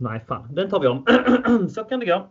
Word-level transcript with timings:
nej 0.00 0.20
fan, 0.28 0.54
den 0.54 0.70
tar 0.70 0.80
vi 0.80 0.86
om. 0.86 1.04
Så 1.68 1.84
kan 1.84 2.00
det 2.00 2.06
gå. 2.06 2.26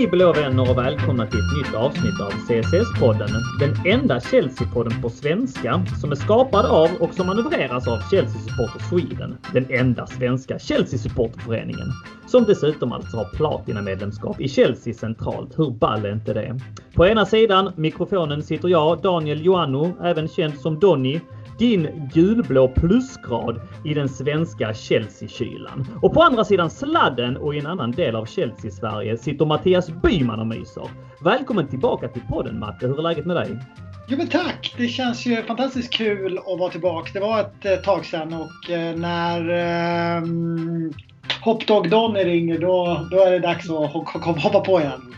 Hej 0.00 0.08
blå 0.08 0.32
vänner 0.32 0.70
och 0.70 0.78
välkomna 0.78 1.26
till 1.26 1.38
ett 1.38 1.56
nytt 1.58 1.74
avsnitt 1.74 2.20
av 2.20 2.30
CSS-podden. 2.30 3.28
Den 3.60 3.92
enda 4.00 4.18
Chelsea-podden 4.18 5.02
på 5.02 5.10
svenska 5.10 5.84
som 6.00 6.10
är 6.10 6.16
skapad 6.16 6.66
av 6.66 6.90
och 7.00 7.14
som 7.14 7.26
manövreras 7.26 7.88
av 7.88 7.98
Chelsea 8.10 8.40
Supporter 8.40 8.80
Sweden. 8.88 9.38
Den 9.52 9.66
enda 9.70 10.06
svenska 10.06 10.58
Chelsea-supporterföreningen. 10.58 11.88
Som 12.26 12.44
dessutom 12.44 12.92
alltså 12.92 13.16
har 13.16 13.24
platinamedlemskap 13.24 14.40
i 14.40 14.48
Chelsea 14.48 14.94
centralt. 14.94 15.58
Hur 15.58 15.70
ball 15.70 16.04
är 16.04 16.12
inte 16.12 16.34
det? 16.34 16.60
På 16.94 17.06
ena 17.06 17.26
sidan 17.26 17.72
mikrofonen 17.76 18.42
sitter 18.42 18.68
jag, 18.68 19.02
Daniel 19.02 19.44
Joanno, 19.44 19.92
även 20.02 20.28
känd 20.28 20.54
som 20.58 20.78
Donny 20.78 21.20
din 21.60 22.10
gulblå 22.14 22.68
plusgrad 22.68 23.60
i 23.84 23.94
den 23.94 24.08
svenska 24.08 24.74
Chelsea-kylan. 24.74 25.86
Och 26.02 26.14
på 26.14 26.22
andra 26.22 26.44
sidan 26.44 26.70
sladden 26.70 27.36
och 27.36 27.54
i 27.54 27.58
en 27.58 27.66
annan 27.66 27.90
del 27.90 28.16
av 28.16 28.24
Chelsea-Sverige 28.26 29.16
sitter 29.16 29.46
Mattias 29.46 29.90
Byman 30.02 30.40
och 30.40 30.46
myser. 30.46 30.84
Välkommen 31.24 31.68
tillbaka 31.68 32.08
till 32.08 32.22
podden 32.28 32.58
Matte. 32.58 32.86
Hur 32.86 32.98
är 32.98 33.02
läget 33.02 33.26
med 33.26 33.36
dig? 33.36 33.58
Jo 34.08 34.16
men 34.18 34.26
tack! 34.26 34.74
Det 34.78 34.88
känns 34.88 35.26
ju 35.26 35.42
fantastiskt 35.42 35.92
kul 35.92 36.38
att 36.38 36.58
vara 36.58 36.70
tillbaka. 36.70 37.10
Det 37.12 37.20
var 37.20 37.40
ett 37.40 37.64
eh, 37.64 37.76
tag 37.76 38.04
sedan 38.04 38.32
och 38.32 38.70
eh, 38.70 38.96
när 38.96 39.40
eh, 40.16 40.22
Hopdog 41.44 41.90
Donny 41.90 42.24
ringer 42.24 42.58
då, 42.58 43.06
då 43.10 43.20
är 43.20 43.30
det 43.30 43.38
dags 43.38 43.70
att 43.70 43.92
hoppa 44.42 44.60
på 44.60 44.80
igen. 44.80 45.14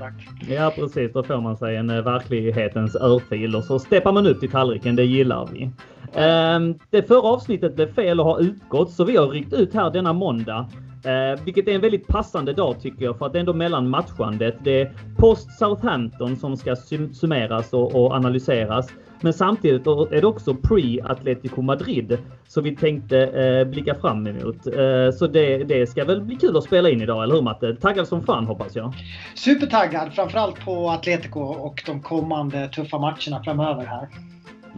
Ja 0.48 0.72
precis, 0.76 1.12
då 1.12 1.22
får 1.22 1.40
man 1.40 1.56
sig 1.56 1.76
en 1.76 1.90
eh, 1.90 2.02
verklighetens 2.02 2.96
örfil 2.96 3.56
och 3.56 3.64
så 3.64 3.78
steppar 3.78 4.12
man 4.12 4.26
upp 4.26 4.40
till 4.40 4.50
tallriken. 4.50 4.96
Det 4.96 5.04
gillar 5.04 5.48
vi. 5.52 5.70
Ehm, 6.14 6.78
det 6.90 7.02
förra 7.02 7.22
avsnittet 7.22 7.74
blev 7.74 7.94
fel 7.94 8.20
och 8.20 8.26
har 8.26 8.40
utgått 8.40 8.92
så 8.92 9.04
vi 9.04 9.16
har 9.16 9.26
ryckt 9.26 9.52
ut 9.52 9.74
här 9.74 9.90
denna 9.90 10.12
måndag. 10.12 10.66
Eh, 11.04 11.44
vilket 11.44 11.68
är 11.68 11.72
en 11.72 11.80
väldigt 11.80 12.06
passande 12.06 12.52
dag 12.52 12.80
tycker 12.80 13.04
jag 13.04 13.18
för 13.18 13.26
att 13.26 13.32
det 13.32 13.38
är 13.38 13.40
ändå 13.40 13.54
mellan 13.54 13.88
matchandet. 13.88 14.56
Det 14.64 14.80
är 14.80 14.92
post 15.18 15.58
Southampton 15.58 16.36
som 16.36 16.56
ska 16.56 16.76
summeras 17.12 17.72
och, 17.72 17.94
och, 17.94 18.14
analyseras. 18.14 18.88
Men 19.20 19.32
samtidigt 19.32 19.86
är 19.86 20.20
det 20.20 20.26
också 20.26 20.54
pre 20.54 21.02
Atletico 21.04 21.62
Madrid. 21.62 22.18
som 22.48 22.64
vi 22.64 22.76
tänkte 22.76 23.18
eh, 23.18 23.64
blicka 23.64 23.94
fram 23.94 24.26
emot. 24.26 24.66
Eh, 24.66 25.16
så 25.18 25.26
det, 25.26 25.64
det 25.64 25.86
ska 25.86 26.04
väl 26.04 26.22
bli 26.22 26.36
kul 26.36 26.56
att 26.56 26.64
spela 26.64 26.90
in 26.90 27.02
idag, 27.02 27.22
eller 27.22 27.34
hur 27.34 27.42
Matte? 27.42 27.76
Taggad 27.76 28.08
som 28.08 28.22
fan 28.22 28.46
hoppas 28.46 28.76
jag. 28.76 28.92
Supertaggad, 29.34 30.12
framförallt 30.12 30.64
på 30.64 30.90
Atletico 30.90 31.40
och 31.40 31.82
de 31.86 32.02
kommande 32.02 32.68
tuffa 32.68 32.98
matcherna 32.98 33.42
framöver 33.44 33.84
här. 33.84 34.08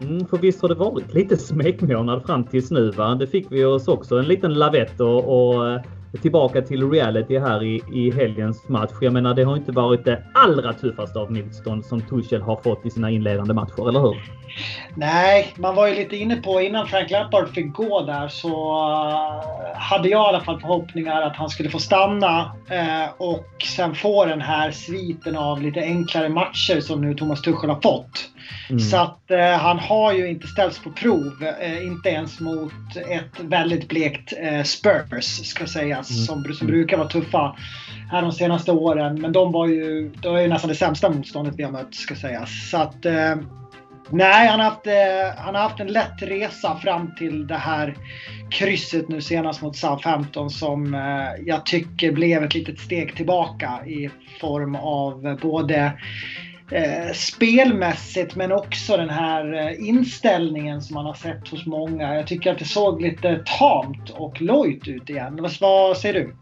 Mm, 0.03 0.27
för 0.27 0.39
visst 0.39 0.63
har 0.63 0.69
det 0.69 0.75
varit 0.75 1.15
lite 1.15 1.37
smekmånad 1.37 2.27
fram 2.27 2.45
tills 2.45 2.71
nu 2.71 2.91
va? 2.91 3.15
Det 3.15 3.27
fick 3.27 3.47
vi 3.51 3.65
oss 3.65 3.89
också 3.89 4.19
en 4.19 4.25
liten 4.25 4.55
lavett 4.55 5.01
och, 5.01 5.55
och 5.55 5.71
eh, 5.71 5.81
tillbaka 6.23 6.63
till 6.63 6.91
reality 6.91 7.39
här 7.39 7.63
i, 7.63 7.83
i 7.93 8.11
helgens 8.11 8.69
match. 8.69 8.91
Jag 9.01 9.13
menar, 9.13 9.35
det 9.35 9.45
har 9.45 9.57
inte 9.57 9.73
varit 9.73 10.05
det 10.05 10.23
allra 10.35 10.73
tuffaste 10.73 11.19
av 11.19 11.33
motstånd 11.33 11.85
som 11.85 12.01
Tuchel 12.01 12.43
har 12.43 12.57
fått 12.57 12.87
i 12.87 12.91
sina 12.91 13.11
inledande 13.11 13.55
matcher, 13.55 13.89
eller 13.89 14.01
hur? 14.01 14.23
Nej, 14.95 15.55
man 15.57 15.75
var 15.75 15.87
ju 15.87 15.95
lite 15.95 16.17
inne 16.17 16.37
på 16.37 16.61
innan 16.61 16.87
Frank 16.87 17.11
Lampard 17.11 17.49
fick 17.49 17.73
gå 17.73 18.03
där 18.03 18.29
så 18.29 18.49
eh, 18.49 19.79
hade 19.81 20.09
jag 20.09 20.27
i 20.27 20.29
alla 20.29 20.41
fall 20.41 20.61
förhoppningar 20.61 21.23
att 21.23 21.37
han 21.37 21.51
skulle 21.51 21.71
få 21.71 21.79
stanna 21.79 22.41
eh, 22.71 23.11
och 23.17 23.47
sen 23.77 23.95
få 23.95 24.25
den 24.25 24.41
här 24.41 24.71
sviten 24.71 25.37
av 25.37 25.63
lite 25.63 25.81
enklare 25.81 26.29
matcher 26.29 26.81
som 26.81 27.01
nu 27.01 27.15
Thomas 27.15 27.43
Tuchel 27.43 27.71
har 27.71 27.81
fått. 27.81 28.34
Mm. 28.71 28.81
Så 28.81 28.97
att 28.97 29.21
uh, 29.31 29.39
han 29.39 29.79
har 29.79 30.13
ju 30.13 30.29
inte 30.29 30.47
ställts 30.47 30.79
på 30.79 30.91
prov, 30.91 31.33
inte 31.83 32.09
ens 32.09 32.41
mot 32.41 32.73
ett 33.11 33.41
väldigt 33.41 33.89
blekt 33.89 34.33
Spurs 34.65 35.25
ska 35.25 35.67
sägas, 35.67 36.11
mm. 36.11 36.25
som, 36.25 36.55
som 36.55 36.67
brukar 36.67 36.97
vara 36.97 37.09
tuffa 37.09 37.57
här 38.11 38.23
de 38.23 38.33
senaste 38.33 38.73
åren. 38.73 39.21
Men 39.21 39.33
de 39.33 39.53
var 39.53 39.67
ju, 39.67 40.09
det 40.23 40.29
var 40.29 40.41
ju 40.41 40.49
nästan 40.49 40.69
det 40.69 40.75
sämsta 40.75 41.11
motståndet 41.11 41.55
vi 41.57 41.63
har 41.63 41.71
mött 41.71 41.95
ska 41.95 42.15
sägas. 42.15 42.71
Så 42.71 42.77
att 42.77 43.07
Nej, 44.11 44.49
han 44.49 44.61
har, 44.61 44.71
haft, 44.71 44.87
eh, 44.87 45.45
han 45.45 45.55
har 45.55 45.63
haft 45.63 45.81
en 45.81 45.87
lätt 45.87 46.23
resa 46.23 46.77
fram 46.77 47.15
till 47.15 47.47
det 47.47 47.57
här 47.57 47.97
krysset 48.51 49.09
nu 49.09 49.21
senast 49.21 49.63
mot 49.63 49.77
Southampton 49.77 50.51
som 50.51 50.95
eh, 50.95 51.47
jag 51.47 51.67
tycker 51.67 52.13
blev 52.13 52.45
ett 52.45 52.55
litet 52.55 52.79
steg 52.79 53.17
tillbaka 53.17 53.87
i 53.87 54.11
form 54.41 54.75
av 54.75 55.39
både 55.43 55.93
eh, 56.71 57.13
spelmässigt 57.13 58.37
men 58.37 58.53
också 58.53 58.97
den 58.97 59.11
här 59.11 59.55
eh, 59.55 59.89
inställningen 59.89 60.83
som 60.83 60.95
man 60.95 61.07
har 61.07 61.15
sett 61.15 61.49
hos 61.49 61.67
många. 61.67 62.15
Jag 62.15 62.27
tycker 62.27 62.53
att 62.53 62.59
det 62.59 62.65
såg 62.65 63.03
lite 63.03 63.45
tamt 63.59 64.11
och 64.11 64.41
lojt 64.41 64.89
ut 64.89 65.11
igen. 65.11 65.49
Vad, 65.61 65.97
säger 65.97 66.15
du? 66.15 66.35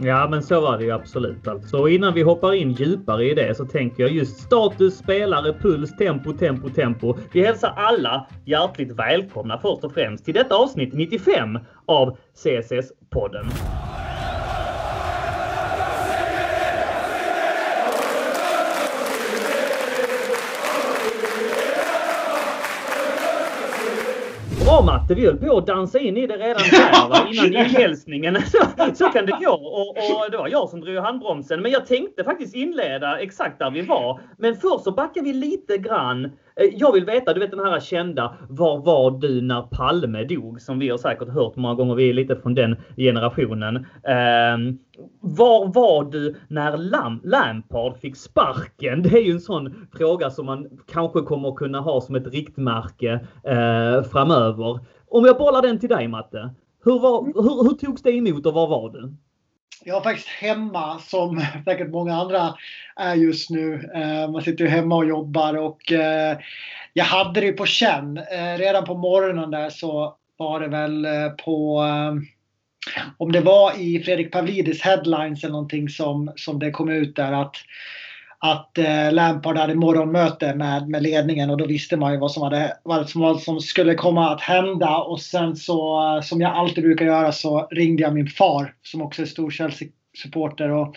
Ja, 0.00 0.28
men 0.30 0.42
så 0.42 0.60
var 0.60 0.78
det 0.78 0.84
ju 0.84 0.92
absolut. 0.92 1.48
Alltså. 1.48 1.88
Innan 1.88 2.14
vi 2.14 2.22
hoppar 2.22 2.54
in 2.54 2.72
djupare 2.72 3.30
i 3.30 3.34
det 3.34 3.56
så 3.56 3.64
tänker 3.64 4.02
jag 4.02 4.12
just 4.12 4.40
status, 4.40 4.98
spelare, 4.98 5.52
puls, 5.52 5.96
tempo, 5.96 6.32
tempo, 6.32 6.68
tempo. 6.68 7.16
Vi 7.32 7.46
hälsar 7.46 7.72
alla 7.76 8.26
hjärtligt 8.44 8.90
välkomna 8.90 9.58
först 9.58 9.84
och 9.84 9.94
främst 9.94 10.24
till 10.24 10.34
detta 10.34 10.54
avsnitt 10.54 10.94
95 10.94 11.58
av 11.86 12.16
CSS-podden. 12.34 13.46
Bra 24.72 24.82
Matte, 24.82 25.14
vi 25.14 25.26
höll 25.26 25.36
på 25.36 25.58
att 25.58 25.66
dansa 25.66 25.98
in 25.98 26.16
i 26.16 26.26
det 26.26 26.36
redan 26.36 26.62
där 26.70 27.08
va? 27.08 27.26
innan 27.32 27.46
julhälsningen. 27.46 28.38
Så, 28.46 28.94
så 28.94 29.08
kan 29.08 29.26
det 29.26 29.32
gå. 29.44 29.52
Och, 29.52 29.88
och, 29.88 30.30
det 30.30 30.36
var 30.36 30.48
jag 30.48 30.68
som 30.68 30.80
drog 30.80 30.96
handbromsen. 30.96 31.62
Men 31.62 31.72
jag 31.72 31.86
tänkte 31.86 32.24
faktiskt 32.24 32.54
inleda 32.54 33.18
exakt 33.18 33.58
där 33.58 33.70
vi 33.70 33.82
var. 33.82 34.20
Men 34.38 34.56
först 34.56 34.84
så 34.84 34.92
backar 34.92 35.22
vi 35.22 35.32
lite 35.32 35.78
grann. 35.78 36.30
Eh, 36.56 36.66
jag 36.72 36.92
vill 36.92 37.04
veta, 37.04 37.34
du 37.34 37.40
vet 37.40 37.50
den 37.50 37.60
här 37.60 37.80
kända 37.80 38.36
Var 38.48 38.78
var 38.78 39.10
du 39.10 39.42
när 39.42 39.62
Palme 39.62 40.24
dog? 40.24 40.60
Som 40.60 40.78
vi 40.78 40.88
har 40.88 40.98
säkert 40.98 41.28
hört 41.28 41.56
många 41.56 41.74
gånger. 41.74 41.94
Vi 41.94 42.08
är 42.08 42.14
lite 42.14 42.36
från 42.36 42.54
den 42.54 42.76
generationen. 42.96 43.76
Eh, 44.02 44.74
var 45.20 45.74
var 45.74 46.10
du 46.10 46.34
när 46.48 46.76
Lam 46.76 47.20
Lampard 47.24 47.96
fick 47.96 48.16
sparken? 48.16 49.02
Det 49.02 49.18
är 49.18 49.22
ju 49.22 49.32
en 49.32 49.40
sån 49.40 49.88
fråga 49.92 50.30
som 50.30 50.46
man 50.46 50.68
kanske 50.92 51.20
kommer 51.20 51.52
kunna 51.52 51.80
ha 51.80 52.00
som 52.00 52.14
ett 52.14 52.26
riktmärke 52.26 53.12
eh, 53.44 54.02
framöver. 54.02 54.80
Om 55.08 55.24
jag 55.24 55.38
bollar 55.38 55.62
den 55.62 55.78
till 55.78 55.88
dig 55.88 56.08
Matte. 56.08 56.54
Hur, 56.84 56.98
var, 56.98 57.24
hur, 57.24 57.62
hur 57.68 57.76
togs 57.76 58.02
det 58.02 58.10
emot 58.10 58.46
och 58.46 58.54
var 58.54 58.66
var 58.66 58.90
du? 58.90 59.14
Jag 59.84 59.94
var 59.94 60.02
faktiskt 60.02 60.28
hemma 60.28 60.98
som 60.98 61.44
säkert 61.64 61.90
många 61.90 62.14
andra 62.14 62.54
är 62.96 63.14
just 63.14 63.50
nu. 63.50 63.90
Eh, 63.94 64.30
man 64.30 64.42
sitter 64.42 64.64
ju 64.64 64.70
hemma 64.70 64.96
och 64.96 65.06
jobbar 65.06 65.54
och 65.54 65.92
eh, 65.92 66.38
jag 66.92 67.04
hade 67.04 67.40
det 67.40 67.52
på 67.52 67.66
känn. 67.66 68.16
Eh, 68.16 68.58
redan 68.58 68.84
på 68.84 68.94
morgonen 68.94 69.50
där 69.50 69.70
så 69.70 70.16
var 70.36 70.60
det 70.60 70.68
väl 70.68 71.06
på 71.44 71.84
om 73.16 73.32
det 73.32 73.40
var 73.40 73.80
i 73.80 74.02
Fredrik 74.02 74.32
Pavlidis 74.32 74.82
headlines 74.82 75.44
eller 75.44 75.52
någonting 75.52 75.88
som, 75.88 76.32
som 76.36 76.58
det 76.58 76.70
kom 76.70 76.88
ut 76.88 77.16
där 77.16 77.32
att, 77.32 77.56
att 78.44 78.78
eh, 78.78 79.12
Lampard 79.12 79.56
hade 79.56 79.74
morgonmöte 79.74 80.54
med, 80.54 80.88
med 80.88 81.02
ledningen 81.02 81.50
och 81.50 81.56
då 81.56 81.66
visste 81.66 81.96
man 81.96 82.12
ju 82.12 82.18
vad 82.18 82.32
som, 82.32 82.42
hade, 82.42 82.76
vad 82.82 83.08
som, 83.08 83.20
vad 83.20 83.40
som 83.40 83.60
skulle 83.60 83.94
komma 83.94 84.30
att 84.30 84.40
hända 84.40 84.96
och 84.96 85.20
sen 85.20 85.56
så 85.56 86.20
som 86.24 86.40
jag 86.40 86.52
alltid 86.52 86.84
brukar 86.84 87.04
göra 87.04 87.32
så 87.32 87.68
ringde 87.70 88.02
jag 88.02 88.14
min 88.14 88.26
far 88.26 88.74
som 88.82 89.02
också 89.02 89.22
är 89.22 89.26
stor 89.26 89.50
Chelsea-supporter 89.50 90.68
och 90.68 90.86
mm. 90.86 90.96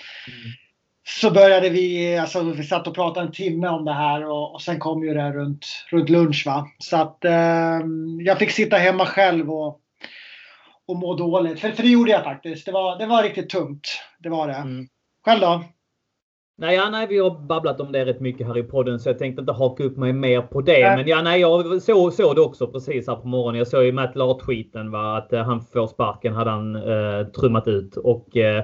så 1.08 1.32
började 1.32 1.70
vi, 1.70 2.18
alltså 2.18 2.44
vi 2.44 2.64
satt 2.64 2.88
och 2.88 2.96
pratade 2.96 3.26
en 3.26 3.32
timme 3.32 3.68
om 3.68 3.86
det 3.86 3.94
här 3.94 4.26
och, 4.26 4.54
och 4.54 4.62
sen 4.62 4.80
kom 4.80 5.04
ju 5.04 5.14
det 5.14 5.32
runt, 5.32 5.66
runt 5.92 6.10
lunch 6.10 6.44
va. 6.46 6.68
Så 6.80 6.98
att 6.98 7.26
eh, 7.26 7.80
jag 8.20 8.40
fick 8.40 8.52
sitta 8.52 8.78
hemma 8.78 9.06
själv 9.06 9.52
och 9.52 9.82
och 10.88 10.96
må 10.96 11.16
dåligt. 11.16 11.60
För, 11.60 11.72
för 11.72 11.84
det 11.84 11.90
gjorde 11.90 12.12
jag 12.12 12.24
faktiskt. 12.24 12.66
Det 12.66 12.72
var, 12.72 12.98
det 13.00 13.06
var 13.06 13.24
riktigt 13.24 13.50
tungt. 13.50 14.02
Det 14.20 14.30
var 14.30 14.48
det. 14.48 14.54
Mm. 14.54 14.88
Själv 15.26 15.42
då? 15.42 15.64
Nej, 16.58 16.76
ja, 16.76 16.90
nej, 16.90 17.08
vi 17.08 17.18
har 17.18 17.30
babblat 17.30 17.82
om 17.82 17.92
det 17.92 18.06
rätt 18.06 18.20
mycket 18.20 18.48
här 18.48 18.58
i 18.58 18.64
podden 18.64 19.00
så 19.00 19.10
jag 19.10 19.20
tänkte 19.20 19.40
inte 19.40 19.54
haka 19.54 19.84
upp 19.84 19.98
mig 19.98 20.14
mer 20.14 20.42
på 20.42 20.62
det. 20.62 20.88
Nej. 20.88 20.98
Men 20.98 21.08
ja, 21.08 21.22
nej, 21.22 21.42
jag 21.42 21.82
såg, 21.82 22.14
såg 22.14 22.36
det 22.36 22.42
också 22.42 22.68
precis 22.68 23.08
här 23.08 23.16
på 23.16 23.28
morgonen. 23.28 23.58
Jag 23.58 23.68
såg 23.68 23.84
ju 23.84 23.92
Matt 23.92 24.16
Lahr-tweeten 24.16 24.96
att 24.96 25.34
uh, 25.34 25.40
han 25.40 25.62
får 25.62 25.88
sparken 25.88 26.34
hade 26.34 26.50
han 26.50 26.76
uh, 26.76 27.28
trummat 27.28 27.68
ut. 27.68 27.98
Och 27.98 28.28
uh, 28.36 28.64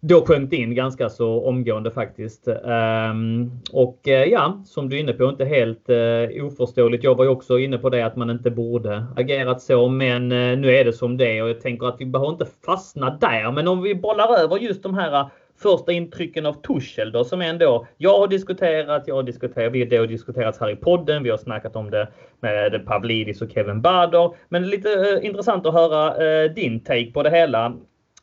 då 0.00 0.26
sjönk 0.26 0.52
in 0.52 0.74
ganska 0.74 1.08
så 1.08 1.48
omgående 1.48 1.90
faktiskt. 1.90 2.48
Um, 2.48 3.50
och 3.72 4.00
uh, 4.08 4.14
ja, 4.14 4.62
som 4.66 4.88
du 4.88 4.96
är 4.96 5.00
inne 5.00 5.12
på, 5.12 5.28
inte 5.28 5.44
helt 5.44 5.90
uh, 5.90 6.46
oförståeligt. 6.46 7.04
Jag 7.04 7.14
var 7.14 7.24
ju 7.24 7.30
också 7.30 7.58
inne 7.58 7.78
på 7.78 7.90
det 7.90 8.02
att 8.02 8.16
man 8.16 8.30
inte 8.30 8.50
borde 8.50 9.06
agerat 9.16 9.62
så, 9.62 9.88
men 9.88 10.32
uh, 10.32 10.58
nu 10.58 10.76
är 10.76 10.84
det 10.84 10.92
som 10.92 11.16
det 11.16 11.38
är 11.38 11.42
och 11.42 11.48
jag 11.48 11.60
tänker 11.60 11.86
att 11.86 11.96
vi 12.00 12.06
behöver 12.06 12.32
inte 12.32 12.46
fastna 12.66 13.18
där. 13.20 13.52
Men 13.52 13.68
om 13.68 13.82
vi 13.82 13.94
bollar 13.94 14.38
över 14.38 14.56
just 14.58 14.82
de 14.82 14.94
här 14.94 15.30
första 15.58 15.92
intrycken 15.92 16.46
av 16.46 16.52
Tuchel 16.52 17.12
då 17.12 17.24
som 17.24 17.40
ändå 17.40 17.86
jag 17.96 18.18
har 18.18 18.28
diskuterat, 18.28 19.02
jag 19.06 19.14
har 19.14 19.22
diskuterat, 19.22 19.72
vi 19.72 19.96
har 19.96 20.06
diskuterats 20.06 20.60
här 20.60 20.70
i 20.70 20.76
podden, 20.76 21.22
vi 21.22 21.30
har 21.30 21.38
snackat 21.38 21.76
om 21.76 21.90
det 21.90 22.08
med 22.40 22.86
Pavlidis 22.86 23.42
och 23.42 23.50
Kevin 23.50 23.82
Bader. 23.82 24.30
Men 24.48 24.68
lite 24.68 24.88
eh, 24.92 25.26
intressant 25.26 25.66
att 25.66 25.74
höra 25.74 26.26
eh, 26.26 26.52
din 26.52 26.80
take 26.80 27.12
på 27.12 27.22
det 27.22 27.30
hela. 27.30 27.76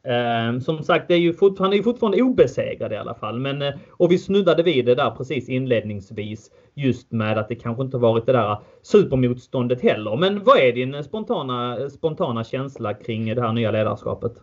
Eh, 0.07 0.59
som 0.59 0.83
sagt, 0.83 1.07
det 1.07 1.13
är 1.13 1.19
ju 1.19 1.33
han 1.59 1.73
är 1.73 1.77
ju 1.77 1.83
fortfarande 1.83 2.21
obesegrad 2.21 2.93
i 2.93 2.95
alla 2.95 3.13
fall. 3.13 3.39
Men, 3.39 3.61
eh, 3.61 3.73
och 3.91 4.11
vi 4.11 4.17
snuddade 4.17 4.63
vid 4.63 4.85
det 4.85 4.95
där 4.95 5.11
precis 5.11 5.49
inledningsvis. 5.49 6.51
Just 6.75 7.11
med 7.11 7.37
att 7.37 7.49
det 7.49 7.55
kanske 7.55 7.83
inte 7.83 7.97
varit 7.97 8.25
det 8.25 8.31
där 8.31 8.57
supermotståndet 8.81 9.81
heller. 9.81 10.15
Men 10.15 10.43
vad 10.43 10.57
är 10.57 10.71
din 10.71 10.95
eh, 10.95 11.01
spontana, 11.01 11.77
eh, 11.79 11.87
spontana 11.87 12.43
känsla 12.43 12.93
kring 12.93 13.35
det 13.35 13.41
här 13.41 13.53
nya 13.53 13.71
ledarskapet? 13.71 14.33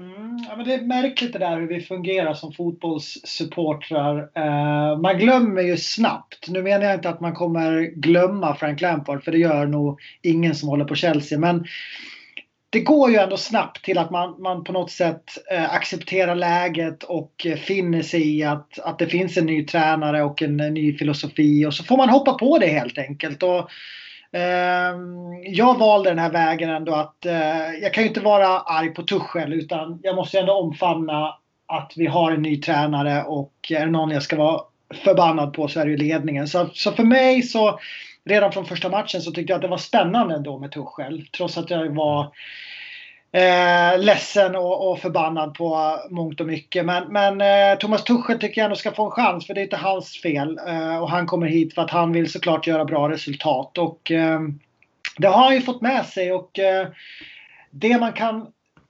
Mm, 0.00 0.38
ja, 0.48 0.56
men 0.56 0.66
det 0.66 0.74
är 0.74 0.80
märkligt 0.80 1.32
det 1.32 1.38
där 1.38 1.60
hur 1.60 1.68
vi 1.68 1.80
fungerar 1.80 2.34
som 2.34 2.52
fotbollssupportrar. 2.52 4.18
Uh, 4.18 5.00
man 5.00 5.18
glömmer 5.18 5.62
ju 5.62 5.76
snabbt. 5.76 6.48
Nu 6.48 6.62
menar 6.62 6.84
jag 6.84 6.94
inte 6.94 7.08
att 7.08 7.20
man 7.20 7.34
kommer 7.34 7.80
glömma 7.82 8.54
Frank 8.54 8.80
Lampard 8.80 9.24
för 9.24 9.32
det 9.32 9.38
gör 9.38 9.66
nog 9.66 10.00
ingen 10.22 10.54
som 10.54 10.68
håller 10.68 10.84
på 10.84 10.94
Chelsea. 10.94 11.38
Men 11.38 11.64
det 12.70 12.80
går 12.80 13.10
ju 13.10 13.16
ändå 13.16 13.36
snabbt 13.36 13.84
till 13.84 13.98
att 13.98 14.10
man, 14.10 14.42
man 14.42 14.64
på 14.64 14.72
något 14.72 14.90
sätt 14.90 15.24
uh, 15.52 15.74
accepterar 15.74 16.34
läget 16.34 17.02
och 17.02 17.46
uh, 17.46 17.54
finner 17.54 18.02
sig 18.02 18.38
i 18.38 18.42
att, 18.42 18.78
att 18.78 18.98
det 18.98 19.06
finns 19.06 19.36
en 19.36 19.46
ny 19.46 19.64
tränare 19.64 20.22
och 20.22 20.42
en 20.42 20.56
ny 20.56 20.98
filosofi. 20.98 21.66
Och 21.66 21.74
så 21.74 21.84
får 21.84 21.96
man 21.96 22.08
hoppa 22.08 22.32
på 22.32 22.58
det 22.58 22.66
helt 22.66 22.98
enkelt. 22.98 23.42
Och, 23.42 23.70
Ehm, 24.32 25.42
jag 25.44 25.78
valde 25.78 26.10
den 26.10 26.18
här 26.18 26.30
vägen 26.30 26.70
ändå 26.70 26.94
att 26.94 27.26
eh, 27.26 27.70
jag 27.82 27.94
kan 27.94 28.02
ju 28.04 28.08
inte 28.08 28.20
vara 28.20 28.46
arg 28.46 28.94
på 28.94 29.02
Tuchel 29.02 29.52
utan 29.52 30.00
jag 30.02 30.16
måste 30.16 30.40
ändå 30.40 30.52
omfamna 30.52 31.34
att 31.66 31.92
vi 31.96 32.06
har 32.06 32.32
en 32.32 32.42
ny 32.42 32.56
tränare 32.60 33.24
och 33.24 33.52
är 33.70 33.86
det 33.86 33.92
någon 33.92 34.10
jag 34.10 34.22
ska 34.22 34.36
vara 34.36 34.60
förbannad 34.94 35.52
på 35.52 35.68
så 35.68 35.80
är 35.80 35.84
det 35.84 35.90
ju 35.90 35.96
ledningen. 35.96 36.48
Så, 36.48 36.68
så 36.74 36.92
för 36.92 37.04
mig 37.04 37.42
så 37.42 37.80
redan 38.24 38.52
från 38.52 38.66
första 38.66 38.88
matchen 38.88 39.20
så 39.20 39.30
tyckte 39.30 39.52
jag 39.52 39.58
att 39.58 39.62
det 39.62 39.68
var 39.68 39.78
spännande 39.78 40.34
ändå 40.34 40.58
med 40.58 40.72
Tuchel. 40.72 41.26
Trots 41.36 41.58
att 41.58 41.70
jag 41.70 41.94
var 41.94 42.32
eh, 43.32 43.98
ledsen 43.98 44.56
och, 44.56 44.90
och, 44.90 44.98
förbannad 44.98 45.54
på 45.54 45.98
mångt 46.10 46.40
och 46.40 46.46
mycket. 46.46 46.86
Men, 46.86 47.12
men 47.12 47.40
eh, 47.40 47.78
Thomas 47.78 48.04
Tuchel 48.04 48.38
tycker 48.38 48.60
jag 48.60 48.64
ändå 48.64 48.76
ska 48.76 48.92
få 48.92 49.04
en 49.04 49.10
chans 49.10 49.46
för 49.46 49.54
det 49.54 49.60
är 49.60 49.64
inte 49.64 49.76
hans 49.76 50.22
fel. 50.22 50.58
Eh, 50.68 50.98
och 50.98 51.10
han 51.10 51.26
kommer 51.26 51.46
hit 51.46 51.74
för 51.74 51.82
att 51.82 51.90
han 51.90 52.12
vill 52.12 52.32
såklart 52.32 52.66
göra 52.66 52.84
bra 52.84 53.08
resultat. 53.08 53.78
Och 53.78 54.10
eh, 54.10 54.40
det 55.18 55.28
har 55.28 55.44
han 55.44 55.54
ju 55.54 55.60
fått 55.60 55.82
med 55.82 56.06
sig 56.06 56.32
och 56.32 56.58
eh, 56.58 56.88
det 57.70 57.98
man 57.98 58.12
kan 58.12 58.46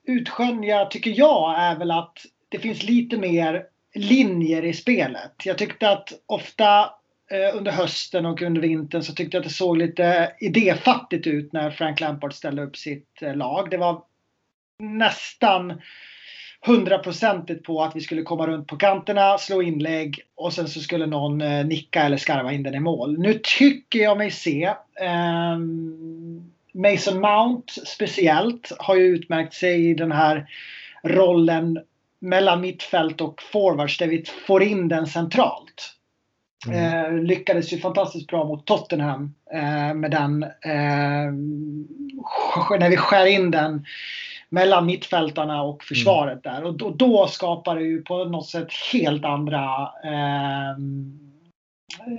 utskönja 0.07 0.85
tycker 0.85 1.11
jag 1.11 1.59
är 1.59 1.77
väl 1.77 1.91
att 1.91 2.19
det 2.49 2.59
finns 2.59 2.83
lite 2.83 3.17
mer 3.17 3.65
linjer 3.95 4.65
i 4.65 4.73
spelet. 4.73 5.33
Jag 5.45 5.59
tyckte 5.59 5.91
att 5.91 6.13
ofta 6.27 6.81
eh, 7.31 7.57
under 7.57 7.73
hösten 7.73 8.27
och 8.27 8.43
under 8.43 8.61
vintern 8.61 9.03
så 9.03 9.13
tyckte 9.13 9.37
jag 9.37 9.41
att 9.41 9.49
det 9.49 9.55
såg 9.55 9.77
lite 9.77 10.33
idéfattigt 10.41 11.27
ut 11.27 11.53
när 11.53 11.71
Frank 11.71 12.01
Lampard 12.01 12.35
ställde 12.35 12.63
upp 12.63 12.77
sitt 12.77 13.23
eh, 13.23 13.37
lag. 13.37 13.71
Det 13.71 13.77
var 13.77 14.03
nästan 14.81 15.81
hundraprocentigt 16.67 17.65
på 17.65 17.83
att 17.83 17.97
vi 17.97 18.01
skulle 18.01 18.23
komma 18.23 18.47
runt 18.47 18.67
på 18.67 18.77
kanterna, 18.77 19.39
slå 19.39 19.63
inlägg 19.63 20.21
och 20.35 20.53
sen 20.53 20.69
så 20.69 20.81
skulle 20.81 21.07
någon 21.07 21.41
eh, 21.41 21.67
nicka 21.67 22.03
eller 22.03 22.17
skarva 22.17 22.53
in 22.53 22.63
den 22.63 22.75
i 22.75 22.81
mål. 22.81 23.19
Nu 23.19 23.41
tycker 23.43 23.99
jag 23.99 24.19
mig 24.19 24.31
se 24.31 24.65
eh, 25.01 25.59
Mason 26.73 27.21
Mount 27.21 27.73
speciellt 27.87 28.73
har 28.79 28.97
ju 28.97 29.03
utmärkt 29.03 29.55
sig 29.55 29.91
i 29.91 29.95
den 29.95 30.13
här 30.13 30.47
rollen 31.03 31.79
mellan 32.19 32.61
mittfält 32.61 33.21
och 33.21 33.43
forwards 33.43 33.99
där 33.99 34.07
vi 34.07 34.25
får 34.47 34.63
in 34.63 34.89
den 34.89 35.07
centralt. 35.07 35.95
Mm. 36.67 37.05
Eh, 37.05 37.23
lyckades 37.23 37.73
ju 37.73 37.79
fantastiskt 37.79 38.27
bra 38.27 38.45
mot 38.45 38.67
Tottenham 38.67 39.35
eh, 39.53 39.95
med 39.95 40.11
den 40.11 40.43
eh, 40.43 41.33
när 42.79 42.91
vi 42.91 42.97
skär 42.97 43.27
in 43.27 43.51
den 43.51 43.85
mellan 44.51 44.87
mittfältarna 44.87 45.63
och 45.63 45.85
försvaret 45.85 46.47
mm. 46.47 46.55
där. 46.55 46.65
Och 46.65 46.75
då, 46.75 46.91
då, 46.91 47.27
skapar 47.27 47.77
det 47.77 47.85
ju 47.85 48.03
på 48.03 48.25
något 48.25 48.47
sätt 48.47 48.69
helt 48.93 49.25
andra 49.25 49.93
eh, 50.05 50.77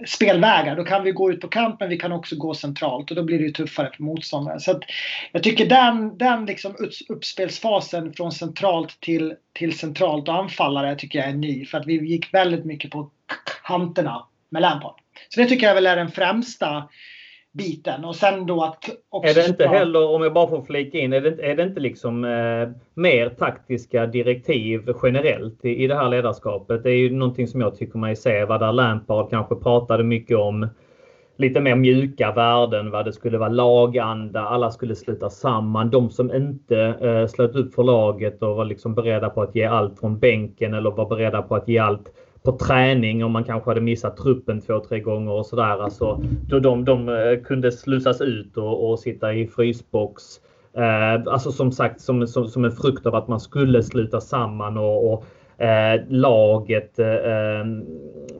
spelvägar. 0.08 0.76
Då 0.76 0.84
kan 0.84 1.04
vi 1.04 1.12
gå 1.12 1.32
ut 1.32 1.42
på 1.42 1.48
kant 1.48 1.76
men 1.80 1.90
vi 1.90 1.98
kan 1.98 2.12
också 2.12 2.36
gå 2.36 2.54
centralt 2.54 3.10
och 3.10 3.16
då 3.16 3.24
blir 3.24 3.38
det 3.38 3.46
ju 3.46 3.52
tuffare 3.52 3.92
för 3.96 4.04
motståndaren. 4.04 4.60
Så 4.60 4.80
jag 5.32 5.44
tycker 5.44 5.66
den, 5.66 6.18
den 6.18 6.46
liksom 6.46 6.76
uppspelsfasen 7.10 8.14
från 8.14 8.32
centralt 8.32 9.00
till, 9.00 9.34
till 9.54 9.78
centralt 9.78 10.28
och 10.28 10.36
anfallare 10.36 10.96
tycker 10.96 11.20
jag 11.20 11.28
är 11.28 11.34
ny. 11.34 11.66
För 11.66 11.78
att 11.78 11.88
vi 11.88 12.08
gick 12.08 12.34
väldigt 12.34 12.66
mycket 12.66 12.92
på 12.92 13.12
kanterna 13.68 14.26
med 14.50 14.62
Lampard. 14.62 14.96
Så 15.30 15.40
det 15.40 15.46
tycker 15.46 15.68
jag 15.68 15.76
väl 15.76 15.88
är 15.88 15.96
den 15.96 16.12
främsta 16.12 16.90
biten. 17.52 18.06
Och 18.06 18.16
sen 18.16 18.46
då 18.46 18.64
att. 18.64 18.90
Är 19.24 19.34
det 19.36 19.48
inte 19.48 19.68
heller, 19.68 20.10
om 20.10 20.24
jag 20.24 20.34
bara 20.34 20.48
får 20.48 20.62
flika 20.62 20.98
in, 20.98 21.14
är 21.14 21.22
det, 21.22 21.52
är 21.52 21.56
det 21.56 21.64
inte 21.64 21.80
liksom 21.80 22.26
eh, 22.26 22.70
mer 22.94 23.30
taktiska 23.30 24.06
direktiv 24.06 24.82
generellt 25.04 25.66
i, 25.66 25.84
i 25.84 25.88
det 25.88 25.96
här 25.96 26.10
ledarskapet? 26.10 26.84
Det 26.84 26.90
är 26.90 26.98
ju 26.98 27.16
någonting 27.16 27.48
som 27.48 27.62
jag 27.62 27.78
tycker 27.78 28.00
mig 28.00 28.16
se 28.16 28.46
vad 28.46 28.60
där 28.60 28.72
Lampard 28.72 29.30
kanske 29.30 29.56
pratade 29.56 30.04
mycket 30.04 30.38
om 30.38 30.68
lite 31.38 31.62
mer 31.62 31.76
mjuka 31.76 32.32
värden, 32.32 32.92
vad 32.92 33.06
det 33.06 33.14
skulle 33.14 33.38
vara 33.38 33.50
laganda, 33.50 34.42
alla 34.42 34.72
skulle 34.72 34.96
sluta 34.96 35.30
samman. 35.30 35.90
De 35.90 36.10
som 36.10 36.36
inte 36.36 36.78
eh, 36.80 37.28
slöt 37.28 37.56
upp 37.56 37.74
för 37.74 37.84
laget 37.84 38.44
och 38.44 38.56
var 38.56 38.66
liksom 38.66 38.96
beredda 38.96 39.30
på 39.30 39.42
att 39.42 39.56
ge 39.56 39.66
allt 39.66 40.00
från 40.00 40.20
bänken 40.20 40.74
eller 40.74 40.92
var 40.92 41.10
beredda 41.10 41.42
på 41.42 41.56
att 41.56 41.68
ge 41.68 41.78
allt 41.78 42.14
på 42.44 42.52
träning 42.52 43.24
om 43.24 43.32
man 43.32 43.44
kanske 43.44 43.70
hade 43.70 43.82
missat 43.82 44.18
truppen 44.18 44.62
två, 44.62 44.80
tre 44.80 45.00
gånger 45.00 45.32
och 45.32 45.46
sådär. 45.46 45.84
Alltså, 45.84 46.24
då 46.48 46.60
de, 46.60 46.86
de 46.86 47.10
eh, 47.10 47.40
kunde 47.44 47.72
slussas 47.72 48.22
ut 48.22 48.58
och, 48.58 48.90
och 48.90 49.00
sitta 49.00 49.34
i 49.34 49.48
frysbox. 49.48 50.24
Eh, 50.78 51.34
alltså 51.34 51.52
som 51.52 51.72
sagt 51.72 52.02
som, 52.02 52.28
som, 52.28 52.48
som, 52.48 52.66
en 52.66 52.72
frukt 52.72 53.06
av 53.06 53.16
att 53.16 53.28
man 53.28 53.40
skulle 53.40 53.84
sluta 53.84 54.22
samman 54.22 54.78
och, 54.78 55.14
och 55.14 55.26
eh, 55.64 56.02
laget 56.10 57.00
eh, 57.00 57.08
eh, 57.08 57.66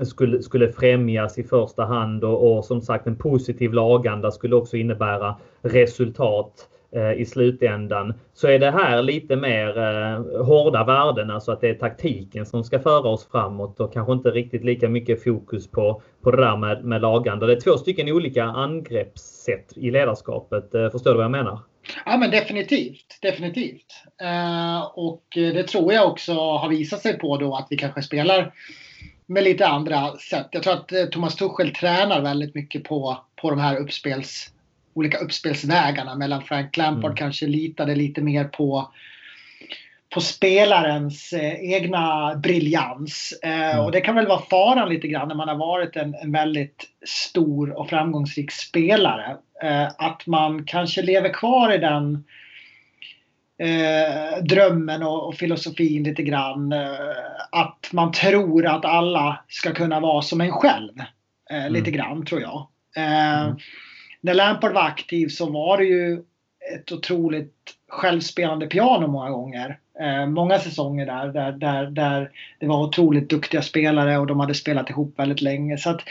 skulle, 0.02 0.42
skulle 0.42 0.72
främjas 0.72 1.38
i 1.38 1.44
första 1.44 1.86
hand 1.86 2.24
och, 2.24 2.58
och 2.58 2.66
som 2.66 2.82
sagt 2.82 3.08
en 3.08 3.16
positiv 3.16 3.74
laganda 3.74 4.32
skulle 4.32 4.56
också 4.56 4.78
innebära 4.78 5.36
resultat. 5.62 6.68
Eh, 6.96 7.22
I 7.22 7.26
slutändan 7.26 8.14
så 8.34 8.48
är 8.48 8.60
det 8.60 8.72
här 8.72 9.02
lite 9.02 9.36
mer 9.36 9.78
eh, 9.78 10.46
hårda 10.46 10.84
värden, 10.84 11.32
alltså 11.32 11.52
att 11.52 11.62
det 11.62 11.70
är 11.70 11.74
taktiken 11.74 12.46
som 12.46 12.64
ska 12.64 12.80
föra 12.80 13.10
oss 13.10 13.28
framåt 13.32 13.80
och 13.80 13.94
kanske 13.94 14.14
inte 14.14 14.30
riktigt 14.30 14.64
lika 14.64 14.90
mycket 14.90 15.24
fokus 15.24 15.72
på, 15.72 16.02
på 16.24 16.32
det 16.32 16.38
där 16.38 16.58
med, 16.58 16.84
med 16.84 17.02
lagande. 17.02 17.46
Det 17.46 17.54
är 17.54 17.60
två 17.60 17.78
stycken 17.78 18.10
olika 18.10 18.44
angreppssätt 18.44 19.74
i 19.76 19.92
ledarskapet. 19.92 20.74
Eh, 20.74 20.90
förstår 20.90 21.12
du 21.12 21.18
vad 21.18 21.24
jag 21.24 21.32
menar? 21.32 21.60
Ja 22.06 22.18
men 22.18 22.32
definitivt, 22.32 23.20
definitivt. 23.22 24.04
Eh, 24.22 24.82
och 24.96 25.24
det 25.34 25.64
tror 25.64 25.94
jag 25.94 26.12
också 26.12 26.34
har 26.34 26.70
visat 26.70 27.02
sig 27.02 27.18
på 27.18 27.38
då 27.38 27.56
att 27.56 27.68
vi 27.70 27.78
kanske 27.78 28.02
spelar 28.02 28.54
med 29.26 29.44
lite 29.44 29.68
andra 29.68 30.18
sätt. 30.18 30.48
Jag 30.52 30.64
tror 30.64 30.74
att 30.74 30.92
eh, 30.92 31.06
Thomas 31.06 31.36
Tuchel 31.36 31.74
tränar 31.74 32.22
väldigt 32.22 32.56
mycket 32.56 32.84
på, 32.84 33.18
på 33.42 33.50
de 33.50 33.60
här 33.60 33.78
uppspels 33.78 34.54
olika 34.94 35.18
uppspelsvägarna 35.18 36.16
mellan 36.16 36.42
Frank 36.42 36.78
Lampard 36.78 37.12
mm. 37.12 37.16
kanske 37.16 37.48
litade 37.48 37.96
lite 37.96 38.22
mer 38.22 38.44
på 38.44 38.92
på 40.14 40.22
spelarens 40.22 41.34
eh, 41.34 41.74
egna 41.74 42.36
briljans. 42.36 43.34
Eh, 43.44 43.72
mm. 43.72 43.86
Och 43.86 43.92
det 43.92 44.02
kan 44.02 44.16
väl 44.16 44.28
vara 44.28 44.42
faran 44.42 44.90
lite 44.90 45.08
grann 45.08 45.28
när 45.28 45.36
man 45.36 45.48
har 45.48 45.56
varit 45.56 45.96
en, 45.96 46.16
en 46.16 46.32
väldigt 46.32 46.86
stor 47.06 47.80
och 47.80 47.90
framgångsrik 47.90 48.52
spelare. 48.52 49.38
Eh, 49.64 49.88
att 49.98 50.28
man 50.28 50.66
kanske 50.66 51.02
lever 51.02 51.34
kvar 51.34 51.74
i 51.74 51.78
den 51.78 52.24
eh, 53.58 54.44
drömmen 54.44 55.04
och, 55.04 55.28
och, 55.28 55.36
filosofin 55.36 56.04
lite 56.04 56.24
grann. 56.24 56.72
Eh, 56.72 56.92
att 57.52 57.90
man 57.92 58.12
tror 58.12 58.66
att 58.68 58.86
alla 58.86 59.44
ska 59.48 59.74
kunna 59.74 60.00
vara 60.00 60.22
som 60.22 60.42
en 60.42 60.52
själv. 60.52 61.00
Eh, 61.52 61.58
mm. 61.58 61.74
Lite 61.74 61.92
grann 61.92 62.26
tror 62.26 62.42
jag. 62.42 62.68
Mm 62.96 63.58
när 64.22 64.34
Lampard 64.34 64.74
var 64.74 64.82
aktiv 64.82 65.28
så 65.28 65.50
var 65.50 65.78
det 65.78 65.86
ju 65.86 66.22
ett 66.74 66.92
otroligt 66.92 67.56
självspelande 67.90 68.68
piano 68.68 69.08
många 69.08 69.30
gånger. 69.30 69.80
Eh, 70.00 70.26
många 70.26 70.60
säsonger 70.60 71.06
där, 71.06 71.28
där, 71.28 71.52
där, 71.52 71.86
där 71.86 72.32
det 72.60 72.68
var 72.68 72.84
otroligt 72.84 73.30
duktiga 73.30 73.62
spelare 73.62 74.18
och 74.18 74.28
de 74.28 74.40
hade 74.40 74.54
spelat 74.54 74.90
ihop 74.90 75.20
väldigt 75.20 75.42
länge. 75.42 75.78
Så 75.78 75.90
att 75.90 76.02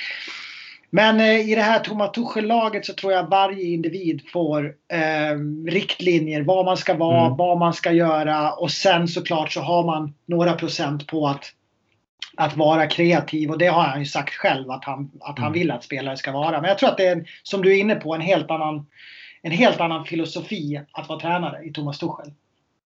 Men 0.90 1.20
eh, 1.20 1.50
i 1.50 1.54
det 1.54 1.62
här 1.62 1.78
Thomas 1.78 2.12
Tuchel-laget 2.12 2.86
så 2.86 2.92
tror 2.92 3.12
jag 3.12 3.30
varje 3.30 3.64
individ 3.64 4.22
får 4.32 4.74
eh, 4.92 5.38
riktlinjer 5.66 6.42
vad 6.42 6.64
man 6.64 6.76
ska 6.76 6.94
vara, 6.94 7.26
mm. 7.26 7.36
vad 7.36 7.58
man 7.58 7.74
ska 7.74 7.92
göra 7.92 8.52
och 8.52 8.70
sen 8.70 9.08
såklart 9.08 9.52
så 9.52 9.60
har 9.60 9.84
man 9.84 10.14
några 10.26 10.52
procent 10.52 11.06
på 11.06 11.28
att, 11.28 11.52
att 12.36 12.56
vara 12.56 12.86
kreativ 12.86 13.50
och 13.50 13.58
det 13.58 13.66
har 13.66 13.82
han 13.82 13.98
ju 13.98 14.06
sagt 14.06 14.34
själv 14.34 14.70
att 14.70 14.84
han, 14.84 15.10
att 15.20 15.38
han 15.38 15.46
mm. 15.46 15.58
vill 15.58 15.70
att 15.70 15.84
spelare 15.84 16.16
ska 16.16 16.32
vara. 16.32 16.60
Men 16.60 16.68
jag 16.68 16.78
tror 16.78 16.88
att 16.88 16.96
det 16.96 17.06
är, 17.06 17.24
som 17.42 17.62
du 17.62 17.72
är 17.76 17.80
inne 17.80 17.94
på, 17.94 18.14
en 18.14 18.20
helt 18.20 18.50
annan, 18.50 18.86
en 19.42 19.52
helt 19.52 19.80
annan 19.80 20.04
filosofi 20.04 20.80
att 20.92 21.08
vara 21.08 21.20
tränare 21.20 21.64
i 21.64 21.72
Thomas 21.72 21.98
Tuchel. 21.98 22.32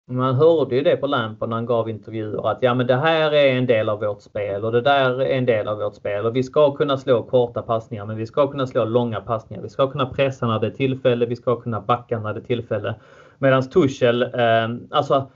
Man 0.08 0.36
hörde 0.36 0.76
ju 0.76 0.82
det 0.82 0.98
på 0.98 1.08
Lampard 1.08 1.50
när 1.50 1.56
han 1.56 1.66
gav 1.66 1.90
intervjuer 1.90 2.52
att 2.52 2.58
ja 2.62 2.74
men 2.74 2.88
det 2.88 2.96
här 2.96 3.32
är 3.32 3.58
en 3.58 3.66
del 3.66 3.90
av 3.90 4.00
vårt 4.00 4.22
spel 4.22 4.66
och 4.66 4.72
det 4.72 4.82
där 4.82 5.22
är 5.22 5.38
en 5.38 5.46
del 5.46 5.68
av 5.68 5.78
vårt 5.78 5.96
spel 5.96 6.26
och 6.26 6.36
vi 6.36 6.44
ska 6.44 6.76
kunna 6.76 6.98
slå 6.98 7.24
korta 7.24 7.62
passningar 7.62 8.06
men 8.06 8.18
vi 8.18 8.26
ska 8.26 8.48
kunna 8.48 8.68
slå 8.68 8.86
långa 8.86 9.22
passningar. 9.22 9.64
Vi 9.64 9.70
ska 9.70 9.92
kunna 9.92 10.06
pressa 10.06 10.48
när 10.48 10.60
det 10.60 10.68
är 10.68 10.72
tillfälle, 10.72 11.26
vi 11.26 11.36
ska 11.36 11.62
kunna 11.62 11.82
backa 11.82 12.20
när 12.20 12.34
det 12.34 12.40
är 12.40 12.44
tillfälle. 12.44 12.96
Medan 13.38 13.70
Tuchel, 13.70 14.22
eh, 14.22 14.70
alltså 14.90 15.32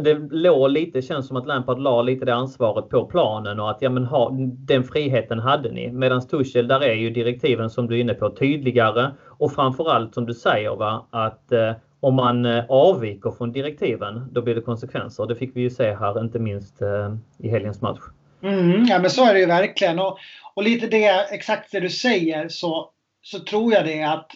det 0.00 0.14
låg 0.30 0.70
lite, 0.70 1.02
känns 1.02 1.28
som 1.28 1.36
att 1.36 1.46
Lampard 1.46 1.78
la 1.78 2.02
lite 2.02 2.24
det 2.24 2.34
ansvaret 2.34 2.88
på 2.88 3.06
planen 3.06 3.60
och 3.60 3.70
att 3.70 3.82
ja 3.82 3.90
men 3.90 4.04
ha, 4.04 4.30
den 4.58 4.84
friheten 4.84 5.38
hade 5.38 5.70
ni. 5.70 5.92
Medan 5.92 6.26
Tuchel, 6.26 6.68
där 6.68 6.80
är 6.80 6.94
ju 6.94 7.10
direktiven 7.10 7.70
som 7.70 7.86
du 7.86 7.96
är 7.96 8.00
inne 8.00 8.14
på 8.14 8.30
tydligare 8.30 9.10
och 9.38 9.52
framförallt 9.52 10.14
som 10.14 10.26
du 10.26 10.34
säger 10.34 10.76
va 10.76 11.06
att 11.10 11.52
eh, 11.52 11.72
om 12.00 12.14
man 12.14 12.46
eh, 12.46 12.64
avviker 12.68 13.30
från 13.30 13.52
direktiven, 13.52 14.28
då 14.32 14.42
blir 14.42 14.54
det 14.54 14.60
konsekvenser. 14.60 15.26
Det 15.26 15.36
fick 15.36 15.56
vi 15.56 15.60
ju 15.60 15.70
se 15.70 15.94
här, 15.94 16.20
inte 16.20 16.38
minst 16.38 16.82
eh, 16.82 17.14
i 17.38 17.48
helgens 17.48 17.80
match. 17.80 18.00
Mm, 18.42 18.84
ja 18.84 18.98
men 18.98 19.10
så 19.10 19.24
är 19.24 19.34
det 19.34 19.40
ju 19.40 19.46
verkligen. 19.46 19.98
Och, 19.98 20.18
och 20.54 20.62
lite 20.62 20.86
det, 20.86 21.26
exakt 21.30 21.72
det 21.72 21.80
du 21.80 21.90
säger, 21.90 22.48
så, 22.48 22.90
så 23.22 23.38
tror 23.38 23.72
jag 23.72 23.84
det 23.84 24.02
att, 24.02 24.30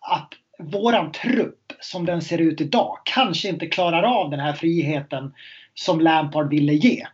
att 0.00 0.28
våran 0.58 1.12
trupp 1.12 1.61
som 1.82 2.06
den 2.06 2.22
ser 2.22 2.38
ut 2.38 2.60
idag 2.60 2.98
kanske 3.04 3.48
inte 3.48 3.66
klarar 3.66 4.02
av 4.02 4.30
den 4.30 4.40
här 4.40 4.52
friheten 4.52 5.32
som 5.74 6.00
Lampard 6.00 6.50
ville 6.50 6.72
ge. 6.72 7.06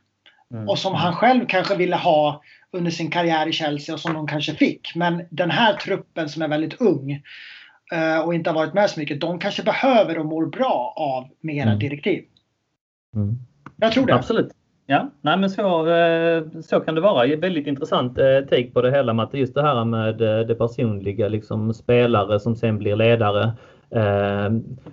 Mm. 0.52 0.68
Och 0.68 0.78
som 0.78 0.94
han 0.94 1.14
själv 1.14 1.46
kanske 1.46 1.76
ville 1.76 1.96
ha 1.96 2.42
under 2.72 2.90
sin 2.90 3.10
karriär 3.10 3.46
i 3.48 3.52
Chelsea 3.52 3.94
och 3.94 4.00
som 4.00 4.14
de 4.14 4.26
kanske 4.26 4.54
fick. 4.54 4.94
Men 4.94 5.24
den 5.30 5.50
här 5.50 5.72
truppen 5.72 6.28
som 6.28 6.42
är 6.42 6.48
väldigt 6.48 6.80
ung 6.80 7.22
Eh, 7.92 8.20
och 8.20 8.34
inte 8.34 8.50
har 8.50 8.54
varit 8.54 8.74
med 8.74 8.90
så 8.90 9.00
mycket, 9.00 9.20
de 9.20 9.38
kanske 9.38 9.62
behöver 9.62 10.18
och 10.18 10.26
mår 10.26 10.46
bra 10.46 10.94
av 10.96 11.28
mera 11.40 11.68
mm. 11.68 11.78
direktiv. 11.78 12.24
Mm. 13.16 13.36
Jag 13.76 13.92
tror 13.92 14.06
det. 14.06 14.14
Absolut. 14.14 14.48
Ja, 14.86 15.10
nej 15.20 15.38
men 15.38 15.50
så, 15.50 15.90
eh, 15.90 16.42
så 16.62 16.80
kan 16.80 16.94
det 16.94 17.00
vara. 17.00 17.36
Väldigt 17.36 17.66
intressant 17.66 18.18
eh, 18.18 18.40
take 18.40 18.70
på 18.70 18.82
det 18.82 18.90
hela 18.90 19.12
Matte. 19.12 19.38
Just 19.38 19.54
det 19.54 19.62
här 19.62 19.84
med 19.84 20.18
det 20.48 20.54
personliga, 20.54 21.28
liksom 21.28 21.74
spelare 21.74 22.40
som 22.40 22.56
sen 22.56 22.78
blir 22.78 22.96
ledare. 22.96 23.52
Eh, 23.90 24.50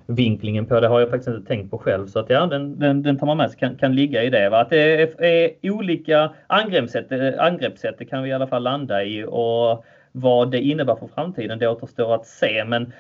vinklingen 0.08 0.66
på 0.66 0.80
det 0.80 0.88
har 0.88 1.00
jag 1.00 1.10
faktiskt 1.10 1.36
inte 1.36 1.48
tänkt 1.48 1.72
på 1.72 1.78
själv. 1.78 2.08
Så 2.08 2.20
att 2.20 2.30
ja, 2.30 2.46
den, 2.46 2.80
den, 2.80 3.04
den 3.04 3.18
tar 3.18 3.28
man 3.28 3.38
med 3.38 3.50
sig, 3.50 3.60
kan, 3.60 3.76
kan 3.76 3.96
ligga 3.96 4.24
i 4.24 4.30
det. 4.30 4.50
Va? 4.50 4.60
Att 4.60 4.70
det 4.70 5.02
är, 5.02 5.24
är 5.24 5.72
olika 5.72 6.32
angreppssätt, 6.48 7.12
eh, 7.12 7.34
angreppssätt, 7.40 7.96
det 7.98 8.06
kan 8.06 8.24
vi 8.24 8.30
i 8.30 8.34
alla 8.34 8.48
fall 8.48 8.64
landa 8.64 9.04
i. 9.04 9.26
Och 9.28 9.86
vad 10.12 10.52
det 10.52 10.62
innebär 10.62 10.96
för 10.96 11.08
framtiden, 11.08 11.60
det 11.60 11.68
återstår 11.68 12.16
att 12.16 12.26
se. 12.26 12.66
Men 12.66 12.94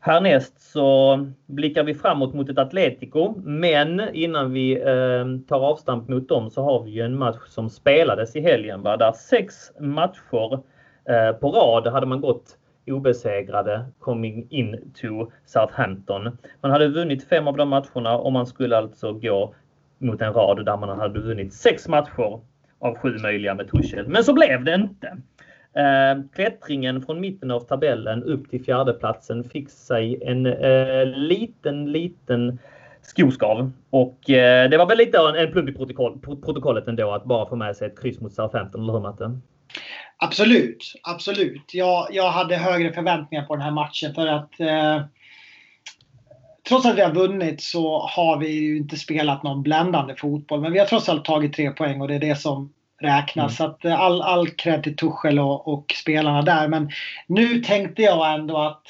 härnäst 0.00 0.72
så 0.72 1.18
blickar 1.46 1.84
vi 1.84 1.94
framåt 1.94 2.34
mot 2.34 2.50
ett 2.50 2.58
Atletico. 2.58 3.34
Men 3.36 4.02
innan 4.12 4.52
vi 4.52 4.72
eh, 4.72 5.48
tar 5.48 5.60
avstamp 5.60 6.08
mot 6.08 6.28
dem 6.28 6.50
så 6.50 6.62
har 6.62 6.82
vi 6.82 6.90
ju 6.90 7.02
en 7.02 7.18
match 7.18 7.46
som 7.48 7.70
spelades 7.70 8.36
i 8.36 8.40
helgen. 8.40 8.82
Va? 8.82 8.96
Där 8.96 9.12
sex 9.12 9.54
matcher 9.80 10.52
eh, 11.04 11.32
på 11.32 11.50
rad 11.50 11.86
hade 11.92 12.06
man 12.06 12.20
gått 12.20 12.56
obesegrade 12.90 13.84
coming 13.98 14.46
in 14.50 14.92
to 15.00 15.30
Southampton. 15.46 16.38
Man 16.60 16.70
hade 16.70 16.88
vunnit 16.88 17.28
fem 17.28 17.48
av 17.48 17.56
de 17.56 17.68
matcherna 17.68 18.18
och 18.18 18.32
man 18.32 18.46
skulle 18.46 18.76
alltså 18.76 19.12
gå 19.12 19.54
mot 19.98 20.22
en 20.22 20.32
rad 20.32 20.64
där 20.64 20.76
man 20.76 20.98
hade 20.98 21.20
vunnit 21.20 21.52
sex 21.52 21.88
matcher 21.88 22.40
av 22.78 22.98
sju 22.98 23.18
möjliga 23.18 23.54
med 23.54 23.70
Tuchel. 23.70 24.08
Men 24.08 24.24
så 24.24 24.32
blev 24.32 24.64
det 24.64 24.74
inte. 24.74 25.16
Eh, 25.72 26.22
klättringen 26.34 27.02
från 27.02 27.20
mitten 27.20 27.50
av 27.50 27.60
tabellen 27.60 28.22
upp 28.22 28.50
till 28.50 28.64
fjärdeplatsen 28.64 29.44
fick 29.44 29.70
sig 29.70 30.22
en 30.22 30.46
eh, 30.46 31.06
liten, 31.06 31.92
liten 31.92 32.58
skoskav. 33.02 33.70
Och 33.90 34.30
eh, 34.30 34.70
det 34.70 34.76
var 34.76 34.86
väl 34.86 34.98
lite 34.98 35.18
en, 35.18 35.46
en 35.46 35.52
plump 35.52 35.68
i 35.68 35.72
protokoll, 35.72 36.18
protokollet 36.20 36.88
ändå 36.88 37.12
att 37.12 37.24
bara 37.24 37.46
få 37.46 37.56
med 37.56 37.76
sig 37.76 37.86
ett 37.86 38.00
kryss 38.00 38.20
mot 38.20 38.32
Southampton, 38.32 38.82
eller 38.82 38.92
hur 38.92 39.00
Matte? 39.00 39.38
Absolut, 40.22 40.94
absolut. 41.02 41.74
Jag, 41.74 42.08
jag 42.10 42.30
hade 42.30 42.56
högre 42.56 42.92
förväntningar 42.92 43.44
på 43.44 43.56
den 43.56 43.64
här 43.64 43.70
matchen 43.70 44.14
för 44.14 44.26
att 44.26 44.60
eh, 44.60 45.02
trots 46.68 46.86
att 46.86 46.96
vi 46.96 47.02
har 47.02 47.14
vunnit 47.14 47.62
så 47.62 47.98
har 47.98 48.36
vi 48.38 48.48
ju 48.48 48.76
inte 48.76 48.96
spelat 48.96 49.42
någon 49.42 49.62
bländande 49.62 50.14
fotboll. 50.16 50.60
Men 50.60 50.72
vi 50.72 50.78
har 50.78 50.86
trots 50.86 51.08
allt 51.08 51.24
tagit 51.24 51.52
tre 51.52 51.70
poäng 51.70 52.00
och 52.00 52.08
det 52.08 52.14
är 52.14 52.20
det 52.20 52.36
som 52.36 52.72
räknas. 53.00 53.60
Mm. 53.60 53.72
Så 53.80 53.88
eh, 53.88 54.00
all, 54.00 54.22
all 54.22 54.50
cred 54.50 54.82
till 54.82 54.96
Tuchel 54.96 55.38
och, 55.38 55.68
och, 55.68 55.94
spelarna 55.96 56.42
där. 56.42 56.68
Men 56.68 56.90
nu 57.26 57.62
tänkte 57.62 58.02
jag 58.02 58.34
ändå 58.34 58.58
att 58.58 58.86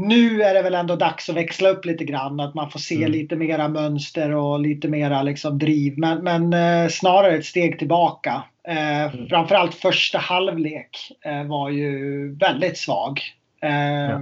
nu 0.00 0.42
är 0.42 0.54
det 0.54 0.62
väl 0.62 0.74
ändå 0.74 0.96
dags 0.96 1.28
att 1.28 1.36
växla 1.36 1.68
upp 1.68 1.84
lite 1.84 2.04
grann. 2.04 2.40
Att 2.40 2.54
man 2.54 2.70
får 2.70 2.78
se 2.78 2.96
mm. 2.96 3.10
lite 3.10 3.36
mera 3.36 3.68
mönster 3.68 4.30
och 4.34 4.60
lite 4.60 4.88
mera 4.88 5.22
liksom 5.22 5.58
driv. 5.58 5.98
Men, 5.98 6.24
men 6.24 6.52
eh, 6.52 6.88
snarare 6.88 7.36
ett 7.36 7.44
steg 7.44 7.78
tillbaka. 7.78 8.42
Eh, 8.68 9.02
mm. 9.02 9.28
Framförallt 9.28 9.74
första 9.74 10.18
halvlek 10.18 11.12
eh, 11.24 11.44
var 11.44 11.70
ju 11.70 12.34
väldigt 12.34 12.78
svag. 12.78 13.20
Eh, 13.62 13.70
ja. 13.70 14.20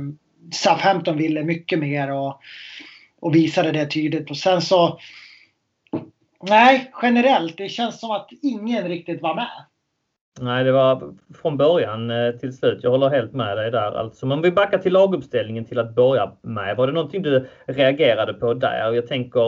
Southampton 0.52 1.16
ville 1.16 1.44
mycket 1.44 1.78
mer 1.78 2.12
och, 2.12 2.40
och 3.20 3.34
visade 3.34 3.72
det 3.72 3.86
tydligt. 3.86 4.30
Och 4.30 4.36
sen 4.36 4.62
så 4.62 4.98
Nej, 6.42 6.90
generellt. 7.02 7.56
Det 7.56 7.68
känns 7.68 8.00
som 8.00 8.10
att 8.10 8.28
ingen 8.42 8.88
riktigt 8.88 9.22
var 9.22 9.34
med. 9.34 9.64
Nej, 10.40 10.64
det 10.64 10.72
var 10.72 11.14
från 11.42 11.56
början 11.56 12.10
eh, 12.10 12.32
till 12.32 12.56
slut. 12.56 12.80
Jag 12.82 12.90
håller 12.90 13.08
helt 13.08 13.32
med 13.32 13.56
dig 13.56 13.70
där. 13.70 13.98
Alltså, 13.98 14.26
om 14.26 14.42
vi 14.42 14.50
backar 14.50 14.78
till 14.78 14.92
laguppställningen 14.92 15.64
till 15.64 15.78
att 15.78 15.94
börja 15.94 16.32
med. 16.42 16.76
Var 16.76 16.86
det 16.86 16.92
någonting 16.92 17.22
du 17.22 17.46
reagerade 17.66 18.34
på 18.34 18.54
där? 18.54 18.92
Jag 18.92 19.06
tänker, 19.06 19.46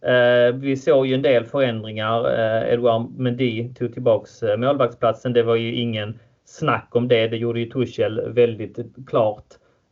eh, 0.00 0.54
vi 0.54 0.76
såg 0.76 1.06
ju 1.06 1.14
en 1.14 1.22
del 1.22 1.44
förändringar. 1.44 2.38
Eh, 2.38 2.72
Edouard 2.72 3.10
Mendy 3.18 3.74
tog 3.74 3.92
tillbaks 3.92 4.42
eh, 4.42 4.56
målvaktsplatsen. 4.56 5.32
Det 5.32 5.42
var 5.42 5.56
ju 5.56 5.74
ingen 5.74 6.18
snack 6.44 6.88
om 6.90 7.08
det. 7.08 7.28
Det 7.28 7.36
gjorde 7.36 7.60
ju 7.60 7.66
Tuchel 7.66 8.32
väldigt 8.32 8.78
klart. 9.06 9.46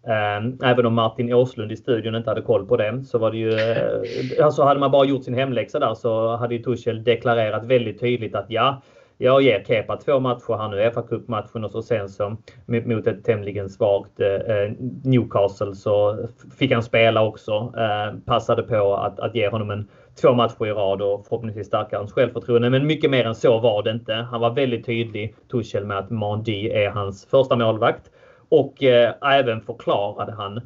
Eh, 0.06 0.70
även 0.70 0.86
om 0.86 0.94
Martin 0.94 1.34
Åslund 1.34 1.72
i 1.72 1.76
studion 1.76 2.14
inte 2.14 2.30
hade 2.30 2.42
koll 2.42 2.66
på 2.66 2.76
det 2.76 3.02
så 3.04 3.18
var 3.18 3.30
det 3.30 3.36
ju, 3.36 3.52
eh, 3.52 4.44
alltså 4.44 4.62
hade 4.62 4.80
man 4.80 4.90
bara 4.90 5.04
gjort 5.04 5.24
sin 5.24 5.34
hemläxa 5.34 5.78
där 5.78 5.94
så 5.94 6.36
hade 6.36 6.54
ju 6.54 6.62
Tuchel 6.62 7.04
deklarerat 7.04 7.64
väldigt 7.64 8.00
tydligt 8.00 8.34
att 8.34 8.46
ja, 8.48 8.82
jag 9.22 9.42
ger 9.42 9.64
Kepa 9.64 9.96
två 9.96 10.20
matcher 10.20 10.58
här 10.58 10.68
nu, 10.68 10.90
fa 10.90 11.02
Cup-matchen 11.02 11.64
och 11.64 11.70
så 11.70 11.82
sen 11.82 12.08
så 12.08 12.36
mot 12.66 13.06
ett 13.06 13.24
tämligen 13.24 13.68
svagt 13.68 14.20
eh, 14.20 14.28
eh 14.28 14.72
Newcastle 15.04 15.74
så 15.74 16.18
fick 16.58 16.72
han 16.72 16.82
spela 16.82 17.22
också. 17.22 17.72
Eh, 17.76 18.18
passade 18.26 18.62
på 18.62 18.94
att, 18.94 19.20
att 19.20 19.34
ge 19.34 19.48
honom 19.48 19.70
en 19.70 19.88
två 20.20 20.32
matcher 20.32 20.66
i 20.66 20.70
rad 20.72 21.02
och 21.02 21.26
förhoppningsvis 21.26 21.66
stärka 21.66 21.98
hans 21.98 22.12
självförtroende. 22.12 22.70
Men 22.70 22.86
mycket 22.86 23.10
mer 23.10 23.24
än 23.24 23.34
så 23.34 23.58
var 23.58 23.82
det 23.82 23.90
inte. 23.90 24.14
Han 24.14 24.40
var 24.40 24.50
väldigt 24.50 24.86
tydlig, 24.86 25.34
Tuchel, 25.50 25.84
med 25.84 25.98
att 25.98 26.10
Mandy 26.10 26.68
är 26.68 26.90
hans 26.90 27.26
första 27.26 27.56
målvakt. 27.56 28.10
Och 28.48 28.82
eh, 28.82 29.14
även 29.22 29.60
förklarade 29.60 30.32
han 30.32 30.60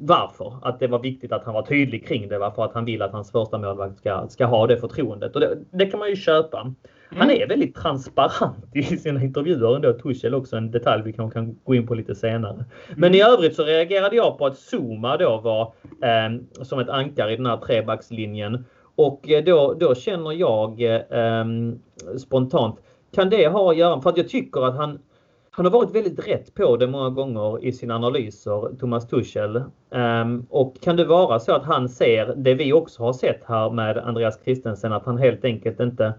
varför. 0.00 0.54
Att 0.62 0.80
det 0.80 0.86
var 0.86 0.98
viktigt 0.98 1.32
att 1.32 1.44
han 1.44 1.54
var 1.54 1.62
tydlig 1.62 2.08
kring 2.08 2.28
det. 2.28 2.38
Varför 2.38 2.64
att 2.64 2.74
han 2.74 2.84
vill 2.84 3.02
att 3.02 3.12
hans 3.12 3.32
första 3.32 3.58
målvakt 3.58 3.98
ska, 3.98 4.26
ska 4.28 4.46
ha 4.46 4.66
det 4.66 4.76
förtroendet. 4.76 5.34
Och 5.34 5.40
det, 5.40 5.58
det 5.70 5.86
kan 5.86 6.00
man 6.00 6.08
ju 6.08 6.16
köpa. 6.16 6.74
Han 7.08 7.30
mm. 7.30 7.42
är 7.42 7.48
väldigt 7.48 7.74
transparent 7.74 8.74
i 8.74 8.82
sina 8.82 9.22
intervjuer 9.22 9.76
ändå. 9.76 9.92
Tuchel 9.92 10.34
också 10.34 10.56
en 10.56 10.70
detalj 10.70 11.02
vi 11.02 11.12
kanske 11.12 11.38
kan 11.38 11.58
gå 11.64 11.74
in 11.74 11.86
på 11.86 11.94
lite 11.94 12.14
senare. 12.14 12.64
Men 12.96 13.14
i 13.14 13.22
övrigt 13.22 13.56
så 13.56 13.64
reagerade 13.64 14.16
jag 14.16 14.38
på 14.38 14.46
att 14.46 14.58
Zuma 14.58 15.16
då 15.16 15.40
var 15.40 15.72
eh, 16.08 16.64
som 16.64 16.78
ett 16.78 16.88
ankar 16.88 17.30
i 17.30 17.36
den 17.36 17.46
här 17.46 17.56
trebackslinjen. 17.56 18.64
Och 18.94 19.30
eh, 19.30 19.44
då, 19.44 19.74
då 19.74 19.94
känner 19.94 20.32
jag 20.32 20.82
eh, 20.82 21.44
spontant, 22.18 22.80
kan 23.14 23.30
det 23.30 23.48
ha 23.48 23.70
att 23.70 23.76
göra, 23.76 24.00
för 24.00 24.10
att 24.10 24.16
jag 24.16 24.28
tycker 24.28 24.66
att 24.66 24.76
han 24.76 24.98
han 25.56 25.64
har 25.64 25.72
varit 25.72 25.94
väldigt 25.94 26.28
rätt 26.28 26.54
på 26.54 26.76
det 26.76 26.86
många 26.86 27.10
gånger 27.10 27.64
i 27.64 27.72
sina 27.72 27.94
analyser, 27.94 28.76
Thomas 28.78 29.08
Tuchel. 29.08 29.62
Ehm, 29.90 30.46
och 30.50 30.80
kan 30.80 30.96
det 30.96 31.04
vara 31.04 31.40
så 31.40 31.52
att 31.52 31.64
han 31.64 31.88
ser 31.88 32.34
det 32.36 32.54
vi 32.54 32.72
också 32.72 33.02
har 33.02 33.12
sett 33.12 33.44
här 33.44 33.70
med 33.70 33.98
Andreas 33.98 34.40
Christensen, 34.44 34.92
att 34.92 35.06
han 35.06 35.18
helt 35.18 35.44
enkelt 35.44 35.80
inte 35.80 36.14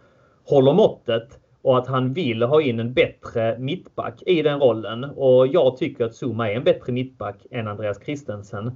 håller 0.45 0.73
måttet 0.73 1.39
och 1.61 1.77
att 1.77 1.87
han 1.87 2.13
vill 2.13 2.43
ha 2.43 2.61
in 2.61 2.79
en 2.79 2.93
bättre 2.93 3.59
mittback 3.59 4.23
i 4.25 4.41
den 4.41 4.59
rollen. 4.59 5.03
Och 5.03 5.47
jag 5.47 5.77
tycker 5.77 6.05
att 6.05 6.15
Zuma 6.23 6.51
är 6.51 6.55
en 6.55 6.63
bättre 6.63 6.93
mittback 6.93 7.37
än 7.51 7.67
Andreas 7.67 8.05
Christensen. 8.05 8.71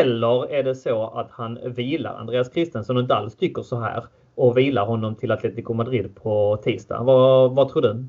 Eller 0.00 0.52
är 0.52 0.62
det 0.62 0.74
så 0.74 1.06
att 1.06 1.30
han 1.30 1.58
vilar 1.64 2.14
Andreas 2.14 2.52
Christensen 2.52 2.96
och 2.96 3.02
inte 3.02 3.14
alls 3.14 3.36
tycker 3.36 3.62
så 3.62 3.80
här 3.80 4.04
och 4.34 4.58
vilar 4.58 4.86
honom 4.86 5.14
till 5.14 5.32
Atletico 5.32 5.74
Madrid 5.74 6.14
på 6.22 6.60
tisdag? 6.64 7.02
Vad, 7.02 7.54
vad 7.54 7.68
tror 7.68 7.82
du? 7.82 8.04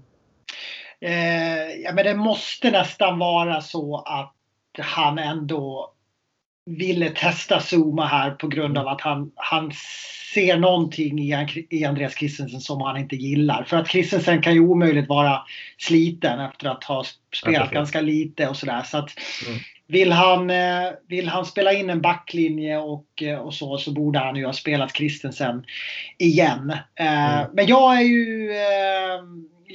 Eh, 1.02 1.82
ja, 1.84 1.94
men 1.94 2.06
det 2.06 2.16
måste 2.16 2.72
nästan 2.72 3.20
vara 3.20 3.62
så 3.62 3.98
att 3.98 4.36
han 4.80 5.18
ändå 5.20 5.94
ville 6.66 7.10
testa 7.10 7.60
Zuma 7.60 8.06
här 8.06 8.32
på 8.32 8.48
grund 8.48 8.78
av 8.78 8.88
att 8.88 9.02
han, 9.02 9.32
han 9.36 9.72
ser 10.34 10.58
någonting 10.58 11.20
i, 11.20 11.68
i 11.70 11.86
Andreas 11.86 12.16
Christensen 12.16 12.62
som 12.62 12.82
han 12.82 12.98
inte 12.98 13.16
gillar. 13.16 13.64
För 13.64 13.78
att 13.78 13.88
Christensen 13.88 14.42
kan 14.42 14.54
ju 14.54 14.60
omöjligt 14.60 15.10
vara 15.10 15.42
sliten 15.78 16.40
efter 16.40 16.70
att 16.70 16.84
ha 16.84 17.04
spelat 17.36 17.68
okay. 17.68 17.76
ganska 17.76 18.02
lite 18.02 18.48
och 18.48 18.58
sådär. 18.58 18.84
Så 18.84 18.98
att 18.98 19.10
mm. 19.48 19.60
vill, 19.88 20.12
han, 20.12 20.50
eh, 20.50 20.92
vill 21.08 21.28
han 21.28 21.46
spela 21.46 21.74
in 21.74 21.90
en 21.90 22.02
backlinje 22.02 22.78
och, 22.78 23.24
eh, 23.24 23.40
och 23.40 23.54
så, 23.54 23.78
så 23.78 23.92
borde 23.92 24.20
han 24.20 24.36
ju 24.36 24.46
ha 24.46 24.54
spelat 24.54 24.96
Christensen 24.96 25.66
igen. 26.18 26.74
Eh, 26.96 27.40
mm. 27.40 27.50
Men 27.54 27.68
jag 27.68 27.98
är 27.98 28.02
ju 28.02 28.50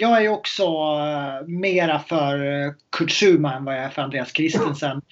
jag 0.01 0.25
är 0.25 0.29
också 0.29 0.69
mera 1.47 1.99
för 1.99 2.39
Kurt 2.91 3.11
Zuma 3.11 3.55
än 3.55 3.65
vad 3.65 3.75
jag 3.75 3.85
är 3.85 3.89
för 3.89 4.03
Andreas 4.03 4.33
Christensen. 4.33 5.03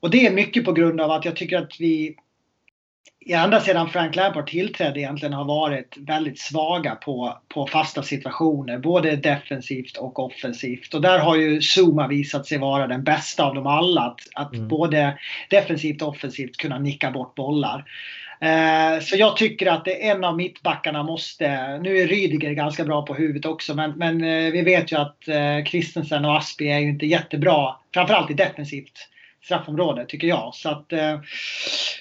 Och 0.00 0.10
det 0.10 0.26
är 0.26 0.32
mycket 0.32 0.64
på 0.64 0.72
grund 0.72 1.00
av 1.00 1.10
att 1.10 1.24
jag 1.24 1.36
tycker 1.36 1.58
att 1.58 1.80
vi 1.80 2.16
ända 3.34 3.60
sedan 3.60 3.88
Frank 3.88 4.16
Lampard 4.16 4.46
tillträdde 4.46 5.00
egentligen 5.00 5.32
har 5.32 5.44
varit 5.44 5.96
väldigt 5.98 6.38
svaga 6.38 6.94
på, 6.94 7.38
på 7.48 7.66
fasta 7.66 8.02
situationer. 8.02 8.78
Både 8.78 9.16
defensivt 9.16 9.96
och 9.96 10.18
offensivt. 10.18 10.94
Och 10.94 11.00
där 11.00 11.18
har 11.18 11.36
ju 11.36 11.60
Zuma 11.60 12.08
visat 12.08 12.46
sig 12.46 12.58
vara 12.58 12.86
den 12.86 13.04
bästa 13.04 13.44
av 13.44 13.54
dem 13.54 13.66
alla. 13.66 14.00
Att, 14.00 14.20
att 14.34 14.54
mm. 14.54 14.68
både 14.68 15.18
defensivt 15.50 16.02
och 16.02 16.08
offensivt 16.08 16.56
kunna 16.56 16.78
nicka 16.78 17.10
bort 17.10 17.34
bollar. 17.34 17.84
Eh, 18.40 19.00
så 19.00 19.16
jag 19.16 19.36
tycker 19.36 19.66
att 19.66 19.84
det 19.84 20.08
en 20.08 20.24
av 20.24 20.36
mittbackarna 20.36 21.02
måste, 21.02 21.78
nu 21.78 21.98
är 21.98 22.06
Rydiger 22.06 22.52
ganska 22.52 22.84
bra 22.84 23.02
på 23.02 23.14
huvudet 23.14 23.46
också 23.46 23.74
men, 23.74 23.90
men 23.90 24.24
eh, 24.24 24.52
vi 24.52 24.62
vet 24.62 24.92
ju 24.92 24.96
att 24.96 25.28
eh, 25.28 25.64
Christensen 25.64 26.24
och 26.24 26.36
Aspi 26.36 26.70
är 26.70 26.78
ju 26.78 26.88
inte 26.88 27.06
jättebra, 27.06 27.76
framförallt 27.94 28.30
i 28.30 28.34
defensivt 28.34 29.08
straffområde 29.48 30.04
tycker 30.06 30.26
jag. 30.26 30.54
Så 30.54 30.68
att 30.68 30.92
eh, 30.92 31.20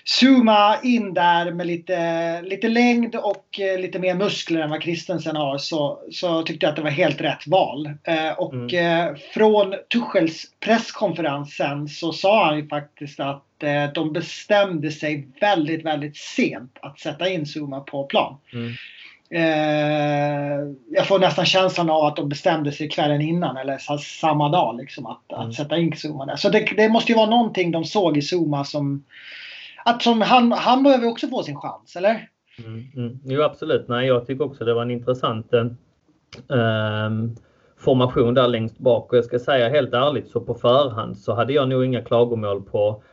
zooma 0.04 0.78
in 0.84 1.14
där 1.14 1.52
med 1.52 1.68
lite, 1.68 2.42
lite 2.42 2.68
längd 2.68 3.16
och 3.16 3.60
eh, 3.60 3.80
lite 3.80 4.00
mer 4.00 4.16
muskler 4.16 4.62
än 4.62 4.70
vad 4.70 4.84
Christensen 4.84 5.36
har 5.36 5.58
så, 5.58 6.00
så 6.12 6.44
tyckte 6.44 6.66
jag 6.66 6.72
att 6.72 6.76
det 6.76 6.82
var 6.82 6.90
helt 6.90 7.22
rätt 7.22 7.48
val. 7.48 7.90
Eh, 8.04 8.32
och 8.32 8.54
mm. 8.54 9.08
eh, 9.10 9.16
från 9.34 9.76
Tuchels 9.94 10.46
presskonferensen 10.60 11.88
så 11.88 12.14
sa 12.14 12.46
han 12.46 12.58
ju 12.58 12.68
faktiskt 12.68 13.20
att 13.20 13.44
eh, 13.64 13.94
de 13.94 14.14
bestämde 14.14 14.92
sig 14.92 15.28
väldigt, 15.42 15.86
väldigt 15.86 16.18
sent 16.18 16.78
att 16.82 17.00
sätta 17.00 17.30
in 17.30 17.46
Zuma 17.46 17.80
på 17.80 18.04
plan. 18.04 18.38
Mm. 18.54 18.74
Eh, 19.30 20.76
jag 20.90 21.08
får 21.08 21.20
nästan 21.20 21.46
känslan 21.46 21.90
av 21.90 22.06
att 22.06 22.16
de 22.16 22.30
bestämde 22.30 22.72
sig 22.72 22.90
kvällen 22.90 23.22
innan 23.22 23.58
eller 23.58 23.78
samma 23.98 24.50
dag 24.50 24.78
liksom, 24.78 25.06
att, 25.06 25.32
mm. 25.32 25.48
att 25.50 25.56
sätta 25.56 25.78
in 25.78 25.94
Zuma 26.06 26.26
där. 26.26 26.36
Så 26.36 26.50
det, 26.50 26.70
det, 26.78 26.90
måste 26.90 27.12
ju 27.12 27.16
vara 27.16 27.30
någonting 27.30 27.72
de 27.72 27.84
såg 27.84 28.18
i 28.18 28.22
Zuma 28.22 28.64
som... 28.64 29.04
Att 29.86 30.02
som 30.04 30.22
han, 30.22 30.52
han 30.52 30.84
behöver 30.84 31.08
också 31.08 31.28
få 31.28 31.44
sin 31.44 31.56
chans, 31.56 31.96
eller? 31.96 32.30
Mm, 32.66 32.84
mm. 32.96 33.20
Jo 33.24 33.42
absolut. 33.42 33.88
Nej, 33.88 34.08
jag 34.08 34.28
tycker 34.28 34.46
också 34.46 34.66
det 34.66 34.74
var 34.74 34.82
en 34.82 34.92
intressant 34.92 35.54
eh, 35.54 35.66
ehm, 36.58 37.36
formation 37.80 38.34
där 38.34 38.48
längst 38.48 38.80
bak. 38.80 39.12
Och 39.12 39.18
jag 39.18 39.26
ska 39.26 39.40
säga 39.40 39.70
helt 39.70 39.94
ärligt 39.94 40.28
så 40.28 40.42
på 40.42 40.54
förhand 40.54 41.18
så 41.18 41.34
hade 41.34 41.54
jag 41.54 41.70
nog 41.70 41.86
inga 41.86 42.02
klagomål 42.02 42.62
på 42.62 43.04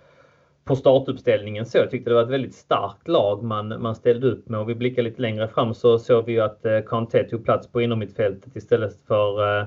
på 0.64 0.76
startuppställningen 0.76 1.66
så. 1.66 1.78
Jag 1.78 1.90
tyckte 1.90 2.10
det 2.10 2.14
var 2.14 2.22
ett 2.22 2.28
väldigt 2.28 2.54
starkt 2.54 3.08
lag 3.08 3.42
man, 3.42 3.82
man 3.82 3.94
ställde 3.94 4.26
upp 4.26 4.48
med 4.48 4.60
Om 4.60 4.66
vi 4.66 4.74
blickar 4.74 5.02
lite 5.02 5.22
längre 5.22 5.48
fram 5.48 5.74
så 5.74 5.98
såg 5.98 6.24
vi 6.24 6.32
ju 6.32 6.40
att 6.40 6.64
eh, 6.64 6.80
Kanté 6.86 7.24
tog 7.24 7.44
plats 7.44 7.72
på 7.72 7.82
innermittfältet 7.82 8.56
istället 8.56 9.06
för 9.06 9.58
eh, 9.60 9.66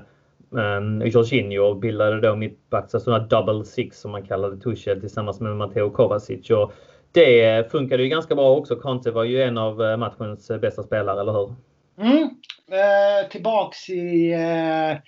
um, 0.50 1.02
Jorginho 1.06 1.62
och 1.62 1.76
bildade 1.76 2.20
då 2.20 2.36
mittbacks, 2.36 2.94
alltså 2.94 3.18
double 3.18 3.64
six 3.64 4.00
som 4.00 4.10
man 4.10 4.26
kallade 4.26 4.60
Tuchel 4.60 5.00
tillsammans 5.00 5.40
med 5.40 5.56
Matteo 5.56 5.90
Kovacic. 5.90 6.50
Och 6.50 6.72
det 7.12 7.70
funkade 7.70 8.02
ju 8.02 8.08
ganska 8.08 8.34
bra 8.34 8.56
också. 8.56 8.76
Kanté 8.76 9.10
var 9.10 9.24
ju 9.24 9.42
en 9.42 9.58
av 9.58 9.82
eh, 9.82 9.96
matchens 9.96 10.50
eh, 10.50 10.58
bästa 10.58 10.82
spelare, 10.82 11.20
eller 11.20 11.32
hur? 11.32 11.54
Mm. 11.98 12.22
Eh, 12.70 13.28
tillbaks 13.30 13.90
i 13.90 14.32
eh 14.32 14.98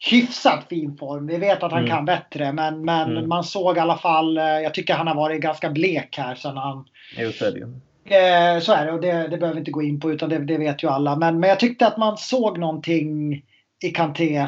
hyfsat 0.00 0.68
fin 0.68 0.96
form. 0.96 1.26
Vi 1.26 1.38
vet 1.38 1.62
att 1.62 1.72
han 1.72 1.84
mm. 1.84 1.90
kan 1.90 2.04
bättre 2.04 2.52
men, 2.52 2.84
men 2.84 3.10
mm. 3.10 3.28
man 3.28 3.44
såg 3.44 3.76
i 3.76 3.80
alla 3.80 3.98
fall, 3.98 4.38
eh, 4.38 4.44
jag 4.44 4.74
tycker 4.74 4.94
han 4.94 5.06
har 5.06 5.14
varit 5.14 5.40
ganska 5.40 5.70
blek 5.70 6.16
här 6.18 6.34
sen 6.34 6.56
han... 6.56 6.84
Jo, 7.18 7.32
så 7.32 7.44
är 7.44 7.52
det 7.52 7.58
ju. 7.58 7.66
Eh, 8.04 8.60
så 8.60 8.72
är 8.72 8.86
det 8.86 8.92
och 8.92 9.00
det, 9.00 9.28
det 9.28 9.38
behöver 9.38 9.54
vi 9.54 9.58
inte 9.58 9.70
gå 9.70 9.82
in 9.82 10.00
på 10.00 10.12
utan 10.12 10.28
det, 10.28 10.38
det, 10.38 10.58
vet 10.58 10.82
ju 10.82 10.88
alla. 10.88 11.16
Men, 11.16 11.40
men 11.40 11.50
jag 11.50 11.60
tyckte 11.60 11.86
att 11.86 11.96
man 11.96 12.16
såg 12.16 12.58
någonting 12.58 13.42
i 13.82 13.90
Kanté 13.90 14.46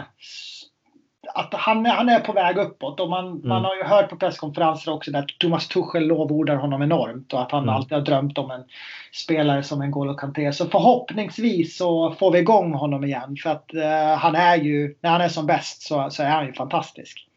att 1.35 1.55
han, 1.55 1.87
han 1.87 2.09
är 2.09 2.21
på 2.21 2.33
väg 2.33 2.57
uppåt. 2.57 3.01
Och 3.01 3.11
man, 3.11 3.27
mm. 3.27 3.49
man 3.49 3.65
har 3.65 3.77
ju 3.77 3.83
hört 3.83 4.11
på 4.11 4.17
presskonferenser 4.17 4.93
också 4.93 5.11
där 5.11 5.27
Thomas 5.39 5.69
Tuchel 5.69 6.07
lovordar 6.07 6.57
honom 6.57 6.83
enormt 6.83 7.33
och 7.33 7.43
att 7.43 7.53
han 7.53 7.63
mm. 7.63 7.75
alltid 7.75 7.93
har 7.93 8.05
drömt 8.05 8.39
om 8.39 8.51
en 8.51 8.65
spelare 9.13 9.63
som 9.63 9.83
N'Golo 9.83 10.15
Kanté. 10.15 10.53
Så 10.53 10.67
förhoppningsvis 10.67 11.77
så 11.77 12.11
får 12.11 12.31
vi 12.31 12.39
igång 12.39 12.75
honom 12.75 13.05
igen. 13.05 13.37
För 13.43 13.51
att 13.51 13.71
uh, 13.75 14.17
han 14.19 14.35
är 14.35 14.57
ju, 14.57 14.97
när 15.01 15.11
han 15.11 15.21
är 15.21 15.29
som 15.29 15.47
bäst 15.47 15.83
så, 15.83 16.11
så 16.11 16.23
är 16.23 16.31
han 16.31 16.47
ju 16.47 16.53
fantastisk. 16.53 17.29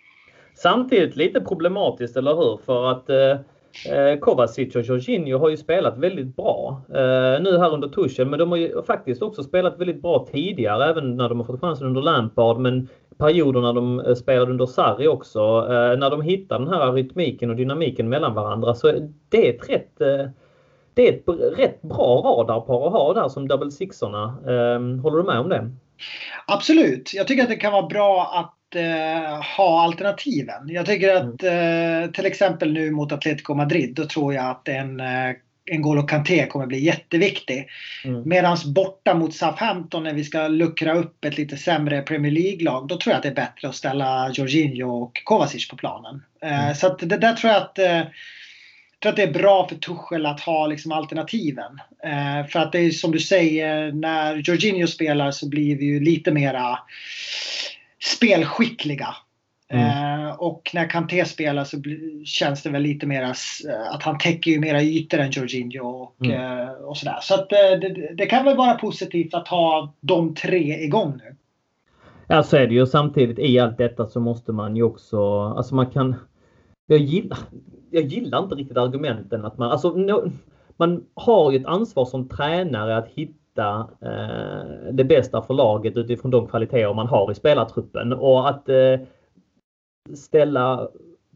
Samtidigt 0.55 1.15
lite 1.15 1.41
problematiskt, 1.41 2.17
eller 2.17 2.35
hur? 2.35 2.59
För 2.65 2.91
att 2.91 3.09
uh... 3.91 4.19
Kovacic 4.19 4.75
och 4.75 4.81
Jorginho 4.81 5.37
har 5.37 5.49
ju 5.49 5.57
spelat 5.57 5.97
väldigt 5.97 6.35
bra 6.35 6.81
eh, 6.89 7.41
nu 7.43 7.57
här 7.57 7.73
under 7.73 7.87
tuschen 7.87 8.29
men 8.29 8.39
de 8.39 8.51
har 8.51 8.57
ju 8.57 8.83
faktiskt 8.83 9.21
också 9.21 9.43
spelat 9.43 9.79
väldigt 9.79 10.01
bra 10.01 10.27
tidigare 10.31 10.89
även 10.89 11.17
när 11.17 11.29
de 11.29 11.39
har 11.39 11.45
fått 11.45 11.61
chansen 11.61 11.87
under 11.87 12.01
Lampard 12.01 12.59
men 12.59 12.87
perioder 13.17 13.61
när 13.61 13.73
de 13.73 13.99
eh, 13.99 14.15
spelade 14.15 14.51
under 14.51 14.65
Sarri 14.65 15.07
också. 15.07 15.39
Eh, 15.39 15.97
när 15.97 16.09
de 16.09 16.21
hittar 16.21 16.59
den 16.59 16.67
här 16.67 16.91
rytmiken 16.91 17.49
och 17.49 17.55
dynamiken 17.55 18.09
mellan 18.09 18.33
varandra 18.33 18.75
så 18.75 18.91
det 19.29 19.49
är 19.49 19.53
ett 19.53 19.69
rätt 19.69 20.01
eh, 20.01 20.29
det 20.93 21.07
är 21.07 21.13
ett 21.13 21.57
rätt 21.59 21.81
bra 21.81 22.21
radarpar 22.25 22.87
att 22.87 22.93
ha 22.93 23.13
där 23.13 23.29
som 23.29 23.47
double 23.47 23.71
sixorna. 23.71 24.37
Ehm, 24.47 24.99
håller 24.99 25.17
du 25.17 25.23
med 25.23 25.39
om 25.39 25.49
det? 25.49 25.71
Absolut. 26.47 27.11
Jag 27.13 27.27
tycker 27.27 27.43
att 27.43 27.49
det 27.49 27.55
kan 27.55 27.73
vara 27.73 27.87
bra 27.87 28.31
att 28.33 28.53
eh, 28.75 29.43
ha 29.57 29.83
alternativen. 29.83 30.69
Jag 30.69 30.85
tycker 30.85 31.15
att 31.15 31.43
mm. 31.43 32.03
eh, 32.03 32.11
till 32.11 32.25
exempel 32.25 32.73
nu 32.73 32.91
mot 32.91 33.11
Atletico 33.11 33.53
Madrid, 33.53 33.93
då 33.95 34.05
tror 34.05 34.33
jag 34.33 34.45
att 34.45 34.67
en 34.67 34.99
eh, 34.99 35.35
N'Golo 35.71 36.07
Kanté 36.07 36.47
kommer 36.47 36.65
bli 36.65 36.79
jätteviktig. 36.79 37.67
Mm. 38.05 38.29
Medan 38.29 38.57
borta 38.65 39.13
mot 39.13 39.33
Southampton 39.35 40.03
när 40.03 40.13
vi 40.13 40.23
ska 40.23 40.47
luckra 40.47 40.93
upp 40.93 41.25
ett 41.25 41.37
lite 41.37 41.57
sämre 41.57 42.01
Premier 42.01 42.31
League-lag, 42.31 42.87
då 42.87 42.97
tror 42.97 43.11
jag 43.11 43.17
att 43.17 43.23
det 43.23 43.29
är 43.29 43.35
bättre 43.35 43.67
att 43.67 43.75
ställa 43.75 44.31
Jorginho 44.33 45.03
och 45.03 45.21
Kovacic 45.23 45.67
på 45.67 45.75
planen. 45.75 46.23
Eh, 46.41 46.63
mm. 46.63 46.75
så 46.75 46.95
det 46.95 47.17
där 47.17 47.33
tror 47.33 47.53
jag 47.53 47.61
att 47.61 47.79
eh, 47.79 48.01
tror 49.01 49.09
att 49.09 49.15
det 49.15 49.23
är 49.23 49.31
bra 49.31 49.67
för 49.67 49.75
Tuchel 49.75 50.25
att 50.25 50.39
ha 50.39 50.67
liksom 50.67 50.91
alternativen. 50.91 51.79
Eh, 52.03 52.47
för 52.47 52.59
att 52.59 52.71
det 52.71 52.79
är 52.79 52.91
som 52.91 53.11
du 53.11 53.19
säger, 53.19 53.91
när 53.91 54.35
Jorginho 54.35 54.87
spelar 54.87 55.31
så 55.31 55.49
blir 55.49 55.75
vi 55.75 55.85
ju 55.85 55.99
lite 55.99 56.31
mera 56.31 56.79
spelskickliga. 58.13 59.15
Mm. 59.69 60.27
Eh, 60.27 60.35
och 60.35 60.71
när 60.73 60.89
Kanté 60.89 61.25
spelar 61.25 61.63
så 61.63 61.77
känns 62.25 62.63
det 62.63 62.69
väl 62.69 62.81
lite 62.81 63.05
mer 63.05 63.23
att 63.91 64.03
han 64.03 64.17
täcker 64.17 64.51
ju 64.51 64.59
mera 64.59 64.81
ytor 64.81 65.19
än 65.19 65.31
Jorginho 65.31 65.87
och, 65.87 66.25
mm. 66.25 66.61
eh, 66.61 66.69
och 66.69 66.97
sådär. 66.97 67.17
Så 67.21 67.33
att, 67.33 67.51
eh, 67.51 67.79
det, 67.81 68.13
det, 68.13 68.25
kan 68.25 68.45
väl 68.45 68.57
vara 68.57 68.73
positivt 68.73 69.33
att 69.33 69.47
ha 69.47 69.93
de 69.99 70.35
tre 70.35 70.83
igång 70.83 71.17
nu. 71.17 71.35
Ja 72.27 72.43
så 72.43 72.57
är 72.57 72.67
det 72.67 72.73
ju. 72.73 72.85
Samtidigt 72.85 73.39
i 73.39 73.59
allt 73.59 73.77
detta 73.77 74.07
så 74.07 74.19
måste 74.19 74.51
man 74.51 74.75
ju 74.75 74.83
också, 74.83 75.41
alltså 75.41 75.75
man 75.75 75.91
kan 75.91 76.15
jag 76.87 76.99
gillar, 76.99 77.39
jag 77.91 78.03
gillar 78.03 78.43
inte 78.43 78.55
riktigt 78.55 78.77
argumenten 78.77 79.45
att 79.45 79.57
man, 79.57 79.71
alltså 79.71 79.89
no, 79.89 80.31
man 80.77 81.05
har 81.13 81.51
ju 81.51 81.57
ett 81.57 81.65
ansvar 81.65 82.05
som 82.05 82.29
tränare 82.29 82.97
att 82.97 83.07
hitta 83.07 83.33
eh, 83.61 84.91
det 84.91 85.03
bästa 85.03 85.41
för 85.41 85.53
laget 85.53 85.97
utifrån 85.97 86.31
de 86.31 86.47
kvaliteter 86.47 86.93
man 86.93 87.07
har 87.07 87.31
i 87.31 87.35
spelartruppen 87.35 88.13
och 88.13 88.49
att 88.49 88.69
eh, 88.69 88.99
ställa 90.13 90.87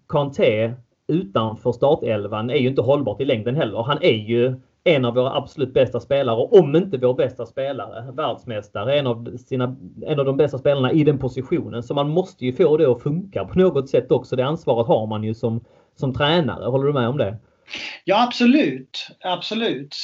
Kanté 0.10 0.74
utanför 1.08 1.72
startelvan 1.72 2.50
är 2.50 2.58
ju 2.58 2.68
inte 2.68 2.82
hållbart 2.82 3.22
i 3.22 3.26
längden 3.26 3.56
heller. 3.56 3.84
Han 3.84 3.98
är 4.02 4.16
ju 4.16 4.56
en 4.84 5.06
av 5.06 5.16
våra 5.16 5.36
absolut 5.36 5.74
bästa 5.74 6.00
spelare, 6.00 6.48
om 6.52 6.76
inte 6.76 6.98
vår 6.98 7.14
bästa 7.14 7.46
spelare. 7.46 8.12
Världsmästare, 8.12 9.00
en 9.00 9.08
av, 9.08 9.38
sina, 9.38 9.76
en 10.02 10.20
av 10.20 10.26
de 10.26 10.38
bästa 10.38 10.58
spelarna 10.58 10.92
i 10.92 11.04
den 11.04 11.18
positionen. 11.18 11.84
Så 11.84 11.94
man 11.94 12.10
måste 12.10 12.46
ju 12.46 12.54
få 12.54 12.78
det 12.78 12.92
att 12.92 13.02
funka 13.02 13.46
på 13.46 13.60
något 13.60 13.90
sätt 13.90 14.12
också. 14.12 14.36
Det 14.36 14.46
ansvaret 14.46 14.88
har 14.88 15.08
man 15.08 15.24
ju 15.24 15.34
som, 15.34 15.60
som 15.96 16.14
tränare. 16.14 16.66
Håller 16.66 16.88
du 16.88 16.94
med 16.94 17.10
om 17.10 17.18
det? 17.18 17.38
Ja 18.04 18.24
absolut, 18.24 19.08
absolut. 19.22 19.96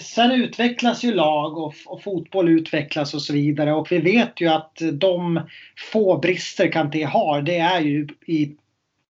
Sen 0.00 0.32
utvecklas 0.32 1.04
ju 1.04 1.14
lag 1.14 1.58
och, 1.58 1.74
och, 1.86 2.02
fotboll 2.02 2.48
utvecklas 2.48 3.14
och 3.14 3.22
så 3.22 3.32
vidare 3.32 3.72
och 3.72 3.92
vi 3.92 3.98
vet 3.98 4.40
ju 4.40 4.48
att 4.48 4.78
de 4.92 5.40
få 5.92 6.18
brister 6.18 6.72
Kanté 6.72 7.04
har 7.04 7.42
det 7.42 7.58
är 7.58 7.80
ju 7.80 8.08
i 8.26 8.56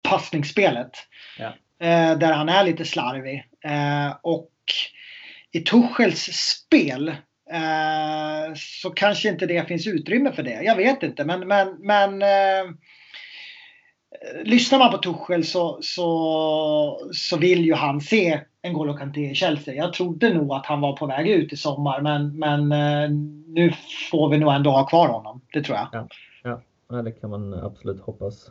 passningsspelet. 0.02 0.90
Ja. 1.38 1.54
Eh, 1.86 2.18
där 2.18 2.32
han 2.32 2.48
är 2.48 2.64
lite 2.64 2.84
slarvig. 2.84 3.44
Eh, 3.64 4.16
och 4.22 4.52
i 5.52 5.60
Tuchels 5.60 6.22
spel 6.22 7.08
eh, 7.52 8.54
så 8.54 8.90
kanske 8.90 9.28
inte 9.28 9.46
det 9.46 9.68
finns 9.68 9.86
utrymme 9.86 10.32
för 10.32 10.42
det. 10.42 10.62
Jag 10.62 10.76
vet 10.76 11.02
inte, 11.02 11.24
men, 11.24 11.48
men, 11.48 11.76
men 11.80 12.22
lyssnar 14.44 14.78
man 14.78 14.90
på 14.90 14.98
Tuchel 14.98 15.44
så, 15.44 15.78
så, 15.82 17.10
så 17.12 17.36
vill 17.36 17.64
ju 17.64 17.74
han 17.74 18.00
se 18.00 18.40
en 18.62 18.74
N'Golo 18.74 18.98
Kanté 18.98 19.30
i 19.30 19.34
Chelsea. 19.34 19.74
Jag 19.74 19.92
trodde 19.92 20.34
nog 20.34 20.52
att 20.52 20.66
han 20.66 20.80
var 20.80 20.96
på 20.96 21.06
väg 21.06 21.28
ut 21.28 21.52
i 21.52 21.56
sommar 21.56 22.00
men, 22.00 22.38
men 22.38 22.72
eh, 22.72 23.10
nu 23.46 23.72
får 24.10 24.28
vi 24.28 24.38
nog 24.38 24.52
ändå 24.52 24.70
ha 24.70 24.86
kvar 24.86 25.08
honom. 25.08 25.40
Det 25.52 25.62
tror 25.62 25.78
jag. 25.78 26.08
Ja, 26.42 26.60
ja. 26.88 27.02
det 27.02 27.12
kan 27.12 27.30
man 27.30 27.54
absolut 27.54 28.00
hoppas 28.00 28.50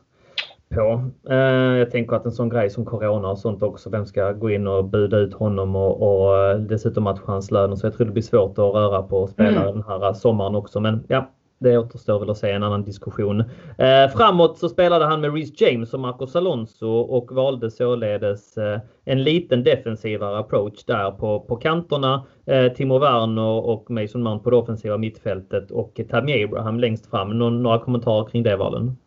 på. 0.69 1.09
Eh, 1.29 1.37
jag 1.77 1.91
tänker 1.91 2.15
att 2.15 2.25
en 2.25 2.31
sån 2.31 2.49
grej 2.49 2.69
som 2.69 2.85
Corona 2.85 3.27
och 3.29 3.39
sånt 3.39 3.63
också, 3.63 3.89
vem 3.89 4.05
ska 4.05 4.31
gå 4.31 4.49
in 4.49 4.67
och 4.67 4.85
buda 4.85 5.17
ut 5.17 5.33
honom 5.33 5.75
och, 5.75 6.01
och 6.01 6.37
eh, 6.37 6.57
dessutom 6.57 7.03
matcha 7.03 7.23
hans 7.25 7.51
lön. 7.51 7.77
Så 7.77 7.85
jag 7.85 7.93
tror 7.93 8.05
det 8.05 8.13
blir 8.13 8.23
svårt 8.23 8.51
att 8.51 8.73
röra 8.73 9.03
på 9.03 9.27
spelare 9.27 9.69
mm. 9.69 9.73
den 9.73 9.83
här 9.83 10.13
sommaren 10.13 10.55
också. 10.55 10.79
Men 10.79 11.03
ja, 11.07 11.29
det 11.59 11.77
återstår 11.77 12.19
väl 12.19 12.29
att 12.29 12.37
se 12.37 12.51
en 12.51 12.63
annan 12.63 12.83
diskussion. 12.83 13.39
Eh, 13.77 14.09
framåt 14.17 14.57
så 14.57 14.69
spelade 14.69 15.05
han 15.05 15.21
med 15.21 15.33
Reece 15.33 15.61
James 15.61 15.93
och 15.93 15.99
Marcos 15.99 16.35
Alonso 16.35 16.87
och 16.87 17.31
valde 17.31 17.71
således 17.71 18.57
eh, 18.57 18.79
en 19.05 19.23
liten 19.23 19.63
defensivare 19.63 20.39
approach 20.39 20.83
där 20.85 21.11
på, 21.11 21.39
på 21.39 21.55
kanterna. 21.55 22.25
Eh, 22.45 22.67
Timo 22.67 22.99
Werner 22.99 23.65
och 23.65 23.91
Mason 23.91 24.23
Mount 24.23 24.43
på 24.43 24.49
det 24.49 24.55
offensiva 24.55 24.97
mittfältet 24.97 25.71
och 25.71 25.99
Tammy 26.09 26.43
Abraham 26.43 26.79
längst 26.79 27.09
fram. 27.09 27.39
Någon, 27.39 27.63
några 27.63 27.79
kommentarer 27.79 28.29
kring 28.29 28.43
det 28.43 28.55
valen? 28.55 28.97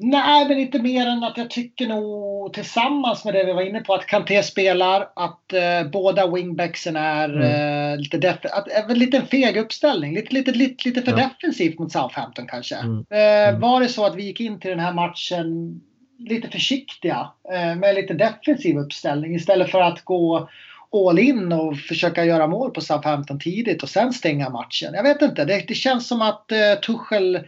Nej, 0.00 0.48
men 0.48 0.58
inte 0.58 0.82
mer 0.82 1.06
än 1.06 1.24
att 1.24 1.38
jag 1.38 1.50
tycker 1.50 1.86
nog 1.86 2.52
tillsammans 2.52 3.24
med 3.24 3.34
det 3.34 3.44
vi 3.44 3.52
var 3.52 3.62
inne 3.62 3.80
på 3.80 3.94
att 3.94 4.06
Kanté 4.06 4.42
spelar, 4.42 5.08
att 5.16 5.52
eh, 5.52 5.90
båda 5.92 6.30
wingbacksen 6.30 6.96
är 6.96 7.28
mm. 7.28 7.42
Eh, 7.98 8.02
lite, 8.02 8.18
def- 8.18 8.52
att, 8.52 8.90
eh, 8.90 8.96
lite 8.96 9.16
en 9.16 9.26
feg 9.26 9.56
uppställning. 9.56 10.14
Lite, 10.14 10.34
lite, 10.34 10.52
lite, 10.52 10.88
lite 10.88 11.02
för 11.02 11.10
ja. 11.10 11.16
defensivt 11.16 11.78
mot 11.78 11.92
Southampton 11.92 12.46
kanske. 12.46 12.76
Mm. 12.76 13.04
Eh, 13.10 13.48
mm. 13.48 13.60
var 13.60 13.80
det 13.80 13.88
så 13.88 14.06
att 14.06 14.16
vi 14.16 14.22
gick 14.22 14.40
in 14.40 14.60
till 14.60 14.70
den 14.70 14.80
här 14.80 14.92
matchen 14.92 15.80
lite 16.18 16.48
försiktiga 16.48 17.30
eh, 17.52 17.76
med 17.76 17.94
lite 17.94 18.14
defensiv 18.14 18.78
uppställning 18.78 19.34
istället 19.34 19.70
för 19.70 19.80
att 19.80 20.04
gå 20.04 20.48
all 20.92 21.18
in 21.18 21.52
och 21.52 21.76
försöka 21.76 22.24
göra 22.24 22.46
mål 22.46 22.70
på 22.70 22.80
Southampton 22.80 23.38
tidigt 23.38 23.82
och 23.82 23.88
sen 23.88 24.12
stänga 24.12 24.50
matchen. 24.50 24.94
Jag 24.94 25.02
vet 25.02 25.22
inte, 25.22 25.44
det, 25.44 25.64
det 25.68 25.74
känns 25.74 26.08
som 26.08 26.22
att 26.22 26.52
eh, 26.52 26.80
Tuchel 26.82 27.40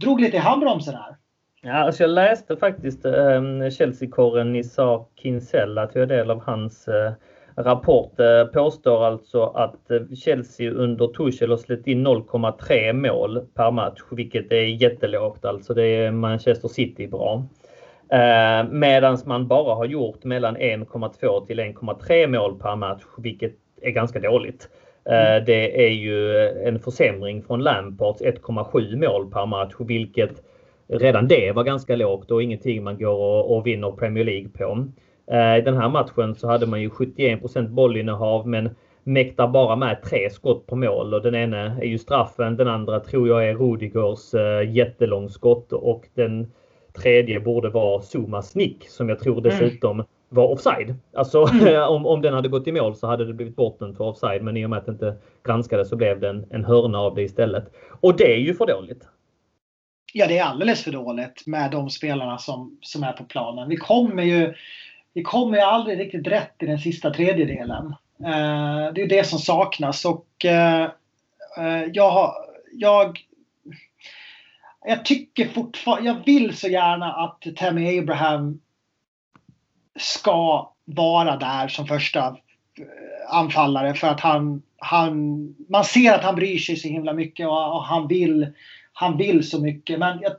drog 0.00 0.20
lite 0.20 0.36
i 0.36 0.40
handbromsen 0.40 0.94
här. 0.94 1.16
Ja, 1.62 1.72
alltså 1.72 2.02
jag 2.02 2.10
läste 2.10 2.56
faktiskt 2.56 3.04
eh, 3.04 3.70
Chelsea-korren 3.78 4.52
Nisa 4.52 5.04
Kinsella, 5.22 5.86
tog 5.86 6.08
del 6.08 6.30
av 6.30 6.42
hans 6.44 6.88
eh, 6.88 7.12
rapport. 7.56 8.20
Eh, 8.20 8.44
påstår 8.44 9.04
alltså 9.04 9.42
att 9.42 9.90
eh, 9.90 10.00
Chelsea 10.16 10.70
under 10.70 11.06
Tuchel 11.06 11.50
har 11.50 11.56
släppt 11.56 11.86
in 11.86 12.06
0,3 12.06 12.92
mål 12.92 13.40
per 13.54 13.70
match, 13.70 14.00
vilket 14.10 14.52
är 14.52 14.82
jättelågt. 14.82 15.44
Alltså 15.44 15.74
det 15.74 15.82
är 15.84 16.10
Manchester 16.10 16.68
City 16.68 17.06
bra. 17.06 17.44
Eh, 18.12 18.68
Medan 18.70 19.18
man 19.24 19.48
bara 19.48 19.74
har 19.74 19.84
gjort 19.84 20.24
mellan 20.24 20.56
1,2 20.56 21.46
till 21.46 21.60
1,3 21.60 22.26
mål 22.26 22.58
per 22.58 22.76
match, 22.76 23.02
vilket 23.18 23.52
är 23.82 23.90
ganska 23.90 24.20
dåligt. 24.20 24.68
Mm. 25.04 25.44
Det 25.44 25.86
är 25.86 25.90
ju 25.90 26.48
en 26.48 26.78
försämring 26.78 27.42
från 27.42 27.62
Lampards 27.62 28.22
1,7 28.22 28.96
mål 28.96 29.30
per 29.30 29.46
match, 29.46 29.74
vilket 29.78 30.42
redan 30.88 31.28
det 31.28 31.52
var 31.52 31.64
ganska 31.64 31.96
lågt 31.96 32.30
och 32.30 32.42
ingenting 32.42 32.84
man 32.84 32.98
går 32.98 33.18
och, 33.18 33.56
och 33.56 33.66
vinner 33.66 33.90
Premier 33.90 34.24
League 34.24 34.48
på. 34.48 34.86
I 35.30 35.60
den 35.60 35.76
här 35.76 35.88
matchen 35.88 36.34
så 36.34 36.48
hade 36.48 36.66
man 36.66 36.80
ju 36.80 36.88
71% 36.88 37.68
bollinnehav 37.68 38.48
men 38.48 38.70
mäktar 39.02 39.48
bara 39.48 39.76
med 39.76 40.02
tre 40.02 40.30
skott 40.30 40.66
på 40.66 40.76
mål 40.76 41.14
och 41.14 41.22
den 41.22 41.34
ena 41.34 41.58
är 41.58 41.86
ju 41.86 41.98
straffen. 41.98 42.56
Den 42.56 42.68
andra 42.68 43.00
tror 43.00 43.28
jag 43.28 43.48
är 43.48 43.54
Rudigers 43.54 44.34
jättelångskott 44.74 45.72
och 45.72 46.08
den 46.14 46.52
tredje 47.02 47.40
borde 47.40 47.68
vara 47.68 48.02
Zumas 48.02 48.54
nick 48.54 48.88
som 48.88 49.08
jag 49.08 49.20
tror 49.20 49.38
mm. 49.38 49.42
dessutom 49.42 50.04
var 50.28 50.48
offside. 50.48 50.94
Alltså 51.14 51.46
mm. 51.46 51.82
om, 51.88 52.06
om 52.06 52.22
den 52.22 52.34
hade 52.34 52.48
gått 52.48 52.66
i 52.66 52.72
mål 52.72 52.96
så 52.96 53.06
hade 53.06 53.24
det 53.24 53.32
blivit 53.32 53.56
borten 53.56 53.94
för 53.94 54.04
offside 54.04 54.42
men 54.42 54.56
i 54.56 54.66
och 54.66 54.70
med 54.70 54.78
att 54.78 54.86
det 54.86 54.92
inte 54.92 55.16
granskades 55.44 55.88
så 55.88 55.96
blev 55.96 56.20
det 56.20 56.28
en, 56.28 56.46
en 56.50 56.64
hörna 56.64 56.98
av 56.98 57.14
det 57.14 57.22
istället. 57.22 57.64
Och 58.00 58.16
det 58.16 58.32
är 58.32 58.38
ju 58.38 58.54
för 58.54 58.66
dåligt. 58.66 59.08
Ja, 60.12 60.26
det 60.26 60.38
är 60.38 60.44
alldeles 60.44 60.84
för 60.84 60.92
dåligt 60.92 61.46
med 61.46 61.70
de 61.70 61.90
spelarna 61.90 62.38
som, 62.38 62.78
som 62.80 63.02
är 63.02 63.12
på 63.12 63.24
planen. 63.24 63.68
Vi 63.68 63.76
kommer 63.76 64.22
ju 64.22 64.54
vi 65.16 65.22
kommer 65.22 65.56
ju 65.56 65.62
aldrig 65.62 65.98
riktigt 65.98 66.26
rätt 66.26 66.62
i 66.62 66.66
den 66.66 66.78
sista 66.78 67.10
tredjedelen. 67.10 67.86
Eh, 68.24 68.92
det 68.94 69.02
är 69.02 69.08
det 69.08 69.26
som 69.26 69.38
saknas 69.38 70.04
och 70.04 70.44
eh, 70.44 70.82
eh 71.58 71.84
jag, 71.92 72.34
jag, 72.72 73.18
jag 74.86 75.04
tycker 75.04 75.48
fortfarande, 75.48 76.08
jag 76.08 76.24
vill 76.24 76.56
så 76.56 76.68
gärna 76.68 77.12
att 77.12 77.56
Tammy 77.56 77.98
Abraham 77.98 78.60
ska 79.98 80.72
vara 80.84 81.36
där 81.36 81.68
som 81.68 81.86
första 81.86 82.26
eh, 82.26 83.34
anfallare 83.36 83.94
för 83.94 84.08
att 84.08 84.20
han, 84.20 84.62
han 84.78 85.14
man 85.68 85.84
ser 85.84 86.14
att 86.14 86.24
han 86.24 86.36
bryr 86.36 86.58
sig 86.58 86.76
så 86.76 86.88
himla 86.88 87.12
mycket 87.12 87.46
och, 87.46 87.74
och 87.76 87.84
han 87.84 88.08
vill 88.08 88.52
han 88.92 89.16
vill 89.16 89.48
så 89.50 89.60
mycket. 89.60 89.98
Men 89.98 90.18
jag, 90.20 90.32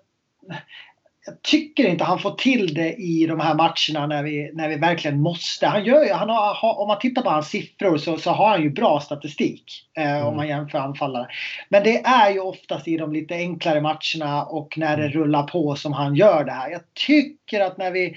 jag, 1.28 1.42
tycker 1.42 1.88
inte 1.88 2.04
han 2.04 2.20
får 2.20 2.32
till 2.32 2.74
det 2.74 2.94
i 2.94 3.26
de 3.26 3.40
här 3.40 3.56
matcherna 3.56 4.08
när 4.08 4.24
vi, 4.24 4.52
när 4.54 4.70
vi 4.70 4.76
verkligen 4.76 5.22
måste. 5.22 5.68
Han 5.68 5.86
gör 5.86 6.14
han 6.14 6.30
har, 6.30 6.80
om 6.80 6.88
man 6.88 7.00
tittar 7.00 7.22
på 7.22 7.30
hans 7.30 7.50
siffror 7.50 7.98
så, 7.98 8.18
så 8.18 8.32
har 8.32 8.50
han 8.50 8.64
ju 8.64 8.70
bra 8.70 9.00
statistik 9.00 9.64
eh, 9.98 10.12
mm. 10.12 10.28
om 10.28 10.36
man 10.36 10.48
jämför 10.48 10.78
anfallare. 10.78 11.28
Men 11.70 11.84
det 11.84 11.98
är 12.06 12.32
ju 12.32 12.40
oftast 12.40 12.88
i 12.88 12.98
de 12.98 13.14
lite 13.14 13.36
enklare 13.36 13.82
matcherna 13.82 14.46
och 14.46 14.78
när 14.78 14.98
det 14.98 15.04
mm. 15.06 15.14
rullar 15.14 15.44
på 15.44 15.76
som 15.76 15.94
han 15.94 16.16
gör 16.16 16.44
det 16.44 16.52
här. 16.52 16.70
Jag 16.70 16.82
tycker 16.94 17.62
att 17.62 17.78
när 17.78 17.92
vi 17.92 18.16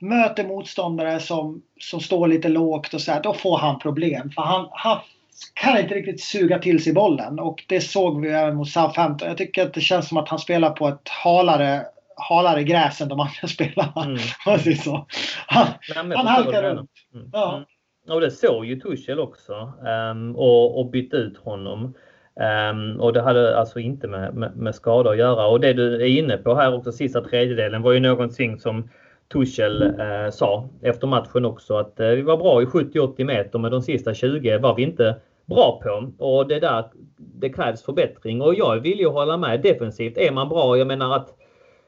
möter 0.00 0.44
motståndare 0.44 1.20
som, 1.20 1.62
som 1.80 2.00
står 2.00 2.28
lite 2.28 2.48
lågt 2.48 2.94
och 2.94 3.00
så 3.00 3.12
här, 3.12 3.22
då 3.22 3.34
får 3.34 3.58
han 3.58 3.78
problem. 3.78 4.30
För 4.30 4.42
han, 4.42 4.68
han 4.70 4.98
kan 5.54 5.78
inte 5.78 5.94
riktigt 5.94 6.20
suga 6.20 6.58
till 6.58 6.82
sig 6.82 6.92
bollen 6.92 7.38
och 7.38 7.64
det 7.66 7.80
såg 7.80 8.20
vi 8.20 8.28
även 8.28 8.56
mot 8.56 8.68
Southampton. 8.68 9.28
Jag 9.28 9.38
tycker 9.38 9.62
att 9.62 9.74
det 9.74 9.80
känns 9.80 10.08
som 10.08 10.16
att 10.16 10.28
han 10.28 10.38
spelar 10.38 10.70
på 10.70 10.88
ett 10.88 11.08
halare, 11.08 11.82
halare 12.16 12.62
gräs 12.62 13.00
än 13.00 13.08
de 13.08 13.20
andra 13.20 13.32
spelarna. 13.48 14.04
Mm. 14.04 14.76
så. 14.76 15.06
Han, 15.46 15.66
han 15.94 16.26
halkar 16.26 16.62
runt. 16.62 16.90
Mm. 17.14 17.30
Ja. 17.32 17.56
Mm. 17.56 17.66
Och 18.08 18.20
det 18.20 18.30
såg 18.30 18.66
ju 18.66 18.80
Tuchel 18.80 19.20
också 19.20 19.72
um, 20.12 20.36
och, 20.36 20.80
och 20.80 20.90
bytte 20.90 21.16
ut 21.16 21.38
honom. 21.38 21.94
Um, 22.70 23.00
och 23.00 23.12
det 23.12 23.22
hade 23.22 23.58
alltså 23.58 23.80
inte 23.80 24.08
med, 24.08 24.34
med, 24.34 24.56
med 24.56 24.74
skada 24.74 25.10
att 25.10 25.18
göra. 25.18 25.46
Och 25.46 25.60
det 25.60 25.72
du 25.72 25.94
är 25.94 26.06
inne 26.06 26.36
på 26.36 26.54
här 26.54 26.74
också, 26.74 26.92
sista 26.92 27.20
tredjedelen, 27.20 27.82
var 27.82 27.92
ju 27.92 28.00
någonting 28.00 28.58
som 28.58 28.88
Tuchel 29.32 29.82
eh, 29.82 30.30
sa 30.30 30.68
efter 30.82 31.06
matchen 31.06 31.44
också 31.44 31.76
att 31.76 32.00
eh, 32.00 32.08
vi 32.08 32.22
var 32.22 32.36
bra 32.36 32.62
i 32.62 32.64
70-80 32.64 33.24
meter 33.24 33.58
men 33.58 33.70
de 33.70 33.82
sista 33.82 34.14
20 34.14 34.58
var 34.58 34.74
vi 34.74 34.82
inte 34.82 35.16
bra 35.46 35.80
på. 35.82 36.24
Och 36.24 36.48
det 36.48 36.60
där, 36.60 36.84
det 37.16 37.48
krävs 37.48 37.82
förbättring 37.82 38.42
och 38.42 38.54
jag 38.54 38.80
vill 38.80 38.98
ju 38.98 39.08
hålla 39.08 39.36
med 39.36 39.60
defensivt. 39.62 40.18
Är 40.18 40.32
man 40.32 40.48
bra, 40.48 40.78
jag 40.78 40.86
menar 40.86 41.16
att 41.16 41.28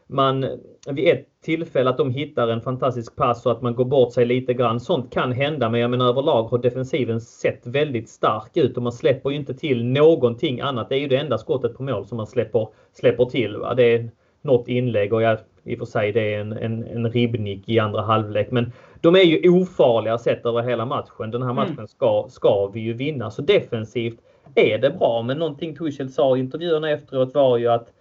man 0.08 0.46
vid 0.90 1.08
ett 1.08 1.26
tillfälle 1.42 1.90
att 1.90 1.96
de 1.96 2.10
hittar 2.10 2.48
en 2.48 2.60
fantastisk 2.60 3.16
pass 3.16 3.46
och 3.46 3.52
att 3.52 3.62
man 3.62 3.74
går 3.74 3.84
bort 3.84 4.12
sig 4.12 4.26
lite 4.26 4.54
grann. 4.54 4.80
Sånt 4.80 5.12
kan 5.12 5.32
hända 5.32 5.68
men 5.68 5.80
jag 5.80 5.90
menar 5.90 6.08
överlag 6.08 6.44
har 6.44 6.58
defensiven 6.58 7.20
sett 7.20 7.66
väldigt 7.66 8.08
stark 8.08 8.56
ut 8.56 8.76
och 8.76 8.82
man 8.82 8.92
släpper 8.92 9.30
ju 9.30 9.36
inte 9.36 9.54
till 9.54 9.84
någonting 9.84 10.60
annat. 10.60 10.88
Det 10.88 10.96
är 10.96 11.00
ju 11.00 11.08
det 11.08 11.16
enda 11.16 11.38
skottet 11.38 11.76
på 11.76 11.82
mål 11.82 12.06
som 12.06 12.16
man 12.16 12.26
släpper, 12.26 12.68
släpper 12.92 13.24
till. 13.24 13.56
Va? 13.56 13.74
Det 13.74 13.94
är 13.94 14.10
något 14.42 14.68
inlägg 14.68 15.12
och 15.12 15.22
jag, 15.22 15.38
i 15.64 15.74
och 15.74 15.78
för 15.78 15.86
sig 15.86 16.12
det 16.12 16.34
är 16.34 16.40
en, 16.40 16.52
en, 16.52 16.84
en 16.84 17.10
ribbnick 17.10 17.68
i 17.68 17.78
andra 17.78 18.02
halvlek. 18.02 18.50
Men 18.50 18.72
de 19.00 19.14
är 19.16 19.22
ju 19.22 19.50
ofarliga 19.50 20.18
sett 20.18 20.46
över 20.46 20.62
hela 20.62 20.86
matchen. 20.86 21.30
Den 21.30 21.42
här 21.42 21.50
mm. 21.50 21.56
matchen 21.56 21.72
mm. 21.72 21.86
ska, 21.86 22.26
ska 22.30 22.66
vi 22.66 22.80
ju 22.80 22.92
vinna. 22.92 23.30
Så 23.30 23.42
defensivt 23.42 24.18
är 24.54 24.78
det 24.78 24.90
bra. 24.90 25.22
Men 25.22 25.38
någonting 25.38 25.76
Tuchel 25.76 26.10
sa 26.10 26.36
i 26.36 26.40
intervjuerna 26.40 26.90
efteråt 26.90 27.34
var 27.34 27.58
ju 27.58 27.68
att 27.68 27.92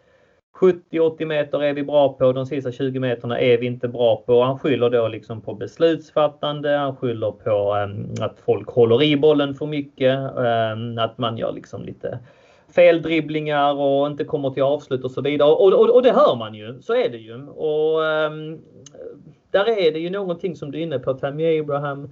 70-80 0.60 1.26
meter 1.26 1.64
är 1.64 1.74
vi 1.74 1.84
bra 1.84 2.14
på, 2.14 2.32
de 2.32 2.46
sista 2.46 2.72
20 2.72 3.00
meterna 3.00 3.40
är 3.40 3.58
vi 3.58 3.66
inte 3.66 3.88
bra 3.88 4.24
på. 4.26 4.42
Han 4.42 4.60
skyller 4.60 4.90
då 4.90 5.08
liksom 5.08 5.42
på 5.42 5.54
beslutsfattande, 5.54 6.70
han 6.70 6.96
skyller 6.96 7.32
på 7.32 7.74
ehm, 7.74 8.14
att 8.20 8.40
folk 8.46 8.70
håller 8.70 9.04
i 9.04 9.18
bollen 9.18 9.56
för 9.56 9.66
mycket, 9.66 10.20
ehm, 10.38 10.98
att 10.98 11.18
man 11.18 11.38
gör 11.38 11.52
liksom 11.52 11.84
lite 11.84 12.20
feldribblingar 12.76 13.74
och 13.74 14.08
inte 14.08 14.24
kommer 14.24 14.50
till 14.50 14.64
avslut 14.64 15.04
och 15.04 15.12
så 15.12 15.22
vidare. 15.22 15.50
Och, 15.50 15.74
och, 15.74 15.96
och 15.96 16.04
det 16.04 16.12
hör 16.12 16.36
man 16.36 16.54
ju, 16.54 16.82
så 16.82 16.94
är 16.94 17.10
det 17.10 17.18
ju. 17.18 17.48
Och 17.48 18.06
ehm, 18.06 18.60
där 19.52 19.70
är 19.70 19.92
det 19.92 20.00
ju 20.00 20.10
någonting 20.10 20.56
som 20.56 20.72
du 20.72 20.78
är 20.78 20.84
inne 20.84 21.00
på, 21.00 21.14
Tammy 21.14 21.60
Abraham. 21.60 22.10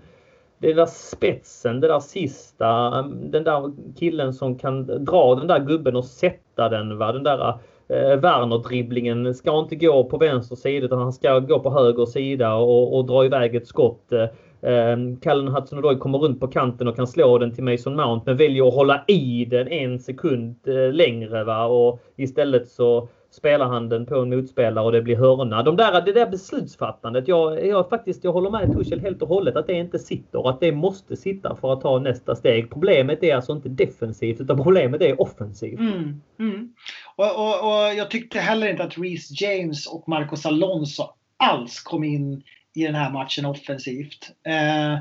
Det 0.58 0.74
där 0.74 0.86
spetsen, 0.86 1.80
det 1.80 1.88
där 1.88 2.00
sista, 2.00 3.02
den 3.02 3.44
där 3.44 3.72
killen 4.00 4.34
som 4.34 4.58
kan 4.58 5.06
dra 5.06 5.36
den 5.36 5.48
där 5.48 5.60
gubben 5.60 5.96
och 5.96 6.06
sätta 6.06 6.70
den. 6.70 6.98
Va? 6.98 7.12
Den 7.12 7.24
där 7.24 7.60
eh, 7.88 8.20
Werner-dribblingen 8.20 9.34
ska 9.34 9.60
inte 9.60 9.76
gå 9.76 10.04
på 10.04 10.18
vänster 10.18 10.56
sida 10.56 10.86
utan 10.86 11.00
han 11.00 11.14
ska 11.14 11.40
gå 11.40 11.60
på 11.60 11.70
höger 11.70 12.06
sida 12.06 12.56
och, 12.56 12.98
och 12.98 13.06
dra 13.06 13.26
iväg 13.26 13.56
ett 13.56 13.68
skott. 13.68 14.12
eh, 14.12 14.28
ehm, 14.62 15.20
Callen 15.20 15.48
Hudson-Odoi 15.48 15.98
kommer 15.98 16.18
runt 16.18 16.40
på 16.40 16.48
kanten 16.48 16.88
och 16.88 16.96
kan 16.96 17.08
slå 17.08 17.38
den 17.38 17.56
till 17.56 17.64
Mason 17.64 17.96
Mount 17.96 18.24
men 18.26 18.38
väljer 18.38 18.68
att 18.68 18.74
hålla 18.76 19.04
i 19.08 19.46
den 19.46 19.68
en 19.68 20.00
sekund 20.00 20.56
eh, 20.68 20.94
längre. 20.94 21.44
Va? 21.44 21.66
Och 21.66 22.00
istället 22.16 22.68
så 22.68 23.08
spelarhanden 23.36 24.06
på 24.06 24.16
en 24.16 24.30
motspelare 24.30 24.86
och 24.86 24.92
det 24.92 25.02
blir 25.02 25.16
hörna. 25.16 25.64
De 25.64 25.76
där, 25.76 26.02
det 26.02 26.12
där 26.12 26.30
beslutsfattandet. 26.30 27.28
Jag, 27.28 27.68
jag, 27.68 27.90
faktiskt, 27.90 28.24
jag 28.24 28.34
håller 28.34 28.50
med 28.50 28.74
Tuchel 28.74 29.02
helt 29.02 29.22
och 29.22 29.28
hållet 29.28 29.56
att 29.56 29.68
det 29.68 29.74
inte 29.74 30.00
sitter. 30.00 30.50
Att 30.50 30.60
det 30.60 30.72
måste 30.72 31.16
sitta 31.16 31.56
för 31.56 31.74
att 31.74 31.82
ta 31.82 32.00
nästa 32.00 32.36
steg. 32.36 32.70
Problemet 32.70 33.24
är 33.24 33.36
alltså 33.36 33.52
inte 33.52 33.70
defensivt 33.70 34.42
utan 34.42 34.64
problemet 34.64 35.02
är 35.02 35.22
offensivt. 35.22 35.80
Mm, 35.80 36.22
mm. 36.40 36.74
Och, 37.16 37.36
och, 37.36 37.60
och, 37.68 37.94
jag 37.94 38.12
tyckte 38.12 38.40
heller 38.40 38.68
inte 38.68 38.84
att 38.84 38.98
Reece 38.98 39.42
James 39.42 39.88
och 39.88 40.10
Marcos 40.10 40.46
Alonso 40.46 41.04
alls 41.38 41.80
kom 41.80 42.04
in 42.04 42.44
i 42.76 42.84
den 42.84 42.96
här 42.96 43.12
matchen 43.12 43.46
offensivt. 43.46 44.32
Eh, 44.48 45.00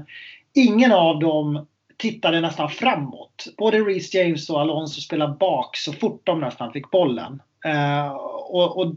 ingen 0.55 0.93
av 0.93 1.21
dem 1.21 1.67
tittade 1.97 2.41
nästan 2.41 2.71
framåt. 2.71 3.45
Både 3.59 3.79
Reece 3.79 4.15
James 4.15 4.51
och 4.51 4.61
Alonso 4.61 5.01
spelade 5.01 5.37
bak 5.41 5.77
så 5.77 5.93
fort 5.93 6.21
de 6.25 6.41
nästan 6.41 6.73
fick 6.73 6.91
bollen. 6.91 7.43
Eh, 7.65 8.09
och, 8.51 8.79
och, 8.79 8.95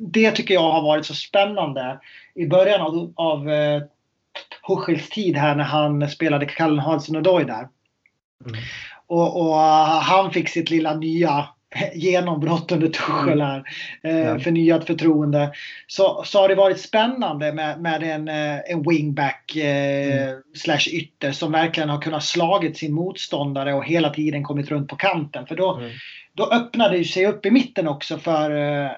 det 0.00 0.30
tycker 0.30 0.54
jag 0.54 0.72
har 0.72 0.82
varit 0.82 1.06
så 1.06 1.14
spännande 1.14 2.00
i 2.34 2.46
början 2.46 2.80
av, 2.80 3.12
av 3.16 3.50
eh, 3.50 3.82
Huschels 4.62 5.08
tid 5.08 5.36
här 5.36 5.54
när 5.54 5.64
han 5.64 6.08
spelade 6.08 6.46
Callen 6.46 6.78
Hansen 6.78 7.16
och 7.16 7.22
Doy 7.22 7.44
där. 7.44 7.68
Mm. 8.46 8.60
Och, 9.06 9.40
och, 9.40 9.56
han 9.56 10.30
fick 10.30 10.48
sitt 10.48 10.70
lilla 10.70 10.94
nya 10.94 11.48
genombrott 11.94 12.72
under 12.72 12.88
Tuchel 12.88 13.40
här. 13.40 13.62
Eh, 14.02 14.18
ja. 14.18 14.38
Förnyat 14.38 14.86
förtroende. 14.86 15.52
Så, 15.86 16.22
så 16.24 16.40
har 16.40 16.48
det 16.48 16.54
varit 16.54 16.80
spännande 16.80 17.52
med, 17.52 17.80
med 17.80 18.02
en, 18.02 18.28
eh, 18.28 18.58
en 18.66 18.82
wingback 18.88 19.56
eh, 19.56 20.28
mm. 20.28 20.42
slash 20.54 20.88
ytter 20.92 21.32
som 21.32 21.52
verkligen 21.52 21.88
har 21.88 22.00
kunnat 22.00 22.24
slagit 22.24 22.78
sin 22.78 22.92
motståndare 22.92 23.74
och 23.74 23.84
hela 23.84 24.10
tiden 24.10 24.44
kommit 24.44 24.70
runt 24.70 24.88
på 24.88 24.96
kanten. 24.96 25.46
För 25.46 25.56
då, 25.56 25.74
mm 25.74 25.90
då 26.36 26.46
öppnar 26.46 26.90
det 26.90 27.04
sig 27.04 27.26
upp 27.26 27.46
i 27.46 27.50
mitten 27.50 27.88
också 27.88 28.18
för 28.18 28.50
eh, 28.50 28.90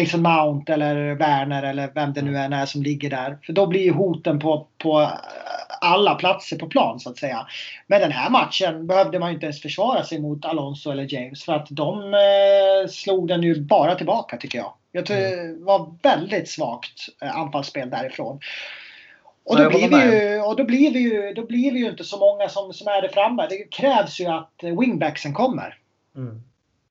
Mason 0.00 0.22
Mount 0.22 0.72
eller 0.72 1.14
Werner 1.14 1.62
eller 1.62 1.90
vem 1.94 2.12
det 2.12 2.22
nu 2.22 2.38
än 2.38 2.52
är 2.52 2.66
som 2.66 2.82
ligger 2.82 3.10
där. 3.10 3.38
För 3.42 3.52
då 3.52 3.66
blir 3.66 3.92
hoten 3.92 4.38
på, 4.38 4.66
på 4.78 5.10
alla 5.80 6.14
platser 6.14 6.58
på 6.58 6.66
plan 6.66 7.00
så 7.00 7.10
att 7.10 7.18
säga. 7.18 7.46
Men 7.86 8.00
den 8.00 8.12
här 8.12 8.30
matchen 8.30 8.86
behövde 8.86 9.18
man 9.18 9.32
inte 9.32 9.46
ens 9.46 9.62
försvara 9.62 10.04
sig 10.04 10.20
mot 10.20 10.44
Alonso 10.44 10.90
eller 10.90 11.14
James 11.14 11.44
för 11.44 11.52
att 11.52 11.66
de 11.70 12.14
eh, 12.14 12.88
slog 12.90 13.28
den 13.28 13.42
ju 13.42 13.60
bara 13.60 13.94
tillbaka 13.94 14.36
tycker 14.36 14.58
jag. 14.58 14.72
Jag 14.92 15.06
tror 15.06 15.16
mm. 15.16 15.58
det 15.58 15.64
var 15.64 15.94
väldigt 16.02 16.48
svagt 16.48 17.08
eh, 17.22 17.36
anfallsspel 17.36 17.90
därifrån. 17.90 18.40
Och 19.44 19.58
då, 19.58 19.68
blir 19.68 19.88
vi 19.88 20.26
ju, 20.26 20.40
och 20.40 20.56
då 20.56 20.64
blir 20.64 20.92
vi 20.92 20.98
ju, 20.98 21.32
då 21.32 21.46
blir 21.46 21.72
vi 21.72 21.78
ju 21.78 21.90
inte 21.90 22.04
så 22.04 22.18
många 22.18 22.48
som, 22.48 22.72
som 22.72 22.88
är 22.88 23.02
där 23.02 23.08
framme. 23.08 23.46
Det 23.50 23.70
krävs 23.70 24.20
ju 24.20 24.26
att 24.26 24.54
wingbacksen 24.62 25.32
kommer. 25.32 25.78
Mm. 26.16 26.42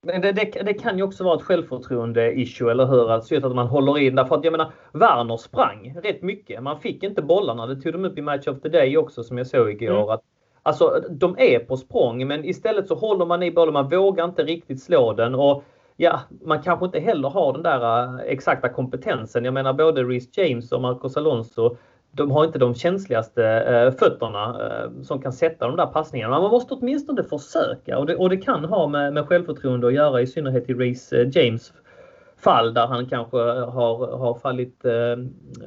Men 0.06 0.22
det, 0.22 0.32
det, 0.32 0.64
det, 0.66 0.74
kan 0.74 0.98
ju 0.98 1.04
också 1.04 1.24
vara 1.24 1.36
ett 1.36 1.42
självförtroende-issue, 1.42 2.72
eller 2.72 2.86
hur? 2.86 3.12
Alltså 3.12 3.36
att 3.36 3.56
man 3.56 3.68
håller 3.68 4.00
in. 4.00 4.16
Därför 4.16 4.36
att 4.36 4.44
jag 4.44 4.52
menar, 4.52 4.72
Werner 4.92 5.38
sprang 5.38 5.96
rätt 6.04 6.22
mycket. 6.22 6.64
Man 6.64 6.80
fick 6.80 7.04
inte 7.04 7.22
bollarna. 7.22 7.68
Det 7.68 7.76
tog 7.76 7.94
de 7.94 8.06
upp 8.06 8.18
i 8.18 8.22
Match 8.22 8.48
of 8.48 8.62
the 8.62 8.70
Day 8.70 8.98
också 8.98 9.24
som 9.24 9.38
jag 9.38 9.48
såg 9.48 9.70
igår. 9.70 9.98
Mm. 9.98 10.10
Att, 10.10 10.22
alltså, 10.64 11.04
de 11.10 11.36
är 11.40 11.60
på 11.60 11.78
språng 11.78 12.28
men 12.28 12.46
istället 12.46 12.88
så 12.88 12.96
håller 12.96 13.26
man 13.26 13.44
i 13.44 13.52
bollen. 13.52 13.74
Man 13.74 13.90
vågar 13.90 14.26
inte 14.26 14.44
riktigt 14.44 14.84
slå 14.84 15.14
den. 15.14 15.36
Och 15.36 15.64
ja, 15.98 16.20
man 16.46 16.62
kanske 16.62 16.86
inte 16.86 17.00
heller 17.00 17.30
har 17.30 17.54
den 17.54 17.64
där 17.64 18.04
äh, 18.04 18.20
exakta 18.26 18.70
kompetensen. 18.70 19.46
Jag 19.46 19.54
menar 19.54 19.74
både 19.74 20.04
Reece 20.04 20.38
James 20.38 20.72
och 20.72 20.82
Marcos 20.82 21.18
Alonso 21.18 21.78
de 22.16 22.32
har 22.32 22.46
inte 22.46 22.60
de 22.60 22.76
känsligaste 22.76 23.46
eh, 23.46 23.92
fötterna 23.92 24.68
eh, 24.68 25.04
som 25.04 25.22
kan 25.22 25.34
sätta 25.34 25.68
de 25.68 25.78
där 25.78 25.86
passningarna. 25.86 26.40
Man 26.40 26.52
måste 26.52 26.74
åtminstone 26.74 27.24
försöka 27.24 27.98
och 27.98 28.06
det, 28.06 28.16
och 28.16 28.30
det 28.30 28.38
kan 28.38 28.66
ha 28.66 28.88
med, 28.88 29.14
med 29.14 29.28
självförtroende 29.28 29.88
att 29.88 29.94
göra 29.94 30.22
i 30.22 30.28
synnerhet 30.28 30.70
i 30.70 30.74
Reece 30.74 31.14
eh, 31.14 31.28
James 31.32 31.74
fall 32.44 32.74
där 32.74 32.88
han 32.88 33.06
kanske 33.06 33.38
har, 33.38 34.18
har 34.18 34.40
fallit 34.40 34.86
eh, 34.86 35.26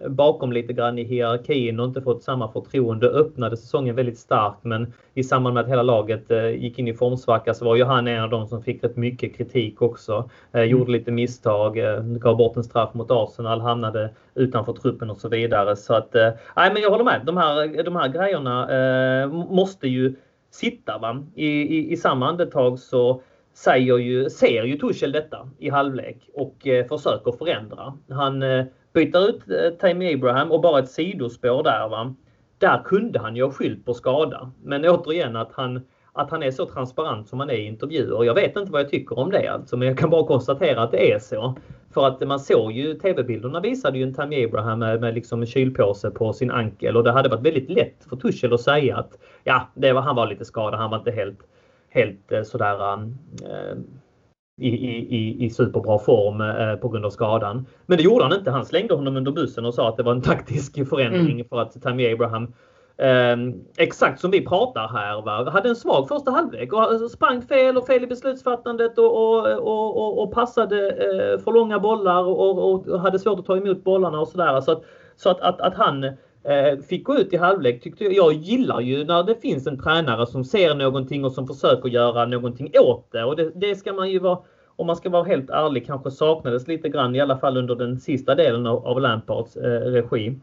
bakom 0.09 0.53
lite 0.53 0.73
grann 0.73 0.99
i 0.99 1.05
hierarkin 1.05 1.81
och 1.81 1.87
inte 1.87 2.03
fått 2.03 2.23
samma 2.23 2.53
förtroende. 2.53 3.07
Öppnade 3.07 3.57
säsongen 3.57 3.97
väldigt 3.97 4.19
starkt 4.19 4.65
men 4.65 4.93
i 5.15 5.25
samband 5.25 5.55
med 5.55 5.65
att 5.65 5.71
hela 5.71 5.83
laget 5.83 6.31
eh, 6.31 6.49
gick 6.49 6.79
in 6.79 6.89
i 6.89 6.95
formsvacka 6.95 7.55
så 7.55 7.65
var 7.65 7.77
ju 7.77 7.85
han 7.85 8.09
en 8.09 8.23
av 8.23 8.31
de 8.31 8.47
som 8.47 8.63
fick 8.63 8.85
rätt 8.85 8.97
mycket 8.97 9.37
kritik 9.37 9.83
också. 9.83 10.31
Eh, 10.53 10.61
mm. 10.61 10.71
gjorde 10.71 10.93
lite 10.93 11.11
misstag, 11.11 11.79
eh, 11.79 12.03
gav 12.03 12.37
bort 12.37 12.57
en 12.57 12.65
straff 12.65 12.95
mot 12.95 13.11
Arsenal, 13.11 13.61
hamnade 13.61 14.11
utanför 14.35 14.73
truppen 14.73 15.11
och 15.11 15.17
så 15.19 15.29
vidare. 15.29 15.77
Så 15.77 15.95
att, 15.95 16.15
eh, 16.15 16.31
nej 16.57 16.71
men 16.73 16.83
jag 16.83 16.91
håller 16.91 17.05
med. 17.05 17.21
De 17.25 17.37
här, 17.37 17.83
de 17.83 17.97
här 17.97 18.09
grejerna 18.09 18.69
eh, 19.23 19.29
måste 19.29 19.89
ju 19.89 20.15
sitta. 20.51 20.99
Va? 20.99 21.25
I, 21.35 21.47
i, 21.47 21.93
I 21.93 21.97
samma 21.97 22.29
andetag 22.29 22.79
så 22.79 23.23
säger 23.57 23.99
ju, 23.99 24.31
ser 24.31 24.65
ju 24.65 24.77
Tuchel 24.79 25.13
detta 25.13 25.49
i 25.59 25.71
halvlek 25.71 26.17
och 26.35 26.67
eh, 26.67 26.87
försöker 26.87 27.33
förändra. 27.33 27.99
Han 28.11 28.43
eh, 28.43 28.65
byter 28.93 29.29
ut 29.29 29.51
eh, 29.51 29.79
Tammy 29.79 30.15
Abraham 30.15 30.53
och 30.53 30.61
bara 30.61 30.79
ett 30.79 30.91
sidospår 30.91 31.63
där. 31.63 31.89
Va? 31.89 32.15
Där 32.59 32.83
kunde 32.85 33.19
han 33.19 33.37
ju 33.37 33.45
ha 33.45 33.51
skyllt 33.51 33.85
på 33.85 33.95
skada. 33.95 34.51
Men 34.63 34.85
återigen 34.85 35.37
att 35.37 35.53
han, 35.53 35.81
att 36.13 36.31
han 36.31 36.43
är 36.43 36.51
så 36.51 36.67
transparent 36.67 37.29
som 37.29 37.41
han 37.41 37.51
är 37.51 37.55
i 37.55 37.67
intervjuer. 37.67 38.25
Jag 38.25 38.35
vet 38.35 38.57
inte 38.57 38.73
vad 38.73 38.81
jag 38.81 38.91
tycker 38.91 39.19
om 39.19 39.31
det 39.31 39.49
alltså, 39.49 39.77
men 39.77 39.89
jag 39.89 39.99
kan 39.99 40.11
bara 40.11 40.27
konstatera 40.27 40.83
att 40.83 40.93
det 40.93 41.13
är 41.13 41.19
så. 41.19 41.57
För 41.95 42.07
att 42.07 42.29
man 42.29 42.41
såg 42.41 42.73
ju 42.73 42.95
TV-bilderna 42.95 43.61
visade 43.61 43.99
ju 43.99 44.05
en 44.05 44.15
Tammy 44.15 44.45
Abraham 44.45 44.79
med, 44.79 45.01
med 45.01 45.15
liksom 45.15 45.41
en 45.41 45.47
kylpåse 45.47 46.11
på 46.11 46.33
sin 46.33 46.51
ankel 46.51 46.97
och 46.97 47.05
det 47.05 47.13
hade 47.13 47.29
varit 47.29 47.47
väldigt 47.47 47.71
lätt 47.71 48.07
för 48.09 48.17
Tuchel 48.17 48.53
att 48.53 48.61
säga 48.61 48.97
att 48.97 49.19
ja, 49.45 49.69
det 49.75 49.93
var, 49.93 50.01
han 50.01 50.17
var 50.17 50.27
lite 50.27 50.45
skadad, 50.45 50.81
han 50.81 50.91
var 50.91 50.99
inte 50.99 51.11
helt 51.11 51.39
helt 51.97 52.33
eh, 52.33 52.43
sådär 52.43 52.95
eh, 53.45 53.77
i, 54.61 54.69
i, 54.69 55.45
i 55.45 55.51
superbra 55.51 55.99
form 55.99 56.41
eh, 56.41 56.77
på 56.77 56.89
grund 56.89 57.05
av 57.05 57.11
skadan. 57.11 57.67
Men 57.87 57.99
det 57.99 58.05
gjorde 58.05 58.25
han 58.25 58.39
inte. 58.39 58.51
Han 58.51 58.67
slängde 58.67 58.95
honom 58.95 59.17
under 59.17 59.33
bussen 59.33 59.65
och 59.65 59.75
sa 59.75 59.89
att 59.89 59.97
det 59.97 60.03
var 60.03 60.13
en 60.13 60.23
taktisk 60.23 60.89
förändring 60.89 61.41
mm. 61.41 61.49
för 61.49 61.61
att 61.61 61.83
Tammy 61.83 62.13
Abraham 62.13 62.53
Eh, 62.99 63.37
exakt 63.77 64.21
som 64.21 64.31
vi 64.31 64.47
pratar 64.47 64.89
här. 64.89 65.23
Va? 65.23 65.51
Hade 65.51 65.69
en 65.69 65.77
svag 65.77 66.09
första 66.09 66.31
halvlek 66.31 66.73
och 66.73 67.11
sprang 67.11 67.43
fel 67.43 67.77
och 67.77 67.87
fel 67.87 68.05
i 68.05 68.07
beslutsfattandet 68.07 68.99
och, 68.99 69.05
och, 69.05 69.97
och, 69.97 70.23
och 70.23 70.33
passade 70.33 70.77
för 71.45 71.53
långa 71.53 71.79
bollar 71.79 72.25
och, 72.25 72.73
och, 72.73 73.01
hade 73.01 73.19
svårt 73.19 73.39
att 73.39 73.47
ta 73.47 73.57
emot 73.57 73.85
bollarna 73.85 74.21
och 74.21 74.29
sådär. 74.29 74.61
Så, 74.61 74.73
att, 74.73 74.83
så 75.17 75.31
att, 75.31 75.41
att, 75.41 75.61
att 75.61 75.75
han 75.75 76.17
Eh, 76.49 76.79
fick 76.79 77.05
gå 77.05 77.17
ut 77.17 77.33
i 77.33 77.37
halvlek 77.37 77.83
tyckte 77.83 78.05
jag. 78.05 78.13
Jag 78.13 78.33
gillar 78.33 78.81
ju 78.81 79.05
när 79.05 79.23
det 79.23 79.35
finns 79.35 79.67
en 79.67 79.83
tränare 79.83 80.27
som 80.27 80.45
ser 80.45 80.75
någonting 80.75 81.25
och 81.25 81.33
som 81.33 81.47
försöker 81.47 81.89
göra 81.89 82.27
någonting 82.27 82.73
åt 82.79 83.13
det. 83.13 83.25
Och 83.25 83.37
det, 83.37 83.51
det 83.55 83.77
ska 83.77 83.93
man 83.93 84.11
ju 84.11 84.19
vara, 84.19 84.39
om 84.77 84.87
man 84.87 84.97
ska 84.97 85.11
vara 85.11 85.25
helt 85.25 85.51
ärlig, 85.51 85.87
kanske 85.87 86.11
saknades 86.11 86.69
lite 86.69 86.89
grann 86.89 87.15
i 87.15 87.21
alla 87.21 87.39
fall 87.39 87.57
under 87.57 87.75
den 87.75 88.01
sista 88.01 88.35
delen 88.35 88.67
av, 88.67 88.87
av 88.87 89.01
Lampards 89.01 89.57
eh, 89.57 89.81
regi. 89.81 90.39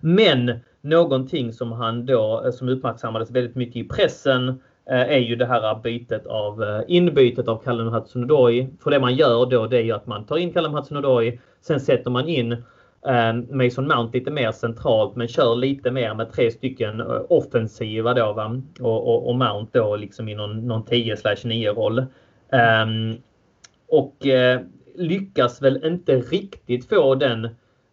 Men 0.00 0.60
någonting 0.80 1.52
som 1.52 1.72
han 1.72 2.06
då, 2.06 2.42
eh, 2.44 2.50
som 2.50 2.68
uppmärksammades 2.68 3.30
väldigt 3.30 3.56
mycket 3.56 3.76
i 3.76 3.84
pressen 3.84 4.48
eh, 4.90 5.00
är 5.00 5.18
ju 5.18 5.36
det 5.36 5.46
här 5.46 5.80
bytet 5.82 6.26
av 6.26 6.62
eh, 6.62 6.80
inbytet 6.88 7.48
av 7.48 7.62
Callum 7.62 7.88
Hudson-Odoi. 7.88 8.68
För 8.82 8.90
det 8.90 9.00
man 9.00 9.14
gör 9.14 9.46
då 9.46 9.66
det 9.66 9.76
är 9.76 9.82
ju 9.82 9.92
att 9.92 10.06
man 10.06 10.26
tar 10.26 10.36
in 10.36 10.52
Callum 10.52 10.74
Hudson-Odoi, 10.74 11.38
sen 11.60 11.80
sätter 11.80 12.10
man 12.10 12.28
in 12.28 12.62
Ehm, 13.06 13.46
Mason 13.50 13.88
Mount 13.88 14.18
lite 14.18 14.30
mer 14.30 14.52
centralt 14.52 15.16
men 15.16 15.28
kör 15.28 15.56
lite 15.56 15.90
mer 15.90 16.14
med 16.14 16.32
tre 16.32 16.50
stycken 16.50 17.00
eh, 17.00 17.22
offensiva 17.28 18.14
då 18.14 18.32
va? 18.32 18.62
Och, 18.80 19.08
och, 19.08 19.28
och 19.28 19.36
Mount 19.36 19.78
då 19.78 19.96
liksom 19.96 20.28
i 20.28 20.34
någon, 20.34 20.66
någon 20.66 20.84
10 20.84 21.16
9 21.44 21.70
roll. 21.70 21.98
Um, 21.98 23.16
och 23.88 24.26
uh, 24.26 24.60
lyckas 24.94 25.62
väl 25.62 25.86
inte 25.86 26.16
riktigt 26.16 26.88
få 26.88 27.14
den 27.14 27.48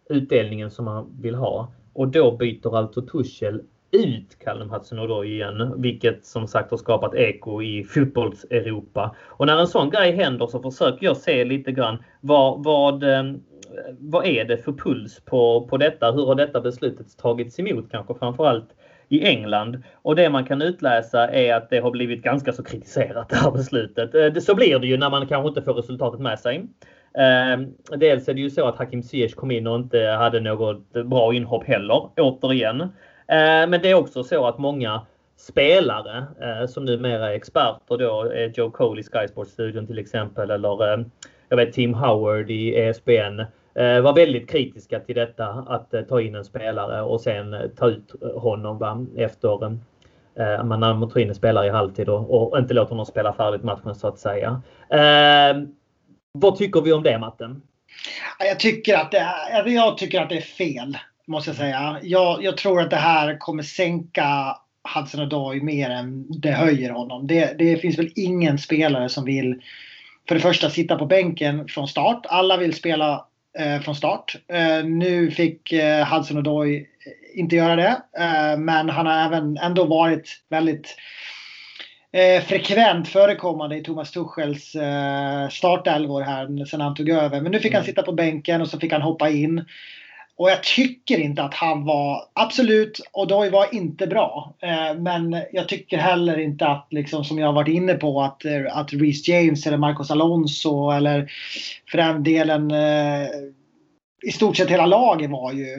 utdelningen 0.08 0.70
som 0.70 0.84
man 0.84 1.16
vill 1.20 1.34
ha. 1.34 1.72
Och 1.92 2.08
då 2.08 2.36
byter 2.36 2.76
alltså 2.76 3.02
Tuchel 3.02 3.62
ut 3.90 4.38
Callum 4.44 4.70
hudson 4.70 5.24
igen, 5.24 5.82
vilket 5.82 6.24
som 6.24 6.48
sagt 6.48 6.70
har 6.70 6.78
skapat 6.78 7.14
eko 7.14 7.62
i 7.62 7.84
fotbolls-Europa. 7.84 9.16
Och 9.26 9.46
när 9.46 9.58
en 9.58 9.66
sån 9.66 9.90
grej 9.90 10.12
händer 10.12 10.46
så 10.46 10.62
försöker 10.62 11.06
jag 11.06 11.16
se 11.16 11.44
lite 11.44 11.72
grann 11.72 11.98
vad, 12.20 12.64
vad 12.64 13.04
vad 13.98 14.26
är 14.26 14.44
det 14.44 14.56
för 14.56 14.72
puls 14.72 15.20
på, 15.24 15.66
på 15.70 15.76
detta? 15.76 16.12
Hur 16.12 16.26
har 16.26 16.34
detta 16.34 16.60
beslutet 16.60 17.18
tagits 17.18 17.58
emot 17.58 17.90
kanske 17.90 18.14
framförallt 18.14 18.68
i 19.08 19.24
England? 19.26 19.82
Och 19.94 20.16
det 20.16 20.30
man 20.30 20.44
kan 20.44 20.62
utläsa 20.62 21.28
är 21.28 21.54
att 21.54 21.70
det 21.70 21.78
har 21.78 21.90
blivit 21.90 22.22
ganska 22.22 22.52
så 22.52 22.64
kritiserat 22.64 23.28
det 23.28 23.36
här 23.36 23.50
beslutet. 23.50 24.14
Eh, 24.14 24.34
så 24.34 24.54
blir 24.54 24.78
det 24.78 24.86
ju 24.86 24.96
när 24.96 25.10
man 25.10 25.26
kanske 25.26 25.48
inte 25.48 25.62
får 25.62 25.74
resultatet 25.74 26.20
med 26.20 26.38
sig. 26.38 26.66
Eh, 27.18 27.60
dels 27.98 28.28
är 28.28 28.34
det 28.34 28.40
ju 28.40 28.50
så 28.50 28.66
att 28.66 28.78
Hakim 28.78 29.02
Ziyech 29.02 29.34
kom 29.34 29.50
in 29.50 29.66
och 29.66 29.76
inte 29.76 30.00
hade 30.00 30.40
något 30.40 30.92
bra 30.92 31.34
inhopp 31.34 31.64
heller, 31.64 32.08
återigen. 32.16 32.80
Eh, 32.80 32.88
men 33.68 33.72
det 33.82 33.90
är 33.90 33.94
också 33.94 34.24
så 34.24 34.46
att 34.46 34.58
många 34.58 35.06
spelare 35.36 36.26
eh, 36.40 36.66
som 36.66 36.84
numera 36.84 37.30
är 37.30 37.34
experter 37.34 37.98
då, 37.98 38.32
Joe 38.54 38.70
Cole 38.70 39.00
i 39.00 39.04
Sky 39.04 39.28
Sports-studion 39.28 39.86
till 39.86 39.98
exempel 39.98 40.50
eller 40.50 41.04
jag 41.48 41.56
vet 41.56 41.72
Tim 41.72 41.94
Howard 41.94 42.50
i 42.50 42.74
ESPN 42.74 43.40
Eh, 43.74 44.00
var 44.00 44.14
väldigt 44.14 44.50
kritiska 44.50 45.00
till 45.00 45.14
detta 45.14 45.46
att 45.46 45.94
eh, 45.94 46.02
ta 46.02 46.20
in 46.20 46.34
en 46.34 46.44
spelare 46.44 47.02
och 47.02 47.20
sen 47.20 47.54
eh, 47.54 47.60
ta 47.76 47.88
ut 47.88 48.12
honom 48.36 48.78
va, 48.78 49.06
efter 49.16 49.64
eh, 49.64 50.64
man 50.64 50.80
man 50.80 51.10
tar 51.10 51.20
in 51.20 51.28
en 51.28 51.34
spelare 51.34 51.66
i 51.66 51.70
halvtid 51.70 52.08
och, 52.08 52.52
och 52.52 52.58
inte 52.58 52.74
låter 52.74 52.90
honom 52.90 53.06
spela 53.06 53.32
färdigt 53.32 53.62
matchen 53.62 53.94
så 53.94 54.08
att 54.08 54.18
säga. 54.18 54.62
Eh, 54.90 55.62
vad 56.32 56.56
tycker 56.56 56.80
vi 56.80 56.92
om 56.92 57.02
det 57.02 57.18
Matten? 57.18 57.62
Jag 58.38 58.60
tycker 58.60 58.96
att 58.96 59.10
det 59.10 59.18
är, 59.18 59.66
jag 59.68 59.98
tycker 59.98 60.20
att 60.20 60.28
det 60.28 60.36
är 60.36 60.40
fel. 60.40 60.98
Måste 61.26 61.50
jag 61.50 61.56
säga. 61.56 61.98
Jag, 62.02 62.42
jag 62.42 62.56
tror 62.56 62.80
att 62.80 62.90
det 62.90 62.96
här 62.96 63.38
kommer 63.38 63.62
sänka 63.62 64.56
Hudson 64.94 65.20
Odoi 65.20 65.60
mer 65.60 65.90
än 65.90 66.26
det 66.40 66.50
höjer 66.50 66.90
honom. 66.90 67.26
Det, 67.26 67.58
det 67.58 67.76
finns 67.76 67.98
väl 67.98 68.12
ingen 68.14 68.58
spelare 68.58 69.08
som 69.08 69.24
vill 69.24 69.62
för 70.28 70.34
det 70.34 70.40
första 70.40 70.70
sitta 70.70 70.98
på 70.98 71.06
bänken 71.06 71.68
från 71.68 71.88
start. 71.88 72.26
Alla 72.28 72.56
vill 72.56 72.74
spela 72.74 73.26
från 73.82 73.94
start. 73.94 74.36
Eh, 74.48 74.84
nu 74.84 75.30
fick 75.30 75.72
eh, 75.72 76.14
Hudson 76.14 76.38
Odoi 76.38 76.86
inte 77.34 77.56
göra 77.56 77.76
det. 77.76 78.02
Eh, 78.18 78.58
men 78.58 78.88
han 78.88 79.06
har 79.06 79.26
även 79.26 79.56
ändå 79.56 79.84
varit 79.84 80.42
väldigt 80.48 80.96
eh, 82.12 82.42
frekvent 82.42 83.08
förekommande 83.08 83.76
i 83.76 83.82
Thomas 83.82 84.12
Tuchels 84.12 84.74
eh, 84.74 85.48
startelvor 85.48 86.22
här 86.22 86.64
sen 86.64 86.80
han 86.80 86.94
tog 86.94 87.08
över. 87.08 87.40
Men 87.40 87.52
nu 87.52 87.58
fick 87.58 87.70
mm. 87.70 87.78
han 87.78 87.84
sitta 87.84 88.02
på 88.02 88.12
bänken 88.12 88.60
och 88.60 88.68
så 88.68 88.78
fick 88.78 88.92
han 88.92 89.02
hoppa 89.02 89.30
in. 89.30 89.64
Och 90.36 90.50
jag 90.50 90.62
tycker 90.62 91.18
inte 91.18 91.42
att 91.42 91.54
han 91.54 91.84
var, 91.84 92.22
absolut, 92.32 93.00
Odoi 93.12 93.50
var 93.50 93.74
inte 93.74 94.06
bra. 94.06 94.54
Eh, 94.62 94.98
men 94.98 95.42
jag 95.52 95.68
tycker 95.68 95.98
heller 95.98 96.38
inte 96.38 96.66
att, 96.66 96.86
liksom, 96.90 97.24
som 97.24 97.38
jag 97.38 97.46
har 97.46 97.52
varit 97.52 97.74
inne 97.74 97.94
på, 97.94 98.22
att, 98.22 98.44
eh, 98.44 98.76
att 98.76 98.92
Reece 98.92 99.28
James 99.28 99.66
eller 99.66 99.76
Marcos 99.76 100.10
Alonso 100.10 100.90
eller 100.90 101.32
för 101.90 101.98
den 101.98 102.22
delen 102.22 102.70
eh, 102.70 103.28
i 104.26 104.32
stort 104.32 104.56
sett 104.56 104.70
hela 104.70 104.86
laget 104.86 105.30
var 105.30 105.52
ju 105.52 105.72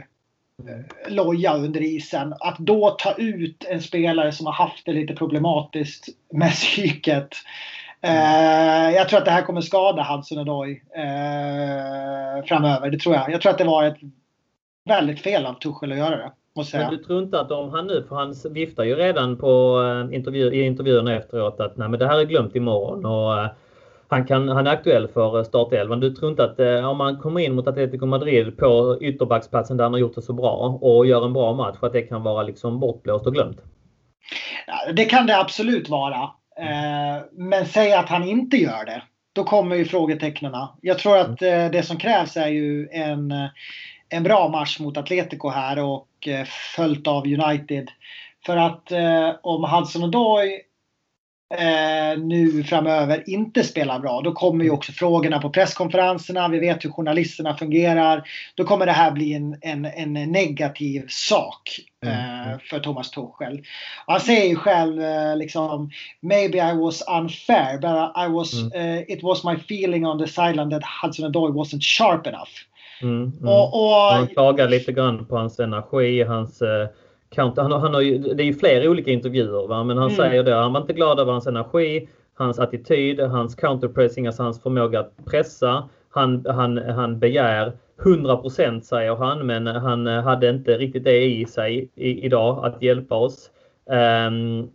eh, 0.68 1.12
loja 1.14 1.54
under 1.54 1.82
isen. 1.82 2.34
Att 2.40 2.58
då 2.58 2.90
ta 2.90 3.14
ut 3.14 3.66
en 3.70 3.82
spelare 3.82 4.32
som 4.32 4.46
har 4.46 4.54
haft 4.54 4.86
det 4.86 4.94
lite 4.94 5.14
problematiskt 5.14 6.08
med 6.34 6.52
psyket. 6.52 7.30
Mm. 8.02 8.94
jag 8.94 9.10
tror 9.10 9.20
att 9.20 9.26
det 9.26 9.32
här 9.32 9.42
kommer 9.42 9.62
skada 9.62 10.04
Hudson 10.04 10.38
Odoi 10.38 10.72
eh, 10.96 12.46
framöver. 12.46 12.90
Det 12.90 13.00
tror 13.00 13.16
jag. 13.16 13.32
Jag 13.32 13.42
tror 13.42 13.52
att 13.52 13.58
det 13.58 13.64
var 13.64 13.84
ett 13.84 13.98
väldigt 14.86 15.22
fel 15.22 15.46
av 15.46 15.54
Tuchel 15.54 15.92
att 15.92 15.98
göra 15.98 16.18
det. 16.18 16.32
Men 16.74 16.92
du 16.92 16.98
tror 16.98 17.24
inte 17.24 17.40
att 17.40 17.52
om 17.52 17.70
han 17.70 17.88
nu, 17.88 18.06
för 18.10 18.16
han 18.16 18.36
viftar 18.54 18.84
ju 18.84 18.96
redan 18.96 19.38
på 19.38 19.82
eh, 19.84 20.16
intervju, 20.16 20.54
i 20.54 20.66
intervjuerna 20.66 21.16
efteråt 21.16 21.60
att 21.60 21.78
nej 21.78 21.90
men 21.90 22.00
det 22.00 22.08
här 22.08 22.20
är 22.20 22.24
glömt 22.24 22.56
imorgon 22.56 23.06
och 23.06 23.44
uh, 23.44 23.48
han, 24.08 24.26
kan, 24.26 24.50
han 24.50 24.68
är 24.68 24.72
aktuell 24.72 25.08
för 25.08 25.44
startelvan. 25.44 26.00
Du 26.00 26.16
tror 26.16 26.32
inte 26.32 26.44
att 26.44 26.60
om 26.86 26.98
man 26.98 27.18
kommer 27.18 27.42
in 27.42 27.56
mot 27.56 27.68
Atletico 27.68 28.06
Madrid 28.06 28.58
på 28.58 28.98
ytterbacksplatsen 29.02 29.78
där 29.78 29.84
han 29.84 29.94
har 29.94 30.00
gjort 30.00 30.16
det 30.16 30.22
så 30.22 30.34
bra 30.34 30.80
och 30.82 31.06
gör 31.06 31.26
en 31.26 31.34
bra 31.34 31.54
match, 31.54 31.78
att 31.82 31.94
det 31.94 32.02
kan 32.02 32.24
vara 32.24 32.44
liksom 32.44 32.80
bortblåst 32.80 33.28
och 33.28 33.34
glömt? 33.34 33.58
Det 34.94 35.06
kan 35.06 35.28
det 35.28 35.40
absolut 35.40 35.90
vara. 35.90 36.22
Uh, 36.60 37.24
men 37.32 37.66
säg 37.66 37.94
att 37.94 38.10
han 38.10 38.24
inte 38.24 38.58
gör 38.58 38.86
det. 38.86 39.04
Då 39.34 39.44
kommer 39.44 39.76
ju 39.76 39.86
frågetecknen. 39.86 40.54
Jag 40.82 41.00
tror 41.00 41.18
att 41.18 41.40
det 41.72 41.86
som 41.86 41.98
krävs 41.98 42.38
är 42.38 42.48
ju 42.48 42.88
en 42.92 43.34
en 44.10 44.24
bra 44.24 44.50
match 44.50 44.80
mot 44.80 44.98
Atletico 44.98 45.50
här 45.50 45.80
och 45.80 46.28
eh, 46.28 46.46
följt 46.76 47.08
av 47.08 47.24
United. 47.28 47.92
För 48.46 48.58
att 48.58 48.92
eh, 48.92 49.32
om 49.44 49.64
Hudson 49.64 50.04
Odoi 50.04 50.62
eh, 51.56 52.20
nu 52.20 52.64
framöver 52.64 53.30
inte 53.30 53.64
spelar 53.64 54.00
bra, 54.00 54.22
då 54.22 54.32
kommer 54.32 54.64
ju 54.64 54.72
också 54.72 54.92
frågorna 54.92 55.40
på 55.40 55.50
presskonferenserna. 55.50 56.48
Vi 56.48 56.60
vet 56.60 56.86
hur 56.86 56.90
journalisterna 56.90 57.58
fungerar. 57.58 58.28
Då 58.56 58.64
kommer 58.64 58.86
det 58.86 58.92
här 58.92 59.12
bli 59.12 59.34
en, 59.34 59.58
en, 59.62 59.86
en 59.86 60.14
negativ 60.14 61.06
sak 61.08 61.80
eh, 62.06 62.48
mm. 62.48 62.60
för 62.60 62.80
Thomas 62.80 63.12
Tuchel. 63.12 63.64
Och 64.06 64.14
han 64.14 64.22
säger 64.22 64.50
ju 64.50 64.56
själv 64.56 65.02
liksom 65.38 65.92
Maybe 66.22 66.58
I 66.58 66.74
was 66.74 67.04
unfair, 67.08 67.78
but 67.78 68.26
I 68.26 68.34
was, 68.34 68.54
mm. 68.54 68.98
uh, 68.98 69.04
it 69.08 69.24
was 69.24 69.44
my 69.44 69.56
feeling 69.56 70.06
on 70.06 70.20
the 70.20 70.28
sideline 70.28 70.70
that 70.70 70.84
Hudson 71.02 71.26
Odoi 71.26 71.52
wasn't 71.52 71.84
sharp 71.84 72.28
enough. 72.28 72.52
Mm, 73.02 73.22
mm. 73.22 73.50
Och, 73.50 73.84
och, 73.84 74.14
han 74.14 74.28
klagar 74.28 74.70
lite 74.70 74.92
grann 74.92 75.26
på 75.26 75.38
hans 75.38 75.60
energi, 75.60 76.24
hans 76.24 76.62
eh, 76.62 76.88
counter. 77.30 77.62
Han, 77.62 77.72
han 77.72 77.94
har 77.94 78.02
ju, 78.02 78.18
det 78.18 78.44
är 78.44 78.48
ju 78.48 78.54
flera 78.54 78.90
olika 78.90 79.12
intervjuer, 79.12 79.68
va? 79.68 79.84
men 79.84 79.98
han 79.98 80.12
mm. 80.12 80.16
säger 80.16 80.44
det. 80.44 80.56
Han 80.56 80.74
var 80.74 80.82
inte 80.82 80.94
glad 80.94 81.20
över 81.20 81.32
hans 81.32 81.48
energi, 81.48 82.10
hans 82.34 82.60
attityd, 82.60 83.20
hans 83.20 83.56
counterpressing, 83.56 84.28
alltså 84.28 84.44
hans 84.44 84.64
förmåga 84.64 85.00
att 85.00 85.26
pressa. 85.26 85.90
Han, 86.10 86.46
han, 86.50 86.78
han 86.78 87.20
begär 87.20 87.74
100% 88.04 88.82
säger 88.82 89.16
han, 89.16 89.46
men 89.46 89.68
han 89.68 90.08
hade 90.08 90.50
inte 90.50 90.78
riktigt 90.78 91.04
det 91.04 91.26
i 91.26 91.46
sig 91.46 91.90
i, 91.96 92.26
idag 92.26 92.66
att 92.66 92.82
hjälpa 92.82 93.16
oss. 93.16 93.50
Um, 93.86 94.70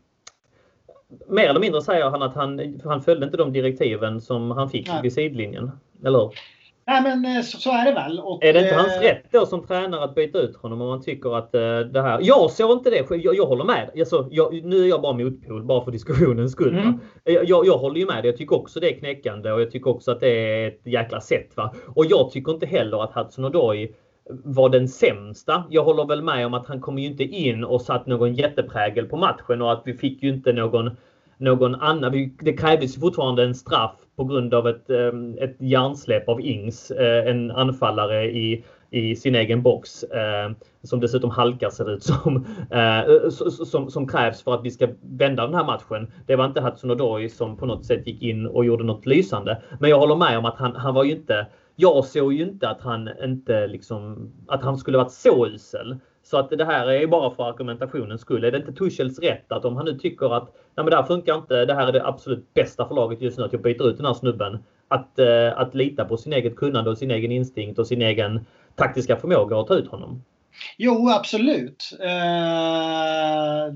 mer 1.28 1.48
eller 1.48 1.60
mindre 1.60 1.82
säger 1.82 2.10
han 2.10 2.22
att 2.22 2.34
han, 2.34 2.80
han 2.84 3.02
följde 3.02 3.26
inte 3.26 3.36
de 3.36 3.52
direktiven 3.52 4.20
som 4.20 4.50
han 4.50 4.70
fick 4.70 4.88
Nej. 4.88 5.02
vid 5.02 5.12
sidlinjen. 5.12 5.70
Eller 6.04 6.18
hur? 6.18 6.30
Nej 6.86 7.02
men 7.02 7.36
eh, 7.36 7.42
så, 7.42 7.58
så, 7.58 7.70
är 7.70 7.84
det 7.84 7.92
väl. 7.92 8.20
Och, 8.20 8.44
är 8.44 8.52
det 8.52 8.60
inte 8.60 8.74
hans 8.74 8.96
eh, 8.96 9.00
rätt 9.00 9.24
då 9.32 9.46
som 9.46 9.66
tränare 9.66 10.04
att 10.04 10.14
byta 10.14 10.38
ut 10.38 10.56
honom 10.56 10.80
om 10.80 10.88
man 10.88 11.02
tycker 11.02 11.36
att 11.38 11.54
uh, 11.54 11.80
det 11.80 12.02
här... 12.02 12.20
Jag 12.22 12.50
såg 12.50 12.78
inte 12.78 12.90
det 12.90 13.16
jag, 13.16 13.36
jag 13.36 13.46
håller 13.46 13.64
med. 13.64 13.90
Alltså, 13.98 14.28
jag, 14.30 14.64
nu 14.64 14.84
är 14.84 14.88
jag 14.88 15.02
bara 15.02 15.12
motpol 15.12 15.64
bara 15.64 15.84
för 15.84 15.92
diskussionens 15.92 16.52
skull. 16.52 16.78
Mm. 16.78 16.98
Jag, 17.24 17.66
jag, 17.66 17.78
håller 17.78 18.00
ju 18.00 18.06
med. 18.06 18.24
Jag 18.24 18.36
tycker 18.36 18.56
också 18.56 18.80
det 18.80 18.94
är 18.94 18.98
knäckande 18.98 19.52
och 19.52 19.60
jag 19.60 19.70
tycker 19.70 19.90
också 19.90 20.10
att 20.10 20.20
det 20.20 20.28
är 20.28 20.68
ett 20.68 20.80
jäkla 20.84 21.20
sätt. 21.20 21.56
Va? 21.56 21.74
Och 21.94 22.06
jag 22.06 22.30
tycker 22.30 22.52
inte 22.52 22.66
heller 22.66 23.04
att 23.04 23.14
Hudson 23.14 23.44
Odoi 23.44 23.94
var 24.30 24.68
den 24.68 24.88
sämsta. 24.88 25.64
Jag 25.70 25.84
håller 25.84 26.04
väl 26.04 26.22
med 26.22 26.46
om 26.46 26.54
att 26.54 26.66
han 26.66 26.80
kom 26.80 26.98
ju 26.98 27.06
inte 27.06 27.24
in 27.24 27.64
och 27.64 27.82
satt 27.82 28.06
någon 28.06 28.34
jätteprägel 28.34 29.06
på 29.06 29.16
matchen 29.16 29.62
och 29.62 29.72
att 29.72 29.82
vi 29.84 29.94
fick 29.94 30.22
ju 30.22 30.28
inte 30.28 30.52
någon 30.52 30.90
någon 31.40 31.74
annan. 31.74 32.30
Det 32.40 32.52
krävdes 32.52 33.00
fortfarande 33.00 33.44
en 33.44 33.54
straff 33.54 33.96
på 34.20 34.24
grund 34.24 34.54
av 34.54 34.68
ett, 34.68 34.90
eh, 34.90 35.12
ett 35.38 35.56
hjärnsläpp 35.58 36.28
av 36.28 36.40
Ings, 36.40 36.90
eh, 36.90 37.30
en 37.30 37.50
anfallare 37.50 38.24
i, 38.24 38.64
i 38.90 39.16
sin 39.16 39.34
egen 39.34 39.62
box. 39.62 40.02
Eh, 40.02 40.50
som 40.82 41.00
dessutom 41.00 41.30
halkar 41.30 41.70
ser 41.70 41.84
det 41.84 41.92
ut 41.92 42.02
som. 42.02 42.46
Som, 43.66 43.90
som 43.90 44.08
krävs 44.08 44.42
för 44.42 44.54
att 44.54 44.64
vi 44.64 44.70
ska 44.70 44.88
vända 45.02 45.46
den 45.46 45.54
här 45.54 45.64
matchen. 45.64 46.12
Det 46.26 46.36
var 46.36 46.46
inte 46.46 46.60
Hudson 46.60 46.90
Odoi 46.90 47.28
som 47.28 47.56
på 47.56 47.66
något 47.66 47.84
sätt 47.84 48.06
gick 48.06 48.22
in 48.22 48.46
och 48.46 48.64
gjorde 48.64 48.84
något 48.84 49.06
lysande. 49.06 49.62
Men 49.78 49.90
jag 49.90 49.98
håller 49.98 50.16
med 50.16 50.38
om 50.38 50.44
att 50.44 50.56
han, 50.58 50.76
han 50.76 50.94
var 50.94 51.04
ju 51.04 51.10
inte 51.12 51.46
jag 51.76 52.04
såg 52.04 52.32
ju 52.32 52.42
inte 52.42 52.68
att 52.68 52.80
han 52.80 53.10
inte 53.24 53.66
liksom, 53.66 54.32
att 54.48 54.62
han 54.62 54.78
skulle 54.78 54.98
varit 54.98 55.12
så 55.12 55.46
usel. 55.46 55.96
Så 56.30 56.38
att 56.38 56.50
det 56.50 56.64
här 56.64 56.90
är 56.90 57.06
bara 57.06 57.34
för 57.34 57.48
argumentationens 57.48 58.20
skull. 58.20 58.44
Är 58.44 58.50
det 58.50 58.58
inte 58.58 58.72
Tuchels 58.72 59.18
rätt 59.18 59.52
att 59.52 59.64
om 59.64 59.76
han 59.76 59.84
nu 59.84 59.98
tycker 59.98 60.36
att 60.36 60.44
Nej, 60.44 60.84
men 60.84 60.86
det 60.86 60.96
här 60.96 61.02
funkar 61.02 61.34
inte, 61.34 61.64
det 61.64 61.74
här 61.74 61.88
är 61.88 61.92
det 61.92 62.06
absolut 62.06 62.54
bästa 62.54 62.88
för 62.88 62.94
laget 62.94 63.20
just 63.20 63.38
nu, 63.38 63.44
att 63.44 63.52
jag 63.52 63.62
byter 63.62 63.88
ut 63.88 63.96
den 63.96 64.06
här 64.06 64.14
snubben. 64.14 64.58
Att, 64.88 65.18
eh, 65.18 65.58
att 65.58 65.74
lita 65.74 66.04
på 66.04 66.16
sin 66.16 66.32
eget 66.32 66.56
kunnande 66.56 66.90
och 66.90 66.98
sin 66.98 67.10
egen 67.10 67.32
instinkt 67.32 67.78
och 67.78 67.86
sin 67.86 68.02
egen 68.02 68.46
taktiska 68.74 69.16
förmåga 69.16 69.56
att 69.56 69.66
ta 69.66 69.74
ut 69.74 69.88
honom. 69.88 70.22
Jo, 70.76 71.08
absolut. 71.08 71.98
Eh, 72.00 73.74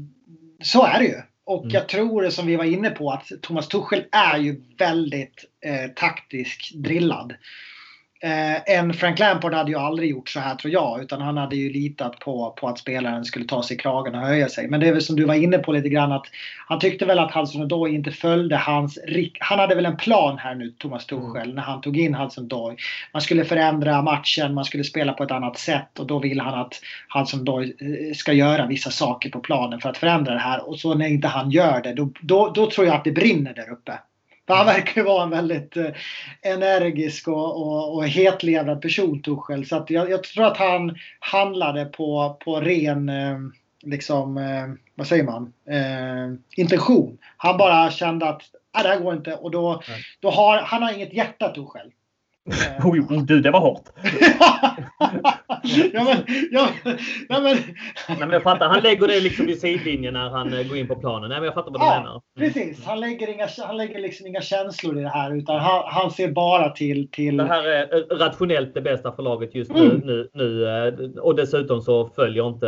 så 0.62 0.86
är 0.86 0.98
det 0.98 1.04
ju. 1.04 1.20
Och 1.44 1.62
mm. 1.62 1.74
jag 1.74 1.88
tror 1.88 2.30
som 2.30 2.46
vi 2.46 2.56
var 2.56 2.64
inne 2.64 2.90
på 2.90 3.10
att 3.10 3.28
Thomas 3.42 3.68
Tuchel 3.68 4.04
är 4.12 4.38
ju 4.38 4.62
väldigt 4.78 5.44
eh, 5.64 5.90
taktiskt 5.96 6.74
drillad. 6.74 7.34
Eh, 8.20 8.76
en 8.76 8.94
Frank 8.94 9.18
Lampard 9.18 9.54
hade 9.54 9.70
ju 9.70 9.78
aldrig 9.78 10.10
gjort 10.10 10.28
så 10.28 10.40
här 10.40 10.54
tror 10.54 10.72
jag. 10.72 11.02
Utan 11.02 11.20
han 11.20 11.36
hade 11.36 11.56
ju 11.56 11.72
litat 11.72 12.18
på, 12.18 12.54
på 12.60 12.68
att 12.68 12.78
spelaren 12.78 13.24
skulle 13.24 13.44
ta 13.44 13.62
sig 13.62 13.76
i 13.76 13.80
kragen 13.80 14.14
och 14.14 14.20
höja 14.20 14.48
sig. 14.48 14.68
Men 14.68 14.80
det 14.80 14.88
är 14.88 14.92
väl 14.92 15.02
som 15.02 15.16
du 15.16 15.24
var 15.24 15.34
inne 15.34 15.58
på 15.58 15.72
lite 15.72 15.88
grann 15.88 16.12
att 16.12 16.26
han 16.68 16.78
tyckte 16.78 17.06
väl 17.06 17.18
att 17.18 17.34
Hudson 17.34 17.62
Odoi 17.62 17.94
inte 17.94 18.10
följde 18.10 18.56
hans... 18.56 18.98
Han 19.40 19.58
hade 19.58 19.74
väl 19.74 19.86
en 19.86 19.96
plan 19.96 20.38
här 20.38 20.54
nu, 20.54 20.70
Thomas 20.70 21.06
Tuchel, 21.06 21.42
mm. 21.42 21.54
när 21.54 21.62
han 21.62 21.80
tog 21.80 21.96
in 21.98 22.14
Hudson 22.14 22.44
Odoi. 22.44 22.76
Man 23.12 23.22
skulle 23.22 23.44
förändra 23.44 24.02
matchen, 24.02 24.54
man 24.54 24.64
skulle 24.64 24.84
spela 24.84 25.12
på 25.12 25.22
ett 25.22 25.30
annat 25.30 25.58
sätt 25.58 25.98
och 25.98 26.06
då 26.06 26.18
vill 26.18 26.40
han 26.40 26.60
att 26.60 26.80
Hudson 27.14 27.40
Odoi 27.40 27.64
eh, 27.64 28.14
ska 28.14 28.32
göra 28.32 28.66
vissa 28.66 28.90
saker 28.90 29.30
på 29.30 29.40
planen 29.40 29.80
för 29.80 29.88
att 29.88 29.98
förändra 29.98 30.32
det 30.32 30.40
här. 30.40 30.68
Och 30.68 30.78
så 30.78 30.94
när 30.94 31.06
inte 31.06 31.28
han 31.28 31.50
gör 31.50 31.82
det, 31.82 31.94
då, 31.94 32.10
då, 32.20 32.52
då 32.54 32.70
tror 32.70 32.86
jag 32.86 32.96
att 32.96 33.04
det 33.04 33.12
brinner 33.12 33.54
där 33.54 33.70
uppe. 33.70 33.98
För 34.46 34.54
han 34.54 34.66
verkar 34.66 35.00
ju 35.00 35.06
vara 35.06 35.22
en 35.22 35.30
väldigt 35.30 35.76
eh, 35.76 35.90
energisk 36.42 37.28
och, 37.28 37.56
och, 37.56 37.94
och 37.94 38.08
hetlevrad 38.08 38.82
person, 38.82 39.22
Tuchel. 39.22 39.66
Så 39.66 39.76
att 39.76 39.90
jag, 39.90 40.10
jag, 40.10 40.22
tror 40.22 40.44
att 40.44 40.56
han 40.56 40.96
handlade 41.18 41.84
på, 41.84 42.36
på 42.44 42.60
ren, 42.60 43.08
eh, 43.08 43.38
liksom, 43.82 44.36
eh, 44.36 44.66
vad 44.94 45.06
säger 45.06 45.24
man, 45.24 45.52
eh, 45.70 46.38
intention. 46.56 47.18
Han 47.36 47.58
bara 47.58 47.90
kände 47.90 48.28
att 48.28 48.42
ah, 48.72 48.82
det 48.82 48.88
här 48.88 49.00
går 49.00 49.14
inte 49.14 49.34
och 49.34 49.50
då, 49.50 49.82
då 50.20 50.30
har 50.30 50.58
han 50.58 50.82
har 50.82 50.92
inget 50.92 51.14
hjärta, 51.14 51.48
Tuchel. 51.48 51.92
Oh, 52.84 53.22
du, 53.24 53.40
det 53.40 53.50
var 53.50 53.60
hårt. 53.60 53.82
ja, 55.92 56.04
men, 56.04 56.16
ja, 56.50 56.68
nej, 57.28 57.42
men... 57.42 57.56
Nej, 58.08 58.18
men 58.18 58.30
jag 58.30 58.42
fattar. 58.42 58.68
Han 58.68 58.82
lägger 58.82 59.08
det 59.08 59.20
liksom 59.20 59.46
vid 59.46 59.60
sidlinjen 59.60 60.14
när 60.14 60.30
han 60.30 60.52
eh, 60.52 60.68
går 60.68 60.76
in 60.76 60.88
på 60.88 60.96
planen. 60.96 61.28
Nej, 61.28 61.38
men 61.38 61.44
jag 61.44 61.54
fattar 61.54 61.70
vad 61.70 61.80
du 61.80 61.84
Ja, 61.84 62.00
menar. 62.00 62.22
precis. 62.38 62.84
Han 62.84 63.00
lägger, 63.00 63.28
inga, 63.28 63.48
han 63.66 63.76
lägger 63.76 64.00
liksom 64.00 64.26
inga 64.26 64.40
känslor 64.40 64.98
i 64.98 65.02
det 65.02 65.08
här 65.08 65.36
utan 65.36 65.60
han, 65.60 65.82
han 65.86 66.10
ser 66.10 66.32
bara 66.32 66.70
till... 66.70 67.10
till... 67.10 67.36
Det 67.36 67.44
här 67.44 67.64
är 67.68 67.82
eh, 67.94 68.16
rationellt 68.16 68.74
det 68.74 68.80
bästa 68.82 69.12
för 69.12 69.22
laget 69.22 69.54
just 69.54 69.72
nu. 69.72 69.84
Mm. 69.84 70.00
nu, 70.04 70.28
nu 70.32 70.64
eh, 70.68 71.20
och 71.20 71.34
dessutom 71.36 71.80
så 71.80 72.08
följer 72.16 72.48
inte... 72.48 72.66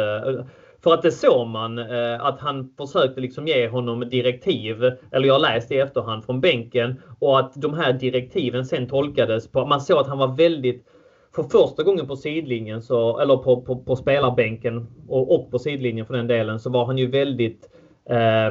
För 0.87 0.95
att 0.95 1.03
det 1.03 1.13
såg 1.13 1.47
man 1.47 1.79
eh, 1.79 2.25
att 2.25 2.41
han 2.41 2.75
försökte 2.77 3.21
liksom 3.21 3.47
ge 3.47 3.69
honom 3.69 4.01
direktiv, 4.01 4.83
eller 5.13 5.27
jag 5.27 5.35
har 5.35 5.41
läst 5.41 5.69
det 5.69 5.75
i 5.75 5.79
efterhand 5.79 6.25
från 6.25 6.41
bänken 6.41 7.03
och 7.19 7.39
att 7.39 7.53
de 7.55 7.75
här 7.75 7.93
direktiven 7.93 8.65
sen 8.65 8.89
tolkades 8.89 9.49
på, 9.49 9.67
man 9.67 9.81
såg 9.81 9.99
att 9.99 10.07
han 10.07 10.19
var 10.19 10.37
väldigt 10.37 10.87
för 11.35 11.43
första 11.43 11.83
gången 11.83 12.07
på 12.07 12.17
sidlinjen, 12.17 12.83
så, 12.83 13.19
eller 13.19 13.37
på, 13.37 13.63
på, 13.63 13.77
på 13.77 13.97
spelarbänken 13.97 14.87
och, 15.09 15.35
och 15.35 15.51
på 15.51 15.59
sidlinjen 15.59 16.07
för 16.07 16.15
den 16.15 16.27
delen, 16.27 16.61
så 16.61 16.71
var 16.71 16.85
han 16.87 16.99
ju 16.99 17.07
väldigt 17.07 17.69
eh, 18.11 18.51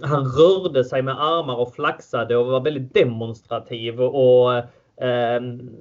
han 0.00 0.24
rörde 0.24 0.84
sig 0.84 1.02
med 1.02 1.20
armar 1.20 1.56
och 1.56 1.74
flaxade 1.74 2.36
och 2.36 2.46
var 2.46 2.60
väldigt 2.60 2.94
demonstrativ 2.94 4.00
och 4.00 4.54
eh, 4.54 4.64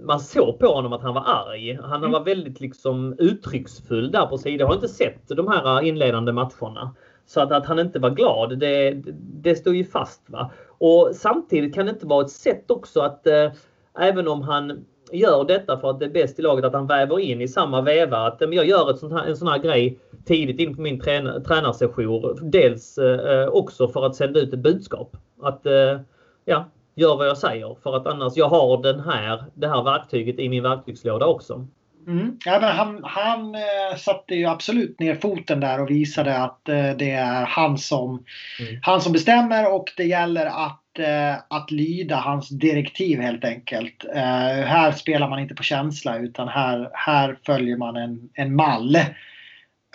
man 0.05 0.19
såg 0.19 0.59
på 0.59 0.67
honom 0.67 0.93
att 0.93 1.01
han 1.01 1.13
var 1.13 1.23
arg. 1.25 1.79
Han 1.81 1.99
Mm. 1.99 2.11
var 2.11 2.23
väldigt 2.23 2.59
liksom 2.59 3.15
uttrycksfull 3.19 4.11
där 4.11 4.25
på 4.25 4.37
sidan. 4.37 4.59
Jag 4.59 4.67
har 4.67 4.73
inte 4.75 4.87
sett 4.87 5.27
de 5.27 5.47
här 5.47 5.81
inledande 5.81 6.31
matcherna. 6.31 6.95
Så 7.25 7.41
att, 7.41 7.51
att 7.51 7.65
han 7.65 7.79
inte 7.79 7.99
var 7.99 8.09
glad, 8.09 8.59
det, 8.59 9.01
det 9.43 9.55
står 9.55 9.75
ju 9.75 9.83
fast. 9.85 10.21
Va? 10.29 10.51
Och 10.67 11.09
samtidigt 11.13 11.75
kan 11.75 11.85
det 11.85 11.91
inte 11.91 12.07
vara 12.07 12.25
ett 12.25 12.31
sätt 12.31 12.71
också 12.71 12.99
att 13.01 13.27
eh, 13.27 13.51
även 13.99 14.27
om 14.27 14.41
han 14.41 14.85
gör 15.11 15.43
detta 15.43 15.77
för 15.79 15.89
att 15.89 15.99
det 15.99 16.05
är 16.05 16.09
bäst 16.09 16.39
i 16.39 16.41
laget 16.41 16.65
att 16.65 16.73
han 16.73 16.87
väver 16.87 17.19
in 17.19 17.41
i 17.41 17.47
samma 17.47 17.81
veva 17.81 18.17
att 18.17 18.41
eh, 18.41 18.49
jag 18.51 18.65
gör 18.65 18.89
ett 18.91 19.11
här, 19.11 19.25
en 19.25 19.37
sån 19.37 19.47
här 19.47 19.57
grej 19.59 19.99
tidigt 20.25 20.59
in 20.59 20.75
på 20.75 20.81
min 20.81 20.99
träna, 20.99 21.39
tränarsession. 21.39 22.37
Dels 22.41 22.97
eh, 22.97 23.47
också 23.47 23.87
för 23.87 24.05
att 24.05 24.15
sända 24.15 24.39
ut 24.39 24.53
ett 24.53 24.59
budskap. 24.59 25.17
Att 25.41 25.65
eh, 25.65 25.99
ja, 26.45 26.65
gör 26.95 27.17
vad 27.17 27.27
jag 27.27 27.37
säger 27.37 27.75
för 27.83 27.97
att 27.97 28.07
annars 28.07 28.33
jag 28.35 28.49
har 28.49 28.83
den 28.83 28.99
här, 28.99 29.43
det 29.53 29.67
här 29.67 29.83
verktyget 29.83 30.39
i 30.39 30.49
min 30.49 30.63
verktygslåda 30.63 31.25
också. 31.25 31.67
Mm. 32.07 32.37
Ja, 32.45 32.59
men 32.61 32.75
han 32.75 33.01
han 33.03 33.55
eh, 33.55 33.97
satte 33.97 34.35
ju 34.35 34.45
absolut 34.45 34.99
ner 34.99 35.15
foten 35.15 35.59
där 35.59 35.81
och 35.81 35.89
visade 35.89 36.37
att 36.37 36.69
eh, 36.69 36.91
det 36.97 37.11
är 37.11 37.45
han 37.45 37.77
som, 37.77 38.23
Mm. 38.59 38.79
han 38.83 39.01
som 39.01 39.13
bestämmer 39.13 39.73
och 39.73 39.93
det 39.97 40.03
gäller 40.03 40.45
att, 40.45 40.99
eh, 40.99 41.35
att 41.47 41.71
lyda 41.71 42.15
hans 42.15 42.49
direktiv 42.49 43.19
helt 43.19 43.45
enkelt. 43.45 44.05
Eh, 44.15 44.21
här 44.65 44.91
spelar 44.91 45.29
man 45.29 45.39
inte 45.39 45.55
på 45.55 45.63
känsla 45.63 46.17
utan 46.17 46.47
här, 46.47 46.89
här 46.93 47.37
följer 47.45 47.77
man 47.77 47.95
en, 47.95 48.29
en 48.33 48.55
mall. 48.55 48.97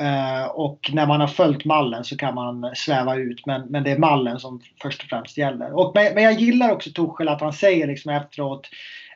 Eh, 0.00 0.46
och 0.46 0.90
när 0.92 1.06
man 1.06 1.20
har 1.20 1.28
följt 1.28 1.64
mallen 1.64 2.04
så 2.04 2.16
kan 2.16 2.34
man 2.34 2.70
sväva 2.74 3.16
ut 3.16 3.46
men, 3.46 3.62
men 3.62 3.84
det 3.84 3.90
är 3.90 3.98
mallen 3.98 4.40
som 4.40 4.60
först 4.82 5.02
och 5.02 5.08
främst 5.08 5.38
gäller. 5.38 5.78
Och, 5.78 5.92
men, 5.94 6.14
men 6.14 6.24
jag 6.24 6.32
gillar 6.32 6.72
också 6.72 6.90
Tuchel 6.90 7.28
att 7.28 7.40
han 7.40 7.52
säger 7.52 7.86
liksom 7.86 8.12
efteråt 8.12 8.68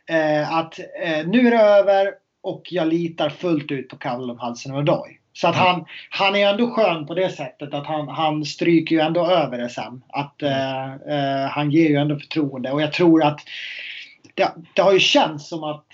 eh, 0.06 0.54
att 0.54 0.78
eh, 0.78 1.26
nu 1.26 1.46
är 1.46 1.50
det 1.50 1.62
över 1.62 2.10
och 2.42 2.62
jag 2.70 2.88
litar 2.88 3.28
fullt 3.28 3.70
ut 3.70 3.88
på 3.88 3.96
Callum 3.96 4.38
Hudson-Odoi. 4.38 5.16
Så 5.32 5.48
att 5.48 5.56
han, 5.56 5.84
han 6.10 6.36
är 6.36 6.50
ändå 6.50 6.70
skön 6.70 7.06
på 7.06 7.14
det 7.14 7.28
sättet 7.28 7.74
att 7.74 7.86
han, 7.86 8.08
han 8.08 8.44
stryker 8.44 8.96
ju 8.96 9.00
ändå 9.00 9.26
över 9.26 9.58
det 9.58 9.68
sen. 9.68 10.04
Att 10.08 10.42
eh, 10.42 11.48
han 11.50 11.70
ger 11.70 11.88
ju 11.88 11.96
ändå 11.96 12.18
förtroende 12.18 12.70
och 12.70 12.82
jag 12.82 12.92
tror 12.92 13.24
att 13.24 13.40
det, 14.34 14.52
det 14.74 14.82
har 14.82 14.92
ju 14.92 14.98
känts 14.98 15.48
som 15.48 15.64
att 15.64 15.86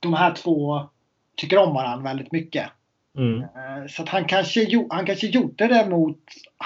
de 0.00 0.14
här 0.14 0.34
två 0.34 0.82
tycker 1.36 1.58
om 1.58 1.74
varandra 1.74 2.04
väldigt 2.04 2.32
mycket. 2.32 2.70
Mm. 3.16 3.40
Eh, 3.40 3.86
Så 3.88 4.02
att 4.02 4.08
han 4.08 4.24
kanske, 4.24 4.86
han 4.90 5.06
kanske 5.06 5.26
gjorde 5.26 5.66
det 5.66 5.86
mot 5.90 6.18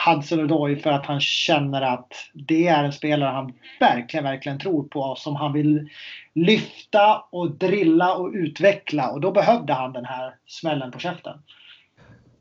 Hudson 0.06 0.40
Odoi 0.40 0.76
för 0.76 0.90
att 0.90 1.06
han 1.06 1.20
känner 1.20 1.82
att 1.82 2.12
det 2.34 2.68
är 2.68 2.84
en 2.84 2.92
spelare 2.92 3.30
han 3.30 3.52
verkligen, 3.80 4.24
verkligen 4.24 4.58
tror 4.58 4.82
på 4.82 5.14
som 5.18 5.36
han 5.36 5.52
vill 5.52 5.88
lyfta 6.34 7.24
och 7.30 7.50
drilla 7.50 8.14
och 8.14 8.30
utveckla 8.34 9.10
och 9.10 9.20
då 9.20 9.30
behövde 9.30 9.72
han 9.72 9.92
den 9.92 10.04
här 10.04 10.34
smällen 10.46 10.90
på 10.90 10.98
käften. 10.98 11.38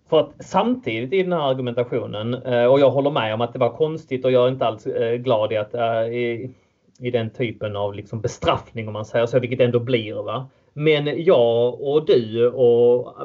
För 0.09 0.19
att 0.19 0.33
samtidigt 0.39 1.13
i 1.13 1.23
den 1.23 1.33
här 1.33 1.49
argumentationen, 1.49 2.33
eh, 2.33 2.65
och 2.65 2.79
jag 2.79 2.91
håller 2.91 3.11
med 3.11 3.33
om 3.33 3.41
att 3.41 3.53
det 3.53 3.59
var 3.59 3.69
konstigt 3.69 4.25
och 4.25 4.31
jag 4.31 4.47
är 4.47 4.51
inte 4.51 4.67
alls 4.67 4.85
eh, 4.85 5.15
glad 5.15 5.51
i 5.51 5.57
att 5.57 5.73
i, 6.11 6.53
i 6.99 7.11
den 7.11 7.29
typen 7.29 7.75
av 7.75 7.93
liksom 7.93 8.21
bestraffning 8.21 8.87
om 8.87 8.93
man 8.93 9.05
säger 9.05 9.25
så, 9.25 9.39
vilket 9.39 9.59
det 9.59 9.65
ändå 9.65 9.79
blir. 9.79 10.13
Va? 10.13 10.49
Men 10.73 11.23
jag 11.23 11.81
och 11.81 12.05
du 12.05 12.49
och 12.49 13.15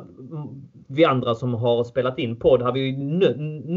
vi 0.95 1.05
andra 1.05 1.35
som 1.35 1.55
har 1.55 1.85
spelat 1.85 2.19
in 2.19 2.37
podd 2.37 2.63
har 2.63 2.73
vi 2.73 2.81
ju 2.81 2.97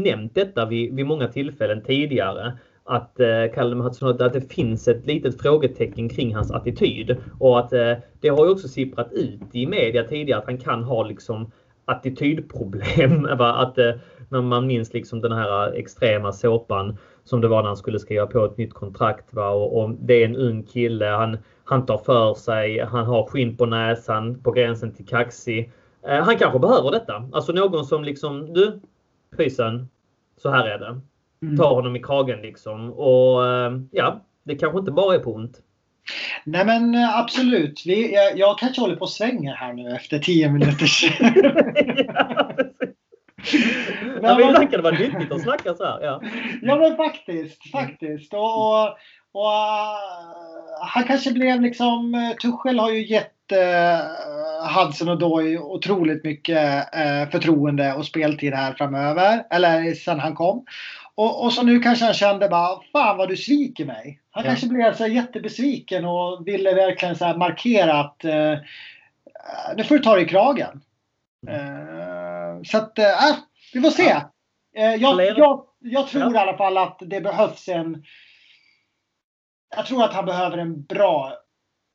nämnt 0.02 0.34
detta 0.34 0.66
vid, 0.66 0.94
vid 0.94 1.06
många 1.06 1.28
tillfällen 1.28 1.82
tidigare. 1.82 2.58
Att 2.84 3.20
eh, 3.20 3.54
Callum 3.54 3.80
Hudson 3.80 4.08
att 4.08 4.32
det 4.32 4.52
finns 4.52 4.88
ett 4.88 5.06
litet 5.06 5.42
frågetecken 5.42 6.08
kring 6.08 6.34
hans 6.34 6.50
attityd. 6.50 7.16
Och 7.38 7.58
att 7.58 7.72
eh, 7.72 7.92
det 8.20 8.28
har 8.28 8.44
ju 8.44 8.50
också 8.50 8.68
sipprat 8.68 9.12
ut 9.12 9.40
i 9.52 9.66
media 9.66 10.04
tidigare 10.04 10.40
att 10.40 10.46
han 10.46 10.58
kan 10.58 10.84
ha 10.84 11.02
liksom 11.02 11.50
attitydproblem. 11.84 13.22
Va? 13.38 13.52
Att, 13.52 13.78
eh, 13.78 13.92
när 14.28 14.40
man 14.40 14.66
minns 14.66 14.94
liksom 14.94 15.20
den 15.20 15.32
här 15.32 15.66
eh, 15.66 15.78
extrema 15.78 16.32
såpan 16.32 16.96
som 17.24 17.40
det 17.40 17.48
var 17.48 17.62
när 17.62 17.68
han 17.68 17.76
skulle 17.76 17.98
skriva 17.98 18.26
på 18.26 18.44
ett 18.44 18.56
nytt 18.56 18.74
kontrakt. 18.74 19.34
Va? 19.34 19.48
Och, 19.48 19.82
och 19.82 19.90
det 19.90 20.14
är 20.14 20.24
en 20.24 20.36
ung 20.36 20.62
kille, 20.62 21.06
han, 21.06 21.38
han 21.64 21.86
tar 21.86 21.98
för 21.98 22.34
sig, 22.34 22.80
han 22.80 23.06
har 23.06 23.26
skinn 23.26 23.56
på 23.56 23.66
näsan 23.66 24.42
på 24.42 24.50
gränsen 24.50 24.94
till 24.94 25.06
kaxig. 25.06 25.72
Eh, 26.06 26.24
han 26.24 26.38
kanske 26.38 26.58
behöver 26.58 26.90
detta. 26.90 27.28
Alltså 27.32 27.52
någon 27.52 27.84
som 27.84 28.04
liksom, 28.04 28.52
du 28.52 28.80
pysen, 29.36 29.88
så 30.36 30.50
här 30.50 30.64
är 30.64 30.78
det. 30.78 31.00
Tar 31.56 31.74
honom 31.74 31.96
i 31.96 32.02
kragen 32.02 32.40
liksom. 32.42 32.92
Och 32.92 33.46
eh, 33.46 33.72
ja, 33.90 34.24
det 34.42 34.56
kanske 34.56 34.78
inte 34.78 34.90
bara 34.90 35.14
är 35.14 35.18
på 35.18 35.34
ont. 35.34 35.62
Nej 36.44 36.64
men 36.64 36.94
eh, 36.94 37.18
absolut. 37.18 37.82
Vi, 37.86 38.14
jag, 38.14 38.38
jag 38.38 38.58
kanske 38.58 38.80
håller 38.80 38.96
på 38.96 39.02
och 39.02 39.10
svänger 39.10 39.54
här 39.54 39.72
nu 39.72 39.90
efter 39.90 40.18
10 40.18 40.50
minuters... 40.50 41.04
ja, 42.14 42.52
precis. 43.36 43.88
Ja, 44.22 44.38
men 44.38 44.48
ibland 44.48 44.70
kan 44.70 44.82
det 44.82 44.90
vara 44.90 44.98
nyttigt 44.98 45.32
att 45.32 45.42
snacka 45.42 45.74
så 45.74 45.84
här. 45.84 46.00
Ja. 46.02 46.22
Ja 46.62 46.76
men 46.76 46.96
faktiskt, 46.96 47.70
faktiskt. 47.70 48.34
Och, 48.34 48.66
och, 48.66 48.88
och 49.32 49.50
han 50.80 51.04
kanske 51.06 51.32
blev 51.32 51.60
liksom, 51.60 52.34
Tuchel 52.42 52.78
har 52.78 52.90
ju 52.90 53.06
gett 53.06 53.37
uh, 53.52 54.78
Hudson 54.78 55.08
och 55.08 55.18
Doy 55.18 55.58
otroligt 55.58 56.24
mycket 56.24 56.78
uh, 56.96 57.30
förtroende 57.30 57.92
och 57.94 58.06
speltid 58.06 58.54
här 58.54 58.72
framöver. 58.72 59.46
Eller 59.50 59.94
sen 59.94 60.20
han 60.20 60.34
kom. 60.34 60.64
Och, 61.14 61.44
och 61.44 61.52
så 61.52 61.62
nu 61.62 61.80
kanske 61.80 62.04
han 62.04 62.14
kände 62.14 62.48
bara, 62.48 62.80
fan 62.92 63.16
vad 63.16 63.28
du 63.28 63.36
sviker 63.36 63.84
mig. 63.84 64.20
Han 64.30 64.44
Ja. 64.44 64.50
kanske 64.50 64.66
blev 64.66 64.94
så 64.94 65.06
jättebesviken 65.06 66.04
och 66.04 66.48
ville 66.48 66.74
verkligen 66.74 67.16
så 67.16 67.36
markera 67.36 68.00
att 68.00 68.24
uh, 68.24 68.58
nu 69.76 69.84
får 69.84 69.94
du 69.94 70.02
ta 70.02 70.14
dig 70.14 70.24
i 70.24 70.28
kragen. 70.28 70.80
Uh, 71.48 72.62
så 72.64 72.76
att, 72.78 72.98
uh, 72.98 73.38
vi 73.74 73.80
får 73.80 73.90
se. 73.90 74.16
Eh, 74.76 74.94
jag, 74.94 75.38
jag, 75.38 75.64
jag 75.78 76.08
tror 76.08 76.22
Ja. 76.22 76.34
i 76.34 76.36
alla 76.36 76.56
fall 76.56 76.78
att 76.78 76.98
det 77.00 77.20
behövs 77.20 77.68
en... 77.68 78.04
Jag 79.76 79.86
tror 79.86 80.04
att 80.04 80.12
han 80.14 80.26
behöver 80.26 80.58
en 80.58 80.82
bra 80.82 81.26
eh, 81.26 81.32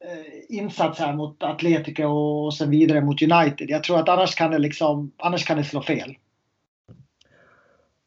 Eh, 0.03 0.57
insats 0.57 0.99
här 0.99 1.13
mot 1.13 1.43
Atletico 1.43 2.03
och 2.03 2.53
sen 2.53 2.69
vidare 2.69 3.01
mot 3.01 3.21
United. 3.21 3.69
Jag 3.69 3.83
tror 3.83 3.99
att 3.99 4.09
annars 4.09 4.35
kan 4.35 4.51
det 4.51 4.59
liksom, 4.59 5.11
annars 5.17 5.45
kan 5.45 5.57
det 5.57 5.63
slå 5.63 5.81
fel. 5.81 6.15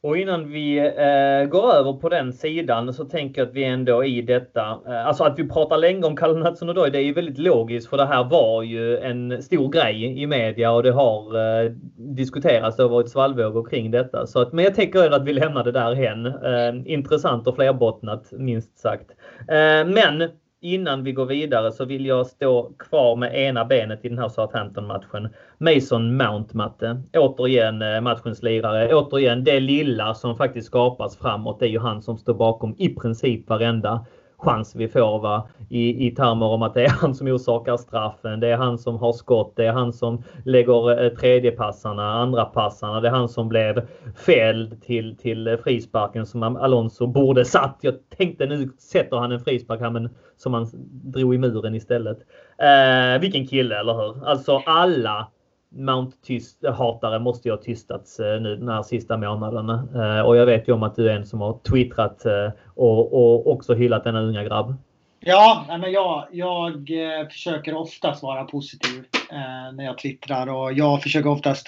Och 0.02 0.16
innan 0.18 0.50
vi 0.52 0.78
eh, 0.78 1.48
går 1.48 1.72
över 1.72 1.92
på 1.92 2.08
den 2.08 2.32
sidan 2.32 2.94
så 2.94 3.04
tänker 3.04 3.40
jag 3.40 3.48
att 3.48 3.54
vi 3.54 3.64
ändå 3.64 4.04
i 4.04 4.22
detta, 4.22 4.78
eh, 4.86 5.06
alltså 5.06 5.24
att 5.24 5.38
vi 5.38 5.48
pratar 5.48 5.78
länge 5.78 6.06
om 6.06 6.16
Kalle 6.16 6.38
Mattsson 6.38 6.68
och 6.68 6.74
Doy, 6.74 6.90
det 6.90 6.98
är 6.98 7.02
ju 7.02 7.12
väldigt 7.12 7.38
logiskt 7.38 7.90
för 7.90 7.96
det 7.96 8.06
här 8.06 8.24
var 8.24 8.62
ju 8.62 8.98
en 8.98 9.42
stor 9.42 9.68
grej 9.68 10.22
i 10.22 10.26
media 10.26 10.72
och 10.72 10.82
det 10.82 10.92
har 10.92 11.36
eh, 11.64 11.70
diskuterats, 11.96 12.76
det 12.76 12.82
har 12.82 12.90
varit 12.90 13.10
svallvågor 13.10 13.64
kring 13.64 13.90
detta. 13.90 14.26
Så 14.26 14.40
att, 14.40 14.52
men 14.52 14.64
jag 14.64 14.74
tänker 14.74 15.10
att 15.10 15.24
vi 15.24 15.32
lämnar 15.32 15.64
det 15.64 15.72
där 15.72 15.94
hen. 15.94 16.26
Eh, 16.26 16.92
intressant 16.92 17.46
och 17.46 17.56
flerbottnat 17.56 18.32
minst 18.32 18.78
sagt. 18.78 19.10
Eh, 19.48 19.86
men 19.86 20.30
innan 20.74 21.04
vi 21.04 21.12
går 21.12 21.26
vidare 21.26 21.72
så 21.72 21.84
vill 21.84 22.06
jag 22.06 22.26
stå 22.26 22.72
kvar 22.78 23.16
med 23.16 23.34
ena 23.34 23.64
benet 23.64 24.04
i 24.04 24.08
den 24.08 24.18
här 24.18 24.28
Southampton-matchen. 24.28 25.28
Mason 25.58 26.16
Mount, 26.16 26.56
Matte. 26.56 27.02
Återigen 27.12 27.82
eh, 27.82 28.00
matchens 28.00 28.42
lirare. 28.42 28.94
Återigen 28.94 29.44
det 29.44 29.60
lilla 29.60 30.14
som 30.14 30.36
faktiskt 30.36 30.66
skapas 30.66 31.18
framåt. 31.18 31.60
Det 31.60 31.66
är 31.66 31.70
ju 31.70 31.78
han 31.78 32.02
som 32.02 32.18
står 32.18 32.34
bakom 32.34 32.74
i 32.78 32.88
princip 32.88 33.48
varenda 33.48 34.06
chans 34.46 34.76
vi 34.76 34.88
får 34.88 35.18
va? 35.20 35.48
I, 35.68 36.06
i 36.06 36.10
termer 36.10 36.46
om 36.46 36.62
att 36.62 36.74
det 36.74 36.84
är 36.84 36.88
han 36.88 37.14
som 37.14 37.28
orsakar 37.28 37.76
straffen. 37.76 38.40
Det 38.40 38.48
är 38.48 38.56
han 38.56 38.78
som 38.78 38.96
har 38.96 39.12
skott. 39.12 39.52
Det 39.56 39.66
är 39.66 39.72
han 39.72 39.92
som 39.92 40.22
lägger 40.44 41.04
eh, 41.04 41.10
tredjepassarna, 41.10 42.12
andra 42.12 42.44
passarna. 42.44 43.00
Det 43.00 43.08
är 43.08 43.12
han 43.12 43.28
som 43.28 43.48
blev 43.48 43.86
fälld 44.16 44.82
till, 44.82 45.16
till 45.16 45.46
eh, 45.46 45.56
frisparken 45.56 46.26
som 46.26 46.42
Alonso 46.42 47.06
borde 47.06 47.44
satt. 47.44 47.78
Jag 47.80 47.94
tänkte 48.16 48.46
nu 48.46 48.68
sätter 48.78 49.16
han 49.16 49.32
en 49.32 49.40
frispark 49.40 49.80
här 49.80 49.90
men 49.90 50.10
som 50.36 50.54
han 50.54 50.66
drog 51.04 51.34
i 51.34 51.38
muren 51.38 51.74
istället. 51.74 52.18
Eh, 52.58 53.20
vilken 53.20 53.46
kille, 53.46 53.80
eller 53.80 53.94
hur? 53.94 54.28
Alltså 54.28 54.62
alla 54.66 55.28
Mount-hatare 55.76 57.18
måste 57.18 57.48
ju 57.48 57.52
ha 57.52 57.62
tystats 57.62 58.18
nu 58.18 58.56
den 58.56 58.68
här 58.68 58.82
sista 58.82 59.16
månaden. 59.16 59.70
Och 60.24 60.36
jag 60.36 60.46
vet 60.46 60.68
ju 60.68 60.72
om 60.72 60.82
att 60.82 60.96
du 60.96 61.10
är 61.10 61.16
en 61.16 61.26
som 61.26 61.40
har 61.40 61.58
twittrat 61.58 62.22
och, 62.74 63.14
och 63.14 63.52
också 63.52 63.74
hyllat 63.74 64.04
denna 64.04 64.20
unga 64.20 64.44
grabb. 64.44 64.74
Ja, 65.20 65.64
men 65.68 65.92
jag, 65.92 66.26
jag 66.30 66.88
försöker 67.30 67.74
oftast 67.74 68.22
vara 68.22 68.44
positiv 68.44 69.04
eh, 69.30 69.74
när 69.74 69.84
jag 69.84 69.98
twittrar 69.98 70.46
och 70.46 70.72
jag 70.72 71.02
försöker 71.02 71.28
oftast 71.28 71.66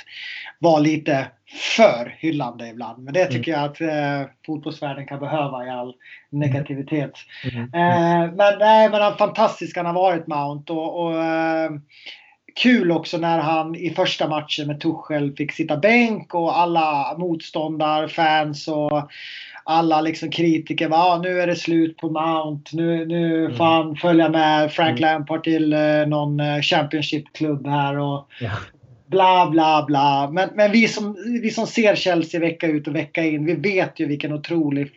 vara 0.59 0.78
lite 0.78 1.26
för 1.76 2.16
hyllande 2.18 2.68
ibland. 2.68 3.04
Men 3.04 3.14
det 3.14 3.20
mm. 3.20 3.32
tycker 3.32 3.52
mm. 3.52 3.62
jag 3.62 3.70
att 3.70 3.80
eh, 3.80 4.30
fotbollsvärlden 4.46 5.06
kan 5.06 5.20
behöva 5.20 5.66
i 5.66 5.70
all 5.70 5.94
negativitet. 6.30 7.12
Mm. 7.52 7.62
Eh, 7.62 8.32
men 8.34 8.59
nej, 8.59 8.90
men 8.90 9.14
fantastisk 9.14 9.76
han 9.76 9.86
har 9.86 9.92
varit 9.92 10.26
Mount 10.26 10.72
och, 10.72 11.04
och 11.04 11.14
eh, 11.14 11.70
kul 12.59 12.90
också 12.90 13.18
när 13.18 13.38
han 13.38 13.74
i 13.74 13.90
första 13.90 14.28
matchen 14.28 14.66
med 14.66 14.80
Tuchel 14.80 15.36
fick 15.36 15.52
sitta 15.52 15.76
bänk 15.76 16.34
och 16.34 16.59
alla 16.59 17.16
motståndare, 17.18 18.09
fans 18.09 18.68
och 18.68 19.11
alla 19.64 20.00
liksom 20.00 20.30
kritiker 20.30 20.88
var 20.88 20.98
ah, 20.98 21.18
nu 21.18 21.40
är 21.40 21.46
det 21.46 21.56
slut 21.56 21.96
på 21.96 22.11
Mount. 22.11 22.76
Nu, 22.76 23.06
nu 23.06 23.44
mm. 23.44 23.56
får 23.56 23.64
han 23.64 23.96
följa 23.96 24.28
med 24.28 24.72
Frank 24.72 25.00
mm. 25.00 25.00
Lampard 25.00 25.44
till 25.44 25.72
eh, 25.72 26.06
någon 26.06 26.40
eh, 26.40 26.61
Championship-klubb 26.61 27.66
här. 27.66 27.98
Och, 27.98 28.26
ja. 28.40 28.50
Bla 29.06 29.50
bla 29.50 29.84
bla. 29.86 30.30
Men, 30.32 30.48
men 30.54 30.72
vi, 30.72 30.88
som, 30.88 31.16
vi 31.42 31.50
som 31.50 31.66
ser 31.66 31.94
Chelsea 31.94 32.40
vecka 32.40 32.66
ut 32.66 32.88
och 32.88 32.94
vecka 32.94 33.24
in, 33.24 33.44
vi 33.44 33.54
vet 33.54 34.00
ju 34.00 34.06
vilken 34.06 34.32
otroligt 34.32 34.92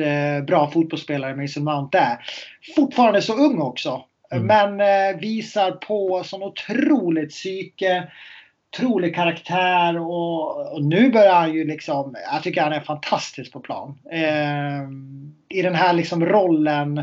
eh, 0.00 0.44
bra 0.44 0.70
fotbollsspelare 0.70 1.36
Mason 1.36 1.64
Mount 1.64 1.98
är. 1.98 2.18
Fortfarande 2.76 3.22
så 3.22 3.34
ung 3.34 3.60
också. 3.60 4.04
Mm. 4.32 4.46
Men 4.46 4.80
eh, 4.80 5.20
visar 5.20 5.70
på 5.70 6.22
sån 6.24 6.42
otroligt 6.42 7.30
psyke 7.30 8.08
otrolig 8.72 9.14
karaktär 9.14 9.98
och, 9.98 10.72
och, 10.72 10.82
nu 10.82 11.10
börjar 11.10 11.34
han 11.34 11.52
ju 11.52 11.64
liksom, 11.64 12.14
jag 12.32 12.42
tycker 12.42 12.62
han 12.62 12.72
är 12.72 12.80
fantastisk 12.80 13.52
på 13.52 13.60
plan. 13.60 13.98
Eh, 14.10 14.82
I 15.58 15.62
den 15.62 15.74
här 15.74 15.92
liksom 15.92 16.26
rollen, 16.26 17.02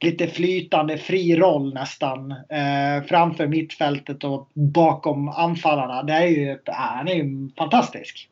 lite 0.00 0.26
flytande, 0.26 0.98
fri 0.98 1.36
roll 1.36 1.74
nästan. 1.74 2.30
Eh, 2.30 3.04
framför 3.08 3.46
mittfältet 3.46 4.24
och 4.24 4.48
bakom 4.54 5.28
anfallarna. 5.28 6.02
Det 6.02 6.12
är 6.12 6.26
ju, 6.26 6.58
han 6.66 7.08
är 7.08 7.14
ju 7.14 7.50
fantastisk. 7.58 8.28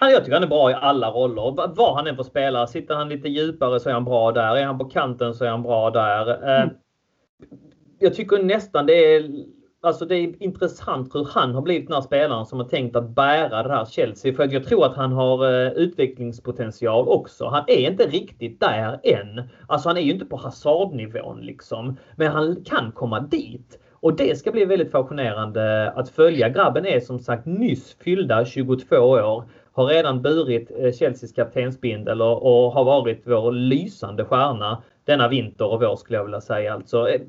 Jag 0.00 0.24
tycker 0.24 0.34
han 0.34 0.42
är 0.42 0.46
bra 0.46 0.70
i 0.70 0.74
alla 0.74 1.10
roller. 1.10 1.74
Var 1.76 1.94
han 1.94 2.06
än 2.06 2.16
får 2.16 2.24
spela. 2.24 2.66
Sitter 2.66 2.94
han 2.94 3.08
lite 3.08 3.28
djupare 3.28 3.80
så 3.80 3.88
är 3.88 3.92
han 3.92 4.04
bra 4.04 4.32
där. 4.32 4.56
Är 4.56 4.64
han 4.64 4.78
på 4.78 4.84
kanten 4.84 5.34
så 5.34 5.44
är 5.44 5.50
han 5.50 5.62
bra 5.62 5.90
där. 5.90 6.48
Eh, 6.48 6.62
mm. 6.62 6.74
Jag 8.02 8.14
tycker 8.14 8.42
nästan 8.42 8.86
det 8.86 9.14
är 9.14 9.30
Alltså 9.82 10.04
det 10.04 10.16
är 10.16 10.42
intressant 10.42 11.14
hur 11.14 11.28
han 11.30 11.54
har 11.54 11.62
blivit 11.62 11.88
den 11.88 11.94
här 11.94 12.02
spelaren 12.02 12.46
som 12.46 12.60
har 12.60 12.68
tänkt 12.68 12.96
att 12.96 13.08
bära 13.08 13.62
det 13.62 13.74
här 13.74 13.84
Chelsea. 13.84 14.34
För 14.34 14.52
jag 14.52 14.64
tror 14.64 14.86
att 14.86 14.96
han 14.96 15.12
har 15.12 15.52
eh, 15.52 15.72
utvecklingspotential 15.72 17.08
också. 17.08 17.46
Han 17.46 17.64
är 17.66 17.90
inte 17.90 18.06
riktigt 18.06 18.60
där 18.60 19.00
än. 19.02 19.42
Alltså 19.66 19.88
han 19.88 19.96
är 19.96 20.00
ju 20.00 20.12
inte 20.12 20.24
på 20.24 20.36
hasardnivån 20.36 21.40
liksom. 21.40 21.96
Men 22.16 22.32
han 22.32 22.64
kan 22.64 22.92
komma 22.92 23.20
dit. 23.20 23.78
Och 23.92 24.16
det 24.16 24.38
ska 24.38 24.50
bli 24.50 24.64
väldigt 24.64 24.90
fascinerande 24.90 25.90
att 25.90 26.08
följa. 26.08 26.48
Grabben 26.48 26.86
är 26.86 27.00
som 27.00 27.18
sagt 27.18 27.46
nyss 27.46 27.96
fyllda 28.04 28.44
22 28.44 28.96
år. 28.96 29.44
Har 29.72 29.86
redan 29.86 30.22
burit 30.22 30.70
eh, 30.78 30.92
Chelseas 30.92 31.32
kaptensbindel 31.32 32.22
och, 32.22 32.42
och 32.42 32.72
har 32.72 32.84
varit 32.84 33.22
vår 33.24 33.52
lysande 33.52 34.24
stjärna 34.24 34.82
denna 35.04 35.28
vinter 35.28 35.66
och 35.72 35.80
vår 35.80 35.96
skulle 35.96 36.18
jag 36.18 36.24
vilja 36.24 36.40
säga. 36.40 36.74
Alltså, 36.74 37.08
eh, 37.08 37.20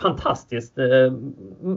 fantastisk 0.00 0.78
eh, 0.78 1.12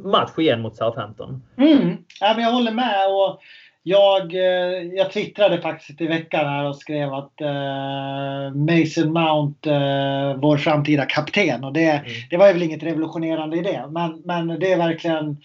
match 0.03 0.29
igen 0.37 0.61
mot 0.61 0.75
Southampton. 0.75 1.43
Mm. 1.57 1.97
Ja, 2.19 2.33
men 2.35 2.43
jag 2.43 2.51
håller 2.51 2.71
med. 2.71 3.07
Och 3.07 3.39
jag, 3.83 4.33
eh, 4.33 4.83
jag 4.93 5.11
twittrade 5.11 5.61
faktiskt 5.61 6.01
i 6.01 6.07
veckan 6.07 6.45
här 6.45 6.65
och 6.65 6.75
skrev 6.75 7.13
att 7.13 7.33
uh, 7.41 8.55
Mason 8.55 9.13
Mount, 9.13 9.69
uh, 9.69 10.39
vår 10.41 10.57
framtida 10.57 11.05
kapten. 11.05 11.63
Och 11.63 11.73
det, 11.73 11.89
mm. 11.91 12.11
det 12.29 12.37
var 12.37 12.53
väl 12.53 12.63
inget 12.63 12.83
revolutionerande 12.83 13.57
i 13.57 13.61
det. 13.61 13.85
Men, 13.91 14.21
men 14.25 14.59
det 14.59 14.71
är 14.71 14.77
verkligen 14.77 15.37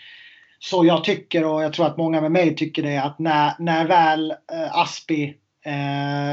så 0.58 0.84
jag 0.84 1.04
tycker 1.04 1.44
och 1.44 1.62
jag 1.62 1.72
tror 1.72 1.86
att 1.86 1.96
många 1.96 2.20
med 2.20 2.32
mig 2.32 2.56
tycker 2.56 2.82
det. 2.82 2.98
Att 2.98 3.18
när, 3.18 3.52
när 3.58 3.86
väl 3.86 4.30
uh, 4.30 4.78
Aspi 4.78 5.34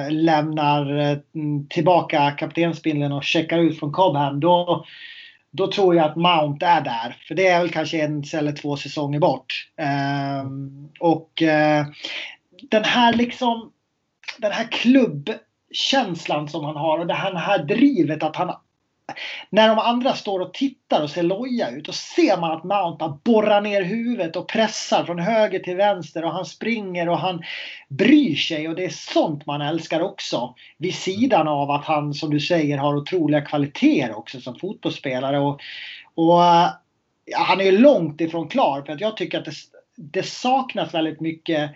lämnar 0.10 1.20
tillbaka 1.70 2.32
kaptensbindeln 2.32 3.12
och 3.12 3.24
checkar 3.24 3.60
ut 3.60 3.80
från 3.80 3.92
Cobham. 3.92 4.40
Då, 4.40 4.86
då 5.52 5.72
tror 5.72 5.96
jag 5.96 6.06
att 6.06 6.16
Mount 6.16 6.66
är 6.66 6.82
där. 6.82 7.18
För 7.28 7.36
det 7.36 7.48
är 7.48 7.60
väl 7.60 7.70
kanske 7.70 8.02
en 8.02 8.24
eller 8.34 8.52
två 8.52 8.78
säsonger 8.78 9.20
bort. 9.20 9.68
Um, 10.44 10.90
och 11.00 11.42
uh, 11.42 11.86
den 12.70 12.84
här 12.84 13.14
liksom 13.14 13.72
den 14.38 14.52
här 14.52 14.68
klubbkänslan 14.72 16.48
som 16.48 16.66
han 16.66 16.76
har 16.76 17.00
och 17.00 17.08
det 17.08 17.14
här 17.14 17.64
drivet 17.64 18.24
att 18.24 18.36
han 18.36 18.52
när 19.50 19.68
de 19.68 19.80
andra 19.80 20.14
står 20.14 20.40
och 20.40 20.54
tittar 20.54 21.04
och 21.04 21.10
ser 21.10 21.24
loja 21.24 21.70
ut 21.70 21.88
och 21.88 21.96
ser 21.96 22.38
man 22.38 22.52
att 22.52 22.64
Mount 22.64 23.20
borrar 23.24 23.62
ner 23.62 23.82
huvudet 23.82 24.36
och 24.36 24.48
pressar 24.48 25.04
från 25.04 25.20
höger 25.20 25.60
till 25.60 25.76
vänster 25.76 26.24
och 26.24 26.32
han 26.32 26.46
springer 26.46 27.10
och 27.10 27.20
han 27.20 27.44
bryr 27.88 28.36
sig 28.36 28.70
och 28.70 28.76
det 28.76 28.86
är 28.86 28.90
sånt 28.90 29.46
man 29.46 29.62
älskar 29.62 30.02
också. 30.02 30.56
Vid 30.78 30.96
sidan 30.96 31.48
av 31.48 31.72
att 31.72 31.86
han 31.86 32.14
som 32.14 32.30
du 32.30 32.40
säger 32.40 32.78
har 32.78 32.96
otroliga 32.96 33.42
kvaliteter 33.42 34.18
också 34.18 34.42
som 34.42 34.60
fotbollsspelare. 34.60 35.40
Och, 35.40 35.62
och 36.16 36.42
ja, 37.26 37.40
han 37.40 37.62
är 37.62 37.72
långt 37.72 38.22
ifrån 38.22 38.48
klar 38.48 38.82
för 38.82 38.94
att 38.94 39.02
jag 39.02 39.18
tycker 39.18 39.40
att 39.40 39.46
det, 39.46 39.56
det 39.96 40.24
saknas 40.24 40.94
väldigt 40.94 41.20
mycket 41.20 41.72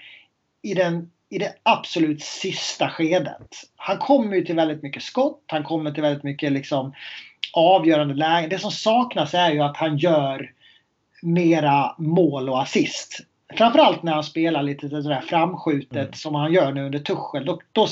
i 0.61 0.73
den 0.73 1.09
i 1.29 1.37
det 1.37 1.53
absolut 1.63 2.21
sista 2.23 2.89
skedet. 2.89 3.47
Han 3.75 3.97
kommer 3.97 4.35
ju 4.35 4.45
till 4.45 4.55
väldigt 4.55 4.83
mycket 4.83 5.03
skott, 5.03 5.43
han 5.47 5.63
kommer 5.63 5.91
till 5.91 6.03
väldigt 6.03 6.23
mycket 6.23 6.51
liksom 6.51 6.93
avgörande 7.53 8.13
lägen. 8.13 8.49
Det 8.49 8.59
som 8.59 8.71
saknas 8.71 9.33
är 9.33 9.51
ju 9.51 9.61
att 9.61 9.77
han 9.77 9.97
gör 9.97 10.51
mera 11.21 11.95
mål 11.97 12.49
och 12.49 12.61
assist. 12.61 13.19
Framförallt 13.53 14.03
när 14.03 14.13
han 14.13 14.23
spelar 14.23 14.63
lite 14.63 14.89
sådär 14.89 15.21
framskjutet 15.21 15.95
mm. 15.95 16.13
som 16.13 16.35
han 16.35 16.53
gör 16.53 16.71
nu 16.71 16.85
under 16.85 16.99
Tuchel. 16.99 17.45
Då, 17.45 17.59
då, 17.71 17.87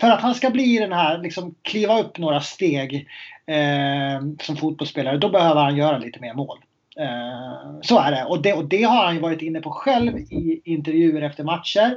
för 0.00 0.10
att 0.10 0.20
han 0.20 0.34
ska 0.34 0.50
bli 0.50 0.78
den 0.78 0.92
här, 0.92 1.18
liksom 1.18 1.54
kliva 1.62 2.00
upp 2.00 2.18
några 2.18 2.40
steg 2.40 3.08
eh, 3.46 4.20
som 4.40 4.56
fotbollsspelare, 4.56 5.18
då 5.18 5.28
behöver 5.28 5.60
han 5.60 5.76
göra 5.76 5.98
lite 5.98 6.20
mer 6.20 6.34
mål. 6.34 6.58
Eh, 7.00 7.80
så 7.82 7.98
är 7.98 8.10
det. 8.10 8.24
Och, 8.24 8.42
det. 8.42 8.52
och 8.52 8.64
det 8.64 8.82
har 8.82 9.04
han 9.04 9.14
ju 9.14 9.20
varit 9.20 9.42
inne 9.42 9.60
på 9.60 9.70
själv 9.70 10.18
i 10.18 10.60
intervjuer 10.64 11.22
efter 11.22 11.44
matcher. 11.44 11.96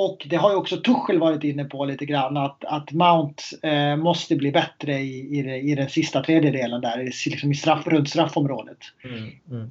Och 0.00 0.26
det 0.30 0.36
har 0.36 0.50
ju 0.50 0.56
också 0.56 0.76
Tuchel 0.76 1.18
varit 1.18 1.44
inne 1.44 1.64
på 1.64 1.84
lite 1.84 2.04
grann 2.04 2.36
att, 2.36 2.64
att 2.64 2.92
Mount 2.92 3.42
eh, 3.62 3.96
måste 3.96 4.36
bli 4.36 4.52
bättre 4.52 4.92
i, 4.92 5.38
i, 5.38 5.70
i, 5.70 5.74
den 5.74 5.88
sista 5.88 6.22
tredjedelen 6.22 6.80
där, 6.80 7.12
liksom 7.26 7.52
i 7.52 7.54
straff, 7.54 7.86
runt 7.86 8.08
straffområdet. 8.08 8.78
Mm, 9.04 9.16
mm. 9.50 9.70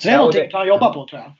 Så 0.00 0.08
det 0.08 0.08
är 0.08 0.12
ja, 0.12 0.18
någonting 0.18 0.48
det, 0.50 0.56
han 0.56 0.68
jobbar 0.68 0.92
på 0.92 1.06
tror 1.06 1.22
jag. 1.22 1.32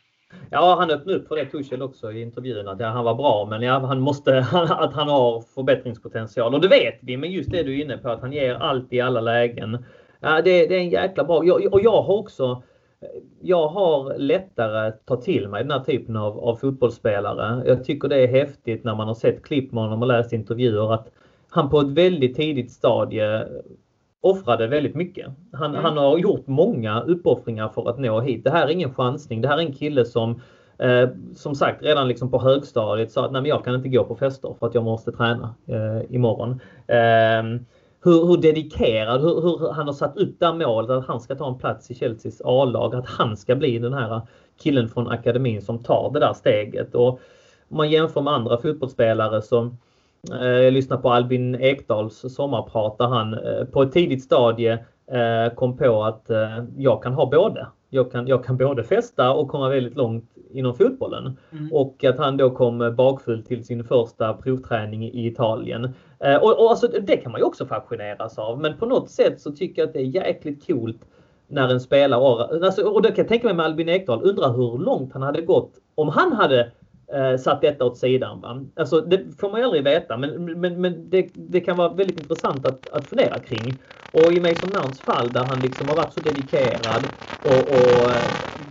Ja, 0.50 0.76
han 0.78 0.90
öppnade 0.90 1.18
upp 1.18 1.28
för 1.28 1.36
det 1.36 1.46
Tuchel 1.46 1.82
också 1.82 2.12
i 2.12 2.22
intervjuerna. 2.22 2.74
Där 2.74 2.88
han 2.88 3.04
var 3.04 3.14
bra, 3.14 3.46
men 3.50 3.62
ja, 3.62 3.78
han 3.78 4.00
måste, 4.00 4.38
att 4.68 4.94
han 4.94 5.08
har 5.08 5.44
förbättringspotential. 5.54 6.54
Och 6.54 6.60
det 6.60 6.68
vet 6.68 6.98
vi, 7.00 7.16
men 7.16 7.32
just 7.32 7.50
det 7.50 7.62
du 7.62 7.78
är 7.78 7.84
inne 7.84 7.98
på, 7.98 8.08
att 8.08 8.20
han 8.20 8.32
ger 8.32 8.54
allt 8.54 8.92
i 8.92 9.00
alla 9.00 9.20
lägen. 9.20 9.84
Ja, 10.20 10.42
det, 10.42 10.66
det 10.66 10.74
är 10.74 10.80
en 10.80 10.90
jäkla 10.90 11.24
bra. 11.24 11.44
Jag, 11.44 11.72
och 11.72 11.80
jag 11.82 12.02
har 12.02 12.16
också 12.16 12.62
jag 13.40 13.68
har 13.68 14.18
lättare 14.18 14.88
att 14.88 15.06
ta 15.06 15.16
till 15.16 15.48
mig 15.48 15.62
den 15.62 15.70
här 15.70 15.84
typen 15.84 16.16
av, 16.16 16.38
av 16.38 16.56
fotbollsspelare. 16.56 17.62
Jag 17.66 17.84
tycker 17.84 18.08
det 18.08 18.16
är 18.16 18.28
häftigt 18.28 18.84
när 18.84 18.94
man 18.94 19.06
har 19.06 19.14
sett 19.14 19.42
klipp 19.42 19.72
med 19.72 19.82
honom 19.82 20.02
och 20.02 20.08
läst 20.08 20.32
intervjuer 20.32 20.94
att 20.94 21.10
han 21.50 21.70
på 21.70 21.80
ett 21.80 21.88
väldigt 21.88 22.36
tidigt 22.36 22.72
stadie 22.72 23.46
offrade 24.20 24.66
väldigt 24.66 24.94
mycket. 24.94 25.26
Han, 25.52 25.70
mm. 25.70 25.84
han 25.84 25.96
har 25.96 26.18
gjort 26.18 26.46
många 26.46 27.00
uppoffringar 27.00 27.68
för 27.68 27.90
att 27.90 27.98
nå 27.98 28.20
hit. 28.20 28.44
Det 28.44 28.50
här 28.50 28.66
är 28.66 28.70
ingen 28.70 28.94
chansning. 28.94 29.40
Det 29.40 29.48
här 29.48 29.56
är 29.56 29.62
en 29.62 29.72
kille 29.72 30.04
som 30.04 30.40
eh, 30.78 31.08
som 31.34 31.54
sagt 31.54 31.82
redan 31.82 32.08
liksom 32.08 32.30
på 32.30 32.38
högstadiet 32.38 33.12
sa 33.12 33.24
att 33.24 33.32
nej 33.32 33.42
men 33.42 33.48
jag 33.48 33.64
kan 33.64 33.74
inte 33.74 33.88
gå 33.88 34.04
på 34.04 34.16
fester 34.16 34.54
för 34.58 34.66
att 34.66 34.74
jag 34.74 34.84
måste 34.84 35.12
träna 35.12 35.54
eh, 35.66 36.14
imorgon. 36.14 36.60
Eh, 36.86 37.60
hur, 38.04 38.26
hur 38.26 38.36
dedikerad, 38.36 39.20
hur, 39.20 39.40
hur, 39.40 39.72
han 39.72 39.86
har 39.86 39.92
satt 39.92 40.16
upp 40.16 40.40
det 40.40 40.52
målet 40.52 40.90
att 40.90 41.06
han 41.06 41.20
ska 41.20 41.34
ta 41.34 41.48
en 41.48 41.58
plats 41.58 41.90
i 41.90 41.94
Chelseas 41.94 42.42
A-lag. 42.44 42.94
Att 42.94 43.06
han 43.06 43.36
ska 43.36 43.56
bli 43.56 43.78
den 43.78 43.92
här 43.92 44.20
killen 44.62 44.88
från 44.88 45.08
akademin 45.08 45.62
som 45.62 45.78
tar 45.78 46.10
det 46.12 46.20
där 46.20 46.32
steget. 46.32 46.94
Och 46.94 47.08
om 47.68 47.76
man 47.76 47.90
jämför 47.90 48.20
med 48.20 48.32
andra 48.32 48.58
fotbollsspelare 48.58 49.42
som 49.42 49.78
eh, 50.32 50.46
jag 50.46 50.72
lyssnar 50.72 50.96
på 50.96 51.10
Albin 51.10 51.54
Ekdals 51.54 52.34
sommarprat 52.34 52.98
där 52.98 53.06
han 53.06 53.34
eh, 53.34 53.64
på 53.64 53.82
ett 53.82 53.92
tidigt 53.92 54.22
stadie 54.22 54.72
eh, 55.06 55.54
kom 55.54 55.76
på 55.76 56.04
att 56.04 56.30
jag 56.76 57.02
kan 57.02 57.12
ha 57.12 57.26
både. 57.26 57.66
Jag 57.90 58.12
kan, 58.12 58.26
jag 58.26 58.44
kan 58.44 58.56
både 58.56 58.84
festa 58.84 59.32
och 59.32 59.48
komma 59.48 59.68
väldigt 59.68 59.96
långt 59.96 60.30
inom 60.52 60.74
fotbollen. 60.74 61.38
Mm. 61.52 61.72
Och 61.72 62.04
att 62.04 62.18
han 62.18 62.36
då 62.36 62.50
kom 62.50 62.94
bakfull 62.96 63.42
till 63.42 63.64
sin 63.64 63.84
första 63.84 64.34
provträning 64.34 65.04
i 65.04 65.26
Italien. 65.26 65.94
Eh, 66.24 66.36
och, 66.36 66.64
och 66.64 66.70
alltså, 66.70 66.88
det 66.88 67.16
kan 67.16 67.32
man 67.32 67.40
ju 67.40 67.44
också 67.44 67.66
fascineras 67.66 68.38
av. 68.38 68.60
Men 68.60 68.76
på 68.78 68.86
något 68.86 69.10
sätt 69.10 69.40
så 69.40 69.52
tycker 69.52 69.82
jag 69.82 69.86
att 69.86 69.92
det 69.92 70.00
är 70.00 70.24
jäkligt 70.24 70.66
coolt 70.66 71.00
när 71.48 71.68
en 71.68 71.80
spelare, 71.80 72.44
alltså, 72.66 72.82
och 72.82 73.02
det 73.02 73.08
kan 73.08 73.16
jag 73.16 73.28
tänka 73.28 73.46
mig 73.46 73.56
med 73.56 73.66
Albin 73.66 73.88
Ekdal, 73.88 74.22
undrar 74.22 74.52
hur 74.52 74.78
långt 74.78 75.12
han 75.12 75.22
hade 75.22 75.42
gått 75.42 75.72
om 75.94 76.08
han 76.08 76.32
hade 76.32 76.70
eh, 77.14 77.36
satt 77.38 77.60
detta 77.60 77.84
åt 77.84 77.98
sidan. 77.98 78.40
Va? 78.40 78.64
Alltså, 78.76 79.00
det 79.00 79.24
får 79.38 79.50
man 79.50 79.60
ju 79.60 79.64
aldrig 79.64 79.84
veta 79.84 80.16
men, 80.16 80.60
men, 80.60 80.80
men 80.80 81.10
det, 81.10 81.28
det 81.34 81.60
kan 81.60 81.76
vara 81.76 81.88
väldigt 81.88 82.20
intressant 82.20 82.66
att, 82.66 82.90
att 82.90 83.06
fundera 83.06 83.38
kring. 83.38 83.78
Och 84.12 84.32
i 84.32 84.40
Mason 84.40 84.70
Mounts 84.74 85.00
fall 85.00 85.32
där 85.32 85.44
han 85.44 85.60
liksom 85.60 85.88
har 85.88 85.96
varit 85.96 86.12
så 86.12 86.20
dedikerad 86.20 87.02
och, 87.44 87.62
och 87.76 88.10
eh, 88.10 88.24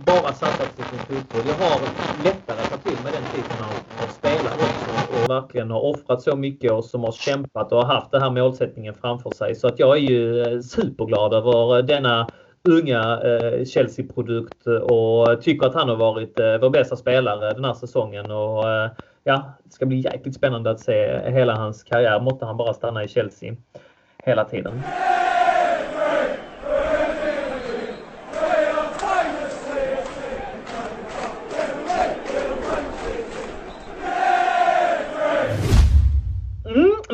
bara 0.06 0.32
satsat 0.32 0.76
på 0.76 0.82
sin 0.82 0.98
fotboll. 0.98 1.42
Jag 1.48 1.54
har 1.54 1.80
lättare 2.24 2.60
att 2.62 2.70
ta 2.70 2.76
till 2.76 2.98
mig 3.04 3.12
den 3.12 3.24
typen 3.34 3.64
av, 3.64 3.74
av 4.02 4.08
spelare 4.08 4.54
också 4.54 5.03
verkligen 5.28 5.70
har 5.70 5.80
offrat 5.80 6.22
så 6.22 6.36
mycket 6.36 6.72
och 6.72 6.84
som 6.84 7.04
har 7.04 7.12
kämpat 7.12 7.72
och 7.72 7.78
har 7.78 7.94
haft 7.94 8.10
den 8.10 8.22
här 8.22 8.30
målsättningen 8.30 8.94
framför 8.94 9.30
sig. 9.30 9.54
Så 9.54 9.66
att 9.66 9.78
jag 9.78 9.96
är 9.96 10.00
ju 10.00 10.42
eh, 10.42 10.60
superglad 10.60 11.34
över 11.34 11.78
eh, 11.78 11.84
denna 11.84 12.28
unga 12.68 13.20
eh, 13.22 13.64
Chelsea-produkt 13.64 14.66
och 14.66 15.42
tycker 15.42 15.66
att 15.66 15.74
han 15.74 15.88
har 15.88 15.96
varit 15.96 16.40
vår 16.60 16.70
bästa 16.70 16.96
spelare 16.96 17.54
den 17.54 17.64
här 17.64 17.74
säsongen. 17.74 18.30
Och, 18.30 18.64
ja, 19.24 19.52
det 19.64 19.72
ska 19.72 19.86
bli 19.86 20.00
jäkligt 20.00 20.34
spännande 20.34 20.70
att 20.70 20.80
se 20.80 21.20
hela 21.30 21.54
hans 21.54 21.84
karriär. 21.84 22.20
Måtte 22.20 22.46
han 22.46 22.56
bara 22.56 22.74
stanna 22.74 23.04
i 23.04 23.08
Chelsea 23.08 23.56
hela 24.24 24.44
tiden. 24.44 24.82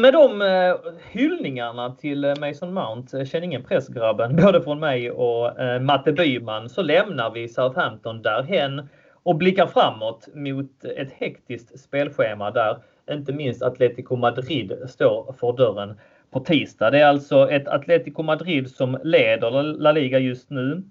med 0.00 0.12
de 0.40 0.68
eh, 0.68 0.92
hyllningarna 1.10 1.94
till 1.94 2.24
eh, 2.24 2.34
Mason 2.40 2.74
Mount, 2.74 3.18
eh, 3.18 3.24
känn 3.24 3.44
ingen 3.44 3.62
press 3.62 3.88
grabben, 3.88 4.36
både 4.42 4.62
från 4.62 4.80
mig 4.80 5.10
och 5.10 5.60
eh, 5.60 5.80
Matte 5.80 6.12
Byman, 6.12 6.68
så 6.68 6.82
lämnar 6.82 7.30
vi 7.30 7.48
Southampton 7.48 8.22
därhen 8.22 8.88
och 9.22 9.36
blickar 9.36 9.66
framåt 9.66 10.28
mot 10.34 10.84
ett 10.84 11.12
hektiskt 11.12 11.80
spelschema 11.80 12.50
där 12.50 12.78
inte 13.10 13.32
minst 13.32 13.62
Atletico 13.62 14.16
Madrid 14.16 14.72
står 14.88 15.34
för 15.40 15.52
dörren 15.52 16.00
på 16.30 16.40
tisdag. 16.40 16.90
Det 16.90 17.00
är 17.00 17.06
alltså 17.06 17.50
ett 17.50 17.68
Atletico 17.68 18.22
Madrid 18.22 18.70
som 18.70 18.98
leder 19.04 19.62
La 19.62 19.92
Liga 19.92 20.18
just 20.18 20.50
nu, 20.50 20.82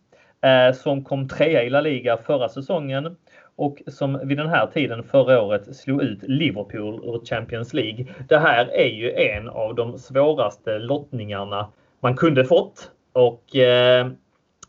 som 0.73 1.03
kom 1.03 1.27
trea 1.27 1.63
i 1.63 1.69
La 1.69 1.81
Liga 1.81 2.17
förra 2.17 2.49
säsongen 2.49 3.15
och 3.59 3.81
som 3.87 4.19
vid 4.23 4.37
den 4.37 4.49
här 4.49 4.67
tiden 4.67 5.03
förra 5.03 5.41
året 5.41 5.75
slog 5.75 6.01
ut 6.01 6.19
Liverpool 6.23 6.95
ur 7.03 7.25
Champions 7.25 7.73
League. 7.73 8.05
Det 8.29 8.37
här 8.37 8.65
är 8.65 8.87
ju 8.87 9.13
en 9.13 9.49
av 9.49 9.75
de 9.75 9.97
svåraste 9.97 10.79
lottningarna 10.79 11.67
man 11.99 12.15
kunde 12.15 12.45
fått 12.45 12.91
och 13.13 13.55
eh, 13.55 14.07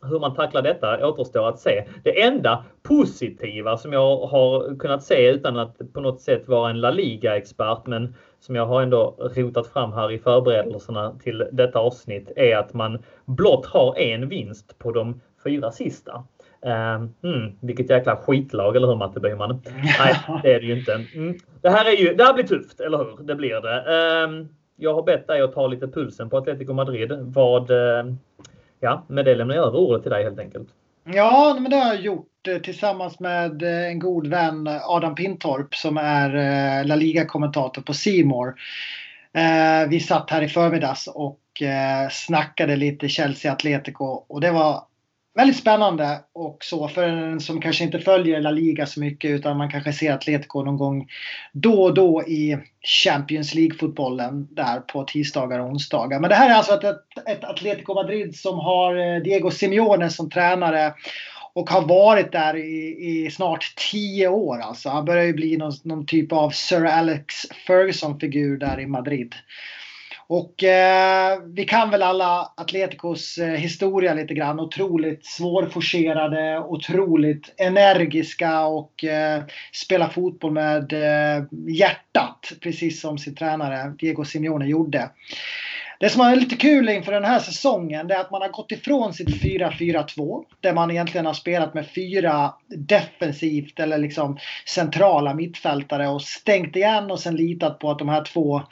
hur 0.02 0.20
man 0.20 0.34
tacklar 0.34 0.62
detta 0.62 1.08
återstår 1.08 1.48
att 1.48 1.58
se. 1.58 1.84
Det 2.04 2.22
enda 2.22 2.64
positiva 2.82 3.76
som 3.76 3.92
jag 3.92 4.26
har 4.26 4.78
kunnat 4.78 5.02
se 5.02 5.30
utan 5.30 5.58
att 5.58 5.92
på 5.92 6.00
något 6.00 6.20
sätt 6.20 6.48
vara 6.48 6.70
en 6.70 6.80
La 6.80 6.90
Liga-expert 6.90 7.86
men 7.86 8.14
som 8.40 8.56
jag 8.56 8.66
har 8.66 8.82
ändå 8.82 9.30
rotat 9.36 9.66
fram 9.66 9.92
här 9.92 10.12
i 10.12 10.18
förberedelserna 10.18 11.18
till 11.22 11.48
detta 11.52 11.78
avsnitt 11.78 12.32
är 12.36 12.56
att 12.56 12.74
man 12.74 13.02
blott 13.24 13.66
har 13.66 13.98
en 13.98 14.28
vinst 14.28 14.78
på 14.78 14.92
de 14.92 15.20
fyra 15.44 15.70
sista. 15.70 16.24
Mm, 16.64 17.52
vilket 17.60 17.90
jäkla 17.90 18.16
skitlag, 18.16 18.76
eller 18.76 18.88
hur 18.88 18.96
Matte 18.96 19.20
Byman? 19.20 19.62
Nej, 19.98 20.14
det 20.42 20.54
är 20.54 20.60
det 20.60 20.66
ju 20.66 20.78
inte. 20.78 21.04
Mm. 21.14 21.38
Det 21.62 21.70
här 21.70 21.84
är 21.84 21.96
ju, 21.96 22.14
det 22.14 22.24
här 22.24 22.34
blir 22.34 22.44
tufft, 22.44 22.80
eller 22.80 22.98
hur? 22.98 23.24
Det 23.24 23.34
blir 23.34 23.60
det. 23.60 24.24
Um, 24.24 24.48
jag 24.76 24.94
har 24.94 25.02
bett 25.02 25.26
dig 25.26 25.42
att 25.42 25.54
ta 25.54 25.66
lite 25.66 25.88
pulsen 25.88 26.30
på 26.30 26.36
Atletico 26.36 26.72
Madrid. 26.72 27.12
Vad, 27.12 27.70
uh, 27.70 28.14
ja, 28.80 29.04
med 29.06 29.24
det 29.24 29.34
lämnar 29.34 29.54
jag 29.54 29.66
över 29.66 29.78
ordet 29.78 30.02
till 30.02 30.10
dig 30.10 30.24
helt 30.24 30.38
enkelt. 30.38 30.68
Ja, 31.04 31.56
men 31.60 31.70
det 31.70 31.76
har 31.76 31.94
jag 31.94 32.02
gjort 32.02 32.46
eh, 32.48 32.58
tillsammans 32.58 33.20
med 33.20 33.62
eh, 33.62 33.86
en 33.86 33.98
god 33.98 34.26
vän 34.26 34.68
Adam 34.82 35.14
Pintorp 35.14 35.74
som 35.74 35.96
är 35.96 36.34
eh, 36.36 36.86
La 36.86 36.94
Liga-kommentator 36.94 37.82
på 37.82 37.94
Simor. 37.94 38.54
Vi 39.88 40.00
satt 40.00 40.30
här 40.30 40.42
i 40.42 40.48
förmiddags 40.48 41.06
och 41.06 41.40
snackade 42.10 42.76
lite 42.76 43.08
Chelsea 43.08 43.52
Atletico 43.52 44.04
och 44.04 44.40
det 44.40 44.50
var 44.50 44.82
väldigt 45.34 45.56
spännande 45.56 46.20
och 46.32 46.58
så 46.60 46.88
för 46.88 47.02
en 47.02 47.40
som 47.40 47.60
kanske 47.60 47.84
inte 47.84 47.98
följer 47.98 48.40
La 48.40 48.50
Liga 48.50 48.86
så 48.86 49.00
mycket 49.00 49.30
utan 49.30 49.56
man 49.56 49.70
kanske 49.70 49.92
ser 49.92 50.12
Atletico 50.12 50.62
någon 50.62 50.76
gång 50.76 51.08
då 51.52 51.82
och 51.82 51.94
då 51.94 52.22
i 52.22 52.58
Champions 53.04 53.54
League-fotbollen 53.54 54.48
där 54.50 54.80
på 54.80 55.04
tisdagar 55.04 55.58
och 55.58 55.66
onsdagar. 55.66 56.20
Men 56.20 56.30
det 56.30 56.36
här 56.36 56.50
är 56.50 56.54
alltså 56.54 56.74
ett, 56.74 56.96
ett 57.28 57.44
Atletico 57.44 57.94
Madrid 57.94 58.36
som 58.36 58.58
har 58.58 58.96
eh, 58.96 59.22
Diego 59.22 59.50
Simeone 59.50 60.10
som 60.10 60.30
tränare 60.30 60.94
och 61.52 61.70
har 61.70 61.82
varit 61.82 62.32
där 62.32 62.56
i, 62.56 62.96
i, 63.08 63.30
snart 63.30 63.74
tio 63.92 64.28
år. 64.28 64.60
Alltså. 64.60 64.88
Han 64.88 65.04
börjar 65.04 65.24
ju 65.24 65.32
bli 65.32 65.56
någon, 65.56 65.72
någon 65.84 66.06
typ 66.06 66.32
av 66.32 66.50
Sir 66.50 66.84
Alex 66.84 67.34
Ferguson-figur 67.66 68.58
där 68.58 68.80
i 68.80 68.86
Madrid. 68.86 69.34
Och 70.32 70.64
eh, 70.64 71.38
vi 71.54 71.64
kan 71.64 71.90
väl 71.90 72.02
alla 72.02 72.52
Atleticos 72.56 73.38
eh, 73.38 73.54
historia 73.54 74.14
lite 74.14 74.34
grann. 74.34 74.60
Otroligt 74.60 75.26
svårforcerade, 75.26 76.58
otroligt 76.58 77.54
energiska 77.56 78.64
och 78.64 79.04
eh, 79.04 79.42
spela 79.72 80.08
fotboll 80.08 80.52
med 80.52 80.92
eh, 80.92 81.44
hjärtat. 81.68 82.52
Precis 82.60 83.00
som 83.00 83.18
sin 83.18 83.34
tränare 83.34 83.94
Diego 83.98 84.24
Simeone 84.24 84.66
gjorde. 84.66 85.10
Det 86.00 86.08
som 86.08 86.20
är 86.20 86.36
lite 86.36 86.56
kul 86.56 86.88
inför 86.88 87.12
den 87.12 87.24
här 87.24 87.38
säsongen 87.38 88.08
det 88.08 88.14
är 88.14 88.20
att 88.20 88.30
man 88.30 88.42
har 88.42 88.48
gått 88.48 88.72
ifrån 88.72 89.14
sitt 89.14 89.28
4-4-2 89.28 90.44
där 90.60 90.72
man 90.74 90.90
egentligen 90.90 91.26
har 91.26 91.34
spelat 91.34 91.74
med 91.74 91.86
fyra 91.94 92.54
defensivt 92.68 93.80
eller 93.80 93.98
liksom 93.98 94.38
centrala 94.66 95.34
mittfältare 95.34 96.08
och 96.08 96.22
stängt 96.22 96.76
igen 96.76 97.10
och 97.10 97.20
sen 97.20 97.36
litat 97.36 97.78
på 97.78 97.90
att 97.90 97.98
de 97.98 98.08
här 98.08 98.24
två 98.24 98.62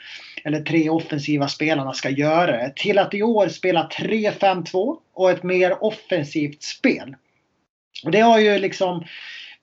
eller 0.43 0.61
tre 0.61 0.89
offensiva 0.89 1.47
spelarna 1.47 1.93
ska 1.93 2.09
göra 2.09 2.51
det. 2.51 2.73
Till 2.75 2.97
att 2.97 3.13
i 3.13 3.23
år 3.23 3.47
spela 3.47 3.89
3-5-2 3.99 4.97
och 5.13 5.31
ett 5.31 5.43
mer 5.43 5.83
offensivt 5.83 6.63
spel. 6.63 7.15
Och 8.03 8.11
det 8.11 8.19
har 8.19 8.39
ju 8.39 8.57
liksom 8.57 9.05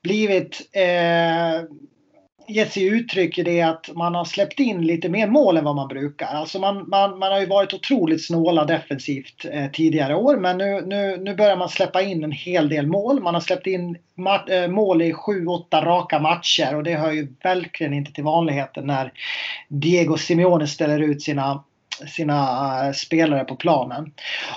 blivit 0.02 0.68
eh, 0.72 1.62
gett 2.48 2.72
sig 2.72 2.86
uttryck 2.86 3.38
i 3.38 3.42
det 3.42 3.62
att 3.62 3.90
man 3.94 4.14
har 4.14 4.24
släppt 4.24 4.60
in 4.60 4.86
lite 4.86 5.08
mer 5.08 5.26
mål 5.26 5.56
än 5.56 5.64
vad 5.64 5.76
man 5.76 5.88
brukar. 5.88 6.26
Alltså 6.26 6.58
man, 6.58 6.88
man, 6.88 7.18
man 7.18 7.32
har 7.32 7.40
ju 7.40 7.46
varit 7.46 7.74
otroligt 7.74 8.26
snåla 8.26 8.64
defensivt 8.64 9.44
eh, 9.52 9.70
tidigare 9.70 10.14
år 10.14 10.36
men 10.36 10.58
nu, 10.58 10.82
nu, 10.86 11.16
nu 11.16 11.34
börjar 11.34 11.56
man 11.56 11.68
släppa 11.68 12.02
in 12.02 12.24
en 12.24 12.32
hel 12.32 12.68
del 12.68 12.86
mål. 12.86 13.22
Man 13.22 13.34
har 13.34 13.40
släppt 13.40 13.66
in 13.66 13.96
eh, 14.48 14.68
mål 14.68 15.02
i 15.02 15.12
7-8 15.12 15.84
raka 15.84 16.18
matcher 16.18 16.76
och 16.76 16.82
det 16.82 16.94
hör 16.94 17.12
ju 17.12 17.28
verkligen 17.42 17.94
inte 17.94 18.12
till 18.12 18.24
vanligheten 18.24 18.86
när 18.86 19.12
Diego 19.68 20.16
Simeone 20.16 20.66
ställer 20.66 21.00
ut 21.00 21.22
sina 21.22 21.62
sina 22.08 22.36
eh, 22.86 22.92
spelare 22.92 23.44
på 23.44 23.56
planen. 23.56 24.12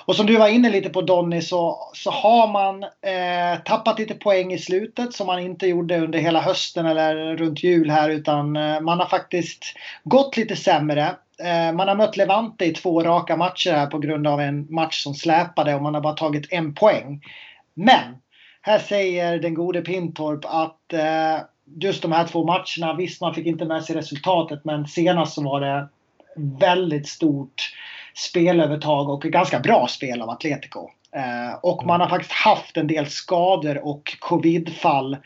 Och 0.06 0.16
som 0.16 0.26
du 0.26 0.38
var 0.38 0.48
inne 0.48 0.70
lite 0.70 0.90
på 0.90 1.02
Donny 1.02 1.42
så, 1.42 1.78
så 1.94 2.12
har 2.12 2.48
man 2.48 2.84
eh, 2.84 3.60
tappat 3.66 4.00
lite 4.00 4.14
poäng 4.14 4.54
i 4.54 4.58
slutet 4.58 5.14
som 5.14 5.28
man 5.28 5.40
inte 5.40 5.68
gjorde 5.68 6.00
under 6.00 6.20
hela 6.20 6.42
hösten 6.42 6.86
eller 6.86 7.36
runt 7.38 7.64
jul 7.64 7.90
här 7.90 8.10
utan 8.10 8.56
eh, 8.56 8.82
man 8.82 9.00
har 9.00 9.08
faktiskt 9.08 9.64
gått 10.04 10.38
lite 10.38 10.56
sämre. 10.56 11.16
Eh, 11.44 11.76
man 11.76 11.88
har 11.88 11.96
mött 11.96 12.18
Levante 12.18 12.66
i 12.66 12.74
två 12.74 13.04
raka 13.04 13.38
matcher 13.38 13.72
här 13.72 13.88
på 13.88 14.00
grund 14.00 14.28
av 14.28 14.42
en 14.42 14.68
match 14.70 15.04
som 15.04 15.14
släpade 15.14 15.76
och 15.76 15.82
man 15.82 15.94
har 15.94 16.02
bara 16.02 16.14
tagit 16.14 16.54
en 16.54 16.74
poäng. 16.74 17.22
Men 17.74 18.04
här 18.62 18.80
säger 18.80 19.40
den 19.40 19.54
gode 19.54 19.82
Pintorp 19.82 20.46
att 20.46 20.94
eh, 20.94 21.44
just 21.82 22.02
de 22.02 22.12
här 22.12 22.28
två 22.28 22.46
matcherna, 22.46 22.94
visst 22.98 23.22
man 23.22 23.34
fick 23.34 23.46
inte 23.46 23.66
med 23.66 23.84
sig 23.84 23.96
resultatet 23.96 24.66
men 24.66 24.88
senast 24.88 25.34
så 25.34 25.44
var 25.44 25.62
det 25.62 25.88
väldigt 26.60 27.08
stort 27.08 27.74
spelövertag 28.16 29.10
och 29.10 29.26
ett 29.26 29.32
ganska 29.32 29.60
bra 29.60 29.88
spel 29.88 30.22
av 30.22 30.30
Atletico. 30.30 30.90
Eh, 31.16 31.60
och 31.62 31.86
man 31.86 32.02
har 32.02 32.10
faktiskt 32.10 32.32
haft 32.32 32.78
en 32.78 32.88
del 32.88 33.08
skador 33.08 33.86
och 33.86 34.18
covidfall 34.20 35.18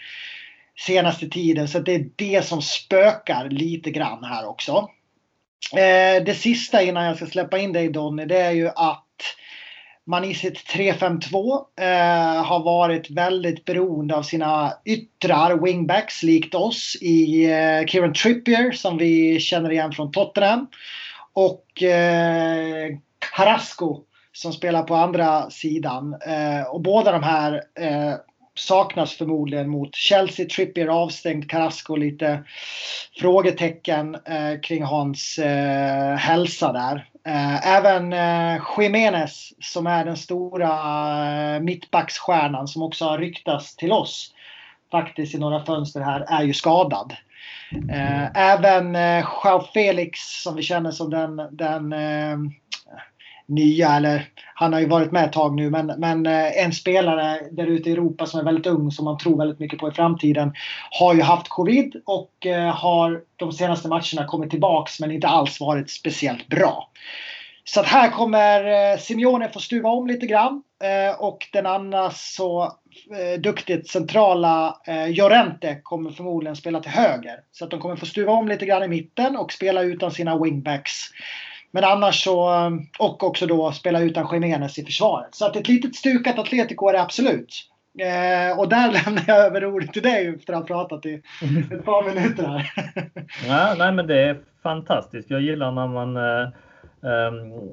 senaste 0.79 1.27
tiden 1.27 1.67
så 1.67 1.79
det 1.79 1.95
är 1.95 2.09
det 2.15 2.45
som 2.45 2.61
spökar 2.61 3.49
lite 3.49 3.91
grann 3.91 4.23
här 4.23 4.47
också. 4.47 4.89
Eh, 5.73 6.23
det 6.23 6.37
sista 6.37 6.81
innan 6.81 7.05
jag 7.05 7.15
ska 7.15 7.25
släppa 7.25 7.57
in 7.57 7.73
dig 7.73 7.89
Donny 7.89 8.25
det 8.25 8.39
är 8.39 8.51
ju 8.51 8.67
att 8.67 9.03
man 10.05 10.23
i 10.23 10.33
sitt 10.33 10.57
3-5-2 10.57 11.65
eh, 11.79 12.43
har 12.45 12.63
varit 12.63 13.09
väldigt 13.09 13.65
beroende 13.65 14.15
av 14.15 14.23
sina 14.23 14.73
yttrar, 14.85 15.57
wingbacks, 15.63 16.23
likt 16.23 16.55
oss 16.55 16.97
i 17.01 17.45
eh, 17.45 17.85
Kieran 17.85 18.13
Trippier 18.13 18.71
som 18.71 18.97
vi 18.97 19.39
känner 19.39 19.71
igen 19.71 19.91
från 19.91 20.11
Tottenham. 20.11 20.67
Och 21.33 21.83
eh, 21.83 22.97
Carrasco 23.35 24.03
som 24.33 24.53
spelar 24.53 24.83
på 24.83 24.95
andra 24.95 25.49
sidan. 25.49 26.15
Eh, 26.27 26.67
och 26.71 26.81
båda 26.81 27.11
de 27.11 27.23
här 27.23 27.63
eh, 27.79 28.13
saknas 28.55 29.13
förmodligen 29.13 29.69
mot 29.69 29.95
Chelsea. 29.95 30.45
Trippier 30.45 30.87
avstängd, 30.87 31.49
Carrasco 31.49 31.95
lite 31.95 32.43
frågetecken 33.19 34.15
eh, 34.15 34.59
kring 34.63 34.83
hans 34.83 35.37
eh, 35.37 36.15
hälsa 36.15 36.71
där. 36.71 37.09
Eh, 37.25 37.67
även 37.67 38.13
eh, 38.13 38.61
Jiménez 38.77 39.53
som 39.59 39.87
är 39.87 40.05
den 40.05 40.17
stora 40.17 40.69
eh, 41.55 41.61
mittbacksstjärnan 41.61 42.67
som 42.67 42.83
också 42.83 43.05
har 43.05 43.17
ryktats 43.17 43.75
till 43.75 43.91
oss 43.91 44.33
faktiskt 44.91 45.35
i 45.35 45.37
några 45.37 45.65
fönster 45.65 46.01
här 46.01 46.25
är 46.29 46.43
ju 46.43 46.53
skadad. 46.53 47.13
Eh, 47.89 48.37
även 48.37 48.95
eh, 48.95 49.25
Joao 49.43 49.61
Felix 49.73 50.19
som 50.19 50.55
vi 50.55 50.61
känner 50.61 50.91
som 50.91 51.09
den, 51.09 51.41
den 51.51 51.93
eh, 51.93 52.37
nya, 53.47 53.95
eller 53.95 54.29
han 54.53 54.73
har 54.73 54.79
ju 54.79 54.87
varit 54.87 55.11
med 55.11 55.25
ett 55.25 55.33
tag 55.33 55.55
nu, 55.55 55.69
men, 55.69 55.85
men 55.97 56.25
eh, 56.25 56.63
en 56.63 56.73
spelare 56.73 57.39
där 57.51 57.67
ute 57.67 57.89
i 57.89 57.93
Europa 57.93 58.25
som 58.25 58.39
är 58.39 58.43
väldigt 58.43 58.67
ung 58.67 58.91
som 58.91 59.05
man 59.05 59.17
tror 59.17 59.37
väldigt 59.37 59.59
mycket 59.59 59.79
på 59.79 59.87
i 59.87 59.91
framtiden 59.91 60.53
har 60.91 61.13
ju 61.13 61.21
haft 61.21 61.49
covid 61.49 62.01
och 62.05 62.45
eh, 62.45 62.75
har 62.75 63.21
de 63.35 63.51
senaste 63.51 63.87
matcherna 63.87 64.25
kommit 64.27 64.49
tillbaks 64.49 64.99
men 64.99 65.11
inte 65.11 65.27
alls 65.27 65.59
varit 65.59 65.89
speciellt 65.89 66.47
bra. 66.47 66.89
Så 67.63 67.79
att 67.79 67.85
här 67.85 68.09
kommer 68.09 68.65
eh, 68.65 68.97
Simeone 68.97 69.49
få 69.49 69.59
stuva 69.59 69.89
om 69.89 70.07
lite 70.07 70.25
grann 70.25 70.63
eh, 70.83 71.19
och 71.19 71.47
den 71.51 71.65
annars 71.65 72.13
så 72.13 72.71
Eh, 73.11 73.41
duktigt 73.41 73.89
centrala 73.89 74.77
eh, 74.87 75.07
Jorente 75.07 75.79
kommer 75.83 76.11
förmodligen 76.11 76.55
spela 76.55 76.79
till 76.79 76.91
höger. 76.91 77.39
Så 77.51 77.65
att 77.65 77.71
de 77.71 77.79
kommer 77.79 77.95
få 77.95 78.05
stuva 78.05 78.31
om 78.31 78.47
lite 78.47 78.65
grann 78.65 78.83
i 78.83 78.87
mitten 78.87 79.37
och 79.37 79.51
spela 79.51 79.81
utan 79.81 80.11
sina 80.11 80.43
wingbacks. 80.43 80.91
Men 81.71 81.83
annars 81.83 82.23
så, 82.23 82.53
eh, 82.53 82.71
och 82.99 83.23
också 83.23 83.45
då 83.45 83.71
spela 83.71 83.99
utan 83.99 84.33
Jiménez 84.33 84.79
i 84.79 84.85
försvaret. 84.85 85.35
Så 85.35 85.45
att 85.45 85.55
ett 85.55 85.67
litet 85.67 85.95
stukat 85.95 86.39
Atletico 86.39 86.87
är 86.87 86.93
det 86.93 87.01
absolut. 87.01 87.69
Eh, 87.99 88.59
och 88.59 88.69
där 88.69 88.91
lämnar 89.05 89.23
jag 89.27 89.37
över 89.37 89.65
ordet 89.65 89.93
till 89.93 90.03
dig 90.03 90.27
efter 90.27 90.53
att 90.53 90.59
ha 90.59 90.67
pratat 90.67 91.05
i 91.05 91.13
ett 91.71 91.85
par 91.85 92.03
minuter 92.03 92.47
här. 92.47 92.71
ja, 93.47 93.75
nej 93.77 93.91
men 93.91 94.07
det 94.07 94.19
är 94.19 94.39
fantastiskt. 94.63 95.29
Jag 95.29 95.41
gillar 95.41 95.71
när 95.71 95.87
man 95.87 96.17
eh, 96.17 96.49
um, 97.27 97.69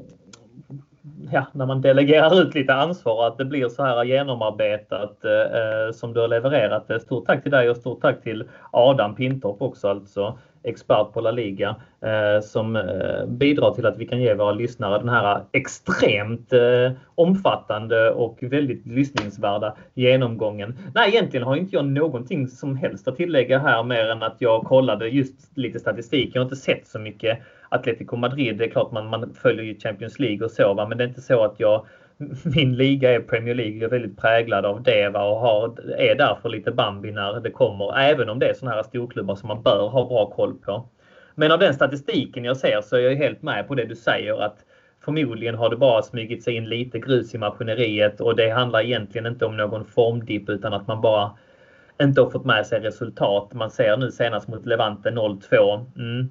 ja, 1.32 1.46
när 1.53 1.66
man 1.66 1.80
delegerar 1.80 2.42
ut 2.42 2.55
lite 2.55 2.74
ansvar 2.74 3.26
att 3.26 3.38
det 3.38 3.44
blir 3.44 3.68
så 3.68 3.84
här 3.84 4.05
genomarbetat 4.05 5.24
eh, 5.24 5.32
eh 5.32 5.92
som 5.92 6.12
du 6.12 6.20
har 6.20 6.28
levererat. 6.28 7.03
Stort 7.03 7.26
tack 7.26 7.42
till 7.42 7.53
dig 7.53 7.70
och 7.70 7.76
stort 7.76 8.01
tack 8.01 8.22
till 8.22 8.44
Adam 8.70 9.14
Pintorp 9.14 9.62
också 9.62 9.88
alltså 9.88 10.38
expert 10.62 11.12
på 11.12 11.20
La 11.20 11.30
Liga 11.30 11.76
eh, 12.01 12.42
som 12.42 12.76
eh, 12.76 13.26
bidrar 13.26 13.74
till 13.74 13.86
att 13.86 13.98
vi 13.98 14.07
kan 14.07 14.20
ge 14.20 14.34
våra 14.34 14.53
lyssnare 14.53 14.98
den 14.98 15.09
här 15.09 15.40
extremt 15.53 16.53
eh, 16.53 16.92
omfattande 17.14 18.11
och 18.11 18.38
väldigt 18.40 18.86
lyssningsvärda 18.86 19.76
genomgången. 19.94 20.78
Nej, 20.94 21.09
egentligen 21.09 21.46
har 21.46 21.57
inte 21.57 21.76
jag 21.76 21.84
någonting 21.84 22.48
som 22.48 22.76
helst 22.76 23.09
att 23.09 23.16
tillägga 23.16 23.59
här 23.59 23.82
mer 23.82 24.09
än 24.09 24.22
att 24.22 24.36
jag 24.38 24.64
kollade 24.64 25.09
just 25.09 25.57
lite 25.57 25.80
statistik. 25.80 26.30
Jag 26.34 26.40
har 26.40 26.44
inte 26.44 26.57
sett 26.57 26.86
så 26.86 26.98
mycket 26.98 27.38
Atletico 27.70 28.16
Madrid. 28.16 28.56
Det 28.56 28.64
är 28.64 28.70
klart 28.70 28.92
man, 28.92 29.06
man 29.06 29.34
följer 29.34 29.64
ju 29.64 29.78
Champions 29.78 30.18
League 30.18 30.44
och 30.44 30.50
så, 30.50 30.74
va? 30.74 30.86
men 30.88 30.98
det 30.98 31.04
är 31.04 31.08
inte 31.08 31.20
så 31.20 31.44
att 31.44 31.54
jag 31.60 31.86
min 32.56 32.76
liga 32.76 33.14
är 33.14 33.20
Premier 33.20 33.54
League. 33.54 33.74
Jag 33.74 33.82
är 33.82 33.90
väldigt 33.98 34.20
präglad 34.20 34.66
av 34.66 34.82
det 34.82 35.08
va? 35.08 35.24
och 35.24 35.36
har, 35.36 35.90
är 35.98 36.14
därför 36.14 36.48
lite 36.48 36.72
Bambi 36.72 37.12
när 37.12 37.40
det 37.40 37.50
kommer. 37.50 37.98
Även 37.98 38.28
om 38.28 38.38
det 38.38 38.48
är 38.48 38.54
sådana 38.54 38.76
här 38.76 38.82
storklubbar 38.82 39.34
som 39.34 39.48
man 39.48 39.62
bör 39.62 39.88
ha 39.88 40.08
bra 40.08 40.30
koll 40.30 40.54
på. 40.54 40.88
Men 41.34 41.52
av 41.52 41.58
den 41.58 41.74
statistiken 41.74 42.44
jag 42.44 42.56
ser 42.56 42.80
så 42.80 42.96
är 42.96 43.00
jag 43.00 43.16
helt 43.16 43.42
med 43.42 43.68
på 43.68 43.74
det 43.74 43.84
du 43.84 43.96
säger 43.96 44.42
att 44.42 44.64
förmodligen 45.04 45.54
har 45.54 45.70
det 45.70 45.76
bara 45.76 46.02
smugit 46.02 46.44
sig 46.44 46.54
in 46.54 46.68
lite 46.68 46.98
grus 46.98 47.34
i 47.34 47.38
maskineriet 47.38 48.20
och 48.20 48.36
det 48.36 48.50
handlar 48.50 48.80
egentligen 48.80 49.26
inte 49.26 49.46
om 49.46 49.56
någon 49.56 49.84
formdipp 49.84 50.48
utan 50.48 50.72
att 50.72 50.86
man 50.86 51.00
bara 51.00 51.30
inte 52.02 52.20
har 52.20 52.30
fått 52.30 52.44
med 52.44 52.66
sig 52.66 52.80
resultat. 52.80 53.54
Man 53.54 53.70
ser 53.70 53.96
nu 53.96 54.10
senast 54.10 54.48
mot 54.48 54.66
Levante 54.66 55.10
0-2. 55.10 55.86
Mm. 55.96 56.28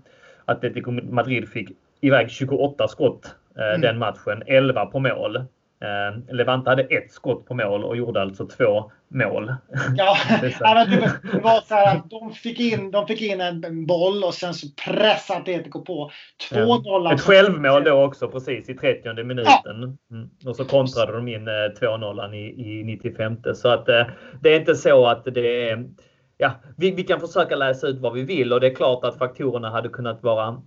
Atletico 0.49 0.91
Madrid 0.91 1.49
fick 1.49 1.69
iväg 2.01 2.29
28 2.29 2.87
skott 2.87 3.35
eh, 3.57 3.69
mm. 3.69 3.81
den 3.81 3.97
matchen, 3.97 4.43
11 4.47 4.85
på 4.85 4.99
mål. 4.99 5.35
Eh, 5.81 6.35
Levante 6.35 6.69
hade 6.69 6.83
ett 6.83 7.11
skott 7.11 7.45
på 7.45 7.53
mål 7.53 7.83
och 7.83 7.97
gjorde 7.97 8.21
alltså 8.21 8.47
två 8.47 8.91
mål. 9.07 9.53
Ja, 9.95 10.17
det 10.41 10.61
var 11.43 11.61
så 11.61 11.75
här 11.75 11.95
att 11.95 12.09
de 12.09 12.33
fick 12.33 12.59
in, 12.59 12.91
de 12.91 13.07
fick 13.07 13.21
in 13.21 13.41
en 13.41 13.85
boll 13.85 14.23
och 14.23 14.33
sen 14.33 14.53
så 14.53 14.67
pressade 14.85 15.39
Atletico 15.39 15.81
på. 15.81 16.11
2-0. 16.51 16.81
Ja. 16.83 17.13
Ett 17.13 17.21
självmål 17.21 17.83
då 17.83 18.03
också 18.03 18.27
precis 18.27 18.69
i 18.69 18.73
30 18.73 19.23
minuten. 19.23 19.97
Mm. 20.11 20.29
Och 20.45 20.55
så 20.55 20.65
kontrade 20.65 21.11
de 21.11 21.27
in 21.27 21.49
2-0 21.49 22.33
i, 22.33 22.79
i 22.79 22.83
95. 22.83 23.37
Så 23.55 23.69
att 23.69 23.89
eh, 23.89 24.05
det 24.41 24.49
är 24.49 24.59
inte 24.59 24.75
så 24.75 25.07
att 25.07 25.25
det 25.25 25.69
är 25.69 25.85
ja, 26.41 26.51
vi, 26.77 26.91
vi, 26.91 27.03
kan 27.03 27.19
försöka 27.19 27.55
läsa 27.55 27.87
ut 27.87 27.99
vad 27.99 28.13
vi 28.13 28.23
vill 28.23 28.53
och 28.53 28.59
det 28.59 28.67
är 28.67 28.75
klart 28.75 29.03
att 29.03 29.17
faktorerna 29.17 29.69
hade 29.69 29.89
kunnat 29.89 30.23
vara 30.23 30.61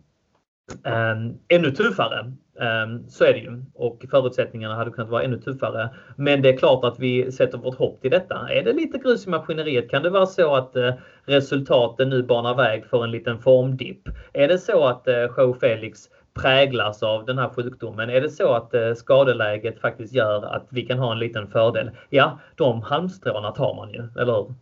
ehm, 0.85 1.35
ännu 1.49 1.71
tuffare. 1.71 2.33
Ehm, 2.61 3.09
så 3.09 3.25
är 3.25 3.33
det 3.33 3.39
ju. 3.39 3.65
Och 3.75 4.05
förutsättningarna 4.11 4.75
hade 4.75 4.91
kunnat 4.91 5.11
vara 5.11 5.23
ännu 5.23 5.39
tuffare. 5.39 5.91
Men 6.17 6.43
det 6.43 6.49
är 6.49 6.57
klart 6.57 6.85
att 6.85 6.99
vi 6.99 7.33
sätter 7.33 7.59
vårt 7.59 7.79
hopp 7.79 8.01
till 8.01 8.11
detta. 8.11 8.49
Är 8.51 8.63
det 8.63 8.73
lite 8.73 8.99
grus 8.99 9.27
i 9.27 9.31
maskineriet? 9.31 9.91
Kan 9.91 10.03
det 10.03 10.11
vara 10.11 10.27
så 10.27 10.55
att 10.55 10.77
eh, 10.77 10.95
resultaten 11.25 12.11
nu 12.11 12.23
banar 12.23 12.55
väg 12.55 12.87
för 12.87 13.05
en 13.05 13.11
liten 13.11 13.39
formdipp? 13.39 14.09
Är 14.33 14.49
det 14.49 14.59
så 14.59 14.85
att 14.85 15.09
eh, 15.09 15.15
uh, 15.15 15.31
Joe 15.39 15.55
Felix 15.55 16.01
präglas 16.35 17.03
av 17.03 17.25
den 17.25 17.39
här 17.39 17.49
sjukdomen? 17.49 18.11
Är 18.11 18.21
det 18.21 18.31
så 18.31 18.53
att 18.53 18.75
eh, 18.75 18.95
skadeläget 18.95 19.81
faktiskt 19.81 20.15
gör 20.15 20.45
att 20.45 20.67
vi 20.71 20.83
kan 20.83 20.99
ha 20.99 21.13
en 21.13 21.19
liten 21.19 21.49
fördel? 21.49 21.91
Ja, 22.11 22.39
de 22.57 22.83
halmstråna 22.83 23.51
tar 23.51 23.75
man 23.75 23.91
ju, 23.91 24.09
eller 24.21 24.33
hur? 24.33 24.55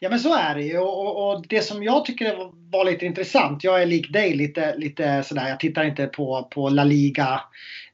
Ja 0.00 0.10
men 0.10 0.20
så 0.20 0.34
är 0.34 0.54
det 0.54 0.62
ju 0.62 0.78
och, 0.78 1.30
och, 1.30 1.44
det 1.48 1.62
som 1.62 1.82
jag 1.82 2.04
tycker 2.04 2.36
var 2.70 2.84
lite 2.84 3.06
intressant. 3.06 3.64
Jag 3.64 3.82
är 3.82 3.86
lik 3.86 4.12
dig 4.12 4.34
lite, 4.34 4.74
lite 4.76 5.22
sådär. 5.22 5.48
Jag 5.48 5.60
tittar 5.60 5.84
inte 5.84 6.06
på, 6.06 6.48
på 6.50 6.68
La 6.68 6.84
Liga 6.84 7.40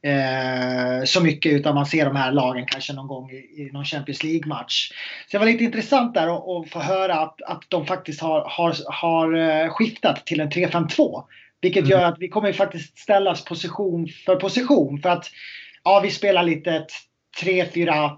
eh, 0.01 1.03
så 1.05 1.23
mycket 1.23 1.53
utan 1.53 1.75
man 1.75 1.85
ser 1.85 2.05
de 2.05 2.15
här 2.15 2.31
lagen 2.31 2.65
kanske 2.65 2.93
någon 2.93 3.07
gång 3.07 3.31
i, 3.31 3.35
i 3.35 3.69
någon 3.73 3.85
Champions 3.85 4.23
League-match. 4.23 4.91
Så 5.27 5.31
det 5.31 5.37
var 5.37 5.45
lite 5.45 5.63
intressant 5.63 6.13
där 6.13 6.27
att 6.61 6.69
få 6.69 6.79
höra 6.79 7.15
att, 7.15 7.41
att 7.41 7.63
de 7.69 7.85
faktiskt 7.85 8.21
har, 8.21 8.41
har, 8.49 8.75
har 8.85 9.33
eh, 9.33 9.69
skiftat 9.69 10.25
till 10.25 10.39
en 10.39 10.49
3-5-2. 10.49 11.23
Vilket 11.61 11.83
mm. 11.83 11.91
gör 11.91 12.05
att 12.05 12.19
vi 12.19 12.27
kommer 12.27 12.53
faktiskt 12.53 12.97
ställas 12.97 13.45
position 13.45 14.07
för 14.25 14.35
position. 14.35 15.01
För 15.01 15.09
att 15.09 15.31
ja, 15.83 15.99
vi 16.03 16.11
spelar 16.11 16.43
lite 16.43 16.85
3-4 17.43 18.17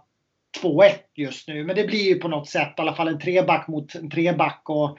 2-1 0.61 0.91
just 1.15 1.47
nu. 1.47 1.63
Men 1.63 1.75
det 1.75 1.83
blir 1.83 2.03
ju 2.03 2.15
på 2.15 2.27
något 2.27 2.49
sätt 2.49 2.73
i 2.77 2.81
alla 2.81 2.95
fall 2.95 3.07
en 3.07 3.19
treback 3.19 3.67
mot 3.67 3.95
en 3.95 4.09
treback 4.09 4.61
och, 4.65 4.97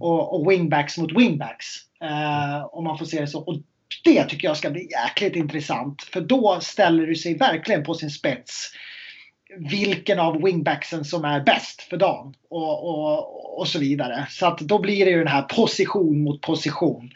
och, 0.00 0.34
och 0.34 0.50
wingbacks 0.50 0.98
mot 0.98 1.12
wingbacks. 1.12 1.66
Eh, 2.02 2.66
om 2.72 2.84
man 2.84 2.98
får 2.98 3.06
se 3.06 3.20
det 3.20 3.26
så. 3.26 3.40
Och 3.40 3.56
det 4.04 4.24
tycker 4.24 4.48
jag 4.48 4.56
ska 4.56 4.70
bli 4.70 4.88
jäkligt 4.90 5.36
intressant. 5.36 6.02
För 6.02 6.20
då 6.20 6.58
ställer 6.62 7.06
du 7.06 7.14
sig 7.14 7.34
verkligen 7.34 7.84
på 7.84 7.94
sin 7.94 8.10
spets. 8.10 8.70
Vilken 9.70 10.18
av 10.18 10.42
wingbacksen 10.42 11.04
som 11.04 11.24
är 11.24 11.40
bäst 11.40 11.82
för 11.82 11.96
dagen. 11.96 12.34
Och, 12.50 12.88
och, 12.88 13.58
och 13.58 13.68
så 13.68 13.78
vidare. 13.78 14.26
Så 14.30 14.46
att 14.46 14.58
då 14.58 14.78
blir 14.78 15.04
det 15.04 15.10
ju 15.10 15.18
den 15.18 15.28
här 15.28 15.42
position 15.42 16.22
mot 16.22 16.40
position. 16.40 17.10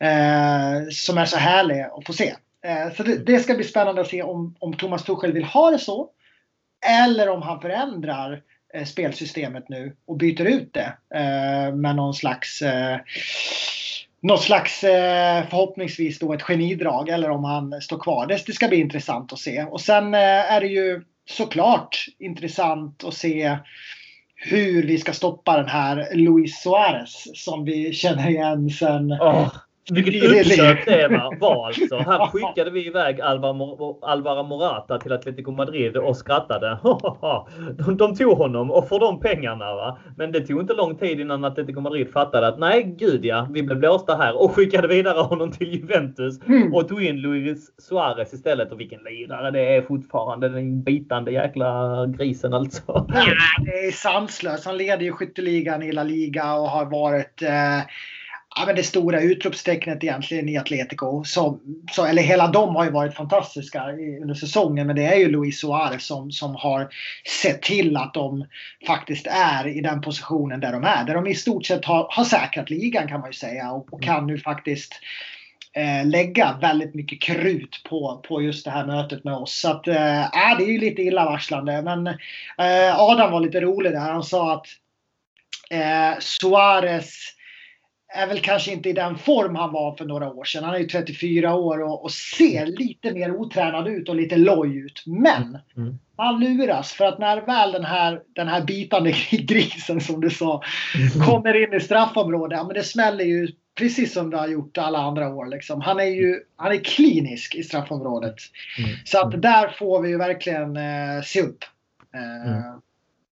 Eh, 0.00 0.88
som 0.90 1.18
är 1.18 1.24
så 1.24 1.36
härlig 1.36 1.80
att 1.80 2.06
få 2.06 2.12
se. 2.12 2.34
Eh, 2.64 2.94
så 2.96 3.02
det, 3.02 3.16
det, 3.16 3.38
ska 3.38 3.54
bli 3.54 3.64
spännande 3.64 4.00
att 4.00 4.08
se 4.08 4.22
om, 4.22 4.54
om 4.58 4.72
Thomas 4.74 5.04
Tuchel 5.04 5.32
vill 5.32 5.44
ha 5.44 5.70
det 5.70 5.78
så. 5.78 6.10
Eller 6.86 7.28
om 7.28 7.42
han 7.42 7.60
förändrar 7.60 8.42
eh, 8.74 8.84
spelsystemet 8.84 9.68
nu 9.68 9.96
och 10.06 10.16
byter 10.16 10.44
ut 10.44 10.74
det 10.74 10.92
eh, 11.14 11.74
med 11.74 11.96
någon 11.96 12.14
slags 12.14 12.62
eh, 12.62 12.98
något 14.20 14.42
slags 14.42 14.84
eh, 14.84 15.48
förhoppningsvis 15.48 16.18
då 16.18 16.32
ett 16.32 16.42
genidrag 16.42 17.08
eller 17.08 17.30
om 17.30 17.44
han 17.44 17.80
står 17.80 17.98
kvar. 17.98 18.26
Det, 18.26 18.46
det 18.46 18.52
ska 18.52 18.68
bli 18.68 18.80
intressant 18.80 19.32
att 19.32 19.38
se. 19.38 19.62
Och 19.62 19.80
sen 19.80 20.14
eh, 20.14 20.52
är 20.52 20.60
det 20.60 20.66
ju 20.66 21.02
såklart 21.30 22.06
intressant 22.18 23.04
att 23.04 23.14
se 23.14 23.58
hur 24.34 24.86
vi 24.86 24.98
ska 24.98 25.12
stoppa 25.12 25.56
den 25.56 25.68
här 25.68 26.08
Luis 26.14 26.62
Suarez 26.62 27.26
som 27.34 27.64
vi 27.64 27.92
känner 27.92 28.28
igen 28.28 28.70
sen 28.70 29.12
oh. 29.12 29.48
Vilket 29.92 30.24
uppköp 30.24 30.84
det 30.84 31.38
var 31.40 31.66
alltså. 31.66 31.96
Här 31.96 32.26
skickade 32.32 32.70
vi 32.70 32.86
iväg 32.86 33.20
Alvaro 33.20 34.42
Morata 34.42 34.98
till 34.98 35.12
Atletico 35.12 35.50
Madrid 35.50 35.96
och 35.96 36.16
skrattade. 36.16 36.78
De, 37.78 37.96
de 37.96 38.16
tog 38.16 38.36
honom 38.36 38.70
och 38.70 38.88
för 38.88 39.00
de 39.00 39.20
pengarna. 39.20 39.74
Va? 39.74 39.98
Men 40.16 40.32
det 40.32 40.40
tog 40.40 40.60
inte 40.60 40.74
lång 40.74 40.96
tid 40.96 41.20
innan 41.20 41.44
Atletico 41.44 41.80
Madrid 41.80 42.12
fattade 42.12 42.48
att 42.48 42.58
nej, 42.58 42.94
gud 42.98 43.24
ja, 43.24 43.48
vi 43.50 43.62
blev 43.62 43.78
blåsta 43.78 44.16
här 44.16 44.42
och 44.42 44.54
skickade 44.54 44.88
vidare 44.88 45.20
honom 45.20 45.52
till 45.52 45.74
Juventus 45.74 46.40
mm. 46.46 46.74
och 46.74 46.88
tog 46.88 47.02
in 47.02 47.16
Luis 47.16 47.70
Suarez 47.78 48.34
istället. 48.34 48.72
Och 48.72 48.80
vilken 48.80 49.00
lirare 49.00 49.50
det 49.50 49.76
är 49.76 49.82
fortfarande. 49.82 50.48
Den 50.48 50.82
bitande 50.82 51.32
jäkla 51.32 52.06
grisen 52.06 52.54
alltså. 52.54 52.82
Ja, 53.08 53.24
det 53.64 53.86
är 53.86 53.92
sanslöst. 53.92 54.66
Han 54.66 54.76
leder 54.76 55.02
ju 55.02 55.12
skytteligan 55.12 55.82
i 55.82 55.92
La 55.92 56.02
Liga 56.02 56.54
och 56.54 56.68
har 56.68 56.84
varit 56.84 57.42
eh 57.42 57.80
ja, 58.58 58.66
men 58.66 58.76
det 58.76 58.82
stora 58.82 59.20
utropstecknet 59.20 60.04
egentligen 60.04 60.48
i 60.48 60.58
Atletico. 60.58 61.24
Som, 61.24 61.60
så, 61.92 62.04
eller 62.04 62.22
hela 62.22 62.48
de 62.48 62.76
har 62.76 62.84
ju 62.84 62.90
varit 62.90 63.14
fantastiska 63.14 63.84
under 64.22 64.34
säsongen. 64.34 64.86
Men 64.86 64.96
det 64.96 65.04
är 65.04 65.16
ju 65.16 65.28
Luis 65.28 65.60
Suarez 65.60 66.06
som, 66.06 66.32
som 66.32 66.54
har 66.54 66.88
sett 67.42 67.62
till 67.62 67.96
att 67.96 68.14
de 68.14 68.46
faktiskt 68.86 69.26
är 69.26 69.68
i 69.68 69.80
den 69.80 70.00
positionen 70.00 70.60
där 70.60 70.72
de 70.72 70.84
är. 70.84 71.04
Där 71.04 71.14
de 71.14 71.26
i 71.26 71.34
stort 71.34 71.66
sett 71.66 71.84
har, 71.84 72.06
har 72.10 72.24
säkrat 72.24 72.70
ligan 72.70 73.08
kan 73.08 73.20
man 73.20 73.28
ju 73.28 73.34
säga. 73.34 73.70
Och, 73.70 73.92
och 73.92 74.02
kan 74.02 74.26
nu 74.26 74.38
faktiskt 74.38 74.94
eh, 75.72 76.06
lägga 76.06 76.58
väldigt 76.60 76.94
mycket 76.94 77.22
krut 77.22 77.82
på, 77.88 78.24
på 78.28 78.42
just 78.42 78.64
det 78.64 78.70
här 78.70 78.86
mötet 78.86 79.24
med 79.24 79.34
oss. 79.34 79.54
Så 79.54 79.70
att, 79.70 79.88
eh, 79.88 80.20
äh, 80.20 80.58
det 80.58 80.64
är 80.64 80.72
ju 80.72 80.78
lite 80.78 81.02
illavarslande. 81.02 81.82
Men 81.82 82.06
eh, 82.06 83.00
Adam 83.00 83.32
var 83.32 83.40
lite 83.40 83.60
rolig 83.60 83.92
där. 83.92 84.00
Han 84.00 84.22
sa 84.22 84.54
att 84.54 84.66
eh, 85.70 86.18
Suarez 86.20 87.37
är 88.18 88.26
väl 88.26 88.40
kanske 88.40 88.72
inte 88.72 88.88
i 88.88 88.92
den 88.92 89.18
form 89.18 89.56
han 89.56 89.72
var 89.72 89.96
för 89.96 90.04
några 90.04 90.30
år 90.30 90.44
sedan. 90.44 90.64
Han 90.64 90.74
är 90.74 90.78
ju 90.78 90.86
34 90.86 91.54
år 91.54 91.82
och, 91.82 92.04
och 92.04 92.10
ser 92.10 92.66
lite 92.66 93.12
mer 93.12 93.30
otränad 93.30 93.88
ut 93.88 94.08
och 94.08 94.16
lite 94.16 94.36
loj 94.36 94.76
ut. 94.76 95.02
Men 95.06 95.58
mm. 95.76 95.98
man 96.16 96.40
luras 96.40 96.92
för 96.92 97.04
att 97.04 97.18
när 97.18 97.40
väl 97.40 97.72
den 97.72 97.84
här, 97.84 98.20
den 98.34 98.48
här 98.48 98.62
bitande 98.62 99.14
grisen 99.30 100.00
som 100.00 100.20
du 100.20 100.30
sa 100.30 100.62
mm. 100.96 101.26
kommer 101.26 101.62
in 101.62 101.74
i 101.74 101.80
straffområdet, 101.80 102.58
ja, 102.58 102.64
men 102.64 102.74
det 102.74 102.84
smäller 102.84 103.24
ju 103.24 103.48
precis 103.78 104.12
som 104.12 104.30
det 104.30 104.36
har 104.36 104.48
gjort 104.48 104.78
alla 104.78 104.98
andra 104.98 105.28
år. 105.28 105.46
Liksom. 105.46 105.80
Han 105.80 106.00
är 106.00 106.04
ju 106.04 106.40
han 106.56 106.72
är 106.72 106.84
klinisk 106.84 107.54
i 107.54 107.62
straffområdet. 107.62 108.36
Mm. 108.78 108.90
Så 109.04 109.20
att 109.20 109.42
där 109.42 109.68
får 109.68 110.02
vi 110.02 110.08
ju 110.08 110.18
verkligen 110.18 110.76
eh, 110.76 111.22
se 111.24 111.42
upp. 111.42 111.64
Eh, 112.14 112.52
mm. 112.52 112.80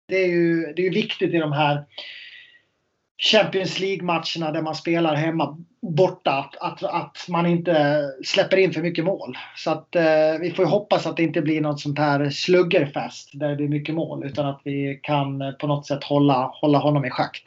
Det 0.09 0.16
är 0.16 0.28
ju 0.28 0.72
det 0.76 0.87
är 0.87 0.91
viktigt 0.91 1.34
i 1.34 1.39
de 1.39 1.53
här 1.53 1.84
Champions 3.19 3.81
League-matcherna 3.81 4.53
där 4.53 4.62
man 4.62 4.75
spelar 4.75 5.14
hemma 5.14 5.57
borta. 5.83 6.51
Att, 6.61 6.83
att 6.83 7.27
man 7.29 7.47
inte 7.47 8.05
släpper 8.25 8.57
in 8.57 8.73
för 8.73 8.83
mycket 8.83 9.05
mål. 9.05 9.37
Så 9.57 9.71
att 9.71 9.97
eh, 9.97 10.03
vi 10.41 10.51
får 10.57 10.64
hoppas 10.64 11.07
att 11.07 11.17
det 11.17 11.23
inte 11.23 11.43
blir 11.43 11.61
något 11.61 11.81
sånt 11.81 11.99
här 11.99 12.31
sluggerfest 12.31 13.31
där 13.33 13.49
det 13.49 13.57
blir 13.57 13.69
mycket 13.69 13.95
mål. 13.95 14.25
Utan 14.25 14.47
att 14.47 14.61
vi 14.64 15.01
kan 15.03 15.43
eh, 15.43 15.53
på 15.53 15.67
något 15.67 15.87
sätt 15.87 16.05
hålla, 16.05 16.51
hålla 16.53 16.79
honom 16.79 17.05
i 17.05 17.11
schakt. 17.11 17.43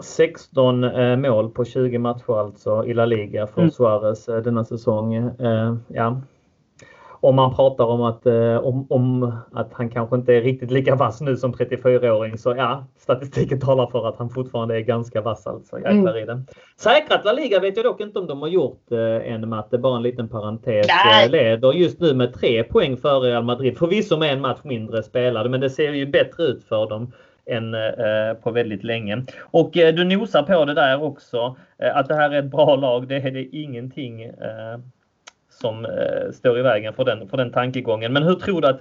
16 0.00 0.84
eh, 0.84 1.16
mål 1.16 1.50
på 1.50 1.64
20 1.64 1.98
matcher 1.98 2.40
alltså 2.40 2.86
i 2.86 2.94
La 2.94 3.06
Liga 3.06 3.46
för 3.46 3.60
mm. 3.60 3.70
Suarez 3.70 4.28
eh, 4.28 4.42
denna 4.42 4.64
säsong. 4.64 5.14
Eh, 5.14 5.74
ja, 5.88 6.20
om 7.20 7.36
man 7.36 7.54
pratar 7.54 7.84
om 7.84 8.02
att, 8.02 8.26
eh, 8.26 8.56
om, 8.56 8.86
om, 8.90 9.32
att 9.52 9.72
han 9.72 9.90
kanske 9.90 10.16
inte 10.16 10.34
är 10.34 10.40
riktigt 10.40 10.70
lika 10.70 10.94
vass 10.94 11.20
nu 11.20 11.36
som 11.36 11.52
34-åring 11.52 12.38
så 12.38 12.54
ja, 12.56 12.86
statistiken 12.98 13.60
talar 13.60 13.86
för 13.86 14.08
att 14.08 14.16
han 14.16 14.30
fortfarande 14.30 14.76
är 14.76 14.80
ganska 14.80 15.20
vass 15.20 15.46
alltså. 15.46 15.76
Jäklar 15.78 15.92
mm. 15.92 16.22
i 16.22 16.24
den. 16.24 16.46
Säkrat 16.76 17.24
La 17.24 17.32
Liga 17.32 17.60
vet 17.60 17.76
jag 17.76 17.86
dock 17.86 18.00
inte 18.00 18.18
om 18.18 18.26
de 18.26 18.42
har 18.42 18.48
gjort 18.48 18.92
eh, 18.92 19.32
än 19.32 19.48
Matte, 19.48 19.78
bara 19.78 19.96
en 19.96 20.02
liten 20.02 20.28
parentes. 20.28 20.86
Nej. 21.04 21.28
Leder 21.28 21.72
just 21.72 22.00
nu 22.00 22.14
med 22.14 22.34
tre 22.34 22.64
poäng 22.64 22.96
före 22.96 23.30
Real 23.30 23.44
Madrid. 23.44 23.78
Förvisso 23.78 24.16
med 24.16 24.32
en 24.32 24.40
match 24.40 24.60
mindre 24.62 25.02
spelade 25.02 25.48
men 25.48 25.60
det 25.60 25.70
ser 25.70 25.92
ju 25.92 26.06
bättre 26.06 26.42
ut 26.42 26.64
för 26.64 26.88
dem 26.88 27.12
än 27.48 27.74
eh, 27.74 28.34
på 28.42 28.50
väldigt 28.50 28.84
länge. 28.84 29.24
Och 29.40 29.76
eh, 29.76 29.94
du 29.94 30.04
nosar 30.04 30.42
på 30.42 30.64
det 30.64 30.74
där 30.74 31.02
också. 31.02 31.56
Eh, 31.78 31.96
att 31.96 32.08
det 32.08 32.14
här 32.14 32.30
är 32.30 32.38
ett 32.38 32.50
bra 32.50 32.76
lag, 32.76 33.08
det 33.08 33.16
är 33.16 33.30
det 33.30 33.56
ingenting 33.56 34.22
eh, 34.22 34.78
som 35.60 35.84
eh, 35.84 36.32
står 36.32 36.58
i 36.58 36.62
vägen 36.62 36.94
för 36.94 37.04
den, 37.04 37.28
för 37.28 37.36
den 37.36 37.52
tankegången. 37.52 38.12
Men 38.12 38.22
hur 38.22 38.34
tror 38.34 38.60
du 38.60 38.68
att 38.68 38.80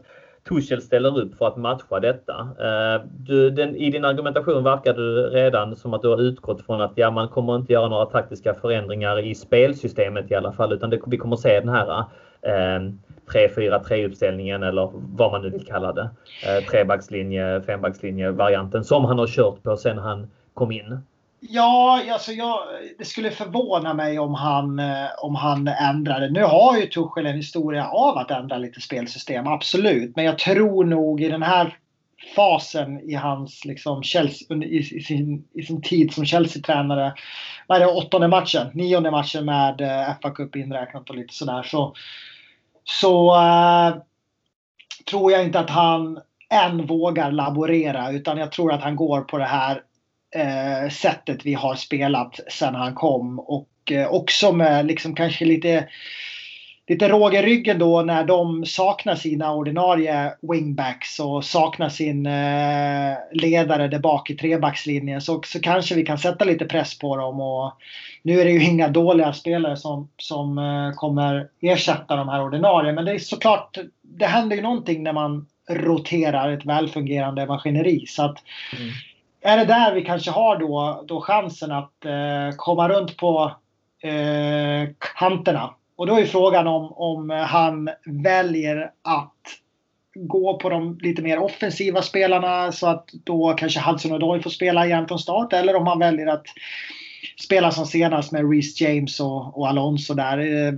Tuchel 0.49 0.81
ställer 0.81 1.19
upp 1.19 1.37
för 1.37 1.47
att 1.47 1.57
matcha 1.57 1.99
detta? 1.99 2.33
Eh, 2.59 3.01
du, 3.17 3.49
den, 3.49 3.75
I 3.75 3.89
din 3.89 4.05
argumentation 4.05 4.63
verkar 4.63 4.93
du 4.93 5.29
redan 5.29 5.75
som 5.75 5.93
att 5.93 6.01
du 6.01 6.07
har 6.07 6.21
utgått 6.21 6.65
från 6.65 6.81
att 6.81 6.91
ja, 6.95 7.11
man 7.11 7.29
kommer 7.29 7.55
inte 7.55 7.73
göra 7.73 7.87
några 7.87 8.05
taktiska 8.05 8.53
förändringar 8.53 9.19
i 9.19 9.35
spelsystemet 9.35 10.31
i 10.31 10.35
alla 10.35 10.53
fall 10.53 10.73
utan 10.73 10.89
det, 10.89 10.99
vi 11.07 11.17
kommer 11.17 11.35
se 11.35 11.59
den 11.59 11.69
här 11.69 12.05
eh, 12.41 12.91
3-4-3 13.27 14.05
uppställningen 14.05 14.63
eller 14.63 14.89
vad 14.93 15.31
man 15.31 15.41
nu 15.41 15.49
vill 15.49 15.65
kalla 15.65 15.93
det. 15.93 16.09
Eh, 16.47 16.63
trebackslinje, 16.63 17.61
fembackslinje 17.61 18.31
varianten 18.31 18.83
som 18.83 19.05
han 19.05 19.19
har 19.19 19.27
kört 19.27 19.63
på 19.63 19.77
sen 19.77 19.97
han 19.97 20.27
kom 20.53 20.71
in. 20.71 20.99
Ja, 21.39 22.03
alltså 22.11 22.31
jag, 22.31 22.59
det 22.97 23.05
skulle 23.05 23.31
förvåna 23.31 23.93
mig 23.93 24.19
om 24.19 24.33
han, 24.33 24.79
eh, 24.79 25.07
om 25.17 25.35
han 25.35 25.67
ändrade. 25.67 26.29
Nu 26.29 26.43
har 26.43 26.77
ju 26.77 26.85
Tuchel 26.85 27.25
en 27.25 27.35
historia 27.35 27.87
av 27.87 28.17
att 28.17 28.31
ändra 28.31 28.57
lite 28.57 28.81
spelsystem, 28.81 29.47
absolut. 29.47 30.15
Men 30.15 30.25
jag 30.25 30.39
tror 30.39 30.85
nog 30.85 31.21
i 31.21 31.29
den 31.29 31.43
här 31.43 31.77
fasen 32.35 33.09
i 33.09 33.13
hans 33.13 33.65
liksom 33.65 34.03
Chelsea, 34.03 34.57
i, 34.57 34.77
i, 34.77 35.01
sin, 35.01 35.47
i 35.53 35.63
sin 35.63 35.81
tid 35.81 36.13
som 36.13 36.25
Chelsea-tränare. 36.25 37.13
Vad 37.67 37.81
är 37.81 37.85
det, 37.85 37.91
åttonde 37.91 38.27
matchen? 38.27 38.67
Nionde 38.73 39.11
matchen 39.11 39.45
med 39.45 39.81
eh, 39.81 40.15
FA 40.21 40.31
Cup 40.31 40.55
inräknat 40.55 41.09
och 41.09 41.15
lite 41.15 41.33
sådär. 41.33 41.63
Så, 41.63 41.95
så 42.83 43.35
äh, 43.35 43.95
tror 45.09 45.31
jag 45.31 45.43
inte 45.43 45.59
att 45.59 45.69
han 45.69 46.19
än 46.49 46.85
vågar 46.85 47.31
laborera 47.31 48.11
utan 48.11 48.37
jag 48.37 48.51
tror 48.51 48.73
att 48.73 48.83
han 48.83 48.95
går 48.95 49.21
på 49.21 49.37
det 49.37 49.45
här 49.45 49.81
eh, 50.37 50.89
sättet 50.89 51.45
vi 51.45 51.53
har 51.53 51.75
spelat 51.75 52.39
sen 52.49 52.75
han 52.75 52.93
kom. 52.93 53.39
Och 53.39 53.91
eh, 53.91 54.07
också 54.07 54.51
med 54.51 54.85
liksom 54.85 55.15
kanske 55.15 55.45
lite, 55.45 55.87
lite 56.87 57.09
råg 57.09 57.35
i 57.35 57.41
ryggen 57.41 57.79
då 57.79 58.01
när 58.01 58.23
de 58.23 58.65
saknar 58.65 59.15
sina 59.15 59.53
ordinarie 59.53 60.33
wingbacks 60.41 61.19
och 61.19 61.45
saknar 61.45 61.89
sin 61.89 62.25
eh, 62.25 63.17
ledare 63.31 63.87
där 63.87 63.99
bak 63.99 64.29
i 64.29 64.35
trebackslinjen. 64.35 65.21
Så, 65.21 65.41
så 65.45 65.59
kanske 65.59 65.95
vi 65.95 66.05
kan 66.05 66.17
sätta 66.17 66.45
lite 66.45 66.65
press 66.65 66.99
på 66.99 67.17
dem. 67.17 67.41
Och 67.41 67.73
nu 68.21 68.39
är 68.39 68.45
det 68.45 68.51
ju 68.51 68.63
inga 68.63 68.87
dåliga 68.87 69.33
spelare 69.33 69.77
som, 69.77 70.09
som 70.17 70.57
eh, 70.57 70.91
kommer 70.95 71.47
ersätta 71.61 72.15
de 72.15 72.29
här 72.29 72.43
ordinarie. 72.43 72.93
Men 72.93 73.05
det 73.05 73.11
är 73.11 73.19
såklart, 73.19 73.77
det 74.01 74.25
händer 74.25 74.55
ju 74.55 74.61
någonting 74.61 75.03
när 75.03 75.13
man 75.13 75.47
roterar 75.69 76.51
ett 76.51 76.65
välfungerande 76.65 77.45
maskineri. 77.45 78.05
Så 78.07 78.23
att 78.23 78.43
mm 78.77 78.91
är 79.41 79.57
det 79.57 79.65
där 79.65 79.95
vi 79.95 80.03
kanske 80.03 80.31
har 80.31 80.57
då, 80.59 81.03
då 81.07 81.21
chansen 81.21 81.71
att 81.71 82.05
eh, 82.05 82.55
komma 82.55 82.89
runt 82.89 83.17
på 83.17 83.51
eh, 84.03 84.89
kanterna. 85.17 85.73
Och 85.95 86.07
då 86.07 86.15
är 86.15 86.25
frågan 86.25 86.67
om, 86.67 86.93
om 86.93 87.29
han 87.29 87.89
väljer 88.05 88.91
att 89.01 89.33
gå 90.15 90.57
på 90.57 90.69
de 90.69 90.97
lite 91.01 91.21
mer 91.21 91.39
offensiva 91.39 92.01
spelarna 92.01 92.71
så 92.71 92.87
att 92.87 93.09
då 93.23 93.53
kanske 93.53 93.79
Hudson 93.79 94.11
Odoi 94.11 94.41
får 94.41 94.49
spela 94.49 94.85
igen 94.85 95.07
från 95.07 95.19
start. 95.19 95.53
Eller 95.53 95.75
om 95.75 95.87
han 95.87 95.99
väljer 95.99 96.27
att 96.27 96.45
spela 97.43 97.71
som 97.71 97.85
senast 97.85 98.31
med 98.31 98.51
Reece 98.51 98.81
James 98.81 99.19
och, 99.19 99.57
och 99.57 99.67
Alonso 99.67 100.13
där. 100.13 100.37
Eh, 100.37 100.73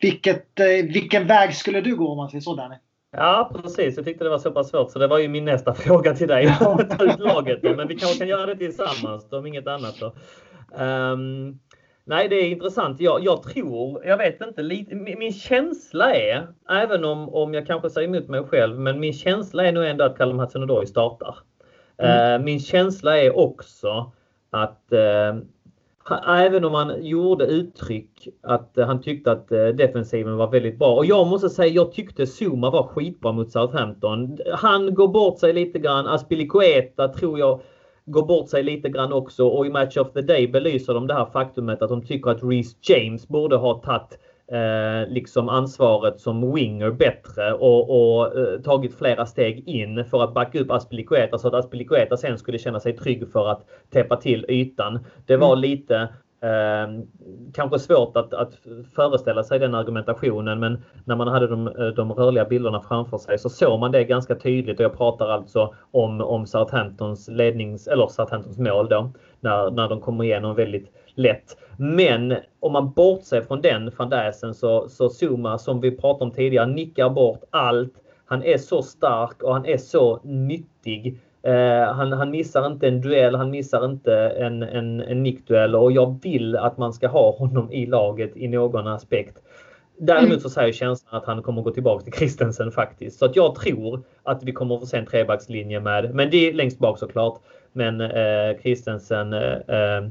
vilket, 0.00 0.60
eh, 0.60 0.66
vilken 0.66 1.26
väg 1.26 1.54
skulle 1.54 1.80
du 1.80 1.96
gå 1.96 2.08
om 2.08 2.16
man 2.16 2.30
säger 2.30 2.42
så 2.42 2.54
Danny? 2.54 2.76
Ja 3.16 3.50
precis, 3.54 3.96
jag 3.96 4.04
tyckte 4.04 4.24
det 4.24 4.30
var 4.30 4.38
så 4.38 4.50
pass 4.50 4.70
svårt 4.70 4.90
så 4.90 4.98
det 4.98 5.06
var 5.06 5.18
ju 5.18 5.28
min 5.28 5.44
nästa 5.44 5.74
fråga 5.74 6.14
till 6.14 6.28
dig. 6.28 6.56
Ta 6.58 7.04
ut 7.04 7.18
laget 7.18 7.62
då. 7.62 7.74
Men 7.76 7.88
vi 7.88 7.96
kanske 7.96 8.18
kan 8.18 8.28
göra 8.28 8.46
det 8.46 8.56
tillsammans 8.56 9.32
om 9.32 9.46
inget 9.46 9.66
annat 9.66 9.96
då. 10.00 10.14
Um, 10.84 11.58
nej 12.04 12.28
det 12.28 12.36
är 12.36 12.50
intressant. 12.50 13.00
Jag, 13.00 13.24
jag, 13.24 13.42
tror, 13.42 14.04
jag 14.06 14.16
vet 14.16 14.40
inte, 14.40 14.62
lite, 14.62 14.94
min, 14.94 15.18
min 15.18 15.32
känsla 15.32 16.14
är, 16.14 16.46
även 16.68 17.04
om, 17.04 17.28
om 17.28 17.54
jag 17.54 17.66
kanske 17.66 17.90
säger 17.90 18.08
emot 18.08 18.28
mig 18.28 18.44
själv, 18.44 18.78
men 18.78 19.00
min 19.00 19.12
känsla 19.12 19.66
är 19.66 19.72
nog 19.72 19.84
ändå 19.84 20.04
att 20.04 20.18
Callum 20.18 20.40
Hudson-Odoi 20.40 20.86
startar. 20.86 21.36
Mm. 21.96 22.40
Uh, 22.40 22.44
min 22.44 22.60
känsla 22.60 23.18
är 23.18 23.38
också 23.38 24.12
att 24.50 24.84
uh, 24.92 25.42
Även 26.26 26.64
om 26.64 26.74
han 26.74 27.04
gjorde 27.04 27.44
uttryck 27.46 28.28
att 28.42 28.78
eh, 28.78 28.86
han 28.86 29.02
tyckte 29.02 29.32
att 29.32 29.52
eh, 29.52 29.66
defensiven 29.66 30.36
var 30.36 30.50
väldigt 30.50 30.78
bra. 30.78 30.94
Och 30.94 31.06
jag 31.06 31.26
måste 31.26 31.50
säga, 31.50 31.74
jag 31.74 31.92
tyckte 31.92 32.26
Zuma 32.26 32.70
var 32.70 32.82
skitbra 32.82 33.32
mot 33.32 33.52
Southampton. 33.52 34.38
Han 34.54 34.94
går 34.94 35.08
bort 35.08 35.38
sig 35.38 35.52
lite 35.52 35.78
grann. 35.78 36.06
Aspilicueta 36.06 37.08
tror 37.08 37.38
jag 37.38 37.60
går 38.04 38.26
bort 38.26 38.48
sig 38.48 38.62
lite 38.62 38.88
grann 38.88 39.12
också. 39.12 39.46
Och 39.46 39.66
i 39.66 39.70
Match 39.70 39.96
of 39.96 40.12
the 40.12 40.22
Day 40.22 40.48
belyser 40.48 40.94
de 40.94 41.06
det 41.06 41.14
här 41.14 41.26
faktumet 41.32 41.82
att 41.82 41.88
de 41.88 42.06
tycker 42.06 42.30
att 42.30 42.42
Reece 42.42 42.76
James 42.80 43.28
borde 43.28 43.56
ha 43.56 43.74
tagit 43.74 44.18
eh, 44.52 45.08
liksom 45.08 45.48
ansvaret 45.48 46.20
som 46.20 46.54
winger 46.54 46.90
bättre 46.90 47.52
och, 47.52 47.90
och 47.90 48.38
eh, 48.38 48.60
tagit 48.60 48.98
flera 48.98 49.26
steg 49.26 49.68
in 49.68 50.04
för 50.04 50.24
att 50.24 50.34
backa 50.34 50.60
upp 50.60 50.70
Aspilicueta 50.70 51.38
så 51.38 51.48
att 51.48 51.54
Aspilicueta 51.54 52.16
sen 52.16 52.38
skulle 52.38 52.58
känna 52.58 52.80
sig 52.80 52.96
trygg 52.96 53.32
för 53.32 53.48
att 53.48 53.62
täppa 53.90 54.16
till 54.16 54.46
ytan. 54.48 54.98
Det 55.26 55.36
var 55.36 55.52
mm. 55.52 55.60
lite 55.60 56.08
Eh, 56.42 56.88
kanske 57.54 57.78
svårt 57.78 58.16
att, 58.16 58.34
att, 58.34 58.58
föreställa 58.94 59.42
sig 59.42 59.58
den 59.58 59.74
argumentationen 59.74 60.60
men 60.60 60.82
när 61.04 61.16
man 61.16 61.28
hade 61.28 61.46
de, 61.46 61.66
eh, 61.68 61.86
de, 61.86 62.12
rörliga 62.12 62.44
bilderna 62.44 62.80
framför 62.80 63.18
sig 63.18 63.38
så 63.38 63.48
såg 63.48 63.80
man 63.80 63.92
det 63.92 64.04
ganska 64.04 64.34
tydligt 64.34 64.80
och 64.80 64.84
jag 64.84 64.96
pratar 64.96 65.28
alltså 65.28 65.74
om, 65.90 66.20
om 66.20 66.46
Southamptons 66.46 67.28
lednings 67.28 67.86
eller 67.86 68.06
Southamptons 68.06 68.58
mål 68.58 68.88
då 68.88 69.12
när, 69.40 69.70
när 69.70 69.88
de 69.88 70.00
kommer 70.00 70.24
igenom 70.24 70.54
väldigt 70.54 70.92
lätt. 71.14 71.56
Men 71.76 72.34
om 72.60 72.72
man 72.72 72.92
bortser 72.92 73.42
från 73.42 73.60
den 73.60 73.92
fadäsen 73.92 74.54
så, 74.54 74.88
så 74.88 75.10
Zuma 75.10 75.58
som 75.58 75.80
vi 75.80 75.90
pratade 75.90 76.24
om 76.24 76.30
tidigare 76.30 76.66
nickar 76.66 77.10
bort 77.10 77.42
allt. 77.50 77.92
Han 78.24 78.42
är 78.42 78.58
så 78.58 78.82
stark 78.82 79.42
och 79.42 79.54
han 79.54 79.66
är 79.66 79.76
så 79.76 80.20
nyttig. 80.24 81.18
Eh, 81.42 81.94
han, 81.94 82.12
han 82.12 82.30
missar 82.30 82.66
inte 82.66 82.88
en 82.88 83.00
duell, 83.00 83.34
han 83.34 83.50
missar 83.50 83.84
inte 83.84 84.14
en, 84.14 84.62
en, 84.62 85.00
en 85.00 85.22
nickduell 85.22 85.74
och 85.74 85.92
jag 85.92 86.18
vill 86.22 86.56
att 86.56 86.78
man 86.78 86.92
ska 86.92 87.08
ha 87.08 87.36
honom 87.36 87.72
i 87.72 87.86
laget 87.86 88.36
i 88.36 88.48
någon 88.48 88.86
aspekt. 88.86 89.38
Däremot 89.98 90.42
så 90.42 90.50
säger 90.50 90.72
känslan 90.72 91.20
att 91.20 91.26
han 91.26 91.42
kommer 91.42 91.62
gå 91.62 91.70
tillbaka 91.70 92.04
till 92.04 92.12
Christensen 92.12 92.72
faktiskt. 92.72 93.18
Så 93.18 93.24
att 93.24 93.36
jag 93.36 93.54
tror 93.54 94.02
att 94.22 94.42
vi 94.42 94.52
kommer 94.52 94.78
få 94.78 94.86
se 94.86 94.96
en 94.96 95.06
trebackslinje 95.06 95.80
med, 95.80 96.14
men 96.14 96.30
det 96.30 96.48
är 96.48 96.52
längst 96.52 96.78
bak 96.78 96.98
såklart. 96.98 97.40
Men 97.72 98.00
eh, 98.00 98.60
Christensen, 98.62 99.32
eh, 99.32 99.52
eh 99.68 100.08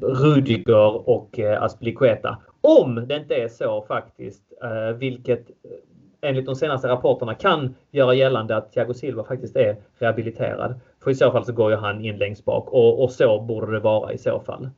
Rudiger 0.00 1.08
och 1.08 1.38
eh, 1.38 1.62
Aspilicueta. 1.62 2.38
Om 2.60 3.08
det 3.08 3.16
inte 3.16 3.34
är 3.34 3.48
så 3.48 3.82
faktiskt, 3.82 4.42
eh, 4.62 4.96
vilket 4.96 5.50
eh, 5.50 6.28
enligt 6.28 6.46
de 6.46 6.54
senaste 6.54 6.88
rapporterna 6.88 7.34
kan 7.34 7.74
göra 7.90 8.14
gällande 8.14 8.56
att 8.56 8.72
Thiago 8.72 8.94
Silva 8.94 9.24
faktiskt 9.24 9.56
är 9.56 9.76
rehabiliterad. 9.98 10.80
För 11.02 11.10
i 11.10 11.14
så 11.14 11.32
fall 11.32 11.44
så 11.44 11.52
går 11.52 11.70
ju 11.70 11.76
han 11.76 12.04
in 12.04 12.18
längst 12.18 12.44
bak 12.44 12.68
och, 12.68 13.02
och 13.02 13.10
så 13.10 13.40
borde 13.40 13.72
det 13.72 13.80
vara 13.80 14.12
i 14.12 14.18
så 14.18 14.40
fall. 14.40 14.70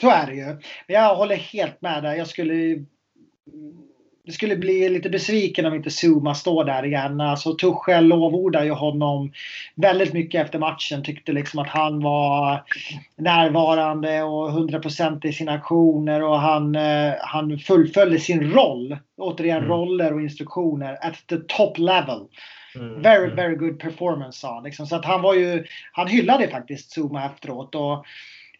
Så 0.00 0.10
är 0.10 0.26
det 0.26 0.34
ju. 0.34 0.56
Jag 0.86 1.14
håller 1.14 1.36
helt 1.36 1.80
med 1.80 2.02
där. 2.02 2.14
Jag 2.14 2.26
skulle 2.26 2.84
det 4.28 4.34
skulle 4.34 4.56
bli 4.56 4.88
lite 4.88 5.10
besviken 5.10 5.66
om 5.66 5.74
inte 5.74 5.90
Zuma 5.90 6.34
står 6.34 6.64
där 6.64 6.84
igen. 6.84 7.20
Alltså 7.20 7.54
Tuchel 7.54 8.04
lovordar 8.04 8.64
ju 8.64 8.70
honom 8.70 9.32
väldigt 9.74 10.12
mycket 10.12 10.44
efter 10.44 10.58
matchen. 10.58 11.02
Tyckte 11.02 11.32
liksom 11.32 11.60
att 11.60 11.68
han 11.68 12.00
var 12.00 12.64
närvarande 13.16 14.22
och 14.22 14.50
100% 14.50 15.26
i 15.26 15.32
sina 15.32 15.52
aktioner 15.52 16.22
och 16.22 16.40
han, 16.40 16.74
eh, 16.74 17.12
han 17.20 17.58
fullföljde 17.58 18.18
sin 18.18 18.52
roll. 18.52 18.96
Återigen 19.16 19.58
mm. 19.58 19.68
roller 19.68 20.14
och 20.14 20.20
instruktioner 20.20 20.98
at 21.00 21.26
the 21.26 21.36
top 21.36 21.78
level. 21.78 22.20
Mm. 22.74 23.02
Very, 23.02 23.24
mm. 23.24 23.36
very 23.36 23.54
good 23.54 23.80
performance 23.80 24.38
sa 24.38 24.54
han. 24.54 24.64
Liksom. 24.64 24.86
Så 24.86 24.96
att 24.96 25.04
han 25.04 25.22
var 25.22 25.34
ju, 25.34 25.64
han 25.92 26.08
hyllade 26.08 26.48
faktiskt 26.48 26.98
Zuma 26.98 27.26
efteråt. 27.26 27.74
Och 27.74 28.06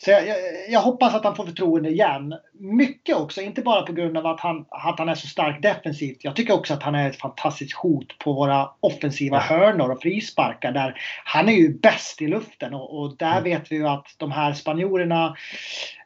så 0.04 0.10
jag, 0.10 0.26
jag, 0.26 0.36
jag, 0.68 0.80
hoppas 0.80 1.14
att 1.14 1.24
han 1.24 1.36
får 1.36 1.46
förtroende 1.46 1.90
igen. 1.90 2.34
Mycket 2.52 3.16
också, 3.16 3.40
inte 3.40 3.62
bara 3.62 3.82
på 3.82 3.92
grund 3.92 4.16
av 4.16 4.26
att 4.26 4.40
han, 4.40 4.64
att 4.68 4.98
han 4.98 5.08
är 5.08 5.14
så 5.14 5.26
stark 5.26 5.62
defensivt. 5.62 6.18
Jag 6.20 6.36
tycker 6.36 6.54
också 6.54 6.74
att 6.74 6.82
han 6.82 6.94
är 6.94 7.10
ett 7.10 7.16
fantastiskt 7.16 7.76
hot 7.76 8.18
på 8.18 8.32
våra 8.32 8.70
offensiva 8.80 9.38
hörnor 9.38 9.90
och 9.90 10.02
frisparkar. 10.02 10.72
Där 10.72 11.00
han 11.24 11.48
är 11.48 11.52
ju 11.52 11.78
bäst 11.78 12.22
i 12.22 12.26
luften 12.26 12.74
och, 12.74 12.98
och 12.98 13.16
där 13.16 13.32
mm. 13.32 13.44
vet 13.44 13.72
vi 13.72 13.76
ju 13.76 13.88
att 13.88 14.06
de 14.16 14.32
här 14.32 14.52
spanjorerna 14.52 15.36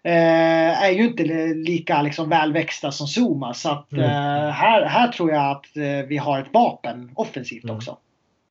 eh, 0.02 0.84
är 0.84 0.90
ju 0.90 1.04
inte 1.04 1.24
lika 1.54 2.02
liksom, 2.02 2.28
välväxta 2.28 2.92
som 2.92 3.06
Zuma. 3.06 3.54
Så 3.54 3.70
att, 3.70 3.92
mm. 3.92 4.04
eh, 4.04 4.50
här, 4.50 4.84
här 4.86 5.08
tror 5.08 5.30
jag 5.30 5.50
att 5.50 5.76
eh, 5.76 6.08
vi 6.08 6.16
har 6.16 6.40
ett 6.40 6.52
vapen 6.52 7.10
offensivt 7.14 7.64
mm. 7.64 7.76
också. 7.76 7.96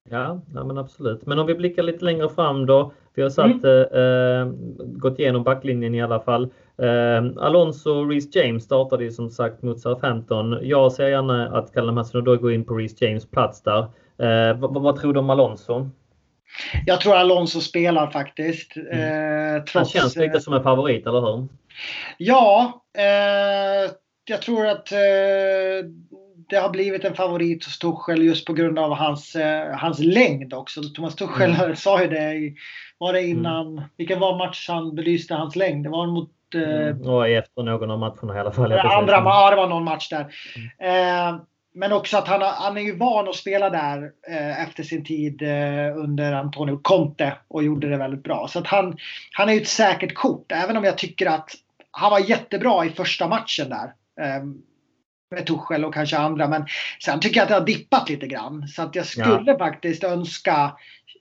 Ja, 0.09 0.41
ja 0.53 0.63
men 0.63 0.77
absolut. 0.77 1.25
Men 1.25 1.39
om 1.39 1.47
vi 1.47 1.55
blickar 1.55 1.83
lite 1.83 2.05
längre 2.05 2.29
fram 2.29 2.65
då. 2.65 2.93
Vi 3.15 3.21
har 3.21 3.29
satt, 3.29 3.63
mm. 3.63 3.81
eh, 3.93 4.53
gått 4.77 5.19
igenom 5.19 5.43
backlinjen 5.43 5.95
i 5.95 6.01
alla 6.01 6.19
fall. 6.19 6.43
Eh, 6.81 7.43
Alonso 7.45 7.91
och 7.91 8.09
Reece 8.09 8.35
James 8.35 8.63
startade 8.63 9.03
ju 9.03 9.11
som 9.11 9.29
sagt 9.29 9.61
mot 9.61 9.79
Southampton. 9.79 10.59
Jag 10.61 10.91
ser 10.91 11.07
gärna 11.07 11.57
att 11.57 11.73
Callum 11.73 11.97
Hudson-Odoi 11.97 12.37
går 12.37 12.53
in 12.53 12.65
på 12.65 12.73
Reece 12.73 13.01
James 13.01 13.31
plats 13.31 13.63
där. 13.63 13.79
Eh, 14.21 14.57
vad, 14.57 14.81
vad, 14.81 15.01
tror 15.01 15.13
du 15.13 15.19
om 15.19 15.29
Alonso? 15.29 15.89
Jag 16.85 17.01
tror 17.01 17.15
Alonso 17.15 17.59
spelar 17.59 18.11
faktiskt. 18.11 18.75
Mm. 18.75 19.55
Eh, 19.55 19.63
trots, 19.63 19.75
Han 19.75 19.85
känns 19.85 20.15
lite 20.15 20.39
som 20.39 20.53
en 20.53 20.63
favorit, 20.63 21.07
eller 21.07 21.21
hur? 21.21 21.47
Ja, 22.17 22.83
eh, 22.97 23.91
jag 24.25 24.41
tror 24.41 24.67
att 24.67 24.91
eh, 24.91 25.87
det 26.49 26.57
har 26.57 26.69
blivit 26.69 27.05
en 27.05 27.15
favorit 27.15 27.65
hos 27.65 27.79
Tuchel 27.79 28.23
just 28.23 28.45
på 28.45 28.53
grund 28.53 28.79
av 28.79 28.93
hans, 28.93 29.35
eh, 29.35 29.75
hans 29.77 29.99
längd 29.99 30.53
också. 30.53 30.81
Thomas 30.95 31.15
Tuchel 31.15 31.55
mm. 31.55 31.75
sa 31.75 32.01
ju 32.01 32.07
det, 32.07 32.53
var 33.01 33.13
det 33.13 33.19
mm. 33.19 33.37
innan, 33.37 33.67
mm. 33.67 33.83
vilken 33.97 34.19
var 34.19 34.37
match 34.37 34.69
han 34.69 34.95
belyste 34.95 35.33
hans 35.33 35.55
längd? 35.55 35.85
Det 35.85 35.89
var 35.89 36.07
mot 36.07 36.29
eh, 36.55 36.87
mm. 36.87 37.01
Och 37.01 37.27
efter 37.27 37.63
någon 37.63 37.91
av 37.91 37.99
matcherna 37.99 38.35
i 38.35 38.39
alla 38.39 38.51
fall. 38.51 38.71
Andra, 38.71 39.13
ja, 39.13 39.49
det 39.49 39.55
var 39.55 39.67
någon 39.67 39.83
match 39.83 40.09
där. 40.09 40.33
Mm. 40.79 41.29
Eh, 41.29 41.41
men 41.73 41.93
också 41.93 42.17
att 42.17 42.27
han, 42.27 42.41
han 42.41 42.77
är 42.77 42.81
ju 42.81 42.97
van 42.97 43.29
att 43.29 43.35
spela 43.35 43.69
där 43.69 44.11
eh, 44.29 44.63
efter 44.63 44.83
sin 44.83 45.05
tid 45.05 45.41
eh, 45.41 45.97
under 45.97 46.33
Antonio 46.33 46.79
Conte 46.81 47.33
och 47.47 47.63
gjorde 47.63 47.89
det 47.89 47.97
väldigt 47.97 48.23
bra. 48.23 48.47
Så 48.47 48.59
att 48.59 48.67
han, 48.67 48.97
han 49.31 49.49
är 49.49 49.53
ju 49.53 49.61
ett 49.61 49.67
säkert 49.67 50.13
kort. 50.13 50.51
Även 50.51 50.77
om 50.77 50.83
jag 50.83 50.97
tycker 50.97 51.25
att 51.25 51.49
han 51.91 52.11
var 52.11 52.19
jättebra 52.19 52.85
i 52.85 52.89
första 52.89 53.27
matchen 53.27 53.69
där. 53.69 53.93
Med 55.31 55.45
Tuchel 55.45 55.85
och 55.85 55.93
kanske 55.93 56.17
andra. 56.17 56.47
Men 56.47 56.65
sen 57.03 57.19
tycker 57.19 57.37
jag 57.37 57.43
att 57.43 57.49
det 57.49 57.55
har 57.55 57.65
dippat 57.65 58.09
lite 58.09 58.27
grann. 58.27 58.67
Så 58.67 58.81
att 58.81 58.95
jag 58.95 59.05
skulle 59.05 59.43
ja. 59.51 59.57
faktiskt 59.57 60.03
önska 60.03 60.77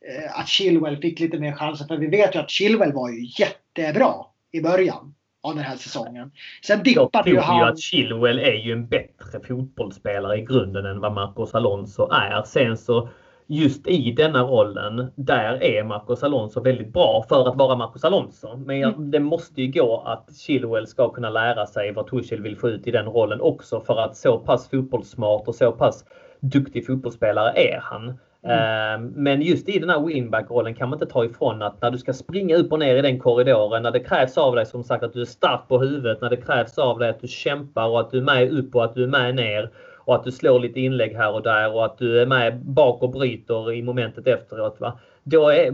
eh, 0.08 0.40
att 0.40 0.48
Chilwell 0.48 0.96
fick 0.96 1.20
lite 1.20 1.38
mer 1.38 1.52
chanser. 1.52 1.84
För 1.84 1.96
vi 1.96 2.06
vet 2.06 2.34
ju 2.34 2.38
att 2.38 2.50
Chilwell 2.50 2.92
var 2.92 3.10
ju 3.10 3.26
jättebra 3.38 4.14
i 4.52 4.60
början 4.60 5.14
av 5.42 5.54
den 5.54 5.64
här 5.64 5.76
säsongen. 5.76 6.30
Sen 6.66 6.82
dippade 6.82 7.30
ju 7.30 7.38
han. 7.38 7.58
Jag 7.58 7.66
tror 7.66 7.72
att 7.72 7.80
Chilwell 7.80 8.38
är 8.38 8.52
ju 8.52 8.72
en 8.72 8.88
bättre 8.88 9.40
fotbollsspelare 9.48 10.38
i 10.38 10.42
grunden 10.42 10.86
än 10.86 11.00
vad 11.00 11.12
Marcos 11.12 11.54
Alonso 11.54 12.10
är. 12.12 12.42
Sen 12.42 12.76
så 12.76 13.08
just 13.50 13.86
i 13.86 14.12
denna 14.12 14.42
rollen, 14.42 15.12
där 15.14 15.62
är 15.62 15.84
Marcos 15.84 16.22
Alonso 16.22 16.60
väldigt 16.60 16.92
bra 16.92 17.24
för 17.28 17.48
att 17.48 17.56
vara 17.56 17.76
Marcos 17.76 18.04
Alonso. 18.04 18.56
Men 18.56 18.82
mm. 18.82 19.10
det 19.10 19.20
måste 19.20 19.62
ju 19.62 19.72
gå 19.72 20.02
att 20.06 20.36
Chilwell 20.36 20.86
ska 20.86 21.08
kunna 21.08 21.30
lära 21.30 21.66
sig 21.66 21.92
vad 21.92 22.06
Tuchel 22.06 22.42
vill 22.42 22.56
få 22.56 22.68
ut 22.68 22.86
i 22.86 22.90
den 22.90 23.06
rollen 23.06 23.40
också 23.40 23.80
för 23.80 23.96
att 23.96 24.16
så 24.16 24.38
pass 24.38 24.70
fotbollssmart 24.70 25.48
och 25.48 25.54
så 25.54 25.72
pass 25.72 26.04
duktig 26.40 26.86
fotbollsspelare 26.86 27.52
är 27.56 27.80
han. 27.82 28.18
Mm. 28.42 28.58
Ehm, 28.58 29.12
men 29.16 29.42
just 29.42 29.68
i 29.68 29.78
den 29.78 29.90
här 29.90 30.00
winback-rollen 30.00 30.74
kan 30.74 30.88
man 30.88 30.96
inte 30.96 31.12
ta 31.12 31.24
ifrån 31.24 31.62
att 31.62 31.82
när 31.82 31.90
du 31.90 31.98
ska 31.98 32.12
springa 32.12 32.56
upp 32.56 32.72
och 32.72 32.78
ner 32.78 32.96
i 32.96 33.02
den 33.02 33.18
korridoren, 33.18 33.82
när 33.82 33.90
det 33.90 34.00
krävs 34.00 34.38
av 34.38 34.54
dig 34.54 34.66
som 34.66 34.84
sagt 34.84 35.04
att 35.04 35.12
du 35.12 35.20
är 35.20 35.24
stark 35.24 35.68
på 35.68 35.78
huvudet, 35.78 36.20
när 36.20 36.30
det 36.30 36.36
krävs 36.36 36.78
av 36.78 36.98
dig 36.98 37.10
att 37.10 37.20
du 37.20 37.28
kämpar 37.28 37.88
och 37.88 38.00
att 38.00 38.10
du 38.10 38.18
är 38.18 38.22
med 38.22 38.52
upp 38.52 38.74
och 38.74 38.84
att 38.84 38.94
du 38.94 39.02
är 39.02 39.08
med 39.08 39.34
ner 39.34 39.70
och 40.04 40.14
att 40.14 40.24
du 40.24 40.32
slår 40.32 40.60
lite 40.60 40.80
inlägg 40.80 41.16
här 41.16 41.32
och 41.32 41.42
där 41.42 41.74
och 41.74 41.84
att 41.84 41.98
du 41.98 42.20
är 42.20 42.26
med 42.26 42.58
bak 42.58 43.02
och 43.02 43.10
bryter 43.10 43.72
i 43.72 43.82
momentet 43.82 44.26
efteråt. 44.26 44.76
Va? 44.80 44.98
Då 45.22 45.48
är, 45.48 45.72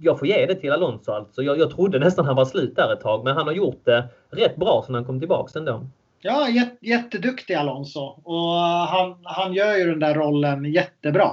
jag 0.00 0.18
får 0.18 0.28
ge 0.28 0.46
det 0.46 0.54
till 0.54 0.72
Alonso 0.72 1.12
alltså. 1.12 1.42
Jag, 1.42 1.58
jag 1.58 1.70
trodde 1.70 1.98
nästan 1.98 2.24
han 2.24 2.36
var 2.36 2.44
slut 2.44 2.76
där 2.76 2.92
ett 2.92 3.00
tag 3.00 3.24
men 3.24 3.36
han 3.36 3.46
har 3.46 3.54
gjort 3.54 3.84
det 3.84 4.08
rätt 4.30 4.56
bra 4.56 4.82
sen 4.86 4.94
han 4.94 5.04
kom 5.04 5.20
tillbaks 5.20 5.56
ändå. 5.56 5.86
Ja, 6.20 6.48
jätteduktig 6.80 7.54
Alonso. 7.54 8.00
Och 8.24 8.54
han, 8.88 9.16
han 9.22 9.54
gör 9.54 9.76
ju 9.76 9.84
den 9.84 10.00
där 10.00 10.14
rollen 10.14 10.64
jättebra. 10.64 11.30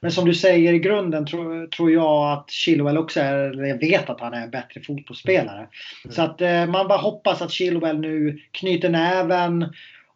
Men 0.00 0.10
som 0.10 0.24
du 0.24 0.34
säger 0.34 0.72
i 0.72 0.78
grunden 0.78 1.26
tror, 1.26 1.66
tror 1.66 1.90
jag 1.90 2.32
att 2.32 2.50
Chilwell 2.50 2.98
också 2.98 3.20
är, 3.20 3.34
eller 3.34 3.64
jag 3.64 3.78
vet 3.78 4.10
att 4.10 4.20
han 4.20 4.34
är 4.34 4.42
en 4.42 4.50
bättre 4.50 4.80
fotbollsspelare. 4.80 5.58
Mm. 5.58 5.68
Så 6.10 6.22
att 6.22 6.40
eh, 6.40 6.66
man 6.66 6.88
bara 6.88 6.98
hoppas 6.98 7.42
att 7.42 7.50
Chilwell 7.50 7.98
nu 7.98 8.40
knyter 8.50 8.88
näven 8.88 9.72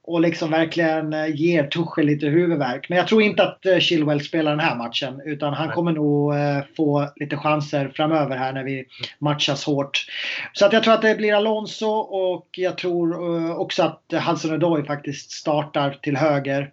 och 0.07 0.21
liksom 0.21 0.51
verkligen 0.51 1.13
eh, 1.13 1.37
ger 1.37 1.67
Tuchel 1.67 2.07
lite 2.07 2.27
huvudvärk. 2.27 2.89
Men 2.89 2.99
jag 2.99 3.09
tror 3.09 3.23
inte 3.23 3.43
att 3.43 3.67
eh, 3.67 3.79
Chilwell 3.79 4.21
spelar 4.21 4.51
den 4.51 4.61
här 4.61 4.77
matchen 4.77 5.21
utan 5.25 5.55
han 5.55 5.71
kommer 5.71 5.93
nog 5.93 6.35
eh, 6.35 6.59
få 6.77 7.09
lite 7.17 7.37
chanser 7.37 7.93
framöver 7.95 8.37
här 8.37 8.53
när 8.53 8.65
vi 8.65 8.85
matchas 9.19 9.65
hårt. 9.65 10.07
Så 10.53 10.67
att 10.67 10.73
jag 10.73 10.83
tror 10.83 10.95
att 10.95 11.03
det 11.03 11.15
blir 11.15 11.35
Alonso 11.35 11.87
och 11.97 12.49
jag 12.53 12.79
tror 12.79 13.61
också 13.61 13.83
att 13.83 14.03
Hudson-Odoi 14.13 14.87
faktiskt 14.87 15.31
startar 15.31 15.99
till 16.03 16.17
höger. 16.17 16.71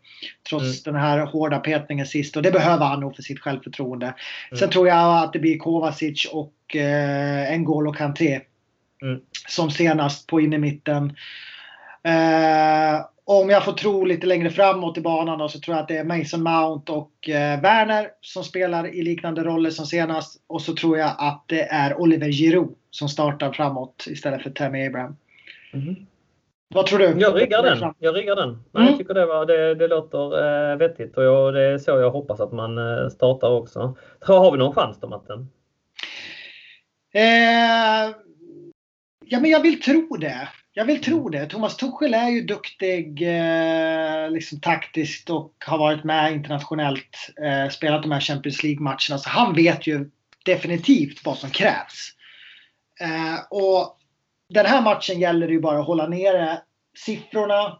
Trots 0.49 0.87
mm. 0.87 0.93
den 0.93 1.03
här 1.03 1.19
hårda 1.19 1.59
petningen 1.59 2.05
sist 2.05 2.37
och 2.37 2.43
det 2.43 2.51
behöver 2.51 2.85
han 2.85 2.99
nog 2.99 3.15
för 3.15 3.23
sitt 3.23 3.39
självförtroende. 3.39 4.05
Mm. 4.05 4.59
Sen 4.59 4.69
tror 4.69 4.87
jag 4.87 5.23
att 5.23 5.33
det 5.33 5.39
blir 5.39 5.57
Kovacic 5.57 6.25
och 6.25 6.75
eh, 6.75 7.57
N'Golo 7.57 7.93
Kanté. 7.93 8.41
Mm. 9.01 9.19
Som 9.47 9.71
senast 9.71 10.27
på 10.27 10.41
innermitten. 10.41 11.15
Eh, 12.03 13.05
om 13.25 13.49
jag 13.49 13.65
får 13.65 13.71
tro 13.71 14.05
lite 14.05 14.27
längre 14.27 14.49
framåt 14.49 14.97
i 14.97 15.01
banan 15.01 15.39
då, 15.39 15.49
så 15.49 15.59
tror 15.59 15.75
jag 15.75 15.81
att 15.81 15.87
det 15.87 15.97
är 15.97 16.03
Mason 16.03 16.43
Mount 16.43 16.91
och 16.91 17.29
eh, 17.29 17.61
Werner 17.61 18.07
som 18.21 18.43
spelar 18.43 18.95
i 18.95 19.01
liknande 19.01 19.43
roller 19.43 19.69
som 19.69 19.85
senast. 19.85 20.41
Och 20.47 20.61
så 20.61 20.75
tror 20.75 20.97
jag 20.97 21.11
att 21.17 21.43
det 21.47 21.61
är 21.61 21.99
Oliver 22.01 22.31
Giroud 22.31 22.75
som 22.89 23.09
startar 23.09 23.51
framåt 23.51 24.05
istället 24.07 24.43
för 24.43 24.49
Tammy 24.49 24.87
Abraham. 24.87 25.15
Mm. 25.73 25.95
Vad 26.73 26.85
tror 26.85 26.99
du? 26.99 27.05
Jag 27.05 27.41
riggar 27.41 27.63
den. 27.63 27.93
Jag 27.99 28.15
riggar 28.15 28.35
den. 28.35 28.49
Nej, 28.49 28.81
mm. 28.81 28.87
Jag 28.87 28.97
tycker 28.97 29.13
det, 29.13 29.25
var, 29.25 29.45
det, 29.45 29.75
det 29.75 29.87
låter 29.87 30.71
eh, 30.71 30.77
vettigt 30.77 31.17
och 31.17 31.23
jag, 31.23 31.53
det 31.53 31.61
är 31.61 31.77
så 31.77 31.91
jag 31.91 32.11
hoppas 32.11 32.39
att 32.39 32.51
man 32.51 32.77
eh, 32.77 33.09
startar 33.09 33.49
också. 33.49 33.95
Tror, 34.25 34.39
har 34.39 34.51
vi 34.51 34.57
någon 34.57 34.75
chans 34.75 34.99
då 34.99 35.07
Matten? 35.07 35.49
Eh, 37.13 38.15
ja 39.25 39.39
men 39.39 39.51
jag 39.51 39.61
vill 39.61 39.81
tro 39.81 40.17
det. 40.19 40.49
Jag 40.73 40.85
vill 40.85 41.01
tro 41.01 41.29
det. 41.29 41.45
Thomas 41.45 41.77
Tuchel 41.77 42.13
är 42.13 42.29
ju 42.29 42.41
duktig 42.41 43.21
eh, 43.21 44.31
liksom 44.31 44.59
taktiskt 44.59 45.29
och 45.29 45.53
har 45.65 45.77
varit 45.77 46.03
med 46.03 46.33
internationellt. 46.33 47.29
Eh, 47.43 47.69
spelat 47.69 48.01
de 48.01 48.11
här 48.11 48.19
Champions 48.19 48.63
League-matcherna. 48.63 49.17
Så 49.17 49.29
han 49.29 49.53
vet 49.53 49.87
ju 49.87 50.09
definitivt 50.45 51.25
vad 51.25 51.37
som 51.37 51.49
krävs. 51.49 52.11
Eh, 53.01 53.39
och 53.49 53.97
den 54.49 54.65
här 54.65 54.81
matchen 54.81 55.19
gäller 55.19 55.47
det 55.47 55.53
ju 55.53 55.59
bara 55.59 55.79
att 55.79 55.87
hålla 55.87 56.07
nere 56.07 56.61
siffrorna. 56.97 57.77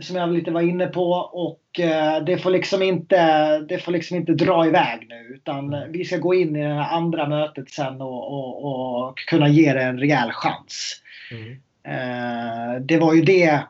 Som 0.00 0.16
jag 0.16 0.32
lite 0.32 0.50
var 0.50 0.60
inne 0.60 0.86
på. 0.86 1.10
Och 1.32 1.80
eh, 1.80 2.24
det, 2.24 2.38
får 2.38 2.50
liksom 2.50 2.82
inte, 2.82 3.58
det 3.58 3.78
får 3.78 3.92
liksom 3.92 4.16
inte 4.16 4.32
dra 4.32 4.66
iväg 4.66 5.06
nu. 5.08 5.34
Utan 5.34 5.92
vi 5.92 6.04
ska 6.04 6.16
gå 6.16 6.34
in 6.34 6.56
i 6.56 6.62
det 6.62 6.74
här 6.74 6.96
andra 6.96 7.28
mötet 7.28 7.70
sen 7.70 8.00
och, 8.00 8.32
och, 8.32 8.64
och 9.08 9.18
kunna 9.18 9.48
ge 9.48 9.72
det 9.72 9.82
en 9.82 9.98
rejäl 9.98 10.32
chans. 10.32 11.02
Mm. 11.30 11.60
Eh, 11.82 12.80
det 12.80 12.98
var 12.98 13.14
ju 13.14 13.22
det 13.22 13.62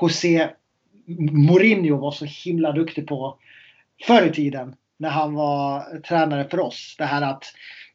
José 0.00 0.48
Mourinho 1.18 1.96
var 1.96 2.10
så 2.10 2.24
himla 2.24 2.72
duktig 2.72 3.06
på 3.06 3.38
förr 4.06 4.26
i 4.26 4.30
tiden 4.30 4.74
när 4.96 5.08
han 5.08 5.34
var 5.34 5.98
tränare 6.00 6.48
för 6.48 6.60
oss. 6.60 6.94
Det 6.98 7.04
här 7.04 7.22
att 7.22 7.44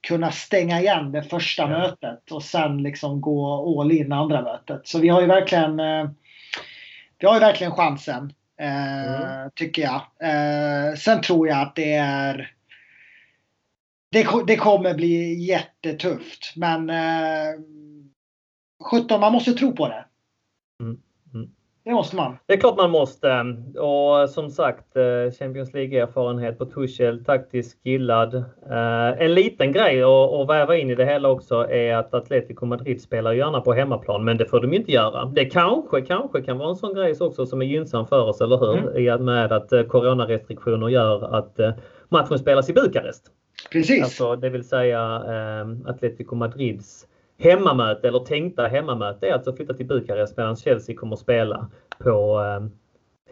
kunna 0.02 0.32
stänga 0.32 0.80
igen 0.80 1.12
det 1.12 1.24
första 1.24 1.64
ja. 1.64 1.70
mötet 1.70 2.32
och 2.32 2.44
sen 2.44 2.84
liksom 2.84 3.22
gå 3.22 3.82
all 3.82 3.92
in 3.92 4.12
andra 4.12 4.42
mötet. 4.42 4.88
Så 4.88 5.00
vi 5.00 5.10
har 5.10 5.22
ju 5.22 5.28
verkligen, 5.28 5.80
eh, 5.80 6.10
vi 7.20 7.28
har 7.28 7.34
ju 7.34 7.40
verkligen 7.40 7.74
chansen. 7.74 8.34
Eh, 8.60 9.22
mm. 9.22 9.52
Tycker 9.56 9.82
jag. 9.82 10.02
Sen 10.98 11.22
tror 11.22 11.48
jag 11.48 11.62
att 11.62 11.76
det 11.76 11.94
är 11.94 12.52
det, 14.12 14.28
det 14.48 14.56
kommer 14.56 14.94
bli 14.94 15.34
jättetufft. 15.34 16.54
Men 16.56 16.90
17, 18.92 19.20
man 19.20 19.34
måste 19.34 19.54
tro 19.54 19.76
på 19.76 19.88
det. 19.88 20.06
Mm. 20.82 21.00
Det 21.86 21.92
måste 21.92 22.16
man. 22.16 22.38
Det 22.46 22.54
är 22.54 22.58
klart 22.58 22.78
man 22.78 22.92
måste. 22.92 23.30
Och 23.80 24.30
som 24.30 24.50
sagt, 24.50 24.96
eh, 24.96 25.32
Champions 25.40 25.74
League-erfarenhet 25.74 26.58
på 26.58 26.66
Tuchel, 26.66 27.26
taktiskt 27.26 27.84
skillad. 27.84 28.36
Eh, 28.70 29.22
en 29.22 29.34
liten 29.34 29.72
grej 29.72 30.04
att 30.04 30.50
väva 30.50 30.76
in 30.78 30.90
i 30.90 30.96
det 30.96 31.06
hela 31.06 31.30
också 31.30 31.70
är 31.70 31.96
att 31.96 32.14
Atletico 32.14 32.66
Madrid 32.66 33.02
spelar 33.02 33.34
gärna 33.34 33.62
på 33.62 33.74
hemmaplan, 33.74 34.26
men 34.26 34.38
det 34.38 34.46
får 34.46 34.60
de 34.60 34.74
inte 34.74 34.92
göra. 34.92 35.26
Det 35.26 35.46
kanske, 35.46 36.02
kanske 36.02 36.42
kan 36.42 36.58
vara 36.58 36.70
en 36.70 36.76
sån 36.76 36.94
grej 36.94 37.16
också 37.20 37.46
som 37.46 37.62
är 37.62 37.66
gynnsam 37.66 38.08
för 38.08 38.24
oss, 38.24 38.42
eller 38.42 38.58
hur? 38.58 38.78
Mm. 38.78 38.98
I 38.98 39.12
och 39.12 39.22
med 39.22 39.52
att 39.52 39.72
eh, 39.72 39.84
coronarestriktioner 39.84 40.90
gör 40.90 41.36
att 41.36 41.60
matchen 42.10 42.40
spelas 42.40 42.70
i 42.70 42.74
Bukarest. 42.74 43.32
Precis. 43.72 44.04
Alltså, 44.04 44.36
det 44.36 44.50
vill 44.50 44.68
säga 44.68 45.24
Atletico 45.86 46.36
Madrids 46.36 47.08
hemmamöte 47.40 48.08
eller 48.08 48.20
tänkta 48.20 48.68
hemmamöte 48.68 49.28
är 49.28 49.34
alltså 49.34 49.50
att 49.50 49.56
flytta 49.56 49.74
till 49.74 49.86
Bukarest 49.86 50.38
medan 50.38 50.56
Chelsea 50.56 50.96
kommer 50.96 51.14
att 51.14 51.20
spela 51.20 51.70
på 52.00 52.42
eh, 52.42 52.68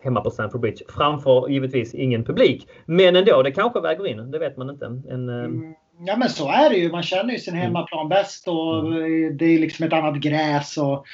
hemma 0.04 0.22
på 0.22 0.32
Stamford 0.32 0.62
Bridge. 0.62 0.86
Framför 0.90 1.50
givetvis 1.50 1.94
ingen 1.94 2.24
publik. 2.24 2.68
Men 2.86 3.16
ändå, 3.16 3.44
det 3.44 3.52
kanske 3.52 3.82
väger 3.82 4.08
in. 4.08 4.32
Det 4.32 4.40
vet 4.40 4.58
man 4.58 4.70
inte. 4.70 4.86
En, 4.86 5.30
eh... 5.30 5.36
mm, 5.36 5.74
ja 6.06 6.18
men 6.18 6.30
så 6.30 6.50
är 6.50 6.70
det 6.70 6.76
ju. 6.76 6.92
Man 6.92 7.04
känner 7.04 7.34
ju 7.34 7.40
sin 7.40 7.54
mm. 7.54 7.66
hemmaplan 7.66 8.10
bäst 8.10 8.48
och 8.48 8.80
mm. 8.80 9.38
det 9.38 9.46
är 9.46 9.60
liksom 9.60 9.86
ett 9.86 9.94
annat 9.94 10.16
gräs 10.16 10.78
och, 10.78 11.06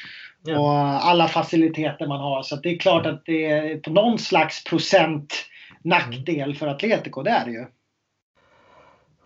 ja. 0.45 0.59
och, 0.59 1.05
alla 1.09 1.27
faciliteter 1.27 2.07
man 2.07 2.19
har. 2.19 2.43
Så 2.43 2.55
det 2.55 2.69
är 2.69 2.77
klart 2.77 3.05
att 3.05 3.25
det 3.25 3.45
är 3.45 3.77
på 3.77 3.91
någon 3.91 4.19
slags 4.19 4.63
procent 4.63 5.33
nackdel 5.83 6.55
för 6.55 6.67
Atletico. 6.67 7.23
Det 7.23 7.29
är 7.29 7.45
det 7.45 7.51
ju. 7.51 7.65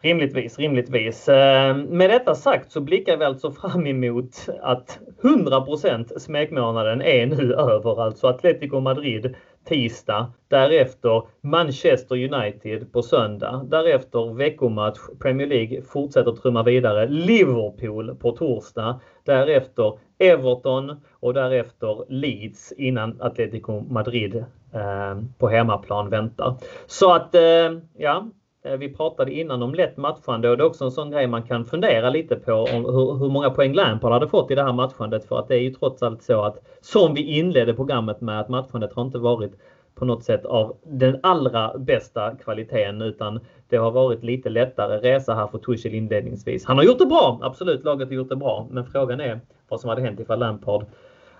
Rimligtvis, 0.04 0.60
rimligtvis. 0.60 1.30
Eh, 1.30 1.76
med 1.76 2.10
detta 2.10 2.36
sagt 2.36 2.72
så 2.72 2.82
blickar 2.82 3.18
vi 3.18 3.26
alltså 3.26 3.51
fram 3.51 3.88
emot 3.88 4.49
att 4.62 4.99
100% 5.22 6.20
smekmånaden 6.20 7.01
är 7.01 7.26
nu 7.26 7.54
över. 7.54 8.01
Alltså 8.01 8.28
Atletico 8.28 8.80
Madrid 8.80 9.36
tisdag, 9.66 10.34
därefter 10.47 11.24
Manchester 11.41 12.16
United 12.34 12.91
på 12.91 13.01
söndag, 13.01 13.66
därefter 13.70 14.34
veckomatch 14.34 14.99
Premier 15.20 15.47
League 15.47 15.82
fortsätter 15.82 16.32
trumma 16.32 16.64
vidare, 16.64 17.08
Liverpool 17.08 18.16
på 18.16 18.32
torsdag, 18.32 18.99
därefter 19.26 19.99
Everton 20.18 21.01
och 21.20 21.34
därefter 21.34 22.06
Leeds 22.10 22.72
innan 22.72 23.22
Atletico 23.22 23.82
Madrid 23.89 24.36
eh, 24.74 25.22
på 25.38 25.47
hemmaplan 25.47 26.10
väntar. 26.10 26.56
Så 26.88 27.14
att 27.14 27.36
eh, 27.36 27.72
ja, 27.97 28.26
Eh, 28.66 28.78
vi 28.78 28.93
pratade 28.93 29.32
innan 29.32 29.64
om 29.64 29.74
lätt 29.74 29.97
matchande 29.97 30.49
och 30.49 30.57
det 30.57 30.64
är 30.64 30.66
också 30.66 30.86
en 30.86 30.91
sån 30.91 31.11
grej 31.11 31.28
man 31.28 31.43
kan 31.43 31.66
fundera 31.66 32.09
lite 32.09 32.36
på 32.36 32.53
om 32.53 32.86
hur, 32.86 33.18
hur 33.20 33.30
många 33.30 33.49
poäng 33.49 33.74
Lampard 33.74 34.11
hade 34.11 34.28
fått 34.28 34.51
i 34.51 34.55
det 34.55 34.64
här 34.64 34.74
matchandet. 34.74 35.26
För 35.26 35.39
att 35.39 35.47
det 35.47 35.55
är 35.55 35.59
ju 35.59 35.74
trots 35.74 36.03
allt 36.03 36.24
så 36.24 36.41
att 36.41 36.57
som 36.82 37.14
vi 37.14 37.22
inledde 37.22 37.74
programmet 37.74 38.22
med 38.22 38.39
att 38.39 38.49
matchandet 38.49 38.93
har 38.93 39.01
inte 39.01 39.18
varit 39.18 39.51
på 39.95 40.05
något 40.05 40.24
sätt 40.24 40.45
av 40.45 40.78
den 40.84 41.20
allra 41.24 41.78
bästa 41.78 42.36
kvaliteten 42.36 43.01
utan 43.01 43.39
det 43.70 43.78
har 43.78 43.91
varit 43.91 44.24
lite 44.24 44.49
lättare 44.49 44.97
resa 44.97 45.34
här 45.34 45.47
för 45.47 45.57
Tuchel 45.57 45.93
inledningsvis. 45.93 46.66
Han 46.66 46.78
har 46.78 46.84
gjort 46.84 46.99
det 46.99 47.05
bra, 47.05 47.39
absolut 47.41 47.84
laget 47.84 48.07
har 48.07 48.16
gjort 48.16 48.30
det 48.30 48.36
bra. 48.36 48.68
Men 48.72 48.86
frågan 48.86 49.20
är 49.20 49.39
vad 49.70 49.80
som 49.80 49.89
hade 49.89 50.01
hänt 50.01 50.20
ifall 50.20 50.39
Lampard 50.39 50.86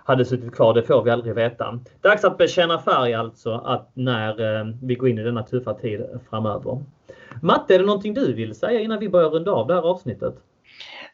hade 0.04 0.24
suttit 0.24 0.54
kvar, 0.54 0.74
det 0.74 0.82
får 0.82 1.02
vi 1.02 1.10
aldrig 1.10 1.34
veta. 1.34 1.80
Dags 2.00 2.24
att 2.24 2.38
bekänna 2.38 2.78
färg 2.78 3.14
alltså 3.14 3.54
att 3.54 3.90
när 3.94 4.58
eh, 4.60 4.66
vi 4.82 4.94
går 4.94 5.08
in 5.08 5.18
i 5.18 5.22
denna 5.22 5.42
tuffa 5.42 5.74
tid 5.74 6.04
framöver. 6.30 6.84
Matte, 7.42 7.74
är 7.74 7.78
det 7.78 7.84
någonting 7.84 8.14
du 8.14 8.32
vill 8.32 8.54
säga 8.54 8.80
innan 8.80 8.98
vi 8.98 9.08
börjar 9.08 9.30
runda 9.30 9.50
av 9.50 9.66
det 9.66 9.74
här 9.74 9.82
avsnittet? 9.82 10.34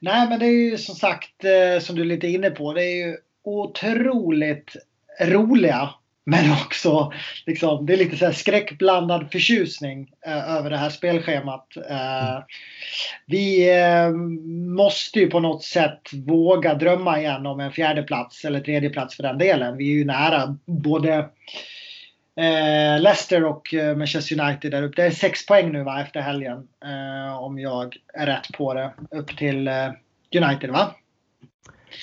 Nej, 0.01 0.28
men 0.28 0.38
det 0.38 0.47
är 0.47 0.70
ju 0.70 0.78
som 0.78 0.95
sagt, 0.95 1.45
eh, 1.45 1.80
som 1.80 1.97
du 1.97 2.03
är 2.03 2.07
lite 2.07 2.26
inne 2.26 2.51
på, 2.51 2.72
det 2.72 2.82
är 2.82 3.07
ju 3.07 3.16
otroligt 3.45 4.76
roliga 5.20 5.91
men 6.25 6.53
också 6.53 7.12
liksom, 7.47 7.87
det 7.87 7.93
är 7.93 7.97
lite 7.97 8.16
så 8.16 8.25
här 8.25 8.33
skräckblandad 8.33 9.33
förtjusning 9.33 10.11
eh, 10.27 10.57
över 10.57 10.71
det 10.71 10.77
här 10.77 10.91
spelschemat. 10.91 11.66
Eh, 11.91 12.39
vi 13.27 13.79
eh, 13.81 14.11
måste 14.77 15.18
ju 15.21 15.31
på 15.31 15.41
något 15.41 15.62
sätt 15.62 16.01
våga 16.12 16.75
drömma 16.75 17.21
igen 17.21 17.47
om 17.47 17.61
en 17.61 17.73
fjärde 17.73 18.03
plats 18.03 18.45
eller 18.45 18.61
tredje 18.61 18.91
plats 18.91 19.16
för 19.16 19.23
den 19.23 19.39
delen. 19.39 19.77
Vi 19.77 19.91
är 19.91 19.95
ju 19.95 20.05
nära 20.05 20.57
både 20.66 21.29
Eh, 22.37 23.01
Leicester 23.01 23.45
och 23.45 23.75
eh, 23.75 23.97
Manchester 23.97 24.41
United 24.41 24.71
där 24.71 24.83
uppe. 24.83 25.03
Det 25.03 25.07
är 25.07 25.11
sex 25.11 25.47
poäng 25.47 25.73
nu 25.73 25.83
va, 25.83 26.01
efter 26.01 26.21
helgen. 26.21 26.68
Eh, 26.85 27.43
om 27.43 27.59
jag 27.59 27.97
är 28.14 28.27
rätt 28.27 28.53
på 28.53 28.75
det. 28.75 28.93
Upp 29.11 29.37
till 29.37 29.68
United 30.35 30.71
va? 30.71 30.95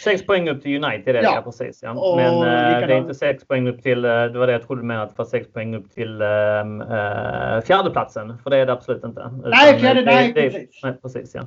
Sex 0.03 0.25
poäng 0.25 0.49
upp 0.49 0.61
till 0.61 0.83
United 0.83 1.15
är 1.15 1.21
det 1.21 1.23
ja. 1.23 1.41
precis. 1.41 1.79
Ja. 1.83 2.15
Men 2.15 2.33
eh, 2.35 2.87
det 2.87 2.93
är 2.93 2.97
inte 2.97 3.13
sex 3.13 3.47
poäng 3.47 3.67
upp 3.67 3.83
till, 3.83 4.05
eh, 4.05 4.11
det 4.11 4.39
var 4.39 4.47
det 4.47 4.53
jag 4.53 4.67
trodde 4.67 4.83
med 4.83 5.03
att 5.03 5.09
det 5.09 5.17
var 5.17 5.25
sex 5.25 5.47
poäng 5.53 5.75
upp 5.75 5.91
till 5.93 6.21
eh, 6.21 6.27
fjärdeplatsen. 7.65 8.37
För 8.43 8.49
det 8.49 8.57
är 8.57 8.65
det 8.65 8.73
absolut 8.73 9.03
inte. 9.03 9.21
Utan 9.21 9.51
nej, 9.51 9.79
fjärde, 9.79 10.01
det, 10.01 10.05
nej, 10.05 10.33
det, 10.33 10.41
precis. 10.41 10.83
Nej, 10.83 10.93
precis 11.01 11.35
ja. 11.35 11.41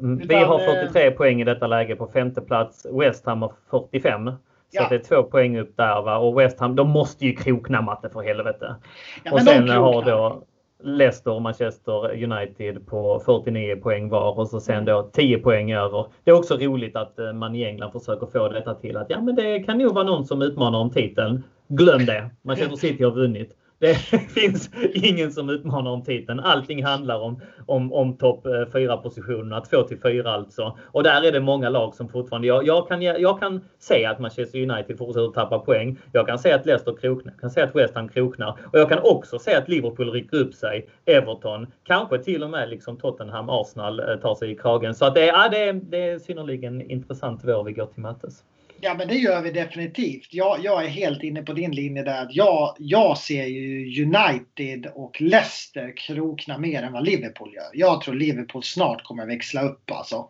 Mm, 0.00 0.26
vi 0.28 0.34
har 0.34 0.58
43 0.58 1.06
eh, 1.06 1.12
poäng 1.12 1.40
i 1.40 1.44
detta 1.44 1.66
läge 1.66 1.96
på 1.96 2.06
femte 2.06 2.40
plats. 2.40 2.86
West 2.92 3.26
Ham 3.26 3.42
har 3.42 3.52
45. 3.70 4.26
Så 4.26 4.32
ja. 4.70 4.86
det 4.88 4.94
är 4.94 4.98
två 4.98 5.22
poäng 5.22 5.58
upp 5.58 5.76
där. 5.76 6.02
Va? 6.02 6.16
Och 6.16 6.40
West 6.40 6.60
Ham, 6.60 6.76
de 6.76 6.90
måste 6.90 7.26
ju 7.26 7.36
krokna 7.36 7.80
matte 7.80 8.08
för 8.08 8.20
helvete. 8.20 8.76
Ja, 9.24 9.32
och 9.32 9.42
sen 9.42 9.68
har 9.68 10.02
då 10.02 10.42
Leicester 10.82 11.30
och 11.30 11.42
Manchester 11.42 12.24
United 12.24 12.86
på 12.86 13.22
49 13.26 13.76
poäng 13.76 14.08
var 14.08 14.38
och 14.38 14.48
så 14.48 14.60
sen 14.60 14.84
då 14.84 15.10
10 15.12 15.38
poäng 15.38 15.72
över. 15.72 16.06
Det 16.24 16.30
är 16.30 16.34
också 16.34 16.56
roligt 16.56 16.96
att 16.96 17.18
eh, 17.18 17.32
man 17.32 17.54
i 17.54 17.64
England 17.64 17.92
försöker 17.92 18.26
få 18.26 18.48
detta 18.48 18.74
till 18.74 18.96
att 18.96 19.06
ja 19.10 19.20
men 19.20 19.34
det 19.34 19.58
kan 19.58 19.78
nog 19.78 19.94
vara 19.94 20.04
någon 20.04 20.26
som 20.26 20.42
utmanar 20.42 20.78
om 20.78 20.90
titeln. 20.90 21.42
Glöm 21.68 22.06
det! 22.06 22.30
Manchester 22.42 22.76
City 22.76 23.04
har 23.04 23.10
vunnit. 23.10 23.56
Det 23.80 23.94
finns 24.34 24.70
ingen 24.94 25.32
som 25.32 25.50
utmanar 25.50 25.90
om 25.90 26.02
titeln. 26.02 26.40
Allting 26.40 26.84
handlar 26.84 27.20
om, 27.20 27.40
om, 27.66 27.92
om 27.92 28.16
topp 28.16 28.46
eh, 28.46 28.50
4-positionerna. 28.50 29.60
2 29.60 29.82
till 29.82 30.00
4 30.00 30.32
alltså. 30.32 30.78
Och 30.82 31.02
där 31.02 31.22
är 31.22 31.32
det 31.32 31.40
många 31.40 31.68
lag 31.68 31.94
som 31.94 32.08
fortfarande, 32.08 32.48
jag, 32.48 32.66
jag, 32.66 32.88
kan, 32.88 33.02
jag 33.02 33.40
kan 33.40 33.60
säga 33.78 34.10
att 34.10 34.18
Manchester 34.18 34.70
United 34.70 34.98
fortsätter 34.98 35.32
tappa 35.32 35.58
poäng. 35.58 35.98
Jag 36.12 36.26
kan 36.26 36.38
säga 36.38 36.54
att 36.54 36.66
Leicester 36.66 36.96
kroknar, 37.00 37.32
jag 37.32 37.40
kan 37.40 37.50
säga 37.50 37.66
att 37.66 37.76
West 37.76 37.94
Ham 37.94 38.08
kroknar 38.08 38.58
och 38.72 38.78
jag 38.78 38.88
kan 38.88 38.98
också 39.02 39.38
säga 39.38 39.58
att 39.58 39.68
Liverpool 39.68 40.12
rycker 40.12 40.36
upp 40.36 40.54
sig, 40.54 40.88
Everton, 41.06 41.66
kanske 41.84 42.18
till 42.18 42.42
och 42.42 42.50
med 42.50 42.70
liksom 42.70 42.96
Tottenham, 42.96 43.50
Arsenal 43.50 44.00
eh, 44.00 44.16
tar 44.16 44.34
sig 44.34 44.50
i 44.50 44.54
kragen. 44.56 44.94
Så 44.94 45.04
att 45.04 45.14
det, 45.14 45.26
ja, 45.26 45.48
det, 45.50 45.68
är, 45.68 45.72
det 45.72 46.08
är 46.08 46.18
synnerligen 46.18 46.90
intressant 46.90 47.40
vår 47.44 47.64
vi 47.64 47.72
går 47.72 47.86
till 47.86 48.02
mötes. 48.02 48.44
Ja, 48.82 48.94
men 48.94 49.08
det 49.08 49.14
gör 49.14 49.42
vi 49.42 49.50
definitivt. 49.50 50.28
Jag, 50.30 50.64
jag 50.64 50.84
är 50.84 50.88
helt 50.88 51.22
inne 51.22 51.42
på 51.42 51.52
din 51.52 51.72
linje 51.72 52.02
där. 52.02 52.28
Jag, 52.30 52.76
jag 52.78 53.18
ser 53.18 53.44
ju 53.44 54.04
United 54.04 54.86
och 54.94 55.20
Leicester 55.20 55.96
krokna 55.96 56.58
mer 56.58 56.82
än 56.82 56.92
vad 56.92 57.04
Liverpool 57.04 57.54
gör. 57.54 57.70
Jag 57.72 58.00
tror 58.00 58.14
Liverpool 58.14 58.62
snart 58.62 59.04
kommer 59.04 59.26
växla 59.26 59.62
upp 59.62 59.90
alltså. 59.90 60.28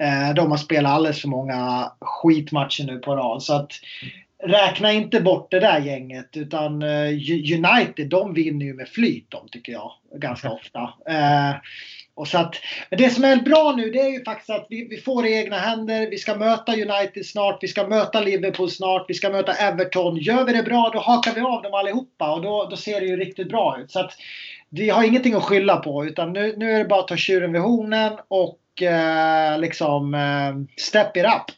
Eh, 0.00 0.34
de 0.34 0.50
har 0.50 0.58
spelat 0.58 0.92
alldeles 0.92 1.20
för 1.20 1.28
många 1.28 1.92
skitmatcher 2.00 2.84
nu 2.84 2.98
på 2.98 3.16
rad. 3.16 3.42
Så 3.42 3.54
att 3.54 3.72
räkna 4.42 4.92
inte 4.92 5.20
bort 5.20 5.50
det 5.50 5.60
där 5.60 5.80
gänget. 5.80 6.36
Utan 6.36 6.82
eh, 6.82 7.08
United, 7.56 8.08
de 8.08 8.34
vinner 8.34 8.66
ju 8.66 8.74
med 8.74 8.88
flyt 8.88 9.30
de 9.30 9.48
tycker 9.48 9.72
jag. 9.72 9.92
Ganska 10.16 10.50
ofta. 10.50 10.80
Eh, 11.08 11.54
och 12.14 12.28
så 12.28 12.38
att, 12.38 12.54
men 12.90 12.98
det 12.98 13.10
som 13.10 13.24
är 13.24 13.36
bra 13.36 13.74
nu 13.76 13.90
det 13.90 14.00
är 14.00 14.10
ju 14.10 14.24
faktiskt 14.24 14.50
att 14.50 14.66
vi, 14.70 14.88
vi 14.88 14.96
får 14.96 15.26
i 15.26 15.34
egna 15.34 15.56
händer. 15.56 16.10
Vi 16.10 16.18
ska 16.18 16.34
möta 16.34 16.72
United 16.72 17.26
snart, 17.26 17.58
vi 17.62 17.68
ska 17.68 17.86
möta 17.86 18.20
Liverpool 18.20 18.70
snart, 18.70 19.04
vi 19.08 19.14
ska 19.14 19.30
möta 19.30 19.52
Everton. 19.52 20.16
Gör 20.16 20.44
vi 20.44 20.52
det 20.52 20.62
bra 20.62 20.90
då 20.92 20.98
hakar 20.98 21.34
vi 21.34 21.40
av 21.40 21.62
dem 21.62 21.74
allihopa 21.74 22.34
och 22.34 22.42
då, 22.42 22.66
då 22.70 22.76
ser 22.76 23.00
det 23.00 23.06
ju 23.06 23.16
riktigt 23.16 23.48
bra 23.48 23.78
ut. 23.80 23.90
Så 23.90 24.00
att 24.00 24.12
vi 24.68 24.90
har 24.90 25.04
ingenting 25.04 25.34
att 25.34 25.42
skylla 25.42 25.76
på 25.76 26.04
utan 26.04 26.32
nu, 26.32 26.54
nu 26.56 26.72
är 26.72 26.78
det 26.78 26.84
bara 26.84 27.00
att 27.00 27.08
ta 27.08 27.16
tjuren 27.16 27.52
vid 27.52 27.62
hornen 27.62 28.12
och 28.28 28.82
eh, 28.82 29.58
liksom 29.58 30.14
eh, 30.14 30.80
step 30.82 31.16
it 31.16 31.24
up. 31.24 31.56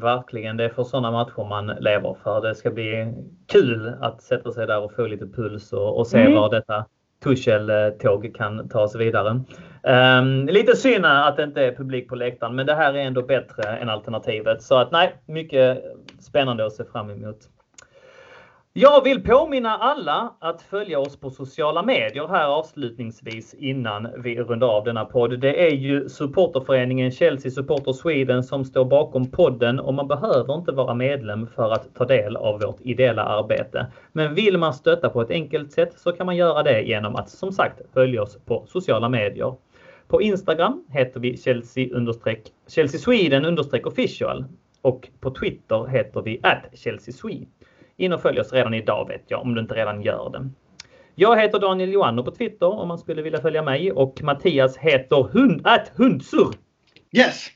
Verkligen, 0.00 0.56
det 0.56 0.64
är 0.64 0.68
för 0.68 0.84
sådana 0.84 1.10
matcher 1.10 1.48
man 1.48 1.66
lever 1.66 2.16
för. 2.24 2.40
Det 2.40 2.54
ska 2.54 2.70
bli 2.70 3.14
kul 3.46 3.94
att 4.00 4.22
sätta 4.22 4.52
sig 4.52 4.66
där 4.66 4.80
och 4.80 4.94
få 4.96 5.06
lite 5.06 5.26
puls 5.26 5.72
och, 5.72 5.98
och 5.98 6.06
se 6.06 6.20
mm. 6.20 6.34
var 6.34 6.50
detta 6.50 6.86
Tuchel-tåg 7.22 8.34
kan 8.34 8.68
ta 8.68 8.88
sig 8.88 8.98
vidare. 8.98 9.40
Um, 9.82 10.46
lite 10.46 10.76
synd 10.76 11.06
att 11.06 11.36
det 11.36 11.44
inte 11.44 11.62
är 11.62 11.74
publik 11.74 12.08
på 12.08 12.14
läktaren, 12.14 12.54
men 12.54 12.66
det 12.66 12.74
här 12.74 12.94
är 12.94 12.98
ändå 12.98 13.22
bättre 13.22 13.62
än 13.62 13.88
alternativet. 13.88 14.62
Så 14.62 14.76
att 14.76 14.92
nej, 14.92 15.14
mycket 15.26 15.84
spännande 16.20 16.66
att 16.66 16.72
se 16.72 16.84
fram 16.84 17.10
emot. 17.10 17.38
Jag 18.74 19.04
vill 19.04 19.22
påminna 19.22 19.70
alla 19.76 20.34
att 20.38 20.62
följa 20.62 20.98
oss 20.98 21.16
på 21.16 21.30
sociala 21.30 21.82
medier 21.82 22.28
här 22.28 22.46
avslutningsvis 22.46 23.54
innan 23.54 24.08
vi 24.18 24.40
rundar 24.40 24.68
av 24.68 24.84
denna 24.84 25.04
podd. 25.04 25.40
Det 25.40 25.66
är 25.66 25.74
ju 25.74 26.08
supporterföreningen 26.08 27.10
Chelsea 27.10 27.50
Supporter 27.50 27.92
Sweden 27.92 28.44
som 28.44 28.64
står 28.64 28.84
bakom 28.84 29.30
podden 29.30 29.80
och 29.80 29.94
man 29.94 30.08
behöver 30.08 30.54
inte 30.54 30.72
vara 30.72 30.94
medlem 30.94 31.46
för 31.46 31.72
att 31.72 31.94
ta 31.94 32.04
del 32.04 32.36
av 32.36 32.60
vårt 32.60 32.80
ideella 32.80 33.22
arbete. 33.22 33.86
Men 34.12 34.34
vill 34.34 34.58
man 34.58 34.74
stötta 34.74 35.08
på 35.08 35.22
ett 35.22 35.30
enkelt 35.30 35.72
sätt 35.72 35.92
så 35.96 36.12
kan 36.12 36.26
man 36.26 36.36
göra 36.36 36.62
det 36.62 36.82
genom 36.82 37.16
att 37.16 37.30
som 37.30 37.52
sagt 37.52 37.80
följa 37.94 38.22
oss 38.22 38.38
på 38.44 38.64
sociala 38.68 39.08
medier. 39.08 39.54
På 40.08 40.22
Instagram 40.22 40.84
heter 40.90 41.20
vi 41.20 41.36
Chelsea, 41.36 41.88
Chelsea 42.68 43.00
Sweden 43.00 43.58
official 43.84 44.44
och 44.82 45.08
på 45.20 45.30
Twitter 45.30 45.86
heter 45.86 46.22
vi 46.22 46.40
at 46.42 46.78
Chelsea 46.78 47.14
Sweden. 47.14 47.48
In 47.96 48.12
och 48.12 48.22
följ 48.22 48.40
oss 48.40 48.52
redan 48.52 48.74
idag 48.74 49.08
vet 49.08 49.24
jag, 49.28 49.42
om 49.42 49.54
du 49.54 49.60
inte 49.60 49.74
redan 49.74 50.02
gör 50.02 50.30
det. 50.30 50.50
Jag 51.14 51.40
heter 51.40 51.58
Daniel 51.58 51.92
Joanno 51.92 52.24
på 52.24 52.30
Twitter 52.30 52.66
om 52.66 52.88
man 52.88 52.98
skulle 52.98 53.22
vilja 53.22 53.40
följa 53.40 53.62
mig 53.62 53.92
och 53.92 54.22
Mattias 54.22 54.76
heter 54.76 55.22
hund, 55.32 55.60
at 55.64 55.92
hundsur. 55.96 56.48
Yes! 57.16 57.48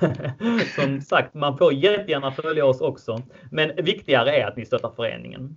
Som 0.76 1.00
sagt, 1.00 1.34
man 1.34 1.58
får 1.58 1.72
jättegärna 1.72 2.32
följa 2.32 2.66
oss 2.66 2.80
också. 2.80 3.22
Men 3.50 3.72
viktigare 3.76 4.36
är 4.36 4.46
att 4.46 4.56
ni 4.56 4.64
stöttar 4.64 4.90
föreningen. 4.96 5.56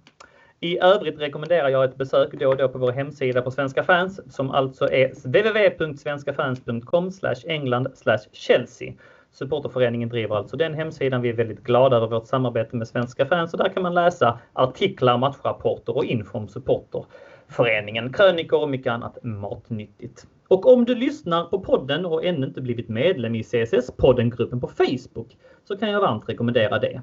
I 0.60 0.80
övrigt 0.80 1.20
rekommenderar 1.20 1.70
jag 1.70 1.84
ett 1.84 1.98
besök 1.98 2.32
då 2.32 2.50
och 2.50 2.58
då 2.58 2.70
på 2.70 2.78
vår 2.78 2.92
hemsida 2.92 3.42
på 3.42 3.52
Svenska 3.52 3.84
fans 3.84 4.36
som 4.36 4.52
alltså 4.52 4.92
är 4.92 5.08
www.svenskafans.com 5.28 7.12
England 7.48 7.88
Chelsea. 8.32 8.94
Supporterföreningen 9.40 10.10
driver 10.10 10.36
alltså 10.36 10.58
den 10.58 10.74
hemsidan. 10.74 11.22
Vi 11.22 11.30
är 11.30 11.34
väldigt 11.34 11.64
glada 11.64 11.98
över 11.98 12.08
vårt 12.08 12.28
samarbete 12.28 12.76
med 12.76 12.88
svenska 12.88 13.26
fans 13.26 13.54
och 13.54 13.60
där 13.60 13.70
kan 13.70 13.84
man 13.84 13.94
läsa 13.94 14.40
artiklar, 14.54 15.18
matchrapporter 15.18 15.98
och 15.98 16.06
info 16.06 16.38
om 16.38 16.48
supporterföreningen, 16.48 18.14
krönikor 18.14 18.62
och 18.62 18.70
mycket 18.70 18.92
annat 18.92 19.18
matnyttigt. 19.24 20.28
Och 20.48 20.74
om 20.74 20.86
du 20.86 20.96
lyssnar 20.96 21.46
på 21.46 21.60
podden 21.60 22.06
och 22.06 22.26
ännu 22.26 22.48
inte 22.48 22.62
blivit 22.62 22.90
medlem 22.90 23.36
i 23.36 23.44
CSS-poddengruppen 23.44 24.62
på 24.62 24.68
Facebook 24.68 25.38
så 25.68 25.78
kan 25.78 25.90
jag 25.90 26.02
varmt 26.02 26.30
rekommendera 26.30 26.80
det. 26.80 27.02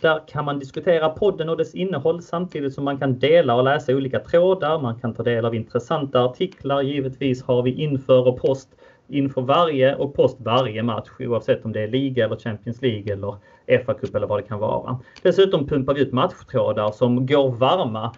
Där 0.00 0.20
kan 0.28 0.44
man 0.44 0.58
diskutera 0.58 1.08
podden 1.08 1.48
och 1.48 1.56
dess 1.56 1.74
innehåll 1.74 2.22
samtidigt 2.22 2.74
som 2.74 2.84
man 2.84 2.98
kan 2.98 3.18
dela 3.18 3.54
och 3.54 3.64
läsa 3.64 3.94
olika 3.94 4.20
trådar. 4.20 4.80
Man 4.80 5.00
kan 5.00 5.14
ta 5.14 5.22
del 5.22 5.44
av 5.44 5.54
intressanta 5.54 6.24
artiklar. 6.24 6.82
Givetvis 6.82 7.42
har 7.42 7.62
vi 7.62 7.72
inför 7.72 8.28
och 8.28 8.40
post 8.40 8.68
inför 9.08 9.42
varje 9.42 9.94
och 9.94 10.14
post 10.14 10.36
varje 10.40 10.82
match 10.82 11.08
oavsett 11.20 11.64
om 11.64 11.72
det 11.72 11.82
är 11.82 11.88
liga 11.88 12.24
eller 12.24 12.36
Champions 12.36 12.82
League 12.82 13.12
eller 13.12 13.34
FA-cup 13.66 14.16
eller 14.16 14.26
vad 14.26 14.38
det 14.38 14.48
kan 14.48 14.58
vara. 14.58 14.98
Dessutom 15.22 15.66
pumpar 15.66 15.94
vi 15.94 16.00
ut 16.00 16.12
matchtrådar 16.12 16.90
som 16.90 17.26
går 17.26 17.50
varma 17.50 18.14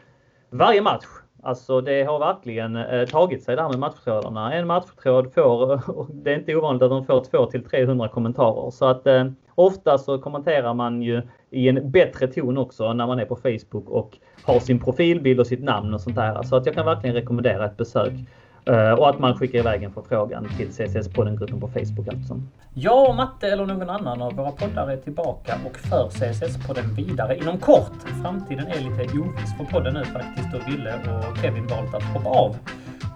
varje 0.50 0.82
match. 0.82 1.06
Alltså 1.42 1.80
det 1.80 2.02
har 2.02 2.18
verkligen 2.18 2.76
eh, 2.76 3.06
tagit 3.06 3.42
sig 3.42 3.56
det 3.56 3.62
här 3.62 3.68
med 3.68 3.78
matchtrådarna. 3.78 4.54
En 4.54 4.66
matchtråd 4.66 5.34
får, 5.34 5.80
det 6.22 6.32
är 6.32 6.38
inte 6.38 6.56
ovanligt 6.56 6.82
att 6.82 6.90
de 6.90 7.06
får 7.06 7.24
2 7.24 7.46
till 7.46 7.64
300 7.64 8.08
kommentarer. 8.08 8.70
Så 8.70 8.84
att 8.84 9.06
eh, 9.06 9.24
ofta 9.54 9.98
så 9.98 10.18
kommenterar 10.18 10.74
man 10.74 11.02
ju 11.02 11.22
i 11.50 11.68
en 11.68 11.90
bättre 11.90 12.26
ton 12.26 12.58
också 12.58 12.92
när 12.92 13.06
man 13.06 13.18
är 13.18 13.24
på 13.24 13.36
Facebook 13.36 13.88
och 13.88 14.18
har 14.42 14.60
sin 14.60 14.78
profilbild 14.78 15.40
och 15.40 15.46
sitt 15.46 15.62
namn 15.62 15.94
och 15.94 16.00
sånt 16.00 16.16
där. 16.16 16.42
Så 16.42 16.56
att 16.56 16.66
jag 16.66 16.74
kan 16.74 16.86
verkligen 16.86 17.16
rekommendera 17.16 17.66
ett 17.66 17.76
besök 17.76 18.12
Eh, 18.70 18.92
och 18.92 19.09
att 19.09 19.18
man 19.18 19.38
skickar 19.38 19.59
iväg 19.59 19.82
en 19.82 19.92
förfrågan 19.92 20.48
till 20.56 20.68
CSS-poddengruppen 20.68 21.60
på 21.60 21.68
Facebook 21.68 22.09
alltså. 22.09 22.40
Jag 22.74 23.09
och 23.09 23.14
Matte 23.14 23.48
eller 23.48 23.66
någon 23.66 23.90
annan 23.90 24.22
av 24.22 24.32
våra 24.32 24.51
poddar 24.51 24.90
är 24.90 24.97
tillbaka 24.97 25.55
och 25.66 25.76
för 25.76 26.09
CSS-podden 26.09 26.94
vidare 26.94 27.38
inom 27.38 27.59
kort. 27.59 27.92
Framtiden 28.22 28.66
är 28.66 28.80
lite 28.80 29.18
oviss 29.18 29.56
för 29.59 29.64
podden 29.64 29.94
nu 29.94 30.05
faktiskt 30.05 30.55
och 30.55 30.68
Ville 30.68 30.94
och 30.94 31.38
Kevin 31.38 31.66
valt 31.66 31.94
att 31.94 32.02
hoppa 32.02 32.28
av. 32.28 32.56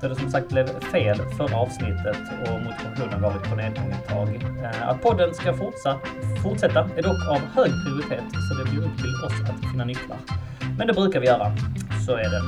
Där 0.00 0.08
det 0.08 0.14
som 0.14 0.30
sagt 0.30 0.48
blev 0.48 0.66
fel 0.66 1.16
förra 1.16 1.56
avsnittet 1.56 2.18
och 2.42 2.60
motivationen 2.60 3.22
varit 3.22 3.50
på 3.50 3.56
nedgång 3.56 3.90
ett 3.90 4.08
tag. 4.08 4.28
Eh, 4.64 4.88
att 4.88 5.02
podden 5.02 5.34
ska 5.34 5.52
fortsätta, 5.52 5.98
fortsätta 6.42 6.80
är 6.96 7.02
dock 7.02 7.28
av 7.28 7.38
hög 7.38 7.72
prioritet 7.84 8.24
så 8.48 8.54
det 8.54 8.70
blir 8.70 8.86
upp 8.86 8.96
till 8.98 9.14
oss 9.26 9.50
att 9.50 9.70
finna 9.70 9.84
nycklar. 9.84 10.18
Men 10.78 10.86
det 10.86 10.92
brukar 10.92 11.20
vi 11.20 11.26
göra. 11.26 11.52
Så 12.06 12.12
är 12.12 12.30
det. 12.30 12.42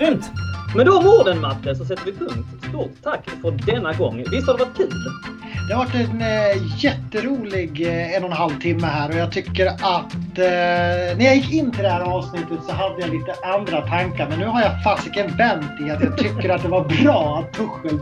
Grymt! 0.00 0.45
Med 0.74 0.86
de 0.86 1.06
orden 1.06 1.40
Matte 1.40 1.74
så 1.74 1.84
sätter 1.84 2.04
vi 2.04 2.12
punkt. 2.12 2.48
Stort 2.68 3.02
tack 3.02 3.30
för 3.42 3.50
denna 3.50 3.92
gång. 3.92 4.24
Visst 4.30 4.46
har 4.46 4.58
det 4.58 4.64
varit 4.64 4.76
kul? 4.76 4.92
Det 5.68 5.74
har 5.74 5.84
varit 5.84 5.94
en 5.94 6.20
eh, 6.20 6.84
jätterolig 6.84 7.86
eh, 7.86 8.16
en 8.16 8.24
och 8.24 8.30
en 8.30 8.36
halv 8.36 8.60
timme 8.60 8.86
här 8.86 9.08
och 9.10 9.16
jag 9.16 9.32
tycker 9.32 9.66
att 9.66 10.14
eh, 10.38 11.16
när 11.16 11.24
jag 11.24 11.36
gick 11.36 11.52
in 11.52 11.72
till 11.72 11.82
det 11.82 11.88
här 11.88 12.00
avsnittet 12.00 12.58
så 12.68 12.72
hade 12.72 13.00
jag 13.00 13.10
lite 13.10 13.34
andra 13.44 13.80
tankar 13.80 14.28
men 14.28 14.38
nu 14.38 14.46
har 14.46 14.62
jag 14.62 14.82
fasiken 14.82 15.36
vänt 15.36 15.80
i 15.86 15.90
att 15.90 16.02
jag 16.02 16.18
tycker 16.18 16.48
att 16.48 16.62
det 16.62 16.68
var 16.68 16.84
bra 17.02 17.38
att 17.38 17.52
Tuchel 17.52 18.00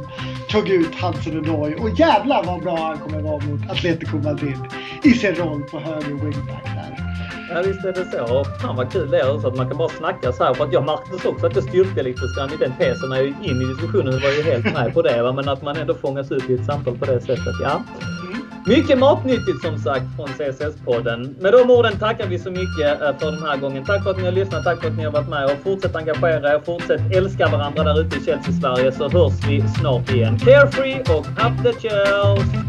tog 0.50 0.68
ut 0.68 0.94
Hudson 0.94 1.38
Odoi 1.38 1.74
och 1.74 2.00
jävlar 2.00 2.44
vad 2.44 2.62
bra 2.62 2.86
han 2.86 2.98
kommer 2.98 3.22
vara 3.22 3.44
mot 3.44 3.70
Atletico 3.70 4.16
Madrid 4.16 4.58
i 5.02 5.10
sin 5.10 5.34
roll 5.34 5.62
på 5.62 5.78
höger 5.80 6.14
wingback 6.14 6.64
där. 6.64 7.03
Ja 7.50 7.62
visst 7.66 7.84
är 7.84 7.92
det 7.92 8.04
så. 8.04 8.44
Fan 8.44 8.76
vad 8.76 8.92
kul 8.92 9.10
det 9.10 9.20
är 9.20 9.40
så 9.40 9.48
att 9.48 9.56
man 9.56 9.68
kan 9.68 9.78
bara 9.78 9.88
snacka 9.88 10.32
så 10.32 10.44
här. 10.44 10.54
För 10.54 10.64
att 10.64 10.72
jag 10.72 10.84
märkte 10.84 11.28
också 11.28 11.46
att 11.46 11.54
jag 11.54 11.64
styrkte 11.64 12.02
lite 12.02 12.20
grann 12.36 12.52
i 12.52 12.56
den 12.56 12.72
tesen 12.78 13.08
när 13.08 13.16
jag 13.16 13.26
gick 13.26 13.42
in 13.42 13.62
i 13.62 13.64
diskussionen. 13.64 14.12
var 14.12 14.30
ju 14.30 14.42
helt 14.42 14.64
med 14.64 14.94
på 14.94 15.02
det. 15.02 15.22
Va? 15.22 15.32
Men 15.32 15.48
att 15.48 15.62
man 15.62 15.76
ändå 15.76 15.94
fångas 15.94 16.30
upp 16.30 16.50
i 16.50 16.54
ett 16.54 16.66
samtal 16.66 16.98
på 16.98 17.04
det 17.04 17.20
sättet. 17.20 17.54
Ja. 17.62 17.82
Mycket 18.66 18.98
matnyttigt 18.98 19.62
som 19.62 19.78
sagt 19.78 20.04
från 20.16 20.28
CSS-podden. 20.28 21.34
Med 21.40 21.52
de 21.52 21.70
orden 21.70 21.98
tackar 21.98 22.26
vi 22.26 22.38
så 22.38 22.50
mycket 22.50 23.02
eh, 23.02 23.18
för 23.18 23.30
den 23.30 23.42
här 23.42 23.56
gången. 23.56 23.84
Tack 23.84 24.02
för 24.02 24.10
att 24.10 24.16
ni 24.16 24.24
har 24.24 24.32
lyssnat, 24.32 24.64
tack 24.64 24.80
för 24.80 24.88
att 24.88 24.96
ni 24.96 25.04
har 25.04 25.12
varit 25.12 25.28
med 25.28 25.44
och 25.44 25.58
fortsätt 25.64 25.96
engagera 25.96 26.54
er, 26.54 26.60
fortsätt 26.64 27.00
älska 27.14 27.48
varandra 27.48 27.82
där 27.84 28.00
ute 28.00 28.16
i 28.16 28.24
Chelsea-Sverige 28.24 28.92
så 28.92 29.08
hörs 29.08 29.44
vi 29.48 29.64
snart 29.80 30.10
igen. 30.10 30.38
Carefree 30.38 31.00
och 31.00 31.26
up 31.26 31.62
the 31.64 31.88
Chels! 31.88 32.64